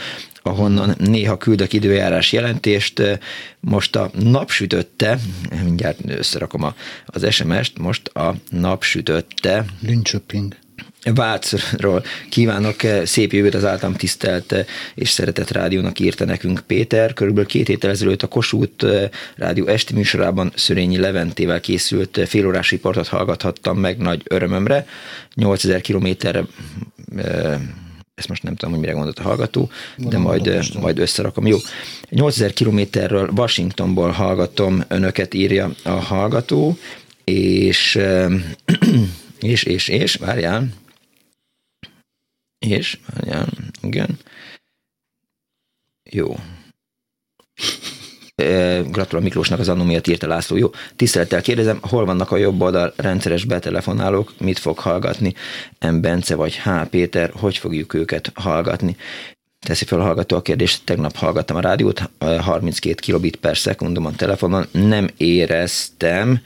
ahonnan 0.48 0.96
néha 0.98 1.38
küldök 1.38 1.74
időjárás 1.74 2.32
jelentést. 2.34 3.02
Most 3.60 3.96
a 3.96 4.12
napsütötte, 4.20 5.20
mindjárt 5.64 6.00
összerakom 6.08 6.64
a, 6.64 6.76
az 7.06 7.34
SMS-t, 7.34 7.78
most 7.78 8.08
a 8.08 8.36
napsütötte. 8.50 9.66
Linköping. 9.82 10.56
Vácról 11.14 12.04
kívánok 12.30 12.76
szép 13.04 13.34
jövőt 13.34 13.56
az 13.56 13.66
általam 13.66 13.96
tisztelt 13.96 14.66
és 14.96 15.10
szeretett 15.10 15.52
rádiónak 15.52 16.00
írta 16.00 16.26
nekünk 16.26 16.62
Péter. 16.68 17.14
Körülbelül 17.14 17.48
két 17.50 17.68
héttel 17.68 17.90
ezelőtt 17.90 18.22
a 18.22 18.28
Kossuth 18.28 18.86
rádió 19.36 19.68
esti 19.68 19.94
műsorában 19.94 20.52
Szörényi 20.56 20.98
Leventével 20.98 21.60
készült 21.60 22.20
félórás 22.28 22.72
riportot 22.72 23.08
hallgathattam 23.08 23.78
meg 23.78 23.98
nagy 23.98 24.22
örömömre. 24.28 24.86
8000 25.36 25.82
kilométerre 25.82 26.44
ezt 28.18 28.28
most 28.28 28.44
nem 28.44 28.56
tudom, 28.56 28.74
hogy 28.74 28.80
mire 28.80 28.94
gondolt 28.94 29.20
a 29.20 29.24
hallgató, 29.24 29.70
de 29.98 30.18
majd, 30.18 30.74
majd 30.80 31.00
összerakom. 31.00 31.48
Jó, 31.48 31.58
8000 32.10 32.54
kilométerről 32.54 33.30
Washingtonból 33.30 34.10
hallgatom 34.10 34.84
önöket, 34.88 35.34
írja 35.34 35.72
a 35.84 35.90
hallgató, 35.90 36.78
és 37.24 38.00
és, 39.40 39.64
és, 39.64 39.88
és, 39.88 40.16
várjál, 40.16 40.68
és, 42.60 43.00
várjál, 43.14 43.48
igen, 43.82 44.20
jó. 46.04 46.36
Gratulál 48.92 49.24
Miklósnak 49.24 49.60
az 49.60 49.70
annó 49.70 49.84
miatt 49.84 50.08
írta 50.08 50.28
László. 50.28 50.58
Jó, 50.58 50.70
tisztelettel 50.96 51.42
kérdezem, 51.42 51.80
hol 51.82 52.06
vannak 52.06 52.32
a 52.32 52.38
jobb 52.38 52.62
oldal 52.62 52.94
rendszeres 52.96 53.46
betelefonálók, 53.46 54.34
mit 54.40 54.60
fog 54.60 54.80
hallgatni? 54.80 55.34
M. 55.80 56.00
Bence 56.00 56.36
vagy 56.36 56.58
H. 56.58 56.70
Péter, 56.90 57.32
hogy 57.40 57.58
fogjuk 57.58 57.94
őket 57.94 58.32
hallgatni? 58.34 58.96
Teszi 59.60 59.86
fel 59.86 60.00
a 60.00 60.04
hallgató 60.04 60.36
a 60.36 60.42
kérdést, 60.42 60.82
tegnap 60.84 61.16
hallgattam 61.16 61.58
a 61.58 61.62
rádiót, 61.62 62.10
32 62.40 62.94
kilobit 62.94 63.36
per 63.36 63.58
szekundumon 63.58 64.16
telefonon, 64.16 64.66
nem 64.72 65.10
éreztem, 65.18 66.42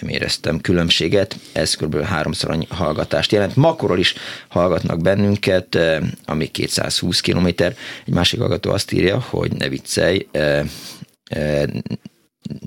nem 0.00 0.10
éreztem 0.10 0.60
különbséget, 0.60 1.36
ez 1.52 1.74
kb. 1.74 2.00
háromszor 2.00 2.50
annyi 2.50 2.66
hallgatást 2.68 3.32
jelent. 3.32 3.56
Makorról 3.56 3.98
is 3.98 4.14
hallgatnak 4.48 5.00
bennünket, 5.00 5.78
ami 6.24 6.46
220 6.46 7.20
km. 7.20 7.46
Egy 7.46 7.74
másik 8.12 8.38
hallgató 8.40 8.70
azt 8.70 8.92
írja, 8.92 9.20
hogy 9.20 9.52
ne 9.52 9.68
viccelj, 9.68 10.26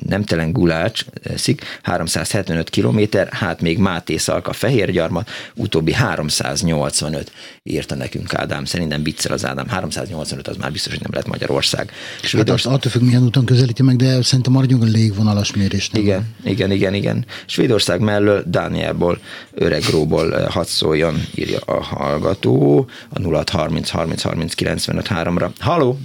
nemtelen 0.07 0.51
gulács 0.51 1.05
szik, 1.35 1.79
375 1.81 2.69
km, 2.69 2.99
hát 3.29 3.61
még 3.61 3.77
Máté 3.77 4.17
Szalka 4.17 4.53
Fehérgyarmat, 4.53 5.29
utóbbi 5.55 5.93
385 5.93 7.31
írta 7.63 7.95
nekünk 7.95 8.33
Ádám, 8.33 8.65
szerintem 8.65 9.03
viccel 9.03 9.33
az 9.33 9.45
Ádám, 9.45 9.67
385 9.67 10.47
az 10.47 10.55
már 10.55 10.71
biztos, 10.71 10.91
hogy 10.91 11.01
nem 11.01 11.11
lett 11.13 11.27
Magyarország. 11.27 11.91
Svédország... 12.21 12.71
Hát 12.71 12.79
attól 12.79 12.91
függ, 12.91 13.01
milyen 13.01 13.23
úton 13.23 13.45
közelíti 13.45 13.83
meg, 13.83 13.95
de 13.95 14.21
szerintem 14.21 14.53
maradjunk 14.53 14.83
a 14.83 14.85
légvonalas 14.85 15.53
mérés. 15.53 15.89
Igen, 15.93 16.35
igen, 16.43 16.71
igen, 16.71 16.93
igen. 16.93 17.25
Svédország 17.45 17.99
mellől, 17.99 18.43
Dánielból, 18.47 19.19
Öregróból 19.51 20.47
hadd 20.49 20.65
szóljon, 20.65 21.21
írja 21.35 21.59
a 21.65 21.83
hallgató, 21.83 22.87
a 23.09 23.19
0630 23.21 23.89
30 23.89 24.21
30 24.21 24.53
95 24.53 25.07
3-ra. 25.09 25.49
Halló! 25.59 25.99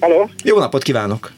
Halló! 0.00 0.30
Jó 0.44 0.58
napot 0.58 0.82
kívánok! 0.82 1.32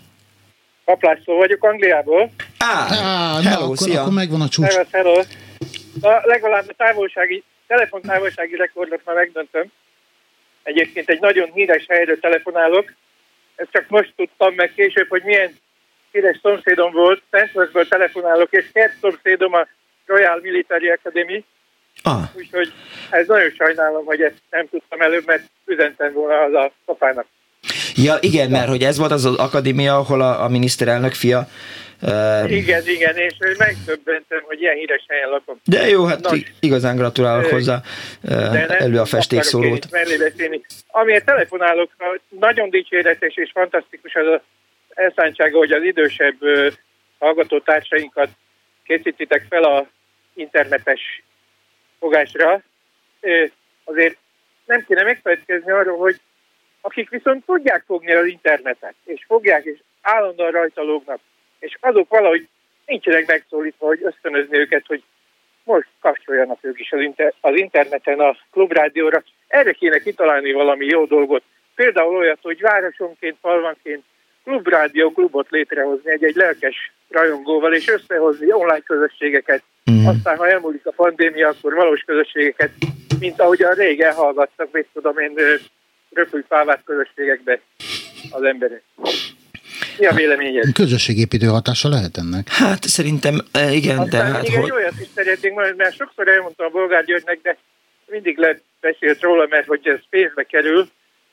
Kaplászló 0.86 1.36
vagyok 1.36 1.64
Angliából. 1.64 2.30
Á, 2.58 2.82
ah, 2.82 3.44
hello, 3.44 3.66
na, 3.66 3.72
akkor, 3.72 3.96
akkor 3.96 4.12
megvan 4.12 4.40
a 4.40 4.48
csúcs. 4.48 4.66
Hello, 4.66 4.84
hello. 4.90 5.22
Na, 6.00 6.20
legalább 6.24 6.64
a 6.68 6.74
távolsági, 6.76 7.42
telefontávolsági 7.66 8.56
rekordot 8.56 9.00
már 9.04 9.16
megdöntöm. 9.16 9.66
Egyébként 10.62 11.08
egy 11.08 11.20
nagyon 11.20 11.50
híres 11.52 11.84
helyről 11.88 12.20
telefonálok. 12.20 12.92
Ezt 13.54 13.70
csak 13.72 13.88
most 13.88 14.12
tudtam 14.16 14.54
meg 14.54 14.72
később, 14.74 15.08
hogy 15.08 15.22
milyen 15.22 15.56
híres 16.12 16.38
szomszédom 16.42 16.92
volt. 16.92 17.22
Szentworthből 17.30 17.88
telefonálok, 17.88 18.52
és 18.52 18.64
két 18.72 18.96
szomszédom 19.00 19.54
a 19.54 19.66
Royal 20.06 20.38
Military 20.42 20.88
Academy. 20.88 21.44
Ah. 22.02 22.22
Úgyhogy 22.34 22.72
ez 23.10 23.26
nagyon 23.26 23.50
sajnálom, 23.50 24.04
hogy 24.04 24.22
ezt 24.22 24.42
nem 24.50 24.68
tudtam 24.68 25.00
előbb, 25.00 25.26
mert 25.26 25.50
üzentem 25.64 26.12
volna 26.12 26.40
az 26.40 26.54
a 26.54 26.72
papának. 26.84 27.26
Ja, 27.96 28.16
igen, 28.20 28.50
mert 28.50 28.68
hogy 28.68 28.82
ez 28.82 28.98
volt 28.98 29.10
az 29.10 29.24
az 29.24 29.36
akadémia, 29.36 29.96
ahol 29.96 30.20
a, 30.20 30.44
a 30.44 30.48
miniszterelnök 30.48 31.12
fia 31.12 31.48
Uh, 32.02 32.52
igen, 32.52 32.82
igen, 32.86 33.16
és 33.16 33.34
megdöbbentem, 33.58 34.42
hogy 34.42 34.60
ilyen 34.60 34.74
híres 34.74 35.04
helyen 35.08 35.28
lakom. 35.28 35.60
De 35.64 35.88
jó, 35.88 36.04
hát 36.04 36.20
Nos, 36.20 36.52
igazán 36.60 36.96
gratulálok 36.96 37.46
hozzá 37.46 37.80
uh, 38.22 38.80
elő 38.80 39.00
a 39.00 39.04
festékszórót. 39.04 39.88
Amiért 40.86 41.24
telefonálok, 41.24 41.90
nagyon 42.28 42.70
dicséretes 42.70 43.34
és 43.34 43.50
fantasztikus 43.54 44.14
az 44.14 44.26
a 44.26 44.42
elszántsága, 44.94 45.58
hogy 45.58 45.72
az 45.72 45.82
idősebb 45.82 46.36
uh, 46.40 46.72
hallgatótársainkat 47.18 48.28
készítitek 48.84 49.46
fel 49.48 49.62
a 49.62 49.88
internetes 50.34 51.22
fogásra. 51.98 52.62
Uh, 53.20 53.50
azért 53.84 54.16
nem 54.66 54.84
kéne 54.86 55.02
megfelelkezni 55.02 55.70
arról, 55.70 55.98
hogy 55.98 56.20
akik 56.80 57.10
viszont 57.10 57.44
tudják 57.44 57.84
fogni 57.86 58.12
az 58.12 58.26
internetet, 58.26 58.94
és 59.04 59.24
fogják, 59.26 59.64
és 59.64 59.78
állandóan 60.02 60.50
rajta 60.50 60.82
lógnak, 60.82 61.20
és 61.58 61.76
azok 61.80 62.08
valahogy 62.08 62.48
nincsenek 62.86 63.26
megszólítva, 63.26 63.86
hogy 63.86 64.00
ösztönözni 64.02 64.58
őket, 64.58 64.86
hogy 64.86 65.02
most 65.64 65.88
kapcsoljanak 66.00 66.58
ők 66.60 66.80
is 66.80 66.92
az, 66.92 67.00
inter- 67.00 67.34
az 67.40 67.56
interneten 67.56 68.20
a 68.20 68.36
klubrádióra. 68.50 69.22
Erre 69.48 69.72
kéne 69.72 69.98
kitalálni 69.98 70.52
valami 70.52 70.86
jó 70.86 71.04
dolgot. 71.04 71.42
Például 71.74 72.16
olyat, 72.16 72.38
hogy 72.42 72.60
városonként, 72.60 73.36
falvanként 73.40 74.02
klubrádió 74.44 75.10
klubot 75.10 75.50
létrehozni 75.50 76.10
egy-egy 76.10 76.34
lelkes 76.34 76.92
rajongóval, 77.08 77.74
és 77.74 77.88
összehozni 77.88 78.52
online 78.52 78.80
közösségeket. 78.80 79.62
Mm. 79.90 80.06
Aztán, 80.06 80.36
ha 80.36 80.48
elmúlik 80.48 80.86
a 80.86 80.92
pandémia, 80.96 81.48
akkor 81.48 81.74
valós 81.74 82.00
közösségeket, 82.00 82.70
mint 83.18 83.40
ahogy 83.40 83.62
a 83.62 83.72
régen 83.72 84.14
hallgattak, 84.14 84.68
mit 84.72 84.88
tudom 84.92 85.18
én, 85.18 85.32
röpülfávát 86.16 86.82
közösségekbe 86.84 87.60
az 88.30 88.42
emberek. 88.42 88.82
Mi 89.98 90.06
a 90.06 90.12
véleményed? 90.12 90.72
Közösségépítő 90.72 91.46
hatása 91.46 91.88
lehet 91.88 92.16
ennek? 92.16 92.48
Hát 92.48 92.82
szerintem 92.82 93.40
e, 93.52 93.70
igen, 93.70 93.98
Aztán 93.98 94.30
de 94.30 94.32
hát... 94.32 94.48
Igen, 94.48 94.60
hogy... 94.60 94.70
olyat 94.70 95.00
is 95.00 95.06
szeretnénk 95.14 95.54
mondani, 95.54 95.76
mert 95.76 95.96
sokszor 95.96 96.28
elmondtam 96.28 96.66
a 96.66 96.70
Bolgár 96.70 97.04
Györgynek, 97.04 97.38
de 97.42 97.56
mindig 98.06 98.38
lebeszélt 98.38 99.20
róla, 99.20 99.46
mert 99.48 99.66
hogy 99.66 99.88
ez 99.88 99.98
pénzbe 100.10 100.42
kerül, 100.42 100.88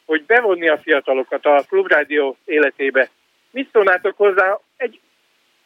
hogy 0.05 0.23
bevonni 0.23 0.67
a 0.67 0.77
fiatalokat 0.83 1.45
a 1.45 1.65
klubrádió 1.69 2.37
életébe. 2.45 3.09
Mit 3.51 3.69
szólnátok 3.71 4.17
hozzá? 4.17 4.59
Egy 4.77 4.99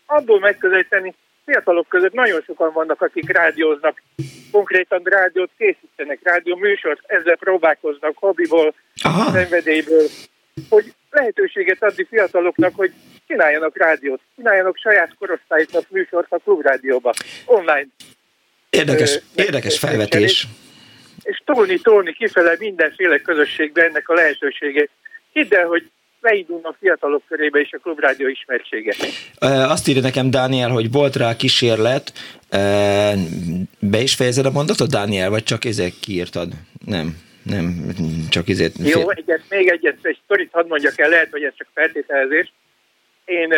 abból 0.06 0.39
megközelíteni, 0.39 1.14
fiatalok 1.45 1.88
között 1.88 2.14
nagyon 2.14 2.41
sokan 2.45 2.73
vannak, 2.73 3.02
akik 3.02 3.31
rádióznak, 3.31 4.03
konkrétan 4.52 5.02
rádiót 5.03 5.49
készítenek, 5.57 6.19
rádió 6.23 6.56
műsort, 6.56 6.99
ezzel 7.06 7.35
próbálkoznak 7.35 8.18
hobbiból, 8.18 8.73
Aha. 9.02 9.32
szenvedélyből. 9.32 10.07
hogy 10.69 10.94
lehetőséget 11.10 11.84
adni 11.84 12.06
fiataloknak, 12.10 12.76
hogy 12.76 12.91
csináljanak 13.28 13.78
rádiót, 13.78 14.22
csináljanak 14.36 14.78
saját 14.78 15.15
korosztályoknak 15.19 15.84
műsort 15.90 16.28
a 16.30 16.38
klubrádióba, 16.38 17.14
online. 17.45 17.88
Érdekes, 18.69 19.15
ö, 19.36 19.41
érdekes 19.41 19.80
felvetés. 19.80 20.48
És 21.24 21.41
tolni, 21.45 21.78
tolni 21.78 22.14
kifele 22.14 22.56
mindenféle 22.60 23.18
közösségbe 23.18 23.84
ennek 23.84 24.10
a 24.10 24.14
lehetőséget. 24.14 24.90
Hidd 25.34 25.53
el, 25.53 25.65
hogy 25.65 25.90
beindulnak 26.22 26.76
fiatalok 26.80 27.24
körébe 27.28 27.60
is 27.60 27.74
a 27.74 27.78
klubrádió 27.78 28.28
ismertsége. 28.28 28.95
Azt 29.69 29.88
írja 29.88 30.02
nekem 30.02 30.30
Dániel, 30.30 30.69
hogy 30.69 30.91
volt 30.91 31.15
rá 31.15 31.36
kísérlet. 31.36 32.14
Be 33.80 33.99
is 33.99 34.15
fejezed 34.15 34.45
a 34.45 34.52
mondatot, 34.52 34.90
Dániel, 34.90 35.30
vagy 35.30 35.44
csak 35.44 35.65
ezek 35.65 35.94
kiírtad? 36.02 36.53
Nem 36.86 37.26
nem 37.49 37.74
csak 38.30 38.48
izét... 38.48 38.74
Jó, 38.78 39.10
egyet, 39.10 39.41
még 39.49 39.68
egyet, 39.68 39.98
egy 40.02 40.19
sztorit 40.24 40.52
hadd 40.52 40.68
mondjak 40.68 40.99
el, 40.99 41.10
lehet, 41.10 41.32
hogy 41.32 41.44
ez 41.44 41.53
csak 41.56 41.68
feltételezés. 41.74 42.53
Én 43.26 43.53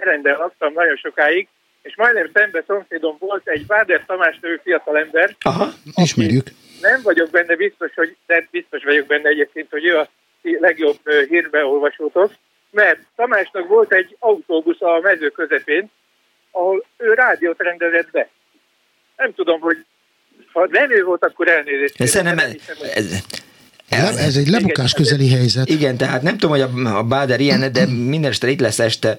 rendel 0.00 0.36
laktam 0.36 0.72
nagyon 0.72 0.96
sokáig, 0.96 1.48
és 1.82 1.96
majdnem 1.96 2.30
szembe 2.32 2.62
szomszédom 2.66 3.16
volt 3.18 3.48
egy 3.48 3.66
Váder 3.66 4.04
Tamás 4.06 4.38
nevű 4.40 4.56
fiatalember. 4.62 5.36
Aha, 5.40 5.68
ismerjük. 5.94 6.46
Nem 6.80 7.00
vagyok 7.02 7.30
benne 7.30 7.56
biztos, 7.56 7.94
hogy, 7.94 8.16
de 8.26 8.48
biztos 8.50 8.84
vagyok 8.84 9.06
benne 9.06 9.28
egyébként, 9.28 9.70
hogy 9.70 9.84
ő 9.84 9.98
a 9.98 10.08
legjobb 10.42 10.98
hírbeolvasótok, 11.28 12.32
mert 12.70 13.00
Tamásnak 13.16 13.68
volt 13.68 13.92
egy 13.92 14.16
autóbusz 14.18 14.80
a 14.82 15.00
mező 15.02 15.28
közepén, 15.28 15.90
ahol 16.50 16.84
ő 16.96 17.12
rádiót 17.12 17.62
rendezett 17.62 18.10
be. 18.10 18.28
Nem 19.16 19.34
tudom, 19.34 19.60
hogy 19.60 19.84
ha 20.52 20.66
nem 20.70 20.90
ő 20.90 21.04
volt, 21.04 21.24
akkor 21.24 21.48
elnézést. 21.48 22.00
Ez, 22.00 22.14
ez, 22.94 23.22
ez, 23.88 24.16
ez 24.16 24.36
egy 24.36 24.48
lebukás 24.48 24.92
közeli 24.92 25.30
helyzet. 25.30 25.68
Igen, 25.68 25.96
tehát 25.96 26.22
nem 26.22 26.38
tudom, 26.38 26.50
hogy 26.50 26.84
a, 26.84 26.98
a 26.98 27.02
Báder 27.02 27.40
ilyen, 27.40 27.72
de 27.72 27.86
minden 27.86 28.30
este 28.30 28.48
itt 28.48 28.60
lesz 28.60 28.78
este 28.78 29.18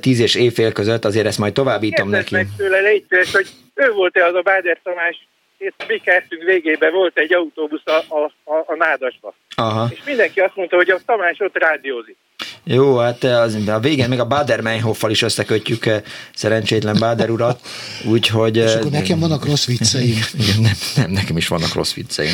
10 0.00 0.20
és 0.20 0.34
éjfél 0.34 0.72
között, 0.72 1.04
azért 1.04 1.26
ezt 1.26 1.38
majd 1.38 1.52
továbbítom 1.52 2.08
neki. 2.08 2.34
meg 2.34 2.46
tőle, 2.56 2.80
légy 2.80 3.04
hogy 3.32 3.48
ő 3.74 3.92
volt-e 3.92 4.24
az 4.24 4.34
a 4.34 4.40
Báder 4.40 4.80
Tamás, 4.82 5.28
itt 5.58 5.84
mi 5.88 5.98
kertünk 5.98 6.42
végében 6.42 6.92
volt 6.92 7.18
egy 7.18 7.34
autóbusz 7.34 7.82
a, 7.84 8.04
a, 8.08 8.32
a, 8.44 8.64
a 8.66 8.74
Nádasba. 8.74 9.34
Aha. 9.56 9.88
És 9.90 9.98
mindenki 10.04 10.40
azt 10.40 10.56
mondta, 10.56 10.76
hogy 10.76 10.90
a 10.90 10.98
Tamás 11.06 11.40
ott 11.40 11.58
rádiózik. 11.58 12.16
Jó, 12.64 12.96
hát 12.96 13.24
az, 13.24 13.58
a 13.66 13.78
végén 13.78 14.08
még 14.08 14.18
a 14.18 14.26
Bader 14.26 14.60
Meinhoffal 14.60 15.10
is 15.10 15.22
összekötjük 15.22 15.86
eh, 15.86 16.02
szerencsétlen 16.34 16.96
Bader 16.98 17.30
urat, 17.30 17.60
úgyhogy... 18.04 18.56
És 18.56 18.74
akkor 18.74 18.92
eh, 18.92 19.00
nekem 19.00 19.18
vannak 19.18 19.44
rossz 19.44 19.66
vicceim. 19.66 20.18
Nem, 20.60 20.72
nem, 20.96 21.10
nekem 21.10 21.36
is 21.36 21.48
vannak 21.48 21.74
rossz 21.74 21.94
vicceim. 21.94 22.32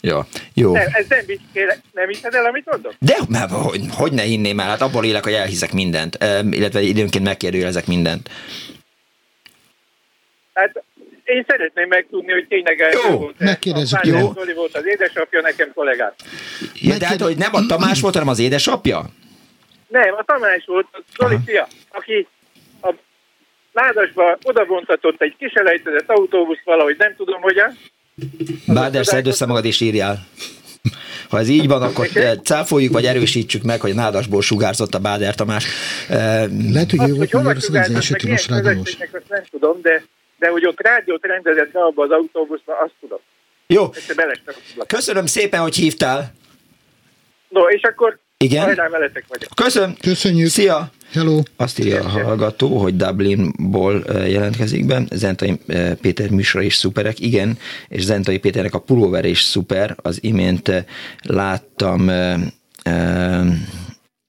Ja, 0.00 0.26
jó. 0.54 0.72
Nem, 0.72 0.86
ez 0.92 1.06
nem, 1.08 1.20
kérlek, 1.52 1.80
nem 1.92 2.08
hiszed 2.08 2.34
el, 2.34 2.44
amit 2.44 2.64
mondok? 2.70 2.94
De, 2.98 3.16
mert 3.28 3.50
hogy, 3.50 3.80
hogy 3.90 4.12
ne 4.12 4.22
hinném 4.22 4.60
el, 4.60 4.68
hát 4.68 4.80
abból 4.80 5.04
élek, 5.04 5.24
hogy 5.24 5.32
elhiszek 5.32 5.72
mindent, 5.72 6.14
eh, 6.14 6.44
illetve 6.50 6.80
időnként 6.80 7.24
megkérdőjelezek 7.24 7.86
mindent. 7.86 8.30
Hát 10.54 10.82
én 11.24 11.44
szeretném 11.48 11.88
megtudni, 11.88 12.32
hogy 12.32 12.46
tényleg 12.48 12.98
jó, 13.04 13.16
volt. 13.16 13.38
Megkérdezzük, 13.38 14.00
jó. 14.02 14.32
Zoli 14.32 14.54
volt 14.54 14.76
az 14.76 14.86
édesapja, 14.86 15.40
nekem 15.40 15.72
kollégát. 15.74 16.14
Ja, 16.74 16.96
de 16.96 17.06
hát, 17.06 17.20
hogy 17.20 17.36
nem 17.36 17.54
a 17.54 17.66
Tamás 17.66 18.00
volt, 18.00 18.14
hanem 18.14 18.28
az 18.28 18.38
édesapja? 18.38 19.04
Nem, 19.88 20.14
a 20.14 20.22
Tamás 20.22 20.64
volt, 20.66 20.86
a 20.92 21.02
Zoli 21.16 21.36
fia, 21.46 21.68
aki 21.88 22.26
a 22.82 22.94
Nádasba 23.72 24.38
odavontatott 24.42 25.22
egy 25.22 25.36
kiselejtezett 25.38 26.10
autóbusz 26.10 26.60
valahogy, 26.64 26.96
nem 26.98 27.14
tudom 27.16 27.40
hogyan. 27.40 27.78
Báder, 28.66 29.06
szedd 29.06 29.26
össze 29.26 29.46
magad 29.46 29.64
és 29.64 29.80
írjál. 29.80 30.26
Ha 31.28 31.38
ez 31.38 31.48
így 31.48 31.68
van, 31.68 31.82
akkor 31.82 32.06
cáfoljuk, 32.42 32.92
vagy 32.92 33.04
erősítsük 33.04 33.62
meg, 33.62 33.80
hogy 33.80 33.94
nádasból 33.94 34.42
sugárzott 34.42 34.94
a 34.94 34.98
Báder 34.98 35.34
Tamás. 35.34 35.66
Lehet, 36.72 36.90
hogy 36.90 37.08
ő 37.08 37.14
volt 37.14 37.56
az 37.56 37.74
első 37.74 38.16
rádiós. 38.48 38.96
Nem 39.28 39.44
tudom, 39.50 39.80
de, 39.82 40.04
de 40.38 40.48
hogy 40.48 40.66
ott 40.66 40.80
rádiót 40.80 41.24
rendezett 41.24 41.70
be 41.70 41.80
abba 41.80 42.02
az 42.02 42.10
autóbuszba, 42.10 42.78
azt 42.78 42.92
tudom. 43.00 43.18
Jó. 43.66 43.90
Köszönöm 44.86 45.26
szépen, 45.26 45.60
hogy 45.60 45.74
hívtál. 45.74 46.32
No, 47.48 47.68
és 47.68 47.82
akkor 47.82 48.18
igen. 48.44 48.64
Hajrá, 48.64 48.88
veletek 48.88 49.24
vagyok. 49.28 49.50
Köszönöm. 49.54 49.96
Köszönjük. 50.00 50.48
Szia. 50.48 50.90
Hello. 51.12 51.42
Azt 51.56 51.78
írja 51.78 52.04
a 52.04 52.08
hallgató, 52.08 52.78
hogy 52.78 52.96
Dublinból 52.96 54.04
jelentkezik 54.26 54.86
be. 54.86 55.02
Zentai 55.10 55.60
Péter 56.00 56.30
műsora 56.30 56.64
is 56.64 56.74
szuperek. 56.74 57.20
Igen, 57.20 57.58
és 57.88 58.04
Zentai 58.04 58.38
Péternek 58.38 58.74
a 58.74 58.78
pulóver 58.78 59.24
is 59.24 59.42
szuper. 59.42 59.96
Az 60.02 60.18
imént 60.22 60.84
láttam 61.22 62.10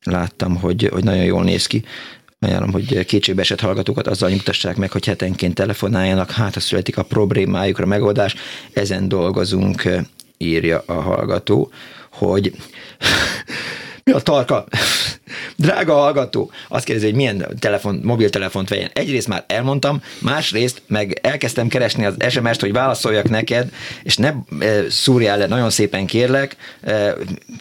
láttam, 0.05 0.55
hogy, 0.55 0.89
hogy 0.91 1.03
nagyon 1.03 1.23
jól 1.23 1.43
néz 1.43 1.65
ki. 1.65 1.83
Ajánlom, 2.39 2.71
hogy 2.71 3.05
kétségbe 3.05 3.41
esett 3.41 3.59
hallgatókat 3.59 4.07
azzal 4.07 4.29
nyugtassák 4.29 4.75
meg, 4.75 4.91
hogy 4.91 5.05
hetenként 5.05 5.53
telefonáljanak, 5.53 6.31
hát 6.31 6.53
ha 6.53 6.59
születik 6.59 6.97
a 6.97 7.03
problémájukra 7.03 7.85
megoldás. 7.85 8.35
Ezen 8.73 9.07
dolgozunk, 9.07 9.89
írja 10.37 10.83
a 10.85 10.93
hallgató, 10.93 11.71
hogy 12.11 12.53
mi 14.09 14.15
a 14.15 14.19
tarka? 14.19 14.65
Drága 15.55 15.93
hallgató, 15.93 16.51
azt 16.67 16.85
kérdezi, 16.85 17.05
hogy 17.05 17.15
milyen 17.15 17.45
telefon, 17.59 17.99
mobiltelefont 18.03 18.69
vegyen. 18.69 18.89
Egyrészt 18.93 19.27
már 19.27 19.43
elmondtam, 19.47 20.01
másrészt 20.19 20.81
meg 20.87 21.19
elkezdtem 21.21 21.67
keresni 21.67 22.05
az 22.05 22.15
SMS-t, 22.29 22.59
hogy 22.59 22.71
válaszoljak 22.71 23.29
neked, 23.29 23.69
és 24.03 24.17
ne 24.17 24.33
e, 24.59 24.89
szúrjál 24.89 25.37
le, 25.37 25.45
nagyon 25.45 25.69
szépen 25.69 26.05
kérlek, 26.05 26.55
e, 26.81 27.15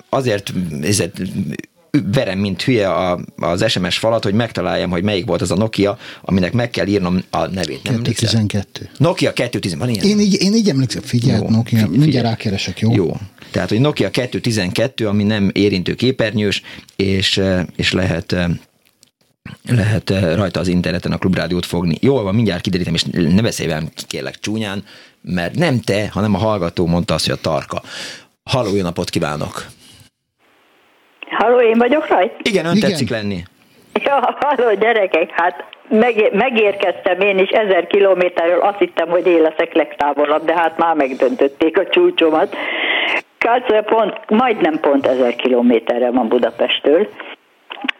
azért 0.08 0.52
ezért 0.82 1.20
verem, 2.12 2.38
mint 2.38 2.62
hülye 2.62 2.88
a, 2.88 3.18
az 3.36 3.70
SMS 3.70 3.98
falat, 3.98 4.24
hogy 4.24 4.34
megtaláljam, 4.34 4.90
hogy 4.90 5.02
melyik 5.02 5.26
volt 5.26 5.40
az 5.40 5.50
a 5.50 5.56
Nokia, 5.56 5.98
aminek 6.22 6.52
meg 6.52 6.70
kell 6.70 6.86
írnom 6.86 7.24
a 7.30 7.46
nevét. 7.46 7.82
Nem 7.82 8.02
212. 8.02 8.90
Nokia 8.96 9.32
212, 9.32 9.76
van 9.78 9.88
ilyen? 9.88 10.18
Én 10.18 10.26
így, 10.26 10.42
én 10.42 10.54
így 10.54 10.68
emlékszem, 10.68 11.02
figyelj, 11.02 11.40
jó, 11.40 11.48
Nokia, 11.48 11.78
figyelj, 11.78 11.98
mindjárt 11.98 12.26
rákeresek, 12.26 12.80
jó? 12.80 12.94
Jó. 12.94 13.16
Tehát, 13.50 13.68
hogy 13.68 13.80
Nokia 13.80 14.10
212, 14.10 15.08
ami 15.08 15.22
nem 15.22 15.50
érintő 15.52 15.94
képernyős, 15.94 16.62
és, 16.96 17.40
és 17.76 17.92
lehet 17.92 18.36
lehet 19.68 20.10
rajta 20.34 20.60
az 20.60 20.68
interneten 20.68 21.12
a 21.12 21.18
klubrádiót 21.18 21.66
fogni. 21.66 21.96
Jól 22.00 22.22
van, 22.22 22.34
mindjárt 22.34 22.60
kiderítem, 22.60 22.94
és 22.94 23.04
ne 23.12 23.42
beszélj 23.42 23.68
velem, 23.68 23.90
kérlek 24.06 24.40
csúnyán, 24.40 24.84
mert 25.22 25.54
nem 25.54 25.80
te, 25.80 26.08
hanem 26.08 26.34
a 26.34 26.38
hallgató 26.38 26.86
mondta 26.86 27.14
azt, 27.14 27.26
hogy 27.26 27.34
a 27.34 27.40
tarka. 27.40 27.82
Halló, 28.42 28.76
jó 28.76 28.82
napot 28.82 29.10
kívánok! 29.10 29.66
Halló, 31.38 31.60
én 31.60 31.78
vagyok 31.78 32.08
rajt? 32.08 32.32
Igen, 32.42 32.64
ön 32.64 32.76
Igen. 32.76 32.90
tetszik 32.90 33.10
lenni. 33.10 33.42
Ja, 34.04 34.36
halló, 34.40 34.74
gyerekek, 34.74 35.30
hát 35.30 35.64
meg, 35.88 36.30
megérkeztem 36.32 37.20
én 37.20 37.38
is 37.38 37.48
ezer 37.48 37.86
kilométerről, 37.86 38.60
azt 38.60 38.78
hittem, 38.78 39.08
hogy 39.08 39.26
én 39.26 39.40
leszek 39.40 39.74
legtávolabb, 39.74 40.44
de 40.44 40.54
hát 40.54 40.78
már 40.78 40.94
megdöntötték 40.94 41.78
a 41.78 41.86
csúcsomat. 41.86 42.56
Kácsa 43.38 43.82
pont, 43.82 44.14
majdnem 44.28 44.80
pont 44.80 45.06
ezer 45.06 45.36
kilométerre 45.36 46.10
van 46.10 46.28
Budapesttől, 46.28 47.08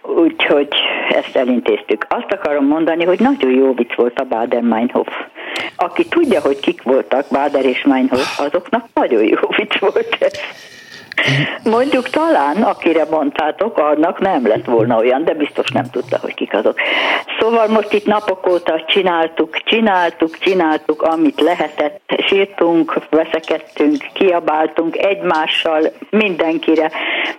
úgyhogy 0.02 0.68
ezt 1.08 1.36
elintéztük. 1.36 2.06
Azt 2.08 2.32
akarom 2.32 2.66
mondani, 2.66 3.04
hogy 3.04 3.20
nagyon 3.20 3.50
jó 3.50 3.74
vicc 3.74 3.94
volt 3.94 4.18
a 4.18 4.24
Bader-Meinhof. 4.24 5.08
Aki 5.76 6.04
tudja, 6.04 6.40
hogy 6.40 6.60
kik 6.60 6.82
voltak, 6.82 7.26
Bader 7.30 7.64
és 7.64 7.84
Meinhof, 7.84 8.38
azoknak 8.40 8.84
nagyon 8.94 9.22
jó 9.22 9.38
vicc 9.56 9.78
volt 9.78 10.16
ez. 10.20 10.32
Mondjuk 11.64 12.08
talán, 12.08 12.62
akire 12.62 13.04
mondtátok, 13.10 13.78
annak 13.78 14.20
nem 14.20 14.46
lett 14.46 14.64
volna 14.64 14.96
olyan, 14.96 15.24
de 15.24 15.34
biztos 15.34 15.70
nem 15.70 15.84
tudta, 15.90 16.18
hogy 16.20 16.34
kik 16.34 16.54
azok. 16.54 16.78
Szóval 17.38 17.68
most 17.68 17.92
itt 17.92 18.06
napok 18.06 18.46
óta 18.46 18.84
csináltuk, 18.86 19.56
csináltuk, 19.64 20.38
csináltuk, 20.38 21.02
amit 21.02 21.40
lehetett, 21.40 22.00
sírtunk, 22.26 22.98
veszekedtünk, 23.10 24.06
kiabáltunk 24.12 24.96
egymással, 24.96 25.82
mindenkire, 26.10 26.90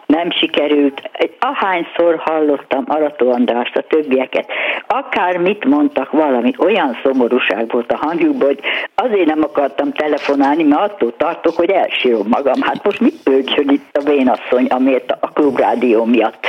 nem 0.06 0.32
sikerült. 0.32 1.10
Ahányszor 1.40 2.16
hallottam 2.18 2.84
Arató 2.88 3.32
Andrást, 3.32 3.76
a 3.76 3.82
többieket, 3.82 4.46
akár 4.88 5.38
mit 5.38 5.66
mondtak 5.66 6.12
valami, 6.12 6.54
olyan 6.58 6.98
szomorúság 7.04 7.72
volt 7.72 7.92
a 7.92 7.98
hangjukban, 7.98 8.48
hogy 8.48 8.60
azért 8.96 9.26
nem 9.26 9.44
akartam 9.44 9.92
telefonálni, 9.92 10.64
mert 10.64 10.82
attól 10.82 11.14
tartok, 11.18 11.56
hogy 11.56 11.70
elsírom 11.70 12.28
magam. 12.28 12.62
Hát 12.62 12.84
most 12.84 13.00
mit 13.00 13.24
bölcsön 13.24 13.69
itt 13.72 13.98
a 13.98 14.04
vénasszony, 14.04 14.66
amiért 14.66 15.12
a 15.20 15.28
klubrádió 15.28 16.06
miatt. 16.06 16.48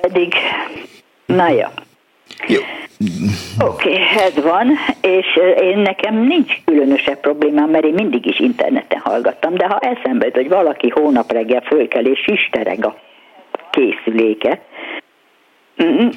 Pedig, 0.00 0.34
na 1.26 1.48
ja. 1.48 1.72
Jó. 2.46 2.60
Oké, 3.58 3.88
okay, 3.88 4.02
ez 4.16 4.42
van, 4.42 4.70
és 5.00 5.38
én 5.60 5.78
nekem 5.78 6.14
nincs 6.14 6.54
különösebb 6.64 7.20
problémám, 7.20 7.70
mert 7.70 7.84
én 7.84 7.94
mindig 7.94 8.26
is 8.26 8.38
interneten 8.38 9.00
hallgattam, 9.00 9.54
de 9.54 9.66
ha 9.66 9.78
eszembe 9.78 10.24
jut, 10.24 10.34
hogy 10.34 10.48
valaki 10.48 10.88
hónap 10.88 11.32
reggel 11.32 11.60
fölkel 11.60 12.04
és 12.04 12.26
istereg 12.26 12.84
a 12.84 12.96
készüléket, 13.70 14.60
mm, 15.82 16.08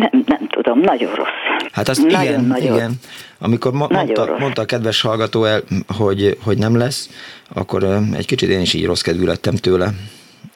nem, 0.00 0.24
nem 0.26 0.46
tudom, 0.48 0.80
nagyon 0.80 1.14
rossz. 1.14 1.28
Hát 1.72 1.88
azt 1.88 2.02
nagyon, 2.02 2.22
igen, 2.22 2.44
nagyon, 2.44 2.76
igen. 2.76 2.92
Amikor 3.38 3.72
ma, 3.72 3.86
mondta, 3.90 4.36
mondta 4.38 4.62
a 4.62 4.64
kedves 4.64 5.00
hallgató 5.00 5.44
el, 5.44 5.60
hogy, 5.96 6.36
hogy 6.44 6.58
nem 6.58 6.76
lesz, 6.76 7.10
akkor 7.54 7.84
egy 8.16 8.26
kicsit 8.26 8.48
én 8.48 8.60
is 8.60 8.74
így 8.74 8.86
rossz 8.86 9.00
kedvű 9.00 9.24
lettem 9.24 9.54
tőle. 9.54 9.88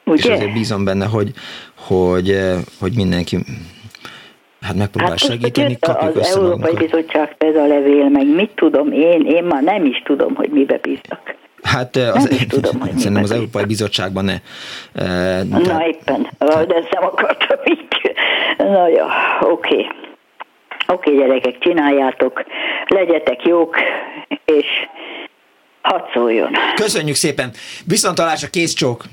Ugye? 0.05 0.23
És 0.23 0.29
azért 0.29 0.53
bízom 0.53 0.83
benne, 0.83 1.05
hogy, 1.05 1.31
hogy, 1.75 2.39
hogy 2.79 2.95
mindenki 2.95 3.37
hát 4.61 4.75
megpróbál 4.75 5.09
hát 5.09 5.19
segíteni, 5.19 5.77
kapjuk 5.79 6.15
az 6.15 6.35
Európai 6.35 6.59
magunkat. 6.59 6.79
Bizottság 6.79 7.35
ez 7.37 7.55
a 7.55 7.67
levél, 7.67 8.09
meg 8.09 8.35
mit 8.35 8.51
tudom 8.55 8.91
én, 8.91 9.25
én 9.25 9.43
már 9.43 9.63
nem 9.63 9.85
is 9.85 10.01
tudom, 10.05 10.35
hogy 10.35 10.49
mibe 10.49 10.79
bíznak. 10.81 11.35
Hát 11.65 11.95
az, 11.95 12.23
nem 12.23 12.31
is 12.31 12.45
tudom, 12.45 12.79
hogy 12.79 12.97
szerintem 12.97 13.23
az 13.23 13.31
Európai 13.31 13.65
Bizottságban 13.65 14.25
ne. 14.25 14.35
E, 14.93 15.43
Na 15.43 15.87
éppen, 15.87 16.27
de 16.39 16.75
ezt 16.75 16.89
nem 16.91 17.03
akartam 17.03 17.57
így. 17.65 17.84
Na 18.57 18.87
jó, 18.87 19.05
oké. 19.39 19.73
Okay. 19.75 19.87
Oké, 20.87 21.11
okay, 21.11 21.27
gyerekek, 21.27 21.57
csináljátok, 21.59 22.43
legyetek 22.87 23.45
jók, 23.45 23.75
és 24.45 24.65
hadd 25.81 26.03
szóljon. 26.13 26.51
Köszönjük 26.75 27.15
szépen. 27.15 27.51
Viszont 27.85 28.19
a 28.19 28.33
kész 28.51 28.73
csók. 28.73 29.03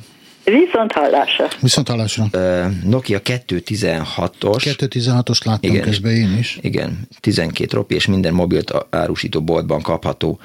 Viszont 0.45 0.93
hallásra. 0.93 1.49
Viszont 1.61 1.89
hallásra. 1.89 2.25
Uh, 2.33 2.65
Nokia 2.85 3.21
216-os. 3.25 4.77
216-os 4.79 5.45
láttam 5.45 5.71
igen, 5.71 5.83
közben 5.83 6.13
én 6.13 6.39
is. 6.39 6.59
Igen, 6.61 6.99
12 7.21 7.77
ropi 7.77 7.95
és 7.95 8.07
minden 8.07 8.35
mobilt 8.35 8.73
árusító 8.91 9.43
boltban 9.43 9.83
kapható. 9.83 10.39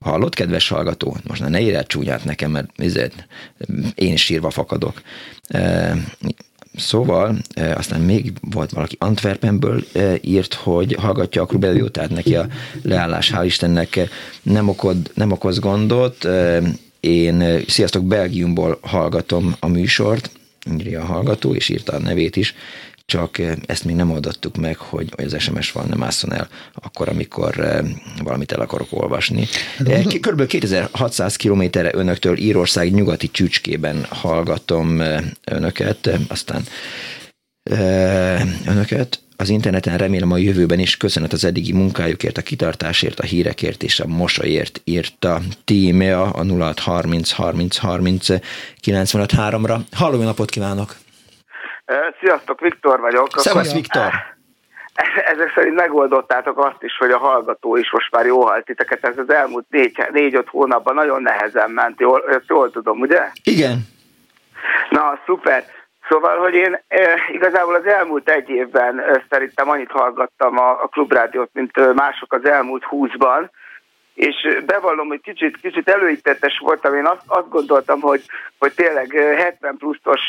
Hallott, 0.00 0.34
kedves 0.34 0.68
hallgató? 0.68 1.16
Most 1.28 1.48
ne 1.48 1.60
írj 1.60 1.76
csúnyát 1.86 2.24
nekem, 2.24 2.50
mert 2.50 2.68
ezért 2.76 3.26
én 3.94 4.16
sírva 4.16 4.50
fakadok. 4.50 5.02
Uh, 5.54 5.96
Szóval, 6.76 7.36
aztán 7.74 8.00
még 8.00 8.32
volt 8.40 8.70
valaki 8.70 8.96
Antwerpenből 8.98 9.84
írt, 10.20 10.54
hogy 10.54 10.96
hallgatja 10.98 11.42
a 11.42 11.46
klubelő, 11.46 11.88
tehát 11.88 12.10
neki 12.10 12.36
a 12.36 12.46
leállás, 12.82 13.32
hál' 13.34 13.44
Istennek 13.44 14.08
nem, 14.42 14.68
okod, 14.68 15.10
nem 15.14 15.32
okoz 15.32 15.58
gondot, 15.58 16.28
én 17.00 17.62
sziasztok, 17.66 18.04
Belgiumból 18.04 18.78
hallgatom 18.80 19.54
a 19.60 19.66
műsort, 19.66 20.30
írja 20.78 21.00
a 21.00 21.04
hallgató, 21.04 21.54
és 21.54 21.68
írta 21.68 21.92
a 21.92 21.98
nevét 21.98 22.36
is, 22.36 22.54
csak 23.06 23.38
ezt 23.66 23.84
még 23.84 23.94
nem 23.94 24.10
oldottuk 24.10 24.56
meg, 24.56 24.76
hogy 24.76 25.12
az 25.16 25.40
SMS 25.40 25.72
van, 25.72 25.88
nem 25.88 25.98
másszon 25.98 26.32
el 26.32 26.48
akkor, 26.74 27.08
amikor 27.08 27.82
valamit 28.22 28.52
el 28.52 28.60
akarok 28.60 28.88
olvasni. 28.90 29.46
Körülbelül 30.20 30.46
2600 30.46 31.36
kilométerre 31.36 31.90
önöktől 31.94 32.36
Írország 32.36 32.92
nyugati 32.92 33.30
csücskében 33.30 34.06
hallgatom 34.08 35.02
önöket, 35.44 36.10
aztán 36.28 36.62
önöket, 38.66 39.22
az 39.42 39.48
interneten 39.48 39.98
remélem 39.98 40.32
a 40.32 40.36
jövőben 40.36 40.78
is 40.78 40.96
köszönet 40.96 41.32
az 41.32 41.44
eddigi 41.44 41.72
munkájukért, 41.72 42.38
a 42.38 42.42
kitartásért, 42.42 43.20
a 43.20 43.24
hírekért 43.24 43.82
és 43.82 44.00
a 44.00 44.06
mosolyért 44.06 44.80
írta 44.84 45.42
Tímea 45.64 46.22
a 46.22 46.44
0630 46.44 47.30
30 47.30 47.76
30 47.76 48.26
95 48.80 49.32
3-ra. 49.36 49.80
Halló, 49.90 50.22
napot 50.22 50.50
kívánok! 50.50 51.01
Sziasztok, 52.20 52.60
Viktor 52.60 53.00
vagyok. 53.00 53.28
Szevasz, 53.30 53.72
Viktor! 53.72 54.10
Ezek 55.32 55.52
szerint 55.54 55.74
megoldottátok 55.74 56.58
azt 56.58 56.82
is, 56.82 56.96
hogy 56.96 57.10
a 57.10 57.18
hallgató 57.18 57.76
is 57.76 57.90
most 57.90 58.10
már 58.10 58.26
jó 58.26 58.42
halt 58.46 58.64
titeket. 58.64 59.04
Ez 59.04 59.18
az 59.18 59.30
elmúlt 59.30 59.66
négy-öt 60.12 60.48
hónapban 60.48 60.94
nagyon 60.94 61.22
nehezen 61.22 61.70
ment, 61.70 62.00
jól, 62.00 62.24
ezt 62.28 62.48
jól 62.48 62.70
tudom, 62.70 63.00
ugye? 63.00 63.30
Igen. 63.42 63.78
Na, 64.90 65.18
szuper. 65.26 65.64
Szóval, 66.08 66.38
hogy 66.38 66.54
én 66.54 66.78
igazából 67.32 67.74
az 67.74 67.86
elmúlt 67.86 68.28
egy 68.28 68.48
évben 68.48 69.02
szerintem 69.30 69.68
annyit 69.68 69.90
hallgattam 69.90 70.58
a, 70.58 70.70
a 70.70 70.86
klubrádiót, 70.86 71.50
mint 71.52 71.94
mások 71.94 72.32
az 72.32 72.44
elmúlt 72.44 72.84
húszban, 72.84 73.50
és 74.14 74.34
bevallom, 74.66 75.08
hogy 75.08 75.20
kicsit, 75.20 75.56
kicsit 75.62 75.88
előítettes 75.88 76.58
voltam, 76.58 76.94
én 76.94 77.06
azt, 77.06 77.22
azt 77.26 77.48
gondoltam, 77.48 78.00
hogy, 78.00 78.24
hogy 78.58 78.72
tényleg 78.72 79.12
70 79.36 79.76
pluszos 79.76 80.20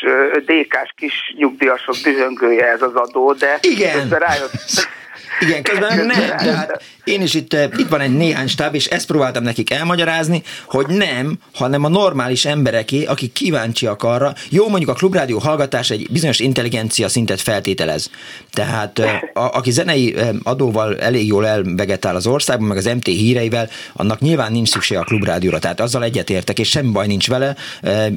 DK-s 0.44 0.92
kis 0.96 1.34
nyugdíjasok 1.36 1.94
dühöngője 1.94 2.66
ez 2.66 2.82
az 2.82 2.94
adó, 2.94 3.32
de 3.32 3.58
Igen. 3.60 4.08
rájött, 4.08 4.52
igen, 5.40 5.62
közben 5.62 6.06
nem. 6.06 6.36
Tehát 6.36 6.82
én 7.04 7.22
is 7.22 7.34
itt, 7.34 7.52
eh, 7.52 7.68
itt 7.76 7.88
van 7.88 8.00
egy 8.00 8.16
néhány 8.16 8.46
stáb, 8.46 8.74
és 8.74 8.86
ezt 8.86 9.06
próbáltam 9.06 9.42
nekik 9.42 9.70
elmagyarázni, 9.70 10.42
hogy 10.66 10.86
nem, 10.86 11.38
hanem 11.54 11.84
a 11.84 11.88
normális 11.88 12.44
embereké, 12.44 13.04
akik 13.04 13.32
kíváncsiak 13.32 14.02
arra, 14.02 14.34
jó 14.48 14.68
mondjuk 14.68 14.90
a 14.90 14.94
klubrádió 14.94 15.38
hallgatás 15.38 15.90
egy 15.90 16.06
bizonyos 16.10 16.38
intelligencia 16.38 17.08
szintet 17.08 17.40
feltételez. 17.40 18.10
Tehát 18.52 18.98
eh, 18.98 19.20
a, 19.32 19.56
aki 19.56 19.70
zenei 19.70 20.16
eh, 20.16 20.28
adóval 20.42 20.98
elég 20.98 21.26
jól 21.26 21.46
elvegetál 21.46 22.16
az 22.16 22.26
országban, 22.26 22.68
meg 22.68 22.76
az 22.76 22.84
MT 22.84 23.06
híreivel, 23.06 23.68
annak 23.92 24.20
nyilván 24.20 24.52
nincs 24.52 24.68
szüksége 24.68 25.00
a 25.00 25.04
klubrádióra. 25.04 25.58
Tehát 25.58 25.80
azzal 25.80 26.04
egyetértek, 26.04 26.58
és 26.58 26.68
semmi 26.68 26.90
baj 26.90 27.06
nincs 27.06 27.28
vele, 27.28 27.56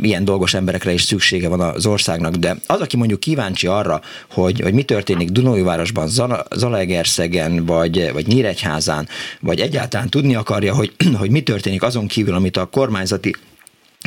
ilyen 0.02 0.26
dolgos 0.26 0.54
emberekre 0.54 0.92
is 0.92 1.02
szüksége 1.02 1.48
van 1.48 1.60
az 1.60 1.86
országnak. 1.86 2.36
De 2.36 2.56
az, 2.66 2.80
aki 2.80 2.98
mondjuk 2.98 3.20
kíváncsi 3.20 3.68
arra, 3.68 4.02
hogy, 4.32 4.60
hogy 4.60 4.74
mi 4.74 4.84
történik 4.84 5.30
Dunójúvárosban, 5.30 6.10
Zalaeger 6.56 7.07
Zalaegerszegen, 7.08 7.66
vagy, 7.66 8.12
vagy 8.14 8.28
Nyíregyházán, 8.28 9.08
vagy 9.40 9.60
egyáltalán 9.60 10.10
tudni 10.10 10.36
akarja, 10.36 10.76
hogy, 10.76 10.94
hogy 11.20 11.30
mi 11.30 11.42
történik 11.42 11.84
azon 11.84 12.08
kívül, 12.08 12.36
amit 12.36 12.58
a 12.58 12.66
kormányzati 12.66 13.36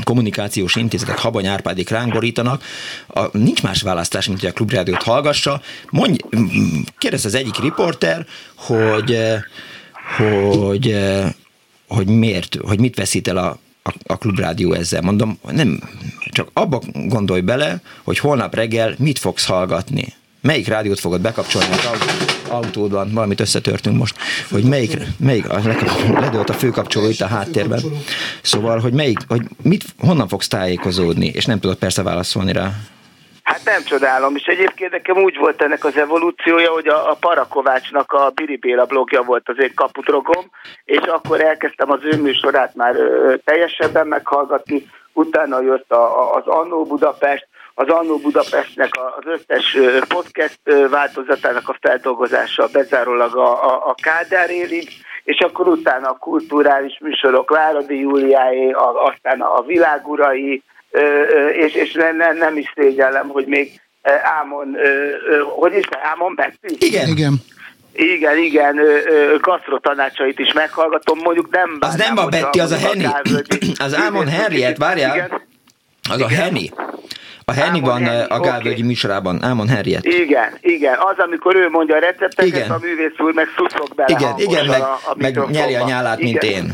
kommunikációs 0.05 0.77
intézetek 0.77 1.18
Habony 1.18 1.47
Árpádék 1.47 1.89
rángorítanak, 1.89 2.62
a, 3.06 3.39
nincs 3.39 3.62
más 3.62 3.82
választás, 3.82 4.27
mint 4.27 4.40
hogy 4.40 4.48
a 4.48 4.52
klubrádiót 4.52 5.02
hallgassa. 5.02 5.60
Mondj, 5.90 6.18
kérdez 6.98 7.24
az 7.24 7.35
egyik 7.35 7.59
riporter, 7.59 8.27
hogy, 8.55 9.18
hogy, 10.16 10.97
hogy 11.89 12.06
miért, 12.06 12.56
hogy 12.60 12.81
mit 12.81 12.97
veszít 12.97 13.28
el 13.28 13.36
a, 13.36 13.59
a, 13.82 13.93
a 14.06 14.16
klubrádió 14.16 14.72
ezzel. 14.72 15.01
Mondom, 15.01 15.39
nem, 15.51 15.82
csak 16.31 16.51
abba 16.52 16.82
gondolj 16.93 17.40
bele, 17.40 17.81
hogy 18.02 18.18
holnap 18.18 18.55
reggel 18.55 18.94
mit 18.98 19.18
fogsz 19.18 19.47
hallgatni. 19.47 20.14
Melyik 20.42 20.68
rádiót 20.68 21.00
fogod 21.00 21.20
bekapcsolni 21.20 21.68
az 21.70 22.48
autódban, 22.50 23.10
valamit 23.14 23.40
összetörtünk 23.40 23.96
most, 23.96 24.16
hogy 24.50 24.64
melyik, 24.64 24.92
melyik 25.18 25.46
ledőlt 26.20 26.48
a 26.48 26.52
főkapcsoló 26.52 27.08
itt 27.08 27.20
a 27.20 27.26
háttérben. 27.26 27.80
Szóval, 28.42 28.78
hogy 28.78 28.92
melyik, 28.92 29.18
hogy 29.28 29.42
mit, 29.62 29.84
honnan 29.98 30.28
fogsz 30.28 30.48
tájékozódni, 30.48 31.26
és 31.26 31.44
nem 31.44 31.60
tudod 31.60 31.76
persze 31.76 32.02
válaszolni 32.02 32.52
rá. 32.52 32.70
Hát 33.42 33.64
nem 33.64 33.82
csodálom, 33.84 34.36
és 34.36 34.44
egyébként 34.44 34.90
nekem 34.90 35.16
úgy 35.16 35.36
volt 35.36 35.62
ennek 35.62 35.84
az 35.84 35.96
evolúciója, 35.96 36.70
hogy 36.70 36.88
a, 36.88 37.10
a 37.10 37.16
Parakovácsnak 37.20 38.12
a 38.12 38.30
Biri 38.34 38.56
Béla 38.56 38.84
blogja 38.84 39.22
volt 39.22 39.48
az 39.48 39.56
én 39.60 39.72
kapudrogom, 39.74 40.50
és 40.84 40.98
akkor 41.06 41.40
elkezdtem 41.40 41.90
az 41.90 42.00
ő 42.02 42.16
műsorát 42.16 42.74
már 42.74 42.96
ö, 42.96 43.34
teljesebben 43.44 44.06
meghallgatni, 44.06 44.86
utána 45.12 45.60
jött 45.60 45.90
a, 45.90 46.20
a, 46.20 46.34
az 46.34 46.46
Annó 46.46 46.84
Budapest, 46.84 47.48
az 47.81 47.89
Annó 47.89 48.19
Budapestnek 48.19 48.93
az 49.19 49.24
összes 49.24 49.77
podcast 50.09 50.61
változatának 50.90 51.69
a 51.69 51.77
feldolgozása 51.81 52.69
bezárólag 52.73 53.36
a, 53.36 53.65
a, 53.65 53.89
a 53.89 53.94
Kádár 54.02 54.51
érig, 54.51 54.89
és 55.24 55.39
akkor 55.39 55.69
utána 55.69 56.09
a 56.09 56.16
kulturális 56.20 56.98
műsorok 57.01 57.51
Váradi 57.51 57.98
Júliáé, 57.98 58.70
a, 58.70 59.05
aztán 59.05 59.40
a 59.40 59.62
világurai, 59.62 60.62
és, 61.52 61.74
és 61.74 61.93
nem, 61.93 62.16
nem, 62.16 62.36
nem 62.36 62.57
is 62.57 62.73
szégyellem, 62.74 63.28
hogy 63.28 63.47
még 63.47 63.81
Ámon, 64.40 64.77
hogy 65.59 65.74
is, 65.74 65.85
Ámon 66.02 66.35
Betty? 66.35 66.77
Igen. 66.78 67.09
Igen. 67.09 67.35
Igen, 67.93 68.39
igen, 68.39 68.81
gasztro 69.40 69.78
tanácsait 69.78 70.39
is 70.39 70.52
meghallgatom, 70.52 71.19
mondjuk 71.19 71.51
nem 71.51 71.77
Az 71.81 71.94
nem 71.94 72.19
a 72.19 72.27
Betty, 72.27 72.59
az 72.59 72.70
a 72.70 72.77
Henny. 72.77 73.05
Az 73.78 73.94
Ámon 73.94 74.28
Henriett, 74.28 74.77
várjál. 74.77 75.15
Igen. 75.15 75.43
Az 76.11 76.20
a 76.20 76.28
Henny. 76.28 76.70
A 77.51 77.52
Henny 77.52 77.81
van 77.81 78.05
a 78.28 78.40
Gálvölgyi 78.40 78.70
okay. 78.70 78.86
műsorában, 78.86 79.43
Ámon 79.43 79.68
Henriett. 79.68 80.05
Igen, 80.05 80.52
igen, 80.60 80.97
az, 80.98 81.18
amikor 81.18 81.56
ő 81.56 81.68
mondja 81.68 81.97
a 81.97 81.98
recepteket, 81.98 82.47
igen. 82.47 82.70
a 82.70 82.78
művész 82.82 83.18
úr 83.18 83.32
meg 83.32 83.47
szuszok 83.56 83.94
bele 83.94 84.16
Igen, 84.18 84.35
igen, 84.36 84.66
meg, 84.66 84.81
a, 84.81 84.93
a 84.93 85.14
meg 85.16 85.51
nyeli 85.51 85.74
a 85.74 85.85
nyálát, 85.85 86.18
igen. 86.18 86.31
mint 86.31 86.43
én. 86.43 86.72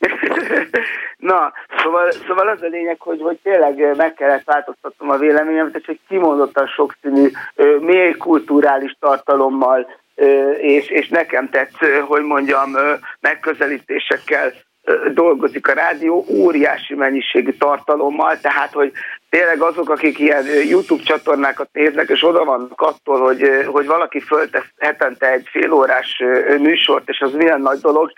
Na, 1.30 1.52
szóval, 1.82 2.10
szóval 2.26 2.48
az 2.48 2.62
a 2.62 2.66
lényeg, 2.66 2.96
hogy, 2.98 3.20
hogy 3.22 3.38
tényleg 3.42 3.96
meg 3.96 4.14
kellett 4.14 4.44
változtatnom 4.44 5.10
a 5.10 5.16
véleményemet, 5.16 5.76
és 5.76 5.86
egy 5.86 6.00
kimondottan 6.08 6.66
sokszínű, 6.66 7.30
mély 7.80 8.12
kulturális 8.12 8.96
tartalommal, 9.00 9.86
és, 10.60 10.88
és 10.88 11.08
nekem 11.08 11.48
tetsz, 11.50 11.78
hogy 12.06 12.22
mondjam, 12.22 12.76
megközelítésekkel 13.20 14.52
dolgozik 15.12 15.68
a 15.68 15.72
rádió, 15.72 16.24
óriási 16.28 16.94
mennyiségű 16.94 17.52
tartalommal, 17.52 18.38
tehát 18.40 18.72
hogy 18.72 18.92
tényleg 19.30 19.62
azok, 19.62 19.90
akik 19.90 20.18
ilyen 20.18 20.44
YouTube 20.68 21.02
csatornákat 21.02 21.68
néznek, 21.72 22.08
és 22.08 22.24
oda 22.24 22.44
vannak 22.44 22.80
attól, 22.80 23.20
hogy, 23.20 23.42
hogy 23.66 23.86
valaki 23.86 24.20
föltesz 24.20 24.70
hetente 24.78 25.32
egy 25.32 25.48
fél 25.50 25.72
órás 25.72 26.22
műsort, 26.58 27.08
és 27.08 27.20
az 27.20 27.32
milyen 27.32 27.60
nagy 27.60 27.78
dolog, 27.78 28.12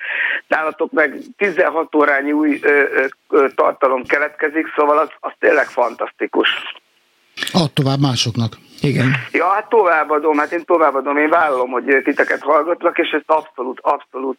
nálatok 0.47 0.93
meg 0.93 1.16
16 1.36 1.94
órányi 1.94 2.32
új 2.32 2.60
tartalom 3.55 4.02
keletkezik, 4.05 4.66
szóval 4.76 4.98
az, 4.98 5.09
az 5.20 5.32
tényleg 5.39 5.66
fantasztikus. 5.66 6.48
Add 7.52 7.68
tovább 7.74 8.01
másoknak. 8.01 8.52
Igen. 8.80 9.14
Ja, 9.32 9.48
hát 9.48 9.68
továbbadom, 9.68 10.39
hát 10.39 10.52
én 10.52 10.64
továbbadom, 10.64 11.16
én 11.16 11.28
vállalom, 11.28 11.70
hogy 11.70 12.01
titeket 12.05 12.40
hallgatlak, 12.40 12.98
és 12.98 13.10
ezt 13.10 13.30
abszolút, 13.30 13.78
abszolút 13.80 14.39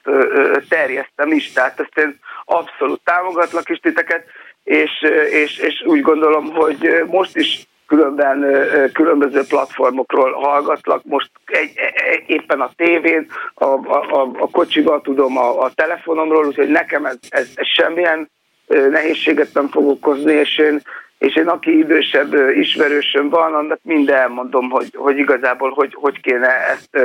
terjesztem 0.69 1.31
is, 1.31 1.51
tehát 1.51 1.79
ezt 1.79 1.97
én 1.97 2.19
abszolút 2.45 3.01
támogatlak 3.03 3.69
is 3.69 3.79
titeket, 3.79 4.25
és, 4.63 4.91
és, 5.29 5.57
és 5.57 5.83
úgy 5.85 6.01
gondolom, 6.01 6.53
hogy 6.53 7.03
most 7.05 7.37
is 7.37 7.67
különben 7.87 8.45
különböző 8.93 9.41
platformokról 9.47 10.31
hallgatlak, 10.31 11.01
most 11.03 11.29
egy, 11.45 11.71
egy, 11.75 12.23
éppen 12.25 12.61
a 12.61 12.71
tévén, 12.75 13.27
a, 13.53 13.65
a, 13.65 14.31
a 14.39 14.49
kocsiba 14.51 15.01
tudom 15.01 15.37
a, 15.37 15.63
a 15.63 15.71
telefonomról, 15.75 16.45
úgyhogy 16.45 16.69
nekem 16.69 17.05
ez, 17.05 17.17
ez, 17.29 17.49
ez 17.55 17.67
semmilyen 17.67 18.29
nehézséget 18.67 19.53
nem 19.53 19.67
fog 19.67 19.87
okozni, 19.87 20.33
és 20.33 20.57
én, 20.57 20.81
és 21.17 21.35
én 21.35 21.47
aki 21.47 21.77
idősebb 21.77 22.33
ismerősöm 22.55 23.29
van, 23.29 23.53
annak 23.53 23.79
mind 23.81 24.09
elmondom, 24.09 24.69
hogy, 24.69 24.93
hogy 24.95 25.17
igazából 25.17 25.69
hogy, 25.69 25.93
hogy 25.93 26.21
kéne 26.21 26.47
ezt 26.47 26.97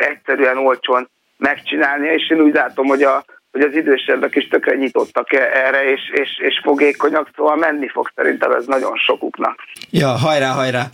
egyszerűen 0.00 0.58
olcsón 0.58 1.08
megcsinálni, 1.36 2.08
és 2.08 2.30
én 2.30 2.40
úgy 2.40 2.54
látom, 2.54 2.86
hogy 2.86 3.02
a, 3.02 3.24
hogy 3.56 3.64
az 3.64 3.74
idősebbek 3.74 4.36
is 4.36 4.48
tökre 4.48 4.74
nyitottak 4.74 5.32
erre, 5.32 5.90
és, 5.92 6.00
és, 6.12 6.38
és 6.38 6.60
fogékonyak, 6.62 7.30
szóval 7.36 7.56
menni 7.56 7.88
fog 7.88 8.10
szerintem 8.14 8.52
ez 8.52 8.66
nagyon 8.66 8.96
sokuknak. 8.96 9.58
Ja, 9.90 10.08
hajrá, 10.08 10.52
hajrá. 10.52 10.84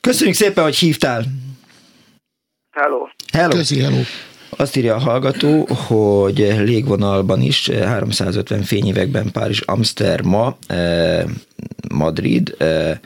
Köszönjük 0.00 0.36
szépen, 0.36 0.64
hogy 0.64 0.76
hívtál. 0.76 1.22
Hello. 2.70 3.08
Hello. 3.32 3.50
Köszi, 3.50 3.80
hello. 3.80 4.00
Azt 4.56 4.76
írja 4.76 4.94
a 4.94 4.98
hallgató, 4.98 5.66
hogy 5.86 6.38
légvonalban 6.38 7.40
is 7.42 7.70
350 7.70 8.62
fényévekben 8.62 9.30
Párizs, 9.32 9.60
Amsterdam, 9.60 10.56
eh, 10.66 11.24
Madrid, 11.94 12.54
eh, 12.58 12.98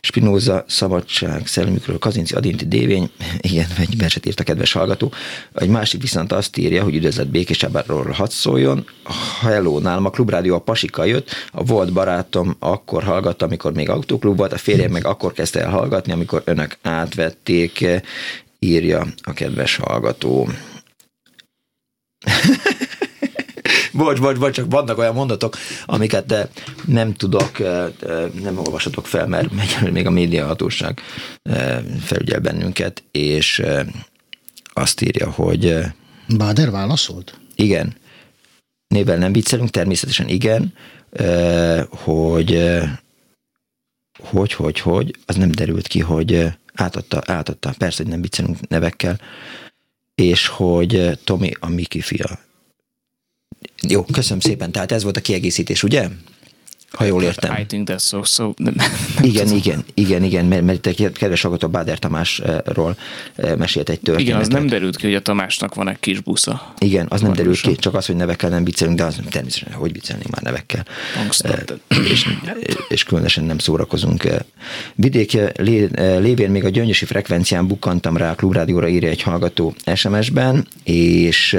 Spinoza, 0.00 0.64
Szabadság, 0.68 1.46
Szellemükről, 1.46 1.98
Kazinci, 1.98 2.34
Adinti, 2.34 2.66
Dévény, 2.66 3.10
igen, 3.50 3.66
egy 3.78 3.98
verset 3.98 4.26
írt 4.26 4.40
a 4.40 4.44
kedves 4.44 4.72
hallgató. 4.72 5.12
Egy 5.54 5.68
másik 5.68 6.00
viszont 6.00 6.32
azt 6.32 6.56
írja, 6.56 6.82
hogy 6.82 6.94
üdvözlet 6.94 7.28
Békésábáról 7.28 8.10
hadd 8.10 8.30
szóljon. 8.30 8.86
Hello, 9.40 9.78
nálam 9.78 10.04
a 10.04 10.10
klubrádió 10.10 10.54
a 10.54 10.58
Pasika 10.58 11.04
jött, 11.04 11.30
a 11.52 11.64
volt 11.64 11.92
barátom 11.92 12.56
akkor 12.58 13.02
hallgatta, 13.02 13.44
amikor 13.44 13.72
még 13.72 13.88
autóklub 13.88 14.36
volt, 14.36 14.52
a 14.52 14.58
férjem 14.58 14.90
meg 14.90 15.06
akkor 15.06 15.32
kezdte 15.32 15.60
el 15.60 15.70
hallgatni, 15.70 16.12
amikor 16.12 16.42
önök 16.44 16.76
átvették, 16.82 17.86
írja 18.58 19.06
a 19.22 19.32
kedves 19.32 19.76
hallgató. 19.76 20.48
bocs, 23.92 24.20
bocs, 24.20 24.38
bocs, 24.38 24.54
csak 24.54 24.70
vannak 24.70 24.98
olyan 24.98 25.14
mondatok, 25.14 25.56
amiket 25.86 26.32
eh, 26.32 26.48
nem 26.84 27.14
tudok, 27.14 27.60
eh, 27.60 27.84
eh, 27.84 28.30
nem 28.42 28.58
olvasatok 28.58 29.06
fel, 29.06 29.26
mert 29.26 29.50
még 29.92 30.06
a 30.06 30.10
médiahatóság 30.10 31.00
felügyel 32.00 32.40
bennünket, 32.40 33.02
és 33.10 33.62
azt 34.72 35.00
írja, 35.00 35.30
hogy... 35.30 35.76
Báder 36.36 36.70
válaszolt? 36.70 37.40
Igen. 37.54 37.96
Nével 38.88 39.16
nem 39.16 39.32
viccelünk, 39.32 39.70
természetesen 39.70 40.28
igen, 40.28 40.72
hogy 41.90 42.70
hogy, 44.22 44.52
hogy, 44.52 44.80
hogy, 44.80 45.16
az 45.26 45.36
nem 45.36 45.50
derült 45.50 45.86
ki, 45.86 46.00
hogy 46.00 46.46
átadta, 46.74 47.22
átadta, 47.26 47.74
persze, 47.78 48.02
hogy 48.02 48.12
nem 48.12 48.20
viccelünk 48.20 48.68
nevekkel, 48.68 49.20
és 50.20 50.46
hogy 50.46 51.18
Tomi 51.24 51.52
a 51.60 51.68
Miki 51.68 52.00
fia. 52.00 52.38
Jó, 53.88 54.04
köszönöm 54.04 54.40
szépen. 54.40 54.72
Tehát 54.72 54.92
ez 54.92 55.02
volt 55.02 55.16
a 55.16 55.20
kiegészítés, 55.20 55.82
ugye? 55.82 56.08
Ha 56.90 57.04
jól 57.04 57.22
értem. 57.22 57.56
I 57.60 57.66
think 57.66 57.88
that's 57.90 58.06
so, 58.06 58.22
so. 58.24 58.52
igen, 59.20 59.48
igen, 59.48 59.84
igen, 59.94 60.22
igen, 60.22 60.44
mert, 60.44 60.62
mert 60.62 60.86
egy 60.86 61.12
kedves 61.12 61.42
hallgató 61.42 61.68
Báder 61.68 61.98
Tamásról 61.98 62.96
mesélt 63.36 63.88
egy 63.88 64.00
történetet. 64.00 64.20
Igen, 64.20 64.40
az 64.40 64.48
nem 64.48 64.66
derült 64.66 64.96
ki, 64.96 65.06
hogy 65.06 65.14
a 65.14 65.20
Tamásnak 65.20 65.74
van 65.74 65.88
egy 65.88 66.00
kis 66.00 66.20
busza. 66.20 66.74
Igen, 66.78 67.06
az 67.08 67.20
nem 67.20 67.32
derült 67.32 67.60
ki, 67.60 67.76
csak 67.76 67.94
az, 67.94 68.06
hogy 68.06 68.16
nevekkel 68.16 68.50
nem 68.50 68.64
viccelünk, 68.64 68.96
de 68.96 69.04
az 69.04 69.14
természetesen, 69.30 69.72
hogy 69.72 69.92
viccelnénk 69.92 70.30
már 70.30 70.42
nevekkel. 70.42 70.84
És, 72.10 72.28
és 72.88 73.04
különösen 73.04 73.44
nem 73.44 73.58
szórakozunk. 73.58 74.28
Vidék 74.94 75.38
lévén 76.18 76.50
még 76.50 76.64
a 76.64 76.68
gyöngyösi 76.68 77.04
frekvencián 77.04 77.66
bukkantam 77.66 78.16
rá 78.16 78.30
a 78.30 78.34
klubrádióra 78.34 78.88
írja 78.88 79.08
egy 79.08 79.22
hallgató 79.22 79.74
SMS-ben, 79.94 80.66
és 80.84 81.56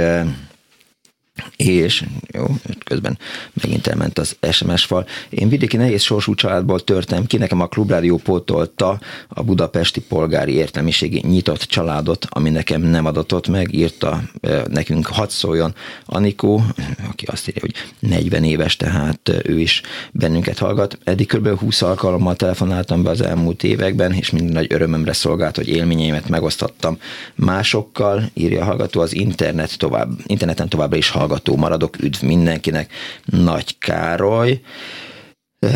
és 1.56 2.06
jó, 2.32 2.46
közben 2.84 3.18
megint 3.54 3.88
elment 3.88 4.20
az 4.20 4.38
SMS 4.52 4.86
fal. 4.86 5.08
Én 5.30 5.50
vidéki 5.50 5.78
nehéz 5.78 6.02
sorsú 6.02 6.36
családból 6.36 6.80
törtem 6.84 7.26
ki, 7.26 7.38
nekem 7.38 7.62
a 7.62 7.68
Klubrádió 7.68 8.18
pótolta 8.18 9.00
a 9.28 9.44
budapesti 9.44 10.02
polgári 10.02 10.54
értelmiségi 10.54 11.22
nyitott 11.28 11.62
családot, 11.62 12.28
ami 12.30 12.50
nekem 12.50 12.82
nem 12.82 13.06
adatott 13.06 13.48
meg, 13.48 13.74
írta 13.74 14.22
nekünk 14.68 15.08
hadd 15.08 15.30
szóljon 15.30 15.74
Anikó, 16.06 16.64
aki 17.10 17.26
azt 17.26 17.48
írja, 17.48 17.62
hogy 17.62 17.74
40 18.00 18.44
éves, 18.44 18.76
tehát 18.76 19.32
ő 19.44 19.60
is 19.60 19.82
bennünket 20.12 20.58
hallgat. 20.58 20.98
Eddig 21.04 21.28
kb. 21.28 21.60
20 21.60 21.82
alkalommal 21.82 22.36
telefonáltam 22.36 23.04
be 23.04 23.10
az 23.10 23.22
elmúlt 23.22 23.64
években, 23.64 24.14
és 24.14 24.30
minden 24.30 24.54
nagy 24.54 24.74
örömömre 24.74 25.14
szolgált, 25.14 25.56
hogy 25.56 25.68
élményeimet 25.68 26.30
megosztattam 26.30 26.98
másokkal, 27.36 28.30
írja 28.34 28.62
a 28.62 28.66
hallgató, 28.66 29.02
az 29.02 29.14
internet 29.14 29.78
tovább, 29.78 30.10
interneten 30.26 30.70
továbbra 30.70 30.98
is 30.98 31.10
hallgat 31.10 31.29
hallgató 31.30 31.56
maradok. 31.56 31.96
Üdv 32.04 32.24
mindenkinek, 32.24 32.92
Nagy 33.26 33.78
Károly. 33.78 34.60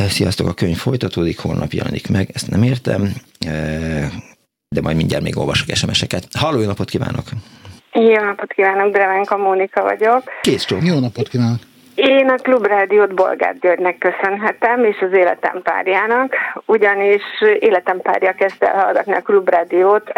Sziasztok, 0.07 0.47
a 0.47 0.53
könyv 0.53 0.77
folytatódik, 0.77 1.39
holnap 1.39 1.71
jelenik 1.71 2.09
meg, 2.09 2.29
ezt 2.33 2.49
nem 2.49 2.63
értem, 2.63 3.01
de 4.69 4.81
majd 4.81 4.95
mindjárt 4.95 5.23
még 5.23 5.37
olvasok 5.37 5.75
SMS-eket. 5.75 6.23
Halló, 6.37 6.59
jó 6.59 6.67
napot 6.67 6.89
kívánok! 6.89 7.23
Jó 7.93 8.23
napot 8.23 8.53
kívánok, 8.53 8.93
Drevenka 8.93 9.37
Mónika 9.37 9.81
vagyok. 9.81 10.23
Kész 10.41 10.65
csók. 10.65 10.85
Jó 10.85 10.99
napot 10.99 11.27
kívánok! 11.27 11.59
Én 11.95 12.29
a 12.29 12.35
Klubrádiót 12.35 13.13
Bolgár 13.13 13.55
Györgynek 13.59 13.97
köszönhetem, 13.97 14.83
és 14.83 14.97
az 15.01 15.17
életem 15.17 15.61
párjának, 15.63 16.33
ugyanis 16.65 17.23
életem 17.59 18.01
párja 18.01 18.31
kezdte 18.31 18.69
hallgatni 18.69 19.13
a 19.13 19.21
Klubrádiót 19.21 20.09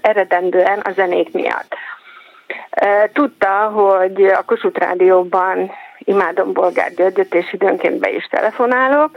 eredendően 0.00 0.78
a 0.78 0.92
zenék 0.92 1.32
miatt. 1.32 1.74
Tudta, 3.12 3.68
hogy 3.68 4.24
a 4.24 4.42
Kossuth 4.42 4.78
Rádióban 4.78 5.70
imádom 5.98 6.52
Bolgár 6.52 6.94
Györgyöt, 6.94 7.34
és 7.34 7.52
időnként 7.52 7.98
be 7.98 8.10
is 8.10 8.26
telefonálok, 8.26 9.10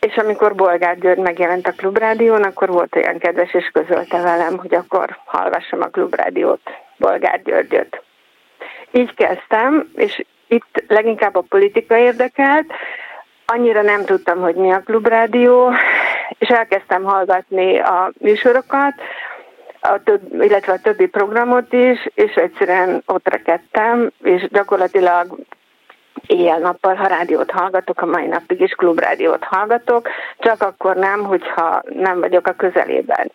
és 0.00 0.16
amikor 0.16 0.54
Bolgár 0.54 0.98
György 0.98 1.18
megjelent 1.18 1.66
a 1.66 1.72
Klubrádión, 1.76 2.42
akkor 2.42 2.68
volt 2.68 2.96
olyan 2.96 3.18
kedves, 3.18 3.54
és 3.54 3.70
közölte 3.72 4.20
velem, 4.20 4.58
hogy 4.58 4.74
akkor 4.74 5.18
hallgassam 5.24 5.80
a 5.80 5.86
Klubrádiót, 5.86 6.70
Bolgár 6.96 7.42
Györgyöt. 7.42 8.02
Így 8.90 9.14
kezdtem, 9.14 9.90
és 9.94 10.24
itt 10.46 10.84
leginkább 10.88 11.36
a 11.36 11.44
politika 11.48 11.96
érdekelt, 11.96 12.72
annyira 13.46 13.82
nem 13.82 14.04
tudtam, 14.04 14.40
hogy 14.40 14.54
mi 14.54 14.72
a 14.72 14.82
Klubrádió, 14.84 15.72
és 16.38 16.48
elkezdtem 16.48 17.02
hallgatni 17.02 17.78
a 17.78 18.12
műsorokat, 18.20 18.94
a 19.80 20.02
több, 20.02 20.42
illetve 20.42 20.72
a 20.72 20.80
többi 20.82 21.06
programot 21.06 21.72
is, 21.72 22.08
és 22.14 22.34
egyszerűen 22.34 23.02
ott 23.06 23.28
rekedtem, 23.28 24.10
és 24.22 24.48
gyakorlatilag 24.48 25.38
éjjel-nappal, 26.26 26.94
ha 26.94 27.06
rádiót 27.06 27.50
hallgatok, 27.50 28.00
a 28.00 28.06
mai 28.06 28.26
napig 28.26 28.60
is 28.60 28.72
klubrádiót 28.72 29.44
hallgatok, 29.44 30.08
csak 30.38 30.62
akkor 30.62 30.96
nem, 30.96 31.24
hogyha 31.24 31.82
nem 31.88 32.20
vagyok 32.20 32.46
a 32.46 32.52
közelében. 32.52 33.32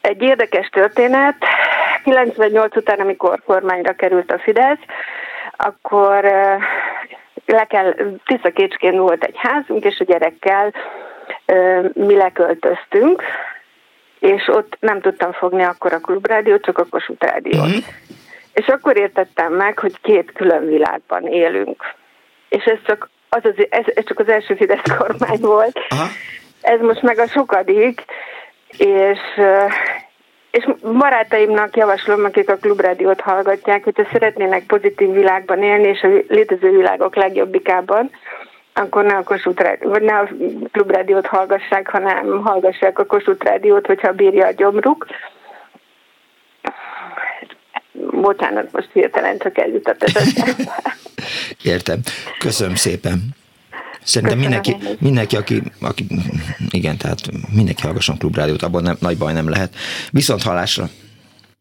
Egy 0.00 0.22
érdekes 0.22 0.68
történet, 0.68 1.36
98 2.04 2.76
után, 2.76 3.00
amikor 3.00 3.42
kormányra 3.46 3.92
került 3.92 4.32
a 4.32 4.38
Fidesz, 4.38 4.78
akkor 5.56 6.24
le 7.46 7.64
kell, 7.64 7.94
Tiszakécskén 8.24 8.96
volt 8.96 9.24
egy 9.24 9.36
házunk, 9.38 9.84
és 9.84 10.00
a 10.00 10.04
gyerekkel 10.04 10.72
mi 11.92 12.16
leköltöztünk, 12.16 13.22
és 14.22 14.48
ott 14.48 14.76
nem 14.80 15.00
tudtam 15.00 15.32
fogni 15.32 15.62
akkor 15.62 15.92
a 15.92 15.98
klubrádiót, 15.98 16.64
csak 16.64 16.78
a 16.78 16.86
Kossuth 16.90 17.26
rádiót. 17.26 17.66
Mm-hmm. 17.66 17.78
És 18.52 18.66
akkor 18.66 18.96
értettem 18.96 19.52
meg, 19.52 19.78
hogy 19.78 20.00
két 20.00 20.32
külön 20.32 20.66
világban 20.66 21.26
élünk. 21.26 21.82
És 22.48 22.64
ez 22.64 22.78
csak 22.86 23.10
az, 23.28 23.40
az, 23.44 23.66
ez, 23.70 23.84
ez 23.94 24.04
csak 24.04 24.18
az 24.18 24.28
első 24.28 24.54
Fidesz 24.54 24.96
kormány 24.98 25.40
volt. 25.40 25.78
Aha. 25.88 26.06
Ez 26.60 26.80
most 26.80 27.02
meg 27.02 27.18
a 27.18 27.26
sokadik, 27.26 28.04
és 28.76 29.18
és 30.50 30.64
barátaimnak 30.82 31.76
javaslom, 31.76 32.24
akik 32.24 32.48
a 32.48 32.56
klubrádiót 32.56 33.20
hallgatják, 33.20 33.84
hogyha 33.84 34.08
szeretnének 34.12 34.66
pozitív 34.66 35.12
világban 35.12 35.62
élni, 35.62 35.88
és 35.88 36.00
a 36.02 36.08
létező 36.28 36.70
világok 36.70 37.16
legjobbikában, 37.16 38.10
akkor 38.72 39.04
ne 39.04 39.16
a 39.16 39.22
Kossuth 39.22 39.62
Rádió, 39.62 39.90
vagy 39.90 40.02
ne 40.02 40.18
a 40.18 40.28
Klubrádiót 40.70 41.26
hallgassák, 41.26 41.88
hanem 41.88 42.42
hallgassák 42.42 42.98
a 42.98 43.04
Kossuth 43.04 43.44
Rádiót, 43.44 43.86
hogyha 43.86 44.12
bírja 44.12 44.46
a 44.46 44.52
gyomruk. 44.52 45.06
Bocsánat, 48.10 48.72
most 48.72 48.88
hirtelen 48.92 49.38
csak 49.38 49.58
eljutott 49.58 50.02
ez 50.02 50.32
Értem. 51.62 52.00
Köszönöm 52.38 52.74
szépen. 52.74 53.20
Szerintem 54.02 54.38
mindenki, 54.38 54.76
mindenki 54.98 55.36
aki, 55.36 55.62
aki, 55.80 56.06
igen, 56.70 56.96
tehát 56.96 57.18
mindenki 57.54 57.82
hallgasson 57.82 58.18
klubrádiót, 58.18 58.62
abban 58.62 58.82
nem, 58.82 58.96
nagy 59.00 59.18
baj 59.18 59.32
nem 59.32 59.48
lehet. 59.48 59.74
Viszont 60.10 60.42
hallásra. 60.42 60.88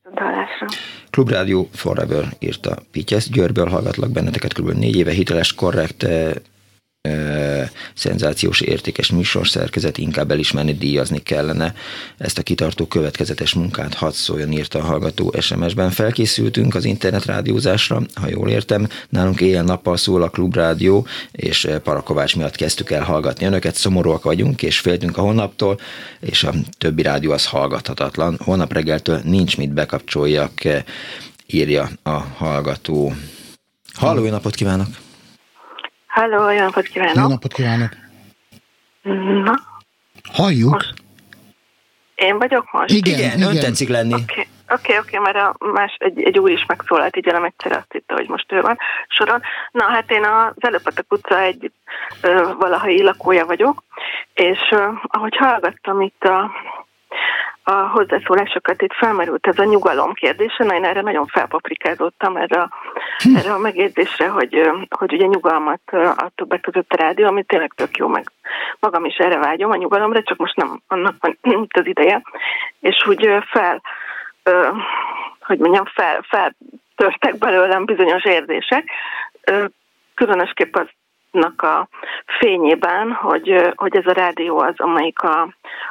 Viszont 0.03 0.19
hallásra. 0.19 0.67
Klubrádió 1.09 1.69
Forever 1.73 2.23
írta 2.39 2.75
Pityesz. 2.91 3.29
Győrből 3.29 3.67
hallgatlak 3.67 4.11
benneteket 4.11 4.53
kb. 4.53 4.69
négy 4.69 4.95
éve 4.95 5.11
hiteles, 5.11 5.53
korrekt, 5.53 6.07
szenzációs 7.93 8.61
értékes 8.61 9.11
műsorszerkezet, 9.11 9.97
inkább 9.97 10.31
elismerni, 10.31 10.73
díjazni 10.73 11.23
kellene 11.23 11.73
ezt 12.17 12.37
a 12.37 12.43
kitartó 12.43 12.85
következetes 12.85 13.53
munkát, 13.53 13.93
hadd 13.93 14.11
szóljon, 14.11 14.51
írta 14.51 14.79
a 14.79 14.83
hallgató 14.83 15.33
SMS-ben. 15.39 15.89
Felkészültünk 15.89 16.75
az 16.75 16.85
internetrádiózásra, 16.85 18.01
ha 18.13 18.29
jól 18.29 18.49
értem, 18.49 18.87
nálunk 19.09 19.41
éjjel-nappal 19.41 19.97
szól 19.97 20.21
a 20.21 20.29
klubrádió, 20.29 21.07
és 21.31 21.67
Parakovács 21.83 22.35
miatt 22.35 22.55
kezdtük 22.55 22.91
el 22.91 23.03
hallgatni 23.03 23.45
önöket, 23.45 23.75
szomorúak 23.75 24.23
vagyunk, 24.23 24.63
és 24.63 24.79
féltünk 24.79 25.17
a 25.17 25.21
holnaptól, 25.21 25.79
és 26.19 26.43
a 26.43 26.53
többi 26.77 27.01
rádió 27.01 27.31
az 27.31 27.45
hallgathatatlan. 27.45 28.39
Holnap 28.43 28.73
reggeltől 28.73 29.21
nincs 29.23 29.57
mit 29.57 29.73
bekapcsoljak, 29.73 30.51
írja 31.45 31.89
a 32.03 32.09
hallgató. 32.09 33.13
Halló, 33.93 34.29
napot 34.29 34.55
kívánok! 34.55 35.10
Halló, 36.11 36.49
jó 36.49 36.63
napot 36.63 36.87
kívánok! 36.87 37.15
Jó 37.15 37.27
napot 37.27 37.53
kívánok! 37.53 37.89
Na? 39.43 39.53
Halljuk? 40.33 40.71
Most. 40.71 40.93
Én 42.15 42.37
vagyok 42.37 42.71
most? 42.71 42.93
Igen, 42.93 43.19
igen, 43.19 43.37
igen. 43.37 43.49
ön 43.49 43.59
tetszik 43.59 43.89
lenni. 43.89 44.13
Oké, 44.13 44.23
okay. 44.23 44.47
Oké, 44.69 44.81
okay, 44.81 44.97
oké, 44.97 45.17
okay, 45.17 45.31
mert 45.33 45.45
a 45.59 45.65
más, 45.65 45.95
egy, 45.99 46.23
egy 46.23 46.39
úr 46.39 46.49
is 46.49 46.65
megszólalt, 46.65 47.17
így 47.17 47.25
nem 47.25 47.43
egyszer 47.43 47.71
azt 47.71 47.91
hitte, 47.91 48.13
hogy 48.13 48.27
most 48.27 48.51
ő 48.51 48.61
van 48.61 48.77
soron. 49.07 49.41
Na 49.71 49.83
hát 49.83 50.11
én 50.11 50.23
az 50.23 50.53
Előpatak 50.59 51.05
utca 51.09 51.39
egy 51.39 51.71
ö, 52.21 52.53
valahai 52.59 53.01
lakója 53.01 53.45
vagyok, 53.45 53.83
és 54.33 54.59
ö, 54.71 54.87
ahogy 55.01 55.35
hallgattam 55.35 56.01
itt 56.01 56.23
a 56.23 56.51
a 57.63 57.71
hozzászólásokat 57.71 58.81
itt 58.81 58.93
felmerült 58.93 59.47
ez 59.47 59.59
a 59.59 59.63
nyugalom 59.63 60.13
kérdése, 60.13 60.63
na 60.63 60.75
én 60.75 60.83
erre 60.83 61.01
nagyon 61.01 61.25
felpaprikázottam 61.25 62.37
erre 62.37 62.61
a, 62.61 62.69
hm. 63.23 63.35
erre 63.35 63.53
a 63.53 63.57
megjegyzésre, 63.57 64.27
hogy, 64.27 64.71
hogy 64.89 65.13
ugye 65.13 65.25
nyugalmat 65.25 65.81
a 65.91 66.31
többek 66.35 66.61
között 66.61 66.91
a 66.91 66.95
rádió, 66.95 67.27
ami 67.27 67.43
tényleg 67.43 67.73
tök 67.75 67.97
jó, 67.97 68.07
meg 68.07 68.31
magam 68.79 69.05
is 69.05 69.15
erre 69.15 69.37
vágyom 69.37 69.71
a 69.71 69.75
nyugalomra, 69.75 70.23
csak 70.23 70.37
most 70.37 70.55
nem 70.55 70.81
annak 70.87 71.15
van 71.19 71.37
itt 71.41 71.77
az 71.81 71.85
ideje, 71.85 72.21
és 72.79 73.05
úgy 73.07 73.27
fel, 73.51 73.81
hogy 75.41 75.59
mondjam, 75.59 75.85
fel, 75.85 76.25
feltörtek 76.29 77.37
belőlem 77.37 77.85
bizonyos 77.85 78.25
érzések, 78.25 78.89
különösképp 80.15 80.75
az 80.75 80.87
nak 81.31 81.61
a 81.61 81.87
fényében, 82.39 83.11
hogy, 83.11 83.73
hogy 83.75 83.95
ez 83.95 84.05
a 84.05 84.11
rádió 84.11 84.59
az, 84.59 84.73
amelyik 84.77 85.19
a, 85.21 85.47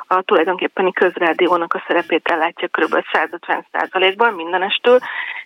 a 0.06 0.22
tulajdonképpeni 0.22 0.92
közrádiónak 0.92 1.74
a 1.74 1.82
szerepét 1.86 2.28
ellátja 2.28 2.68
kb. 2.68 3.04
150%-ban 3.12 4.34
mindenestől, 4.34 4.98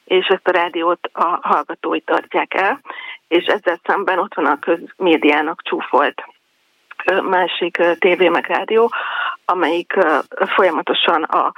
és 0.05 0.27
ezt 0.27 0.49
a 0.49 0.53
rádiót 0.53 1.11
a 1.13 1.39
hallgatói 1.43 2.01
tartják 2.01 2.55
el, 2.55 2.81
és 3.29 3.45
ezzel 3.45 3.79
szemben 3.85 4.19
ott 4.19 4.35
van 4.35 4.47
a 4.47 4.59
közmédiának 4.59 5.63
csúfolt 5.63 6.25
másik 7.23 7.83
tévé 7.99 8.29
meg 8.29 8.47
rádió, 8.47 8.93
amelyik 9.45 9.93
folyamatosan 10.47 11.23
a 11.23 11.53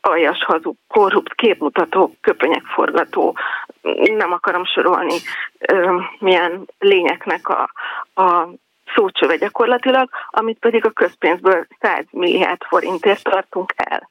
aljas, 0.00 0.44
hazug, 0.44 0.76
korrupt, 0.88 1.34
képmutató, 1.34 2.16
köpönyekforgató, 2.20 3.36
nem 4.16 4.32
akarom 4.32 4.64
sorolni, 4.64 5.16
milyen 6.18 6.66
lényeknek 6.78 7.48
a, 7.48 7.70
a 8.22 8.48
szócsöve 8.94 9.36
gyakorlatilag, 9.36 10.08
amit 10.30 10.58
pedig 10.58 10.84
a 10.84 10.90
közpénzből 10.90 11.66
100 11.80 12.04
milliárd 12.10 12.62
forintért 12.62 13.22
tartunk 13.22 13.72
el. 13.76 14.08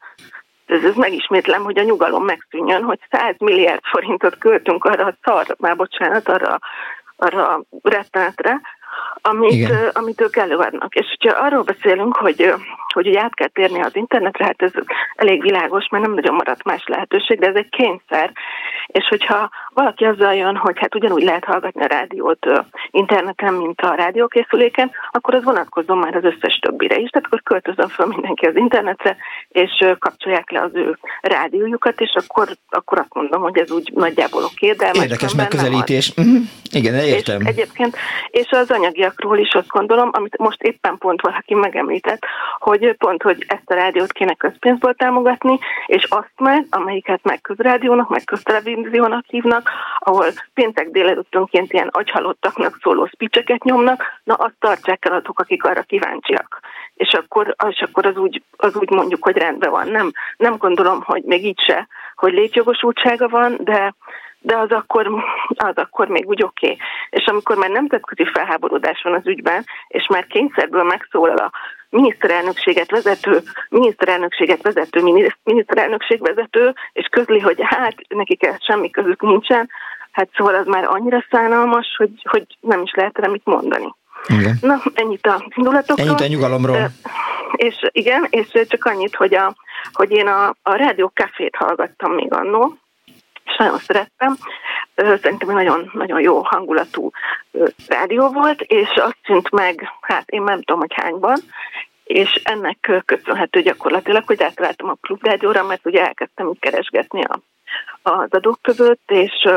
Ez, 0.65 0.83
ez 0.83 0.95
megismétlem, 0.95 1.63
hogy 1.63 1.77
a 1.77 1.83
nyugalom 1.83 2.23
megszűnjön, 2.23 2.83
hogy 2.83 2.99
100 3.09 3.35
milliárd 3.39 3.81
forintot 3.83 4.37
költünk 4.37 4.83
arra 4.85 5.05
a 5.05 5.17
szar, 5.23 5.55
már 5.59 5.75
bocsánat, 5.75 6.29
arra, 6.29 6.59
arra 7.15 7.61
rettenetre, 7.81 8.61
amit, 9.21 9.73
amit 9.93 10.21
ők 10.21 10.35
előadnak. 10.35 10.95
És 10.95 11.05
hogyha 11.17 11.39
arról 11.39 11.63
beszélünk, 11.63 12.15
hogy, 12.15 12.53
hogy 12.93 13.07
ugye 13.07 13.21
át 13.21 13.35
kell 13.35 13.47
térni 13.47 13.81
az 13.81 13.95
internetre, 13.95 14.45
hát 14.45 14.61
ez 14.61 14.71
elég 15.15 15.41
világos, 15.41 15.87
mert 15.89 16.03
nem 16.03 16.13
nagyon 16.13 16.33
maradt 16.33 16.63
más 16.63 16.83
lehetőség, 16.85 17.39
de 17.39 17.47
ez 17.47 17.55
egy 17.55 17.69
kényszer. 17.69 18.31
És 18.87 19.07
hogyha 19.07 19.49
valaki 19.73 20.05
azzal 20.05 20.33
jön, 20.33 20.55
hogy 20.55 20.79
hát 20.79 20.95
ugyanúgy 20.95 21.23
lehet 21.23 21.43
hallgatni 21.43 21.83
a 21.83 21.87
rádiót 21.87 22.47
interneten, 22.91 23.53
mint 23.53 23.81
a 23.81 23.95
rádiókészüléken, 23.95 24.91
akkor 25.11 25.35
az 25.35 25.43
vonatkozom 25.43 25.99
már 25.99 26.15
az 26.15 26.23
összes 26.23 26.59
többire 26.61 26.95
is. 26.95 27.09
Tehát 27.09 27.27
akkor 27.27 27.41
költözön 27.43 27.87
fel 27.87 28.05
mindenki 28.05 28.45
az 28.45 28.55
internetre, 28.55 29.17
és 29.47 29.71
kapcsolják 29.99 30.51
le 30.51 30.61
az 30.61 30.71
ő 30.73 30.97
rádiójukat, 31.21 32.01
és 32.01 32.13
akkor, 32.15 32.47
akkor 32.69 32.99
azt 32.99 33.13
mondom, 33.13 33.41
hogy 33.41 33.57
ez 33.57 33.71
úgy 33.71 33.91
nagyjából 33.95 34.43
oké. 34.43 34.71
De 34.71 34.89
Érdekes 34.93 35.35
megközelítés. 35.35 36.11
Uh-huh. 36.17 36.41
Igen, 36.71 36.93
értem. 36.93 37.41
És 37.41 37.47
egyébként, 37.47 37.97
és 38.29 38.49
az 38.49 38.71
anyagiakról 38.85 39.37
is 39.37 39.53
azt 39.53 39.67
gondolom, 39.67 40.09
amit 40.11 40.37
most 40.37 40.61
éppen 40.63 40.97
pont 40.97 41.21
valaki 41.21 41.53
megemlített, 41.53 42.25
hogy 42.59 42.95
pont, 42.97 43.21
hogy 43.21 43.45
ezt 43.47 43.69
a 43.69 43.73
rádiót 43.73 44.11
kéne 44.11 44.33
közpénzből 44.33 44.93
támogatni, 44.93 45.59
és 45.85 46.03
azt 46.03 46.33
meg, 46.37 46.65
amelyiket 46.69 47.23
meg 47.23 47.41
közrádiónak, 47.41 48.09
meg 48.09 48.23
köztelevíziónak 48.23 49.25
hívnak, 49.27 49.69
ahol 49.99 50.25
péntek 50.53 50.89
délelőttönként 50.89 51.73
ilyen 51.73 51.89
agyhalottaknak 51.91 52.77
szóló 52.81 53.05
spicseket 53.05 53.63
nyomnak, 53.63 54.03
na 54.23 54.33
azt 54.33 54.55
tartsák 54.59 55.05
el 55.05 55.13
azok, 55.13 55.39
akik 55.39 55.63
arra 55.63 55.81
kíváncsiak. 55.81 56.59
És 56.95 57.13
akkor, 57.13 57.55
és 57.69 57.81
akkor 57.81 58.05
az, 58.05 58.17
úgy, 58.17 58.41
az 58.57 58.75
úgy 58.75 58.89
mondjuk, 58.89 59.23
hogy 59.23 59.37
rendben 59.37 59.71
van. 59.71 59.87
Nem, 59.87 60.11
nem 60.37 60.57
gondolom, 60.57 61.01
hogy 61.01 61.23
még 61.23 61.45
így 61.45 61.59
se, 61.59 61.87
hogy 62.15 62.33
létjogosultsága 62.33 63.27
van, 63.27 63.57
de 63.59 63.93
de 64.45 64.57
az 64.57 64.71
akkor, 64.71 65.23
az 65.55 65.75
akkor 65.75 66.07
még 66.07 66.27
úgy 66.27 66.43
oké. 66.43 66.65
Okay. 66.65 66.77
És 67.15 67.25
amikor 67.25 67.57
már 67.57 67.69
nemzetközi 67.69 68.25
felháborodás 68.33 69.01
van 69.03 69.13
az 69.13 69.27
ügyben, 69.27 69.65
és 69.87 70.07
már 70.07 70.25
kényszerből 70.25 70.83
megszólal 70.83 71.37
a 71.37 71.51
miniszterelnökséget 71.89 72.91
vezető, 72.91 73.41
miniszterelnökséget 73.69 74.61
vezető, 74.61 75.01
miniszterelnökség 75.43 76.21
vezető, 76.21 76.73
és 76.93 77.07
közli, 77.11 77.39
hogy 77.39 77.57
hát 77.61 77.95
nekik 78.07 78.43
ez 78.45 78.55
semmi 78.63 78.89
közük 78.89 79.21
nincsen, 79.21 79.69
hát 80.11 80.29
szóval 80.35 80.55
az 80.55 80.65
már 80.65 80.83
annyira 80.83 81.25
szánalmas, 81.31 81.95
hogy, 81.97 82.11
hogy 82.23 82.45
nem 82.59 82.81
is 82.81 82.93
lehet 82.93 83.17
erre 83.17 83.31
mit 83.31 83.45
mondani. 83.45 83.95
Igen. 84.27 84.57
Na, 84.61 84.81
ennyit 84.93 85.27
a 85.27 85.45
indulatokról. 85.55 86.07
Ennyit 86.07 86.21
a 86.21 86.27
nyugalomról. 86.27 86.89
És 87.51 87.75
igen, 87.91 88.27
és 88.29 88.47
csak 88.67 88.85
annyit, 88.85 89.15
hogy, 89.15 89.35
a, 89.35 89.55
hogy 89.93 90.11
én 90.11 90.27
a, 90.27 90.55
a 90.63 90.75
rádió 90.75 91.11
kafét 91.15 91.55
hallgattam 91.55 92.11
még 92.13 92.33
annó, 92.33 92.77
és 93.55 93.61
nagyon 93.61 93.77
szerettem. 93.77 94.35
Szerintem 94.95 95.49
egy 95.49 95.55
nagyon, 95.55 95.89
nagyon 95.93 96.21
jó 96.21 96.41
hangulatú 96.41 97.11
rádió 97.87 98.27
volt, 98.27 98.61
és 98.61 98.89
azt 98.95 99.17
tűnt 99.23 99.51
meg, 99.51 99.89
hát 100.01 100.29
én 100.29 100.41
nem 100.41 100.61
tudom, 100.61 100.79
hogy 100.79 100.93
hányban, 100.93 101.39
és 102.03 102.41
ennek 102.43 103.01
köszönhető 103.05 103.61
gyakorlatilag, 103.61 104.23
hogy 104.25 104.43
átváltam 104.43 104.89
a 104.89 104.97
klubrádióra, 105.01 105.63
mert 105.63 105.85
ugye 105.85 106.05
elkezdtem 106.05 106.49
így 106.49 106.59
keresgetni 106.59 107.23
a, 107.23 107.39
az 108.01 108.29
adók 108.29 108.61
között, 108.61 109.11
és 109.11 109.49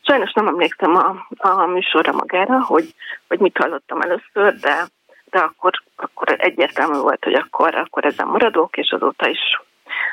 sajnos 0.00 0.32
nem 0.32 0.46
emlékszem 0.46 0.96
a, 0.96 1.26
a 1.36 1.66
műsorra 1.66 2.12
magára, 2.12 2.64
hogy, 2.64 2.94
hogy 3.28 3.38
mit 3.38 3.56
hallottam 3.56 4.00
először, 4.00 4.58
de, 4.60 4.84
de 5.24 5.38
akkor, 5.38 5.72
akkor 5.96 6.34
egyértelmű 6.38 6.98
volt, 6.98 7.24
hogy 7.24 7.34
akkor, 7.34 7.74
akkor 7.74 8.04
ezen 8.04 8.26
maradok, 8.26 8.76
és 8.76 8.90
azóta 8.90 9.28
is 9.28 9.40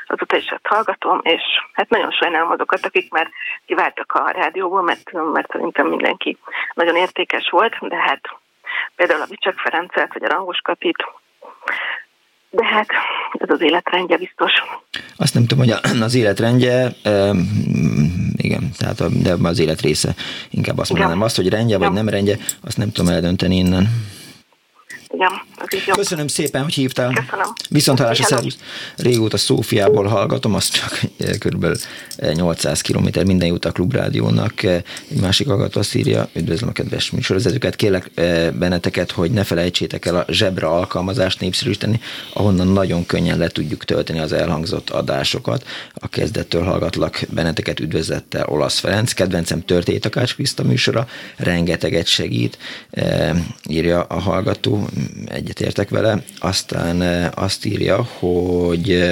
azóta 0.08 0.38
is 0.38 0.46
ezt 0.46 0.68
hallgatom, 0.68 1.20
és 1.24 1.42
hát 1.74 1.90
nagyon 1.90 2.12
sajnálom 2.12 2.52
azokat, 2.52 2.86
akik 2.86 3.12
már 3.12 3.30
kiváltak 3.66 4.12
a 4.12 4.30
rádióból, 4.30 4.82
mert, 4.82 5.12
mert 5.34 5.52
szerintem 5.52 5.88
mindenki 5.88 6.38
nagyon 6.74 6.96
értékes 6.96 7.50
volt, 7.50 7.76
de 7.88 7.96
hát 7.96 8.22
például 8.96 9.22
a 9.22 9.26
Bicsak 9.30 9.60
Ferencet, 9.60 10.14
vagy 10.14 10.24
a 10.24 10.28
Rangos 10.28 10.60
Kapit, 10.64 11.04
de 12.50 12.66
hát 12.66 12.88
ez 13.34 13.50
az 13.50 13.62
életrendje 13.62 14.18
biztos. 14.18 14.52
Azt 15.18 15.34
nem 15.34 15.46
tudom, 15.46 15.66
hogy 15.66 16.02
az 16.02 16.16
életrendje, 16.16 16.90
igen, 18.36 18.72
tehát 18.78 19.00
a, 19.00 19.08
de 19.24 19.36
az 19.44 19.60
élet 19.60 19.82
része. 19.82 20.14
Inkább 20.50 20.78
azt 20.78 20.90
mondanám, 20.90 21.22
azt, 21.22 21.36
hogy 21.36 21.50
rendje 21.50 21.78
vagy 21.78 21.92
nem 21.92 22.10
rendje, 22.10 22.38
azt 22.64 22.78
nem 22.78 22.92
tudom 22.92 23.14
eldönteni 23.14 23.56
innen. 23.56 23.88
Igen, 25.08 25.32
jó. 25.86 25.94
Köszönöm 25.94 26.28
szépen, 26.28 26.64
hogy 26.64 26.74
hívtál. 26.74 27.14
Köszönöm. 27.14 27.54
Viszont 27.70 28.00
hallásra 28.00 28.24
szervusz. 28.24 28.58
Régóta 28.96 29.38
Szófiából 29.38 30.06
hallgatom, 30.06 30.54
azt 30.54 30.74
csak 30.74 31.00
eh, 31.18 31.30
kb. 31.38 31.66
800 32.34 32.82
eh, 32.84 32.96
km 32.96 33.26
minden 33.26 33.48
jut 33.48 33.66
a 33.66 33.72
Klubrádiónak. 33.72 34.64
Eh, 34.64 34.82
egy 35.12 35.20
másik 35.22 35.48
hallgató 35.48 35.80
azt 35.80 35.96
írja, 35.96 36.30
üdvözlöm 36.34 36.70
a 36.70 36.72
kedves 36.72 37.12
műsorvezetőket, 37.12 37.76
kérlek 37.76 38.12
benneteket, 38.54 39.12
hogy 39.12 39.32
ne 39.32 39.44
felejtsétek 39.44 40.06
el 40.06 40.16
a 40.16 40.26
zsebra 40.28 40.72
alkalmazást 40.72 41.40
népszerűsíteni, 41.40 42.00
ahonnan 42.34 42.68
nagyon 42.68 43.06
könnyen 43.06 43.38
le 43.38 43.48
tudjuk 43.48 43.86
tölteni 43.86 44.20
az 44.20 44.34
elhangzott 44.34 44.90
adásokat. 44.90 45.66
A 45.94 46.08
kezdettől 46.08 46.64
hallgatlak 46.64 47.20
benneteket 47.30 47.80
üdvözlettel 47.80 48.46
Olasz 48.48 48.80
Ferenc, 48.80 49.14
kedvencem 49.14 49.66
történt 49.66 50.02
Takács 50.02 50.36
Kriszta 50.36 50.64
műsora, 50.64 51.08
rengeteget 51.36 52.08
segít, 52.08 52.58
írja 53.68 54.02
a 54.02 54.20
hallgató, 54.20 54.90
egyetértek 55.52 55.90
vele. 55.90 56.24
Aztán 56.40 57.02
azt 57.36 57.66
írja, 57.66 58.04
hogy 58.04 59.04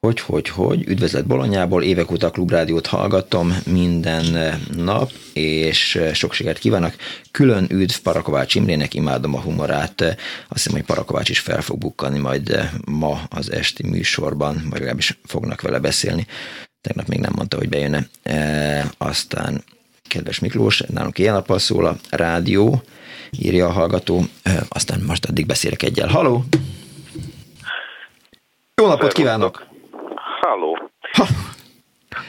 hogy, 0.00 0.20
hogy, 0.20 0.48
hogy, 0.48 0.88
üdvözlet 0.88 1.26
Bolonyából, 1.26 1.82
évek 1.82 2.10
óta 2.10 2.30
klubrádiót 2.30 2.86
hallgatom 2.86 3.58
minden 3.66 4.54
nap, 4.76 5.10
és 5.32 6.00
sok 6.12 6.32
sikert 6.32 6.58
kívánok. 6.58 6.94
Külön 7.30 7.66
üdv 7.70 7.94
Parakovács 8.02 8.54
Imrének, 8.54 8.94
imádom 8.94 9.34
a 9.34 9.40
humorát. 9.40 10.00
Azt 10.00 10.16
hiszem, 10.48 10.72
hogy 10.72 10.84
Parakovács 10.84 11.28
is 11.28 11.38
fel 11.38 11.62
fog 11.62 11.78
bukkani 11.78 12.18
majd 12.18 12.70
ma 12.86 13.22
az 13.30 13.52
esti 13.52 13.86
műsorban, 13.86 14.54
vagy 14.54 14.78
legalábbis 14.78 15.18
fognak 15.24 15.60
vele 15.60 15.78
beszélni. 15.78 16.26
Tegnap 16.80 17.06
még 17.06 17.20
nem 17.20 17.32
mondta, 17.36 17.56
hogy 17.56 17.68
bejönne. 17.68 18.08
E, 18.22 18.90
aztán 18.98 19.64
kedves 20.08 20.38
Miklós, 20.38 20.80
nálunk 20.80 21.18
ilyen 21.18 21.34
nappal 21.34 21.58
szól 21.58 21.86
a 21.86 21.96
rádió, 22.10 22.82
írja 23.38 23.66
a 23.66 23.72
hallgató, 23.72 24.20
aztán 24.68 25.00
most 25.06 25.24
addig 25.24 25.46
beszélek 25.46 25.82
egyel. 25.82 26.08
Haló! 26.08 26.42
Jó 28.82 28.86
napot 28.86 29.12
kívánok! 29.12 29.66
Halló! 30.40 30.78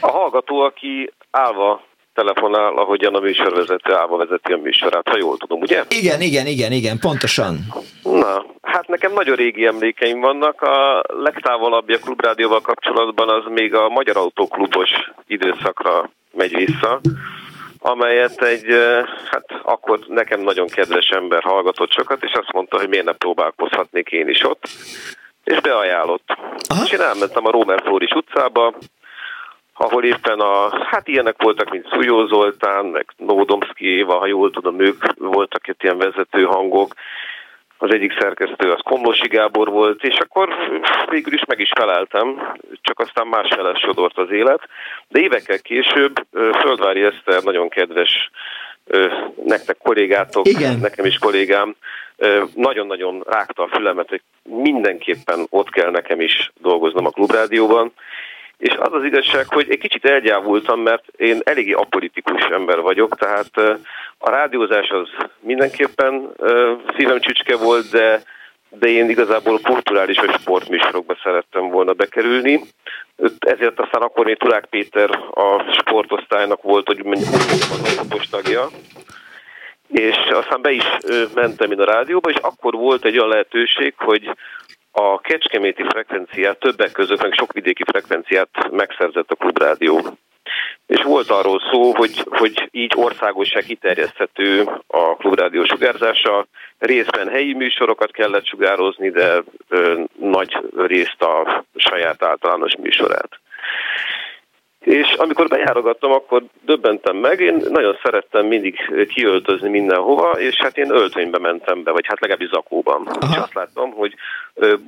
A 0.00 0.10
hallgató, 0.10 0.60
aki 0.60 1.12
állva 1.30 1.82
telefonál, 2.14 2.76
ahogyan 2.76 3.14
a 3.14 3.20
műsorvezető 3.20 3.94
állva 3.94 4.16
vezeti 4.16 4.52
a 4.52 4.56
műsorát, 4.56 5.08
ha 5.08 5.16
jól 5.18 5.36
tudom, 5.36 5.60
ugye? 5.60 5.84
Igen, 5.88 6.20
igen, 6.20 6.46
igen, 6.46 6.72
igen, 6.72 6.98
pontosan. 6.98 7.58
Na, 8.02 8.44
hát 8.62 8.88
nekem 8.88 9.12
nagyon 9.12 9.36
régi 9.36 9.66
emlékeim 9.66 10.20
vannak. 10.20 10.62
A 10.62 11.02
legtávolabb 11.08 11.88
a 11.88 11.98
klubrádióval 11.98 12.60
kapcsolatban 12.60 13.28
az 13.28 13.44
még 13.48 13.74
a 13.74 13.88
Magyar 13.88 14.16
Autóklubos 14.16 14.90
időszakra 15.26 16.10
megy 16.32 16.56
vissza, 16.56 17.00
amelyet 17.86 18.42
egy, 18.42 18.66
hát 19.30 19.44
akkor 19.62 19.98
nekem 20.06 20.40
nagyon 20.40 20.66
kedves 20.66 21.08
ember 21.08 21.42
hallgatott 21.42 21.92
sokat, 21.92 22.22
és 22.22 22.32
azt 22.32 22.52
mondta, 22.52 22.78
hogy 22.78 22.88
miért 22.88 23.04
ne 23.04 23.12
próbálkozhatnék 23.12 24.08
én 24.08 24.28
is 24.28 24.42
ott 24.42 24.68
és 25.44 25.60
beajánlott. 25.60 26.36
Aha. 26.68 26.82
És 26.84 26.90
én 26.90 27.00
elmentem 27.00 27.46
a 27.46 27.50
Rómer 27.50 27.82
Flóris 27.84 28.10
utcába, 28.10 28.74
ahol 29.74 30.04
éppen 30.04 30.40
a, 30.40 30.84
hát 30.84 31.08
ilyenek 31.08 31.42
voltak, 31.42 31.70
mint 31.70 31.88
Szujó 31.90 32.26
Zoltán, 32.26 32.84
meg 32.84 33.06
Nódomszki 33.16 33.86
Éva, 33.86 34.18
ha 34.18 34.26
jól 34.26 34.50
tudom, 34.50 34.80
ők 34.80 35.04
voltak 35.18 35.68
itt 35.68 35.82
ilyen 35.82 35.98
vezető 35.98 36.44
hangok, 36.44 36.94
az 37.78 37.92
egyik 37.92 38.18
szerkesztő 38.20 38.70
az 38.70 38.80
Komlósi 38.84 39.28
Gábor 39.28 39.68
volt, 39.70 40.04
és 40.04 40.16
akkor 40.18 40.48
végül 41.10 41.32
is 41.32 41.44
meg 41.44 41.60
is 41.60 41.72
feleltem, 41.74 42.52
csak 42.80 43.00
aztán 43.00 43.26
másfele 43.26 43.78
sodort 43.78 44.18
az 44.18 44.30
élet. 44.30 44.60
De 45.08 45.20
évekkel 45.20 45.58
később 45.58 46.26
Földvári 46.32 47.02
Eszter 47.02 47.42
nagyon 47.42 47.68
kedves 47.68 48.30
nektek 49.44 49.76
kollégátok, 49.78 50.46
Igen. 50.46 50.78
nekem 50.78 51.04
is 51.04 51.18
kollégám, 51.18 51.76
nagyon-nagyon 52.54 53.22
rágta 53.28 53.62
a 53.62 53.68
fülemet, 53.68 54.08
hogy 54.08 54.22
mindenképpen 54.42 55.46
ott 55.50 55.70
kell 55.70 55.90
nekem 55.90 56.20
is 56.20 56.52
dolgoznom 56.60 57.06
a 57.06 57.10
klubrádióban, 57.10 57.92
és 58.58 58.74
az 58.78 58.92
az 58.92 59.04
igazság, 59.04 59.46
hogy 59.48 59.70
egy 59.70 59.78
kicsit 59.78 60.04
elgyávultam, 60.04 60.80
mert 60.80 61.04
én 61.16 61.40
eléggé 61.44 61.72
apolitikus 61.72 62.42
ember 62.42 62.80
vagyok, 62.80 63.16
tehát 63.16 63.80
a 64.18 64.30
rádiózás 64.30 64.88
az 64.90 65.08
mindenképpen 65.40 66.30
szívem 66.96 67.20
csücske 67.20 67.56
volt, 67.56 67.90
de, 67.90 68.22
de 68.68 68.88
én 68.88 69.10
igazából 69.10 69.58
kulturális 69.62 70.18
vagy 70.18 70.40
sportműsorokba 70.40 71.16
szerettem 71.22 71.68
volna 71.68 71.92
bekerülni. 71.92 72.60
Ezért 73.38 73.80
aztán 73.80 74.02
akkor 74.02 74.24
még 74.24 74.36
Tulák 74.36 74.64
Péter 74.64 75.10
a 75.30 75.72
sportosztálynak 75.72 76.62
volt, 76.62 76.86
hogy 76.86 77.04
mondjuk 77.04 77.28
az 78.10 78.28
tagja 78.30 78.68
és 79.88 80.16
aztán 80.30 80.62
be 80.62 80.70
is 80.70 80.84
mentem 81.34 81.70
én 81.70 81.80
a 81.80 81.84
rádióba, 81.84 82.30
és 82.30 82.36
akkor 82.40 82.74
volt 82.74 83.04
egy 83.04 83.18
olyan 83.18 83.28
lehetőség, 83.28 83.94
hogy 83.96 84.30
a 84.98 85.20
kecskeméti 85.20 85.82
frekvenciát, 85.88 86.58
többek 86.58 86.92
között 86.92 87.22
meg 87.22 87.32
sok 87.32 87.52
vidéki 87.52 87.82
frekvenciát 87.86 88.48
megszerzett 88.70 89.30
a 89.30 89.34
klubrádió. 89.34 90.00
És 90.86 91.02
volt 91.02 91.30
arról 91.30 91.60
szó, 91.70 91.94
hogy, 91.94 92.24
hogy 92.30 92.68
így 92.70 92.92
országosság 92.96 93.62
kiterjeszthető 93.64 94.62
a 94.86 95.16
klubrádió 95.16 95.64
sugárzása. 95.64 96.46
Részben 96.78 97.28
helyi 97.28 97.52
műsorokat 97.54 98.10
kellett 98.10 98.46
sugározni, 98.46 99.10
de 99.10 99.42
ö, 99.68 100.00
nagy 100.20 100.56
részt 100.76 101.22
a 101.22 101.64
saját 101.74 102.22
általános 102.22 102.76
műsorát. 102.76 103.28
És 104.86 105.12
amikor 105.12 105.48
bejárogattam, 105.48 106.12
akkor 106.12 106.42
döbbentem 106.64 107.16
meg, 107.16 107.40
én 107.40 107.62
nagyon 107.68 107.98
szerettem 108.02 108.46
mindig 108.46 109.06
kiöltözni 109.08 109.68
mindenhova, 109.68 110.30
és 110.30 110.56
hát 110.56 110.78
én 110.78 110.90
öltönybe 110.90 111.38
mentem 111.38 111.82
be, 111.82 111.90
vagy 111.90 112.06
hát 112.06 112.20
legalábbis 112.20 112.48
zakóban. 112.48 113.06
Aha. 113.06 113.32
És 113.32 113.36
azt 113.36 113.54
láttam, 113.54 113.90
hogy 113.90 114.14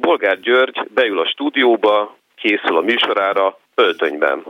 Bolgár 0.00 0.40
György 0.40 0.80
beül 0.94 1.18
a 1.18 1.26
stúdióba, 1.26 2.16
készül 2.36 2.76
a 2.76 2.80
műsorára 2.80 3.58
öltönyben. 3.74 4.42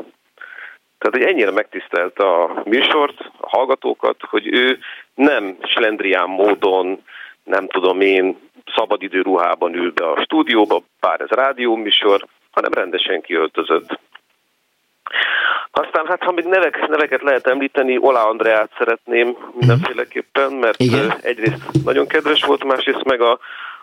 Tehát, 0.98 1.16
hogy 1.16 1.22
ennyire 1.22 1.50
megtisztelt 1.50 2.18
a 2.18 2.62
műsort, 2.64 3.20
a 3.40 3.48
hallgatókat, 3.56 4.16
hogy 4.20 4.46
ő 4.54 4.78
nem 5.14 5.56
slendrián 5.62 6.28
módon, 6.28 7.02
nem 7.44 7.68
tudom 7.68 8.00
én, 8.00 8.38
szabadidő 8.74 9.22
ruhában 9.22 9.74
ül 9.74 9.92
be 9.92 10.10
a 10.10 10.22
stúdióba, 10.22 10.82
bár 11.00 11.20
ez 11.20 11.28
rádióműsor, 11.28 12.26
hanem 12.50 12.72
rendesen 12.72 13.20
kiöltözött. 13.20 13.98
Aztán 15.70 16.06
hát, 16.06 16.22
ha 16.22 16.32
még 16.32 16.44
nevek, 16.44 16.88
neveket 16.88 17.22
lehet 17.22 17.46
említeni, 17.46 17.98
Olá 18.00 18.22
Andreát 18.22 18.70
szeretném 18.78 19.36
mindenféleképpen, 19.54 20.52
mert 20.52 20.80
Igen. 20.80 21.14
egyrészt 21.22 21.84
nagyon 21.84 22.06
kedves 22.06 22.44
volt, 22.44 22.64
másrészt 22.64 23.04
meg 23.04 23.20
a, 23.20 23.38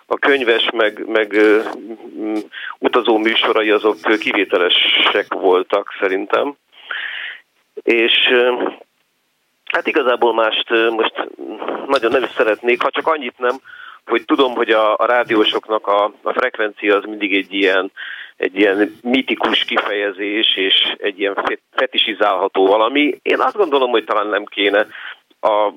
a 0.05 0.17
könyves, 0.17 0.69
meg, 0.73 1.05
meg 1.07 1.31
uh, 1.31 2.37
utazó 2.79 3.17
műsorai 3.17 3.69
azok 3.69 3.97
kivételesek 4.19 5.33
voltak 5.33 5.95
szerintem. 5.99 6.55
És 7.83 8.13
hát 9.65 9.87
igazából 9.87 10.33
mást 10.33 10.69
most 10.69 11.29
nagyon 11.87 12.11
nem 12.11 12.23
is 12.23 12.31
szeretnék, 12.35 12.81
ha 12.81 12.89
csak 12.89 13.07
annyit 13.07 13.37
nem, 13.37 13.55
hogy 14.05 14.25
tudom, 14.25 14.53
hogy 14.55 14.69
a, 14.69 14.97
a 14.97 15.05
rádiósoknak 15.05 15.87
a, 15.87 16.13
a 16.21 16.33
frekvencia 16.33 16.95
az 16.95 17.03
mindig 17.03 17.35
egy 17.35 17.53
ilyen 17.53 17.91
egy 18.37 18.57
ilyen 18.57 18.95
mitikus 19.01 19.63
kifejezés 19.63 20.55
és 20.57 20.95
egy 20.97 21.19
ilyen 21.19 21.43
fetisizálható 21.71 22.65
valami. 22.65 23.19
Én 23.21 23.39
azt 23.39 23.55
gondolom, 23.55 23.89
hogy 23.89 24.03
talán 24.03 24.27
nem 24.27 24.45
kéne 24.45 24.87
a 25.41 25.71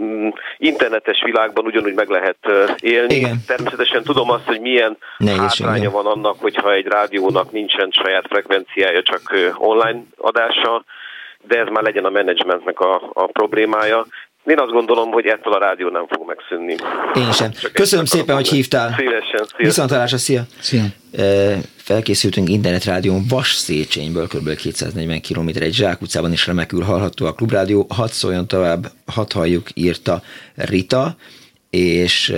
mm, 0.00 0.28
internetes 0.58 1.22
világban 1.24 1.64
ugyanúgy 1.64 1.94
meg 1.94 2.08
lehet 2.08 2.38
élni. 2.80 3.14
Igen. 3.14 3.36
Természetesen 3.46 4.02
tudom 4.02 4.30
azt, 4.30 4.46
hogy 4.46 4.60
milyen 4.60 4.96
Nehézség, 5.16 5.66
hátránya 5.66 5.90
van 5.90 6.06
annak, 6.06 6.40
hogyha 6.40 6.72
egy 6.72 6.86
rádiónak 6.86 7.52
nincsen 7.52 7.90
saját 7.90 8.26
frekvenciája, 8.28 9.02
csak 9.02 9.34
online 9.56 10.02
adása, 10.16 10.84
de 11.46 11.58
ez 11.58 11.68
már 11.68 11.82
legyen 11.82 12.04
a 12.04 12.10
menedzsmentnek 12.10 12.80
a, 12.80 13.10
a 13.12 13.26
problémája. 13.26 14.06
Én 14.44 14.58
azt 14.58 14.70
gondolom, 14.70 15.10
hogy 15.10 15.26
ettől 15.26 15.52
a 15.52 15.58
rádió 15.58 15.88
nem 15.88 16.06
fog 16.06 16.26
megszűnni. 16.26 16.76
Én 17.14 17.32
sem. 17.32 17.52
Csak 17.52 17.72
Köszönöm 17.72 18.04
szépen, 18.04 18.34
hogy 18.34 18.48
hívtál. 18.48 18.94
Szívesen. 18.98 19.46
Viszontalásra, 19.56 20.18
szia. 20.18 20.42
Szia. 20.60 20.84
Felkészültünk 21.76 22.48
internetrádión 22.48 23.24
Vas 23.28 23.52
Széchenyből, 23.54 24.26
kb. 24.26 24.54
240 24.54 25.20
km 25.20 25.48
egy 25.48 25.74
Zsák 25.74 26.02
utcában 26.02 26.32
is 26.32 26.46
remekül 26.46 26.82
hallható 26.82 27.26
a 27.26 27.32
klubrádió. 27.32 27.86
Hadd 27.88 28.08
szóljon 28.08 28.46
tovább, 28.46 28.86
hadd 29.06 29.32
halljuk, 29.32 29.68
írta 29.74 30.22
Rita, 30.54 31.16
és 31.70 32.34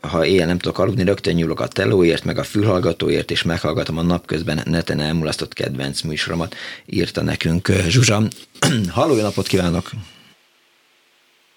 ha 0.00 0.24
éjjel 0.24 0.46
nem 0.46 0.58
tudok 0.58 0.78
aludni, 0.78 1.04
rögtön 1.04 1.34
nyúlok 1.34 1.60
a 1.60 1.66
telóért, 1.66 2.24
meg 2.24 2.38
a 2.38 2.42
fülhallgatóért, 2.42 3.30
és 3.30 3.42
meghallgatom 3.42 3.98
a 3.98 4.02
napközben 4.02 4.60
neten 4.64 5.00
elmulasztott 5.00 5.52
kedvenc 5.52 6.00
műsoromat, 6.00 6.54
írta 6.86 7.22
nekünk 7.22 7.68
Zsuzsa. 7.88 8.22
Halló, 8.94 9.20
napot 9.20 9.46
kívánok! 9.46 9.90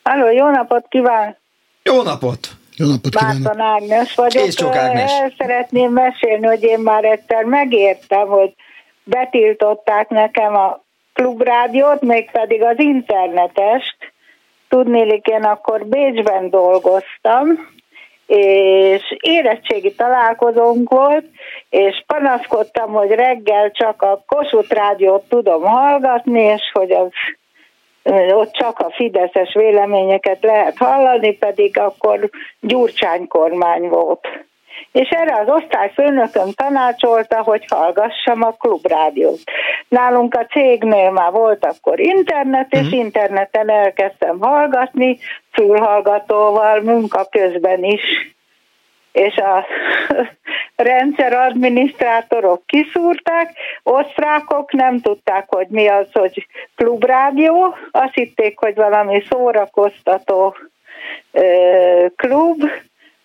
Halló, 0.10 0.32
jó 0.32 0.50
napot 0.50 0.86
kíván! 0.88 1.38
Jó 1.84 2.02
napot! 2.02 2.48
Jó 2.76 2.88
napot 2.88 3.16
kívánok! 3.16 3.44
Márton 3.44 3.62
Ágnes 3.62 4.16
vagyok. 4.16 4.46
És 4.46 4.54
csak 4.54 4.76
Ágnes. 4.76 5.12
El 5.12 5.34
szeretném 5.38 5.92
mesélni, 5.92 6.46
hogy 6.46 6.64
én 6.64 6.80
már 6.80 7.04
egyszer 7.04 7.44
megértem, 7.44 8.28
hogy 8.28 8.54
betiltották 9.04 10.10
nekem 10.10 10.56
a 10.56 10.82
klubrádiót, 11.14 12.02
mégpedig 12.02 12.64
az 12.64 12.80
internetest. 12.80 13.98
Tudnélik, 14.70 15.28
én 15.28 15.44
akkor 15.44 15.86
Bécsben 15.86 16.50
dolgoztam, 16.50 17.48
és 18.26 19.16
érettségi 19.20 19.96
találkozónk 19.96 20.90
volt, 20.90 21.26
és 21.70 22.04
panaszkodtam, 22.08 22.92
hogy 22.92 23.10
reggel 23.10 23.72
csak 23.72 24.02
a 24.02 24.24
Kossuth 24.26 24.74
rádiót 24.74 25.24
tudom 25.30 25.64
hallgatni, 25.64 26.42
és 26.42 26.72
hogy 26.74 26.92
az 26.92 27.12
ott 28.34 28.52
csak 28.52 28.80
a 28.80 28.92
fideszes 28.96 29.54
véleményeket 29.54 30.44
lehet 30.44 30.78
hallani, 30.78 31.32
pedig 31.38 31.80
akkor 31.80 32.30
Gyurcsány 32.60 33.28
kormány 33.28 33.90
volt. 33.90 34.28
És 34.92 35.10
erre 35.10 35.40
az 35.40 35.48
osztályfőnököm 35.50 36.52
tanácsolta, 36.56 37.42
hogy 37.42 37.66
hallgassam 37.68 38.42
a 38.42 38.52
klubrádiót. 38.52 39.40
Nálunk 39.88 40.34
a 40.34 40.46
cégnél 40.46 41.12
már 41.12 41.32
volt 41.32 41.66
akkor 41.66 42.00
internet, 42.00 42.74
és 42.74 42.80
uh-huh. 42.80 42.98
interneten 42.98 43.70
elkezdtem 43.70 44.40
hallgatni, 44.40 45.18
fülhallgatóval, 45.52 46.82
munka 46.82 47.28
közben 47.30 47.84
is. 47.84 48.35
És 49.16 49.36
a 49.36 49.66
rendszeradminisztrátorok 50.76 52.66
kiszúrták, 52.66 53.58
osztrákok 53.84 54.72
nem 54.72 55.02
tudták, 55.02 55.46
hogy 55.48 55.68
mi 55.68 55.88
az, 55.88 56.08
hogy 56.12 56.48
klubrádió, 56.76 57.76
azt 57.92 58.14
hitték, 58.14 58.60
hogy 58.60 58.76
valami 58.76 59.24
szórakoztató 59.30 60.56
klub, 62.16 62.64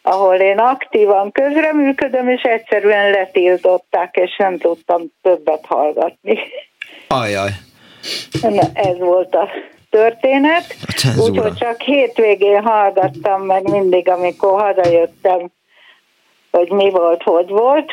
ahol 0.02 0.34
én 0.34 0.58
aktívan 0.58 1.32
közreműködöm, 1.32 2.28
és 2.28 2.42
egyszerűen 2.42 3.10
letiltották, 3.10 4.16
és 4.16 4.36
nem 4.36 4.58
tudtam 4.58 5.02
többet 5.22 5.64
hallgatni. 5.66 6.38
Ajaj. 7.08 7.50
Na, 8.42 8.62
ez 8.74 8.98
volt 8.98 9.34
a 9.34 9.48
történet. 9.90 10.76
Úgyhogy 11.18 11.54
csak 11.54 11.80
hétvégén 11.80 12.62
hallgattam 12.62 13.42
meg 13.42 13.70
mindig, 13.70 14.08
amikor 14.08 14.60
hazajöttem, 14.60 15.50
hogy 16.50 16.70
mi 16.70 16.90
volt, 16.90 17.22
hogy 17.22 17.48
volt. 17.48 17.90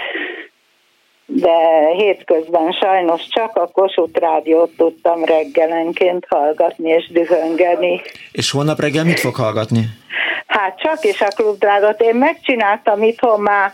De 1.26 1.88
hétközben 1.94 2.72
sajnos 2.72 3.28
csak 3.28 3.56
a 3.56 3.68
Kossuth 3.68 4.20
Rádiót 4.20 4.72
tudtam 4.78 5.24
reggelenként 5.24 6.26
hallgatni 6.30 6.90
és 6.90 7.08
dühöngeni. 7.12 8.02
És 8.32 8.52
holnap 8.52 8.80
reggel 8.80 9.04
mit 9.04 9.20
fog 9.20 9.36
hallgatni? 9.36 9.86
Hát 10.48 10.80
csak 10.80 11.04
is 11.04 11.22
a 11.22 11.28
klubrádiót. 11.28 12.02
Én 12.02 12.16
megcsináltam 12.16 13.04
itthon 13.04 13.40
már, 13.40 13.72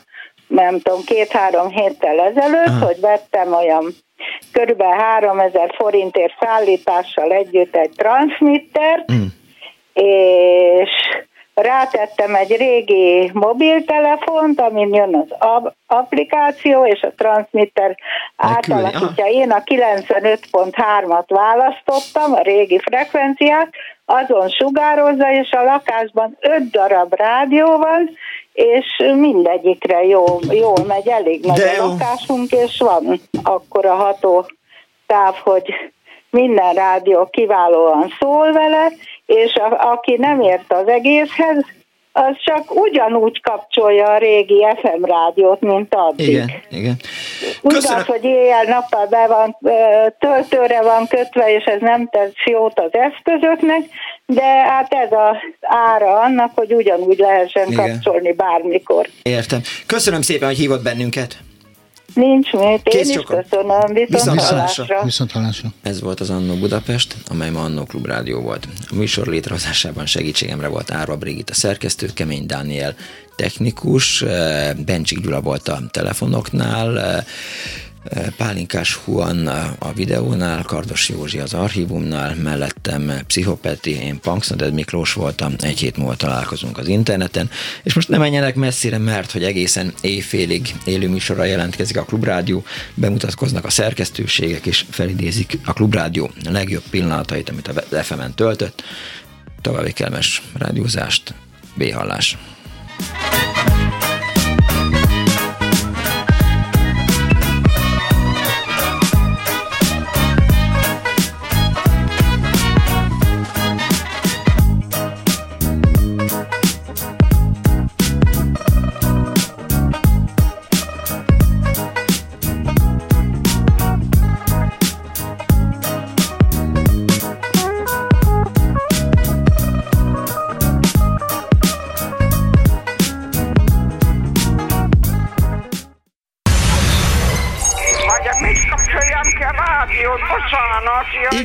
nem 0.47 0.80
tudom, 0.80 1.03
két-három 1.05 1.69
héttel 1.69 2.19
ezelőtt, 2.19 2.68
Aha. 2.68 2.85
hogy 2.85 2.99
vettem 2.99 3.53
olyan 3.53 3.93
körülbelül 4.51 4.93
3000 4.93 5.73
forintért 5.76 6.34
szállítással 6.39 7.31
együtt 7.31 7.76
egy 7.76 7.91
transmitter, 7.95 9.05
mm. 9.14 9.26
és 9.93 10.89
rátettem 11.53 12.35
egy 12.35 12.55
régi 12.55 13.31
mobiltelefont, 13.34 14.59
amin 14.61 14.93
jön 14.93 15.27
az 15.39 15.71
applikáció, 15.88 16.85
és 16.85 17.01
a 17.01 17.13
transmitter 17.17 17.97
átalakítja. 18.35 19.25
Én 19.25 19.51
a 19.51 19.59
95.3-at 19.59 21.25
választottam, 21.27 22.34
a 22.34 22.41
régi 22.41 22.80
frekvenciát, 22.80 23.69
azon 24.05 24.49
sugározza, 24.49 25.31
és 25.31 25.51
a 25.51 25.63
lakásban 25.63 26.38
öt 26.39 26.69
darab 26.71 27.13
rádió 27.13 27.77
van, 27.77 28.09
és 28.53 28.85
mindegyikre 29.15 30.03
jó, 30.03 30.25
jól 30.41 30.85
megy, 30.88 31.07
elég 31.07 31.45
nagy 31.45 31.61
a 31.61 31.88
lakásunk, 31.88 32.51
és 32.51 32.77
van 32.77 33.19
akkor 33.43 33.85
a 33.85 33.95
ható 33.95 34.45
táv, 35.05 35.35
hogy 35.35 35.73
minden 36.34 36.73
rádió 36.73 37.26
kiválóan 37.31 38.14
szól 38.19 38.51
vele, 38.51 38.91
és 39.26 39.53
a, 39.53 39.91
aki 39.91 40.15
nem 40.19 40.41
ért 40.41 40.73
az 40.73 40.88
egészhez, 40.88 41.65
az 42.15 42.35
csak 42.43 42.76
ugyanúgy 42.76 43.41
kapcsolja 43.41 44.10
a 44.10 44.18
régi 44.18 44.65
FM 44.81 45.03
rádiót, 45.03 45.61
mint 45.61 45.95
addig. 45.95 46.27
Igen, 46.27 46.51
igen. 46.69 46.95
Úgy 47.61 47.85
hogy 48.05 48.23
éjjel-nappal 48.23 49.05
be 49.05 49.27
van, 49.27 49.57
töltőre 50.19 50.81
van 50.81 51.07
kötve, 51.07 51.53
és 51.55 51.64
ez 51.64 51.81
nem 51.81 52.10
tesz 52.10 52.31
jót 52.45 52.80
az 52.80 52.91
eszközöknek, 52.91 53.81
de 54.26 54.43
hát 54.43 54.93
ez 54.93 55.11
az 55.11 55.38
ára 55.61 56.19
annak, 56.19 56.51
hogy 56.55 56.73
ugyanúgy 56.73 57.18
lehessen 57.18 57.72
igen. 57.72 57.91
kapcsolni 57.91 58.34
bármikor. 58.34 59.07
Értem. 59.22 59.61
Köszönöm 59.85 60.22
szépen, 60.22 60.47
hogy 60.47 60.57
hívott 60.57 60.84
bennünket. 60.84 61.38
Nincs 62.13 62.51
mit, 62.51 62.81
én 62.84 63.09
is 63.09 63.15
köszönöm, 63.15 63.93
viszont, 64.07 64.41
hallásra. 64.41 65.03
viszont 65.03 65.31
hallásra. 65.31 65.69
Ez 65.81 66.01
volt 66.01 66.19
az 66.19 66.30
Annó 66.30 66.55
Budapest, 66.55 67.15
amely 67.27 67.49
ma 67.49 67.63
Annó 67.63 67.84
Klub 67.84 68.05
Rádió 68.05 68.41
volt. 68.41 68.67
A 68.89 68.95
műsor 68.95 69.27
létrehozásában 69.27 70.05
segítségemre 70.05 70.67
volt 70.67 70.91
Árva 70.91 71.17
Brigitta 71.17 71.53
szerkesztő, 71.53 72.09
Kemény 72.13 72.45
Dániel 72.45 72.95
technikus, 73.35 74.21
eh, 74.21 74.73
Bencsik 74.85 75.19
Gyula 75.19 75.41
volt 75.41 75.67
a 75.67 75.80
telefonoknál, 75.91 76.99
eh, 76.99 77.23
Pálinkás 78.38 78.95
Huan 78.95 79.47
a 79.80 79.93
videónál, 79.93 80.63
Kardos 80.63 81.09
Józsi 81.09 81.39
az 81.39 81.53
archívumnál, 81.53 82.35
mellettem 82.35 83.11
Pszichopeti, 83.27 83.91
én 83.91 84.19
Punksnoded 84.19 84.73
Miklós 84.73 85.13
voltam, 85.13 85.53
egy 85.59 85.80
hét 85.80 85.97
múlva 85.97 86.15
találkozunk 86.15 86.77
az 86.77 86.88
interneten, 86.88 87.49
és 87.84 87.93
most 87.93 88.09
nem 88.09 88.19
menjenek 88.19 88.55
messzire, 88.55 88.97
mert 88.97 89.31
hogy 89.31 89.43
egészen 89.43 89.93
éjfélig 90.01 90.75
élő 90.85 91.09
műsorra 91.09 91.43
jelentkezik 91.43 91.97
a 91.97 92.03
Klubrádió, 92.03 92.63
bemutatkoznak 92.93 93.65
a 93.65 93.69
szerkesztőségek, 93.69 94.65
és 94.65 94.85
felidézik 94.89 95.59
a 95.65 95.73
Klubrádió 95.73 96.31
legjobb 96.49 96.84
pillanatait, 96.89 97.49
amit 97.49 97.67
a 97.67 98.03
FM-en 98.03 98.34
töltött. 98.34 98.84
További 99.61 99.91
kellemes 99.91 100.41
rádiózást, 100.53 101.34
B-hallás. 101.75 102.38